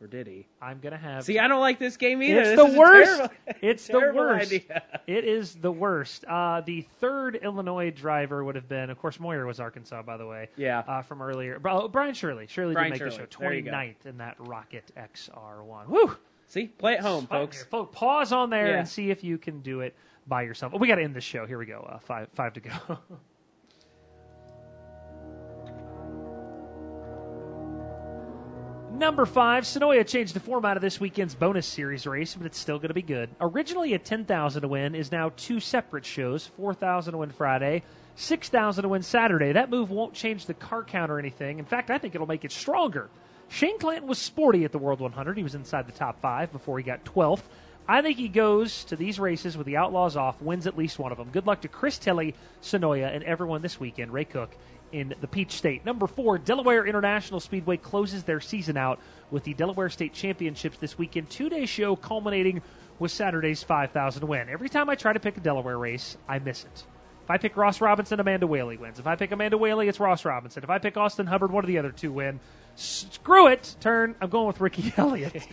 or 0.00 0.06
did 0.06 0.26
he? 0.26 0.46
I'm 0.60 0.78
gonna 0.80 0.96
have. 0.98 1.24
See, 1.24 1.38
I 1.38 1.48
don't 1.48 1.60
like 1.60 1.78
this 1.78 1.96
game 1.96 2.22
either. 2.22 2.40
It's 2.40 2.50
This 2.50 2.72
the 2.72 2.78
worst. 2.78 3.16
terrible- 3.16 3.34
it's 3.62 3.86
the 3.86 4.12
worst. 4.14 4.52
idea. 4.52 4.82
It 5.06 5.24
is 5.24 5.54
the 5.54 5.72
worst. 5.72 6.24
Uh, 6.26 6.60
the 6.60 6.82
third 7.00 7.36
Illinois 7.36 7.90
driver 7.90 8.44
would 8.44 8.54
have 8.56 8.68
been, 8.68 8.90
of 8.90 8.98
course, 8.98 9.18
Moyer 9.20 9.46
was 9.46 9.58
Arkansas, 9.60 10.02
by 10.02 10.16
the 10.16 10.26
way. 10.26 10.48
Yeah. 10.56 10.80
Uh, 10.80 11.02
from 11.02 11.22
earlier. 11.22 11.60
Oh, 11.64 11.88
Brian 11.88 12.14
Shirley. 12.14 12.46
Shirley 12.46 12.74
Brian 12.74 12.92
did 12.92 13.00
make 13.00 13.10
Shirley. 13.12 13.24
the 13.26 13.32
show. 13.32 13.38
There 13.40 13.54
you 13.54 13.62
29th 13.62 14.06
in 14.06 14.18
that 14.18 14.36
Rocket 14.38 14.90
XR1. 14.96 15.88
Woo! 15.88 16.16
See, 16.48 16.66
play 16.68 16.94
at 16.94 17.00
home, 17.00 17.26
folks. 17.26 17.66
here. 17.70 17.84
Pause 17.86 18.32
on 18.32 18.50
there 18.50 18.68
Yeah. 18.68 18.78
and 18.78 18.88
see 18.88 19.10
if 19.10 19.24
you 19.24 19.38
can 19.38 19.60
do 19.60 19.80
it 19.80 19.94
by 20.28 20.42
yourself. 20.42 20.72
Oh, 20.74 20.78
we 20.78 20.88
got 20.88 20.96
to 20.96 21.02
end 21.02 21.14
the 21.14 21.20
show. 21.20 21.46
Here 21.46 21.58
we 21.58 21.66
go. 21.66 21.80
Uh, 21.88 21.98
five, 22.00 22.28
five 22.34 22.52
to 22.54 22.60
go. 22.60 22.70
Number 28.96 29.26
five, 29.26 29.64
Senoia 29.64 30.06
changed 30.06 30.32
the 30.32 30.40
format 30.40 30.78
of 30.78 30.80
this 30.80 30.98
weekend's 30.98 31.34
bonus 31.34 31.66
series 31.66 32.06
race, 32.06 32.34
but 32.34 32.46
it's 32.46 32.58
still 32.58 32.78
going 32.78 32.88
to 32.88 32.94
be 32.94 33.02
good. 33.02 33.28
Originally 33.42 33.92
a 33.92 33.98
10,000 33.98 34.62
to 34.62 34.68
win 34.68 34.94
is 34.94 35.12
now 35.12 35.32
two 35.36 35.60
separate 35.60 36.06
shows 36.06 36.46
4,000 36.56 37.12
to 37.12 37.18
win 37.18 37.28
Friday, 37.28 37.82
6,000 38.14 38.82
to 38.82 38.88
win 38.88 39.02
Saturday. 39.02 39.52
That 39.52 39.68
move 39.68 39.90
won't 39.90 40.14
change 40.14 40.46
the 40.46 40.54
car 40.54 40.82
count 40.82 41.10
or 41.10 41.18
anything. 41.18 41.58
In 41.58 41.66
fact, 41.66 41.90
I 41.90 41.98
think 41.98 42.14
it'll 42.14 42.26
make 42.26 42.46
it 42.46 42.52
stronger. 42.52 43.10
Shane 43.48 43.78
Clanton 43.78 44.08
was 44.08 44.18
sporty 44.18 44.64
at 44.64 44.72
the 44.72 44.78
World 44.78 45.00
100. 45.00 45.36
He 45.36 45.42
was 45.42 45.54
inside 45.54 45.86
the 45.86 45.92
top 45.92 46.22
five 46.22 46.50
before 46.50 46.78
he 46.78 46.82
got 46.82 47.04
12th. 47.04 47.42
I 47.86 48.00
think 48.00 48.16
he 48.16 48.28
goes 48.28 48.82
to 48.84 48.96
these 48.96 49.20
races 49.20 49.58
with 49.58 49.66
the 49.66 49.76
Outlaws 49.76 50.16
off, 50.16 50.40
wins 50.40 50.66
at 50.66 50.76
least 50.76 50.98
one 50.98 51.12
of 51.12 51.18
them. 51.18 51.28
Good 51.30 51.46
luck 51.46 51.60
to 51.60 51.68
Chris 51.68 51.98
Tilley, 51.98 52.34
Senoia, 52.62 53.14
and 53.14 53.22
everyone 53.24 53.60
this 53.60 53.78
weekend. 53.78 54.12
Ray 54.12 54.24
Cook 54.24 54.56
in 54.92 55.14
the 55.20 55.26
Peach 55.26 55.52
State. 55.52 55.84
Number 55.84 56.06
four, 56.06 56.38
Delaware 56.38 56.86
International 56.86 57.40
Speedway 57.40 57.76
closes 57.76 58.24
their 58.24 58.40
season 58.40 58.76
out 58.76 59.00
with 59.30 59.44
the 59.44 59.54
Delaware 59.54 59.90
State 59.90 60.12
Championships 60.12 60.78
this 60.78 60.96
weekend. 60.98 61.30
Two 61.30 61.48
day 61.48 61.66
show 61.66 61.96
culminating 61.96 62.62
with 62.98 63.10
Saturday's 63.10 63.62
5,000 63.62 64.26
win. 64.26 64.48
Every 64.48 64.68
time 64.68 64.88
I 64.88 64.94
try 64.94 65.12
to 65.12 65.20
pick 65.20 65.36
a 65.36 65.40
Delaware 65.40 65.78
race, 65.78 66.16
I 66.28 66.38
miss 66.38 66.64
it. 66.64 66.84
If 67.24 67.30
I 67.30 67.38
pick 67.38 67.56
Ross 67.56 67.80
Robinson, 67.80 68.20
Amanda 68.20 68.46
Whaley 68.46 68.76
wins. 68.76 69.00
If 69.00 69.06
I 69.08 69.16
pick 69.16 69.32
Amanda 69.32 69.58
Whaley, 69.58 69.88
it's 69.88 69.98
Ross 69.98 70.24
Robinson. 70.24 70.62
If 70.62 70.70
I 70.70 70.78
pick 70.78 70.96
Austin 70.96 71.26
Hubbard, 71.26 71.50
one 71.50 71.64
of 71.64 71.68
the 71.68 71.78
other 71.78 71.90
two 71.90 72.12
win. 72.12 72.38
Screw 72.76 73.48
it. 73.48 73.74
Taryn. 73.80 74.14
I'm 74.20 74.30
going 74.30 74.46
with 74.46 74.60
Ricky 74.60 74.92
Elliott. 74.96 75.46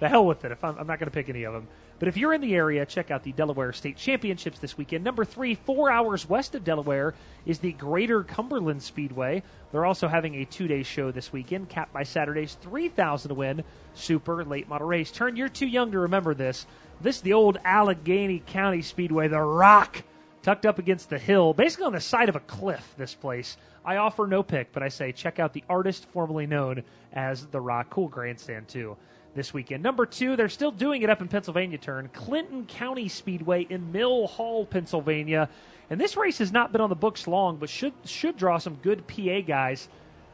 the 0.00 0.08
hell 0.08 0.24
with 0.24 0.44
it. 0.46 0.52
If 0.52 0.64
I'm, 0.64 0.78
I'm 0.78 0.86
not 0.86 0.98
going 0.98 1.10
to 1.10 1.14
pick 1.14 1.28
any 1.28 1.44
of 1.44 1.52
them. 1.52 1.68
But 1.98 2.08
if 2.08 2.16
you're 2.16 2.32
in 2.32 2.40
the 2.40 2.54
area, 2.54 2.86
check 2.86 3.10
out 3.10 3.24
the 3.24 3.32
Delaware 3.32 3.72
State 3.72 3.96
Championships 3.96 4.58
this 4.58 4.78
weekend. 4.78 5.02
Number 5.02 5.24
three, 5.24 5.54
four 5.54 5.90
hours 5.90 6.28
west 6.28 6.54
of 6.54 6.64
Delaware, 6.64 7.14
is 7.44 7.58
the 7.58 7.72
Greater 7.72 8.22
Cumberland 8.22 8.82
Speedway. 8.82 9.42
They're 9.72 9.86
also 9.86 10.06
having 10.06 10.36
a 10.36 10.44
two-day 10.44 10.84
show 10.84 11.10
this 11.10 11.32
weekend, 11.32 11.68
capped 11.68 11.92
by 11.92 12.04
Saturday's 12.04 12.54
3,000 12.54 13.36
win 13.36 13.64
Super 13.94 14.44
Late 14.44 14.68
Model 14.68 14.86
Race. 14.86 15.10
Taryn. 15.10 15.36
You're 15.36 15.48
too 15.48 15.66
young 15.66 15.90
to 15.92 15.98
remember 16.00 16.34
this. 16.34 16.66
This 17.00 17.16
is 17.16 17.22
the 17.22 17.32
old 17.32 17.58
Allegheny 17.64 18.42
County 18.46 18.82
Speedway, 18.82 19.28
the 19.28 19.40
Rock 19.40 20.02
tucked 20.42 20.66
up 20.66 20.78
against 20.78 21.10
the 21.10 21.18
hill, 21.18 21.52
basically 21.52 21.86
on 21.86 21.92
the 21.92 22.00
side 22.00 22.28
of 22.28 22.36
a 22.36 22.40
cliff, 22.40 22.94
this 22.96 23.14
place. 23.14 23.56
I 23.84 23.96
offer 23.96 24.26
no 24.26 24.42
pick, 24.42 24.72
but 24.72 24.82
I 24.82 24.88
say 24.88 25.12
check 25.12 25.38
out 25.38 25.52
the 25.52 25.64
artist 25.68 26.06
formerly 26.12 26.46
known 26.46 26.84
as 27.12 27.46
The 27.46 27.60
Rock. 27.60 27.90
Cool 27.90 28.08
grandstand, 28.08 28.68
too, 28.68 28.96
this 29.34 29.54
weekend. 29.54 29.82
Number 29.82 30.06
two, 30.06 30.36
they're 30.36 30.48
still 30.48 30.70
doing 30.70 31.02
it 31.02 31.10
up 31.10 31.20
in 31.20 31.28
Pennsylvania 31.28 31.78
Taryn. 31.78 32.12
Clinton 32.12 32.66
County 32.66 33.08
Speedway 33.08 33.62
in 33.62 33.92
Mill 33.92 34.26
Hall, 34.26 34.66
Pennsylvania. 34.66 35.48
And 35.90 36.00
this 36.00 36.16
race 36.16 36.38
has 36.38 36.52
not 36.52 36.72
been 36.72 36.80
on 36.80 36.90
the 36.90 36.96
books 36.96 37.26
long, 37.26 37.56
but 37.56 37.68
should 37.68 37.94
should 38.04 38.36
draw 38.36 38.58
some 38.58 38.74
good 38.76 39.06
PA 39.06 39.40
guys. 39.46 39.88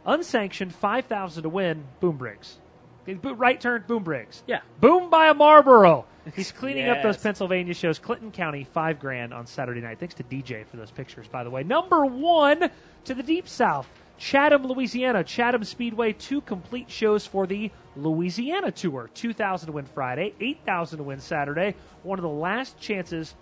Unsanctioned, 0.06 0.74
5,000 0.74 1.42
to 1.44 1.48
win, 1.48 1.84
Boom 2.00 2.16
Briggs. 2.16 2.58
Right 3.06 3.60
turn, 3.60 3.84
Boom 3.86 4.02
Briggs. 4.02 4.42
Yeah. 4.46 4.60
Boom 4.80 5.10
by 5.10 5.28
a 5.28 5.34
Marlboro. 5.34 6.06
He's 6.34 6.52
cleaning 6.52 6.88
up 6.88 7.02
those 7.02 7.18
Pennsylvania 7.18 7.74
shows. 7.74 7.98
Clinton 7.98 8.30
County, 8.30 8.64
five 8.64 8.98
grand 8.98 9.34
on 9.34 9.46
Saturday 9.46 9.82
night. 9.82 9.98
Thanks 9.98 10.14
to 10.14 10.22
DJ 10.24 10.64
for 10.66 10.78
those 10.78 10.90
pictures, 10.90 11.28
by 11.28 11.44
the 11.44 11.50
way. 11.50 11.62
Number 11.62 12.06
one 12.06 12.70
to 13.04 13.14
the 13.14 13.22
Deep 13.22 13.46
South. 13.46 13.86
Chatham, 14.18 14.66
Louisiana, 14.66 15.24
Chatham 15.24 15.64
Speedway, 15.64 16.12
two 16.12 16.40
complete 16.40 16.90
shows 16.90 17.26
for 17.26 17.46
the 17.46 17.70
Louisiana 17.96 18.70
Tour. 18.70 19.10
2,000 19.14 19.66
to 19.66 19.72
win 19.72 19.86
Friday, 19.86 20.34
8,000 20.40 20.98
to 20.98 21.04
win 21.04 21.20
Saturday. 21.20 21.74
One 22.02 22.18
of 22.18 22.22
the 22.22 22.28
last 22.28 22.78
chances 22.78 23.34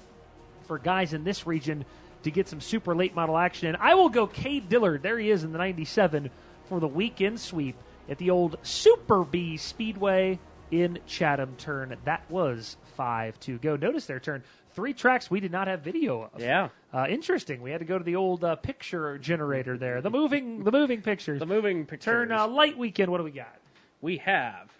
for 0.66 0.78
guys 0.78 1.12
in 1.12 1.24
this 1.24 1.46
region 1.46 1.84
to 2.22 2.30
get 2.30 2.48
some 2.48 2.60
super 2.60 2.94
late 2.94 3.14
model 3.14 3.36
action. 3.36 3.68
And 3.68 3.76
I 3.78 3.94
will 3.94 4.08
go 4.08 4.26
Cade 4.26 4.68
Dillard. 4.68 5.02
There 5.02 5.18
he 5.18 5.30
is 5.30 5.44
in 5.44 5.52
the 5.52 5.58
97 5.58 6.30
for 6.68 6.80
the 6.80 6.88
weekend 6.88 7.38
sweep 7.40 7.76
at 8.08 8.18
the 8.18 8.30
old 8.30 8.56
Super 8.62 9.24
Bee 9.24 9.56
Speedway 9.56 10.38
in 10.70 10.98
Chatham 11.06 11.54
Taryn. 11.58 11.96
That 12.04 12.28
was 12.30 12.76
five 12.96 13.38
to 13.40 13.58
go. 13.58 13.76
Notice 13.76 14.06
their 14.06 14.20
turn. 14.20 14.42
Three 14.74 14.94
tracks 14.94 15.30
we 15.30 15.40
did 15.40 15.52
not 15.52 15.68
have 15.68 15.80
video 15.80 16.30
of. 16.32 16.40
Yeah. 16.40 16.68
Uh, 16.92 17.06
interesting. 17.08 17.60
We 17.60 17.70
had 17.70 17.80
to 17.80 17.84
go 17.84 17.98
to 17.98 18.04
the 18.04 18.16
old 18.16 18.42
uh, 18.42 18.56
picture 18.56 19.18
generator 19.18 19.76
there. 19.76 20.00
The 20.00 20.10
moving, 20.10 20.64
the 20.64 20.72
moving 20.72 21.02
pictures. 21.02 21.40
The 21.40 21.46
moving 21.46 21.84
pictures. 21.84 22.28
Taryn 22.28 22.36
uh, 22.36 22.48
light 22.48 22.76
weekend. 22.78 23.10
What 23.10 23.18
do 23.18 23.24
we 23.24 23.30
got? 23.30 23.56
We 24.00 24.16
have 24.18 24.70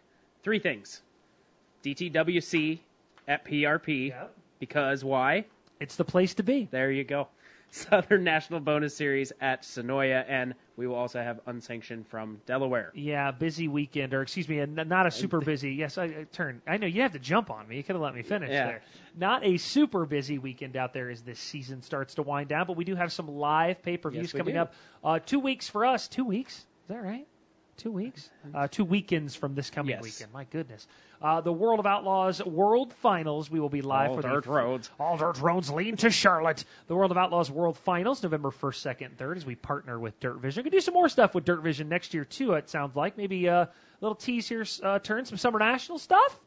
three 0.43 0.59
things. 0.59 1.03
DTWC 1.85 2.79
at 3.29 3.45
PRP. 3.45 4.09
Yep. 4.09 4.35
Because 4.61 5.05
why? 5.05 5.45
It's 5.81 5.97
the 5.97 6.05
place 6.05 6.35
to 6.35 6.43
be. 6.43 6.69
There 6.71 6.91
you 6.91 7.05
go. 7.05 7.29
Southern 7.75 8.23
National 8.23 8.61
Bonus 8.61 8.95
Series 8.95 9.33
at 9.41 9.63
Senoia, 9.63 10.27
and 10.29 10.55
we 10.77 10.87
will 10.87 10.95
also 10.95 11.23
have 11.23 11.41
unsanctioned 11.47 12.07
from 12.07 12.39
Delaware. 12.45 12.93
Yeah, 12.95 13.31
busy 13.31 13.67
weekend, 13.67 14.13
or 14.13 14.21
excuse 14.21 14.47
me, 14.47 14.65
not 14.67 15.07
a 15.07 15.11
super 15.11 15.41
busy. 15.41 15.73
Yes, 15.73 15.97
I, 15.97 16.05
I 16.05 16.27
Taryn. 16.31 16.61
I 16.67 16.77
know 16.77 16.87
you 16.87 17.01
have 17.01 17.13
to 17.13 17.19
jump 17.19 17.51
on 17.51 17.67
me. 17.67 17.79
You 17.79 17.83
could 17.83 17.95
have 17.95 18.03
let 18.03 18.15
me 18.15 18.21
finish 18.23 18.51
Yeah. 18.51 18.67
there. 18.67 18.83
Not 19.17 19.43
a 19.43 19.57
super 19.57 20.05
busy 20.05 20.39
weekend 20.39 20.77
out 20.77 20.93
there 20.93 21.09
as 21.09 21.23
this 21.23 21.41
season 21.41 21.81
starts 21.81 22.15
to 22.17 22.23
wind 22.23 22.49
down, 22.51 22.67
but 22.67 22.77
we 22.77 22.85
do 22.85 22.95
have 22.95 23.11
some 23.11 23.27
live 23.27 23.83
pay 23.83 23.97
per 23.97 24.11
views 24.11 24.25
Yes, 24.25 24.39
coming 24.39 24.55
do. 24.55 24.61
up. 24.61 24.75
Uh, 25.03 25.19
two 25.19 25.41
weeks 25.41 25.67
for 25.67 25.87
us. 25.87 26.09
Two 26.09 26.27
weeks. 26.27 26.59
Is 26.59 26.89
that 26.89 27.03
right? 27.03 27.27
Two 27.83 27.91
weeks. 27.91 28.31
Uh, 28.55 28.69
two 28.69 28.85
weekends 28.85 29.35
from 29.35 29.57
this 29.57 29.69
coming 29.69 29.91
Yes. 29.91 30.03
weekend. 30.05 30.33
My 30.33 30.45
goodness. 30.45 30.87
Uh, 31.21 31.41
the 31.41 31.53
World 31.53 31.81
of 31.81 31.87
Outlaws 31.87 32.41
World 32.45 32.93
Finals. 32.93 33.51
We 33.51 33.59
will 33.59 33.69
be 33.69 33.83
live 33.83 34.11
All 34.11 34.17
for 34.17 34.23
dirt 34.23 34.45
the 34.45 34.51
roads. 34.51 34.91
All 35.01 35.17
dirt 35.17 35.41
roads 35.41 35.69
lead 35.69 35.99
to 35.99 36.09
Charlotte. 36.11 36.65
The 36.87 36.95
World 36.95 37.11
of 37.11 37.19
Outlaws 37.19 37.51
World 37.51 37.77
Finals, 37.77 38.23
November 38.23 38.53
1st, 38.53 38.83
2nd, 38.83 39.17
3rd, 39.17 39.37
as 39.39 39.47
we 39.47 39.57
partner 39.57 39.99
with 39.99 40.21
Dirt 40.21 40.37
Vision. 40.37 40.63
We 40.63 40.71
can 40.71 40.79
do 40.79 40.81
some 40.81 40.95
more 40.95 41.09
stuff 41.09 41.35
with 41.35 41.45
Dirt 41.45 41.61
Vision 41.61 41.89
next 41.89 42.15
year, 42.15 42.25
too, 42.25 42.53
it 42.53 42.69
sounds 42.69 42.95
like. 42.95 43.17
Maybe 43.17 43.49
uh, 43.49 43.65
a 43.65 43.69
little 44.01 44.15
tease 44.15 44.49
here, 44.49 44.61
uh, 44.61 45.01
Taryn 45.01 45.27
some 45.27 45.37
Summer 45.37 45.59
National 45.59 45.99
stuff. 45.99 46.39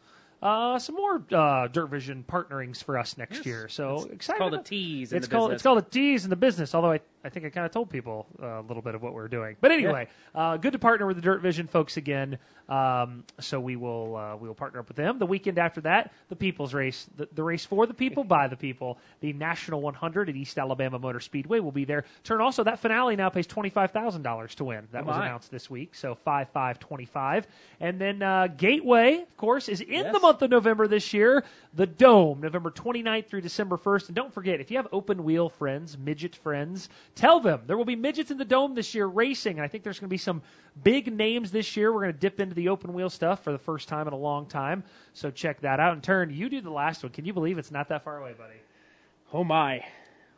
Uh, 0.41 0.77
some 0.79 0.95
more 0.95 1.21
uh, 1.33 1.67
Dirt 1.67 1.87
Vision 1.87 2.23
partnerings 2.23 2.81
for 2.81 2.97
us 2.97 3.17
next 3.17 3.45
year. 3.45 3.67
So 3.67 4.07
excited. 4.09 4.13
It's 4.13 4.27
called 4.37 4.53
a 4.53 4.63
tease 4.63 5.11
in 5.11 5.17
It's 5.17 5.27
the 5.27 5.35
called 5.35 5.49
business. 5.49 5.55
it's 5.57 5.63
called 5.63 5.77
a 5.79 5.81
tease 5.81 6.23
in 6.23 6.29
the 6.29 6.35
business. 6.35 6.75
Although 6.75 6.91
I, 6.93 6.99
I 7.25 7.29
think 7.29 7.45
I 7.45 7.49
kind 7.49 7.65
of 7.65 7.71
told 7.71 7.89
people 7.89 8.27
uh, 8.41 8.45
a 8.45 8.61
little 8.61 8.83
bit 8.83 8.93
of 8.93 9.01
what 9.01 9.13
we're 9.13 9.27
doing. 9.27 9.55
But 9.59 9.71
anyway, 9.71 10.07
uh, 10.35 10.57
good 10.57 10.73
to 10.73 10.79
partner 10.79 11.07
with 11.07 11.15
the 11.15 11.21
Dirt 11.23 11.41
Vision 11.41 11.65
folks 11.67 11.97
again. 11.97 12.37
Um, 12.69 13.23
so 13.39 13.59
we 13.59 13.75
will 13.75 14.15
uh, 14.15 14.35
we 14.37 14.47
will 14.47 14.55
partner 14.55 14.79
up 14.79 14.87
with 14.87 14.97
them. 14.97 15.19
The 15.19 15.25
weekend 15.25 15.57
after 15.59 15.81
that, 15.81 16.11
the 16.29 16.35
People's 16.35 16.73
Race, 16.73 17.07
the, 17.15 17.27
the 17.33 17.43
race 17.43 17.63
for 17.65 17.85
the 17.85 17.93
people 17.93 18.23
by 18.23 18.47
the 18.47 18.55
people, 18.55 18.97
the 19.21 19.33
National 19.33 19.81
100 19.81 20.29
at 20.29 20.35
East 20.35 20.57
Alabama 20.57 20.97
Motor 20.99 21.19
Speedway 21.19 21.59
will 21.59 21.71
be 21.71 21.85
there. 21.85 22.05
Taryn 22.23 22.39
also 22.41 22.63
that 22.63 22.79
finale 22.79 23.15
now 23.15 23.29
pays 23.29 23.45
twenty 23.47 23.69
five 23.69 23.91
thousand 23.91 24.21
dollars 24.23 24.55
to 24.55 24.63
win. 24.65 24.87
That 24.91 25.03
Oh, 25.03 25.07
was 25.07 25.17
announced 25.17 25.51
this 25.51 25.69
week. 25.69 25.95
So 25.95 26.15
five 26.15 26.49
five 26.49 26.79
twenty 26.79 27.05
five, 27.05 27.47
and 27.79 27.99
then 28.01 28.21
uh, 28.21 28.47
Gateway, 28.47 29.17
of 29.21 29.37
course, 29.37 29.67
is 29.69 29.81
in 29.81 29.89
Yes. 30.05 30.13
the 30.13 30.19
month 30.19 30.41
of 30.41 30.49
November 30.51 30.87
this 30.87 31.13
year. 31.13 31.43
The 31.73 31.85
Dome, 31.85 32.39
November 32.39 32.71
29th 32.71 33.27
through 33.27 33.41
December 33.41 33.75
1st. 33.77 34.07
And 34.07 34.15
don't 34.15 34.33
forget, 34.33 34.61
if 34.61 34.71
you 34.71 34.77
have 34.77 34.87
open 34.93 35.25
wheel 35.25 35.49
friends, 35.49 35.97
midget 35.97 36.33
friends, 36.33 36.87
tell 37.15 37.39
them 37.39 37.61
there 37.65 37.77
will 37.77 37.85
be 37.85 37.95
midgets 37.95 38.29
in 38.31 38.37
the 38.37 38.45
Dome 38.45 38.75
this 38.75 38.93
year 38.93 39.07
racing. 39.07 39.59
I 39.59 39.67
think 39.67 39.83
there's 39.83 39.99
going 39.99 40.09
to 40.09 40.13
be 40.13 40.17
some 40.17 40.41
big 40.83 41.11
names 41.11 41.51
this 41.51 41.75
year. 41.77 41.91
We're 41.93 42.01
going 42.01 42.13
to 42.13 42.19
dip 42.19 42.39
into 42.39 42.53
the 42.55 42.69
open 42.69 42.93
wheel 42.93 43.09
stuff 43.09 43.43
for 43.43 43.51
the 43.51 43.57
first 43.57 43.87
time 43.87 44.07
in 44.07 44.13
a 44.13 44.17
long 44.17 44.45
time. 44.45 44.83
So 45.13 45.31
check 45.31 45.61
that 45.61 45.79
out. 45.79 45.93
In 45.95 46.01
turn, 46.01 46.29
you 46.29 46.49
do 46.49 46.61
the 46.61 46.69
last 46.69 47.03
one. 47.03 47.11
Can 47.11 47.25
you 47.25 47.33
believe 47.33 47.57
it's 47.57 47.71
not 47.71 47.89
that 47.89 48.03
far 48.03 48.19
away, 48.19 48.33
buddy? 48.37 48.55
Oh 49.33 49.43
my, 49.43 49.83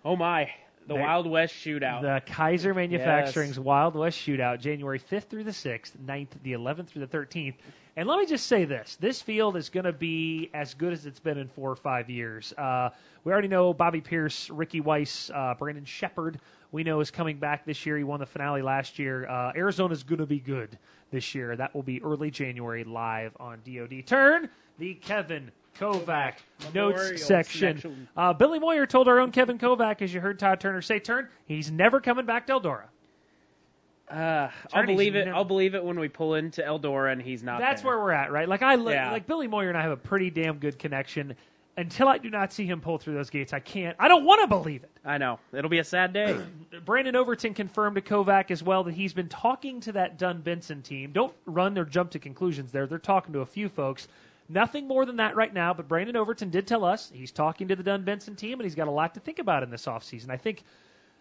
oh 0.06 0.16
my, 0.16 0.50
the 0.88 0.94
They- 0.94 1.02
Wild 1.02 1.28
West 1.28 1.54
Shootout. 1.54 2.02
The 2.02 2.22
Keyser 2.32 2.74
Manufacturing's 2.76 3.58
Yes. 3.58 3.60
Wild 3.60 3.96
West 3.96 4.18
Shootout, 4.20 4.60
January 4.62 5.00
5th 5.00 5.24
through 5.26 5.44
the 5.44 5.52
6th, 5.52 5.92
9th, 6.06 6.30
the 6.44 6.54
11th 6.54 6.88
through 6.88 7.06
the 7.06 7.18
13th. 7.18 7.56
And 7.98 8.08
let 8.08 8.20
me 8.20 8.28
just 8.28 8.46
say 8.46 8.64
this 8.64 8.96
this 9.00 9.22
field 9.24 9.58
is 9.58 9.70
going 9.70 9.86
to 9.86 9.92
be 9.92 10.52
as 10.54 10.76
good 10.76 10.94
as 10.94 11.08
it's 11.08 11.20
been 11.20 11.40
in 11.40 11.48
four 11.48 11.72
or 11.72 11.76
five 11.76 12.10
years. 12.12 12.54
Uh, 12.54 12.92
we 13.24 13.32
already 13.32 13.48
know 13.48 13.74
Bobby 13.74 14.02
Pierce, 14.02 14.52
Ricky 14.52 14.82
Weiss, 14.82 15.32
uh, 15.34 15.56
Brandon 15.58 15.84
Sheppard, 15.84 16.40
we 16.72 16.84
know 16.84 17.00
is 17.00 17.12
coming 17.12 17.38
back 17.38 17.66
this 17.66 17.86
year. 17.86 17.98
He 17.98 18.04
won 18.04 18.20
the 18.20 18.26
finale 18.26 18.62
last 18.62 19.00
year. 19.00 19.28
Uh, 19.28 19.52
Arizona's 19.56 20.04
going 20.04 20.20
to 20.20 20.26
be 20.26 20.40
good 20.40 20.78
this 21.12 21.34
year. 21.36 21.56
That 21.56 21.74
will 21.74 21.84
be 21.84 22.02
early 22.04 22.30
January 22.32 22.84
live 22.84 23.36
on 23.40 23.60
DoD. 23.66 24.04
Taryn 24.06 24.50
the 24.80 24.94
Kevin 24.96 25.52
Kovac 25.80 26.34
notes 26.74 26.98
Memorial 26.98 27.18
section. 27.18 27.76
section. 27.78 28.08
Uh, 28.18 28.34
Billy 28.34 28.60
Moyer 28.60 28.86
told 28.86 29.08
our 29.08 29.20
own 29.20 29.32
Kevin 29.32 29.58
Kovac, 29.58 30.02
as 30.02 30.14
you 30.14 30.20
heard 30.20 30.40
Todd 30.40 30.60
Turner 30.60 30.82
say, 30.82 31.00
Taryn, 31.00 31.28
he's 31.46 31.72
never 31.72 32.00
coming 32.02 32.26
back 32.26 32.48
to 32.48 32.54
Eldora. 32.54 32.84
Uh, 34.10 34.14
I'll 34.16 34.50
Attorneys 34.82 34.96
believe 34.96 35.16
it. 35.16 35.26
never- 35.26 35.36
I'll 35.36 35.44
believe 35.46 35.76
it 35.76 35.84
when 35.84 36.00
we 36.00 36.08
pull 36.08 36.36
into 36.36 36.62
Eldora 36.62 37.12
and 37.12 37.22
he's 37.22 37.44
not. 37.44 37.60
That's 37.60 37.82
there. 37.82 37.92
where 37.92 38.00
we're 38.00 38.12
at, 38.12 38.32
right? 38.32 38.48
Like 38.48 38.62
I 38.62 38.76
look, 38.76 38.94
Yeah. 38.94 39.12
like 39.12 39.28
Billy 39.28 39.48
Moyer 39.48 39.68
and 39.70 39.78
I 39.78 39.82
have 39.82 39.92
a 39.92 39.98
pretty 39.98 40.30
damn 40.30 40.60
good 40.60 40.80
connection. 40.80 41.36
Until 41.78 42.08
I 42.08 42.18
do 42.18 42.32
not 42.32 42.52
see 42.52 42.66
him 42.66 42.82
pull 42.82 42.98
through 42.98 43.14
those 43.14 43.30
gates, 43.30 43.54
I 43.54 43.60
can't. 43.60 43.96
I 44.00 44.08
don't 44.08 44.26
want 44.26 44.42
to 44.42 44.48
believe 44.48 44.84
it. 44.84 44.90
I 45.06 45.20
know 45.20 45.40
it'll 45.54 45.70
be 45.70 45.78
a 45.78 45.84
sad 45.84 46.12
day. 46.12 46.36
Brandon 46.86 47.16
Overton 47.16 47.54
confirmed 47.54 47.96
to 47.98 48.02
Kovac 48.02 48.50
as 48.50 48.64
well 48.64 48.84
that 48.86 48.96
he's 48.96 49.14
been 49.14 49.30
talking 49.30 49.80
to 49.82 49.92
that 49.92 50.18
Dunn 50.18 50.42
Benson 50.42 50.82
team. 50.82 51.12
Don't 51.12 51.36
run 51.46 51.78
or 51.78 51.86
jump 51.86 52.10
to 52.12 52.20
conclusions 52.20 52.72
there. 52.72 52.88
They're 52.88 52.98
talking 52.98 53.32
to 53.34 53.42
a 53.42 53.46
few 53.46 53.70
folks. 53.70 54.08
Nothing 54.50 54.88
more 54.88 55.06
than 55.06 55.18
that 55.18 55.36
right 55.36 55.54
now, 55.54 55.74
but 55.74 55.88
Brandon 55.88 56.16
Overton 56.16 56.50
did 56.50 56.66
tell 56.66 56.84
us 56.84 57.12
he's 57.14 57.32
talking 57.32 57.68
to 57.68 57.76
the 57.76 57.84
Dunn 57.84 58.04
Benson 58.04 58.36
team 58.36 58.60
and 58.60 58.64
he's 58.64 58.76
got 58.76 58.88
a 58.88 58.92
lot 58.92 59.14
to 59.14 59.20
think 59.20 59.38
about 59.38 59.62
in 59.62 59.70
this 59.70 59.86
offseason. 59.86 60.32
I 60.32 60.38
think 60.38 60.64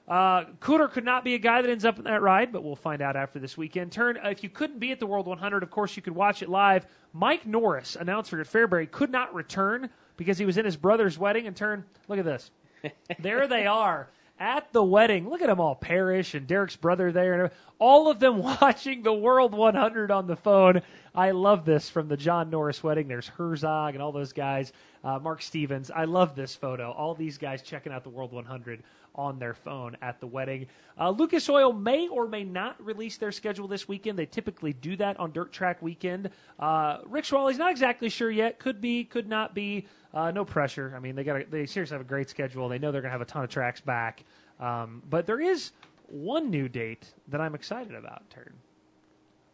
uh, 0.08 0.44
Cooter 0.60 0.90
could 0.90 1.04
not 1.04 1.22
be 1.22 1.34
a 1.34 1.38
guy 1.38 1.60
that 1.60 1.68
ends 1.68 1.84
up 1.84 1.98
in 1.98 2.04
that 2.04 2.22
ride, 2.22 2.50
but 2.50 2.62
we'll 2.62 2.76
find 2.76 3.02
out 3.02 3.16
after 3.16 3.38
this 3.38 3.58
weekend. 3.58 3.90
Taryn 3.90 4.24
uh, 4.24 4.28
if 4.28 4.42
you 4.42 4.48
couldn't 4.48 4.78
be 4.78 4.92
at 4.92 5.00
the 5.00 5.06
World 5.06 5.26
100, 5.26 5.62
of 5.62 5.70
course 5.70 5.96
you 5.96 6.02
could 6.02 6.14
watch 6.14 6.40
it 6.40 6.48
live. 6.48 6.86
Mike 7.12 7.44
Norris, 7.44 7.96
announcer 7.96 8.40
at 8.40 8.46
Fairbury, 8.46 8.90
could 8.90 9.10
not 9.10 9.34
return 9.34 9.90
because 10.16 10.38
he 10.38 10.44
was 10.44 10.56
in 10.56 10.64
his 10.64 10.76
brother's 10.76 11.18
wedding. 11.18 11.46
And 11.46 11.56
Taryn, 11.56 11.84
look 12.08 12.18
at 12.18 12.24
this. 12.24 12.50
there 13.18 13.46
they 13.46 13.66
are 13.66 14.08
at 14.38 14.72
the 14.72 14.82
wedding. 14.82 15.28
Look 15.28 15.40
at 15.40 15.48
them 15.48 15.60
all, 15.60 15.74
Parrish 15.74 16.34
and 16.34 16.46
Derek's 16.46 16.76
brother 16.76 17.10
there, 17.10 17.42
and 17.44 17.50
all 17.78 18.10
of 18.10 18.18
them 18.18 18.38
watching 18.60 19.02
the 19.02 19.12
World 19.12 19.54
100 19.54 20.10
on 20.10 20.26
the 20.26 20.36
phone. 20.36 20.82
I 21.14 21.30
love 21.30 21.64
this 21.64 21.88
from 21.88 22.08
the 22.08 22.16
John 22.16 22.50
Norris 22.50 22.82
wedding. 22.82 23.08
There's 23.08 23.28
Herzog 23.28 23.94
and 23.94 24.02
all 24.02 24.12
those 24.12 24.32
guys, 24.32 24.72
uh, 25.02 25.18
Mark 25.18 25.40
Stevens. 25.40 25.90
I 25.90 26.04
love 26.04 26.34
this 26.34 26.54
photo. 26.54 26.90
All 26.90 27.14
these 27.14 27.38
guys 27.38 27.62
checking 27.62 27.92
out 27.92 28.02
the 28.02 28.10
World 28.10 28.32
100 28.32 28.82
on 29.16 29.38
their 29.38 29.54
phone 29.54 29.96
at 30.00 30.20
the 30.20 30.26
wedding. 30.26 30.66
Uh, 30.98 31.10
Lucas 31.10 31.48
Oil 31.48 31.72
may 31.72 32.06
or 32.08 32.28
may 32.28 32.44
not 32.44 32.82
release 32.84 33.16
their 33.16 33.32
schedule 33.32 33.66
this 33.66 33.88
weekend. 33.88 34.18
They 34.18 34.26
typically 34.26 34.72
do 34.72 34.96
that 34.96 35.18
on 35.18 35.32
Dirt 35.32 35.52
Track 35.52 35.82
Weekend. 35.82 36.30
Uh, 36.58 36.98
Rick 37.06 37.24
Schwallie's 37.24 37.58
not 37.58 37.70
exactly 37.70 38.08
sure 38.08 38.30
yet. 38.30 38.58
Could 38.58 38.80
be, 38.80 39.04
could 39.04 39.28
not 39.28 39.54
be. 39.54 39.86
Uh, 40.14 40.30
no 40.30 40.44
pressure. 40.44 40.94
I 40.96 41.00
mean, 41.00 41.14
they 41.14 41.24
got 41.24 41.50
they 41.50 41.66
seriously 41.66 41.94
have 41.94 42.00
a 42.00 42.08
great 42.08 42.30
schedule. 42.30 42.68
They 42.68 42.78
know 42.78 42.92
they're 42.92 43.02
going 43.02 43.10
to 43.10 43.18
have 43.18 43.20
a 43.20 43.26
ton 43.26 43.44
of 43.44 43.50
tracks 43.50 43.80
back. 43.80 44.24
Um, 44.60 45.02
but 45.10 45.26
there 45.26 45.40
is 45.40 45.72
one 46.06 46.50
new 46.50 46.68
date 46.68 47.12
that 47.28 47.40
I'm 47.40 47.54
excited 47.54 47.94
about. 47.94 48.22
Taryn. 48.30 48.52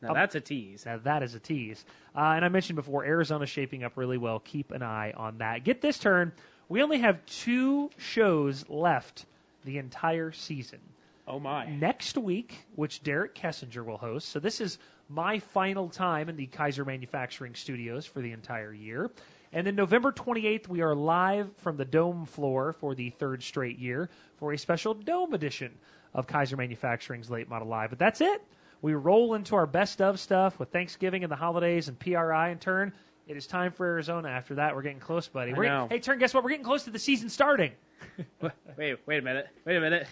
Now 0.02 0.14
that's 0.14 0.34
a 0.34 0.40
tease. 0.40 0.84
Now 0.84 0.98
that 0.98 1.22
is 1.22 1.34
a 1.34 1.40
tease. 1.40 1.84
Uh, 2.14 2.32
and 2.36 2.44
I 2.44 2.48
mentioned 2.48 2.76
before, 2.76 3.04
Arizona's 3.04 3.48
shaping 3.48 3.84
up 3.84 3.96
really 3.96 4.18
well. 4.18 4.40
Keep 4.40 4.72
an 4.72 4.82
eye 4.82 5.12
on 5.16 5.38
that. 5.38 5.64
Get 5.64 5.80
this 5.80 5.98
Taryn. 5.98 6.32
We 6.68 6.82
only 6.82 6.98
have 6.98 7.24
two 7.26 7.90
shows 7.98 8.68
left 8.68 9.26
the 9.64 9.78
entire 9.78 10.32
season. 10.32 10.80
Oh 11.26 11.38
my! 11.38 11.66
Next 11.66 12.18
week, 12.18 12.66
which 12.74 13.02
Derek 13.02 13.34
Kessinger 13.34 13.84
will 13.84 13.98
host. 13.98 14.28
So 14.28 14.40
this 14.40 14.60
is 14.60 14.78
my 15.08 15.38
final 15.38 15.88
time 15.88 16.28
in 16.28 16.36
the 16.36 16.46
Keyser 16.46 16.86
Manufacturing 16.86 17.54
Studios 17.54 18.06
for 18.06 18.20
the 18.20 18.32
entire 18.32 18.72
year. 18.72 19.10
And 19.52 19.66
then 19.66 19.76
November 19.76 20.10
28th, 20.10 20.68
we 20.68 20.80
are 20.80 20.94
live 20.94 21.54
from 21.58 21.76
the 21.76 21.84
Dome 21.84 22.24
floor 22.24 22.72
for 22.72 22.94
the 22.94 23.10
third 23.10 23.42
straight 23.42 23.78
year 23.78 24.08
for 24.36 24.52
a 24.52 24.58
special 24.58 24.94
Dome 24.94 25.34
edition 25.34 25.72
of 26.14 26.26
Keyser 26.26 26.56
Manufacturing's 26.56 27.30
Late 27.30 27.48
Model 27.48 27.68
Live. 27.68 27.90
But 27.90 27.98
that's 27.98 28.20
it. 28.20 28.42
We 28.80 28.94
roll 28.94 29.34
into 29.34 29.54
our 29.54 29.66
best 29.66 30.00
of 30.00 30.18
stuff 30.18 30.58
with 30.58 30.70
Thanksgiving 30.70 31.22
and 31.22 31.30
the 31.30 31.36
holidays 31.36 31.88
and 31.88 31.98
PRI 31.98 32.50
in 32.50 32.58
turn. 32.58 32.92
It 33.26 33.36
is 33.36 33.46
time 33.46 33.72
for 33.72 33.86
Arizona. 33.86 34.28
After 34.28 34.56
that, 34.56 34.74
we're 34.74 34.82
getting 34.82 34.98
close, 34.98 35.28
buddy. 35.28 35.52
I 35.52 35.56
We're 35.56 35.64
know. 35.64 35.86
hey, 35.90 36.00
Taryn. 36.00 36.18
Guess 36.18 36.34
what? 36.34 36.42
We're 36.42 36.50
getting 36.50 36.64
close 36.64 36.84
to 36.84 36.90
the 36.90 36.98
season 36.98 37.28
starting. 37.28 37.72
Wait, 38.76 38.98
wait 39.06 39.18
a 39.18 39.22
minute. 39.22 39.46
Wait 39.64 39.76
a 39.76 39.80
minute. 39.80 40.08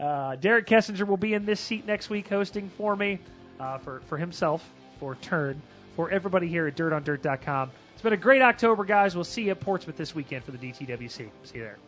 Uh, 0.00 0.34
Derek 0.36 0.66
Kessinger 0.66 1.06
will 1.06 1.16
be 1.16 1.34
in 1.34 1.46
this 1.46 1.60
seat 1.60 1.86
next 1.86 2.10
week 2.10 2.28
hosting 2.28 2.68
for 2.70 2.96
me, 2.96 3.20
uh, 3.60 3.78
for, 3.78 4.00
for 4.06 4.18
himself, 4.18 4.68
for 4.98 5.14
Taryn, 5.16 5.56
for 5.94 6.10
everybody 6.10 6.48
here 6.48 6.66
at 6.66 6.76
DirtOnDirt.com. 6.76 7.70
It's 7.92 8.02
been 8.02 8.12
a 8.12 8.16
great 8.16 8.42
October, 8.42 8.84
guys. 8.84 9.14
We'll 9.14 9.22
see 9.22 9.44
you 9.44 9.52
at 9.52 9.60
Portsmouth 9.60 9.96
this 9.96 10.14
weekend 10.14 10.44
for 10.44 10.50
the 10.50 10.58
DTWC. 10.58 11.10
See 11.10 11.28
you 11.54 11.62
there. 11.62 11.78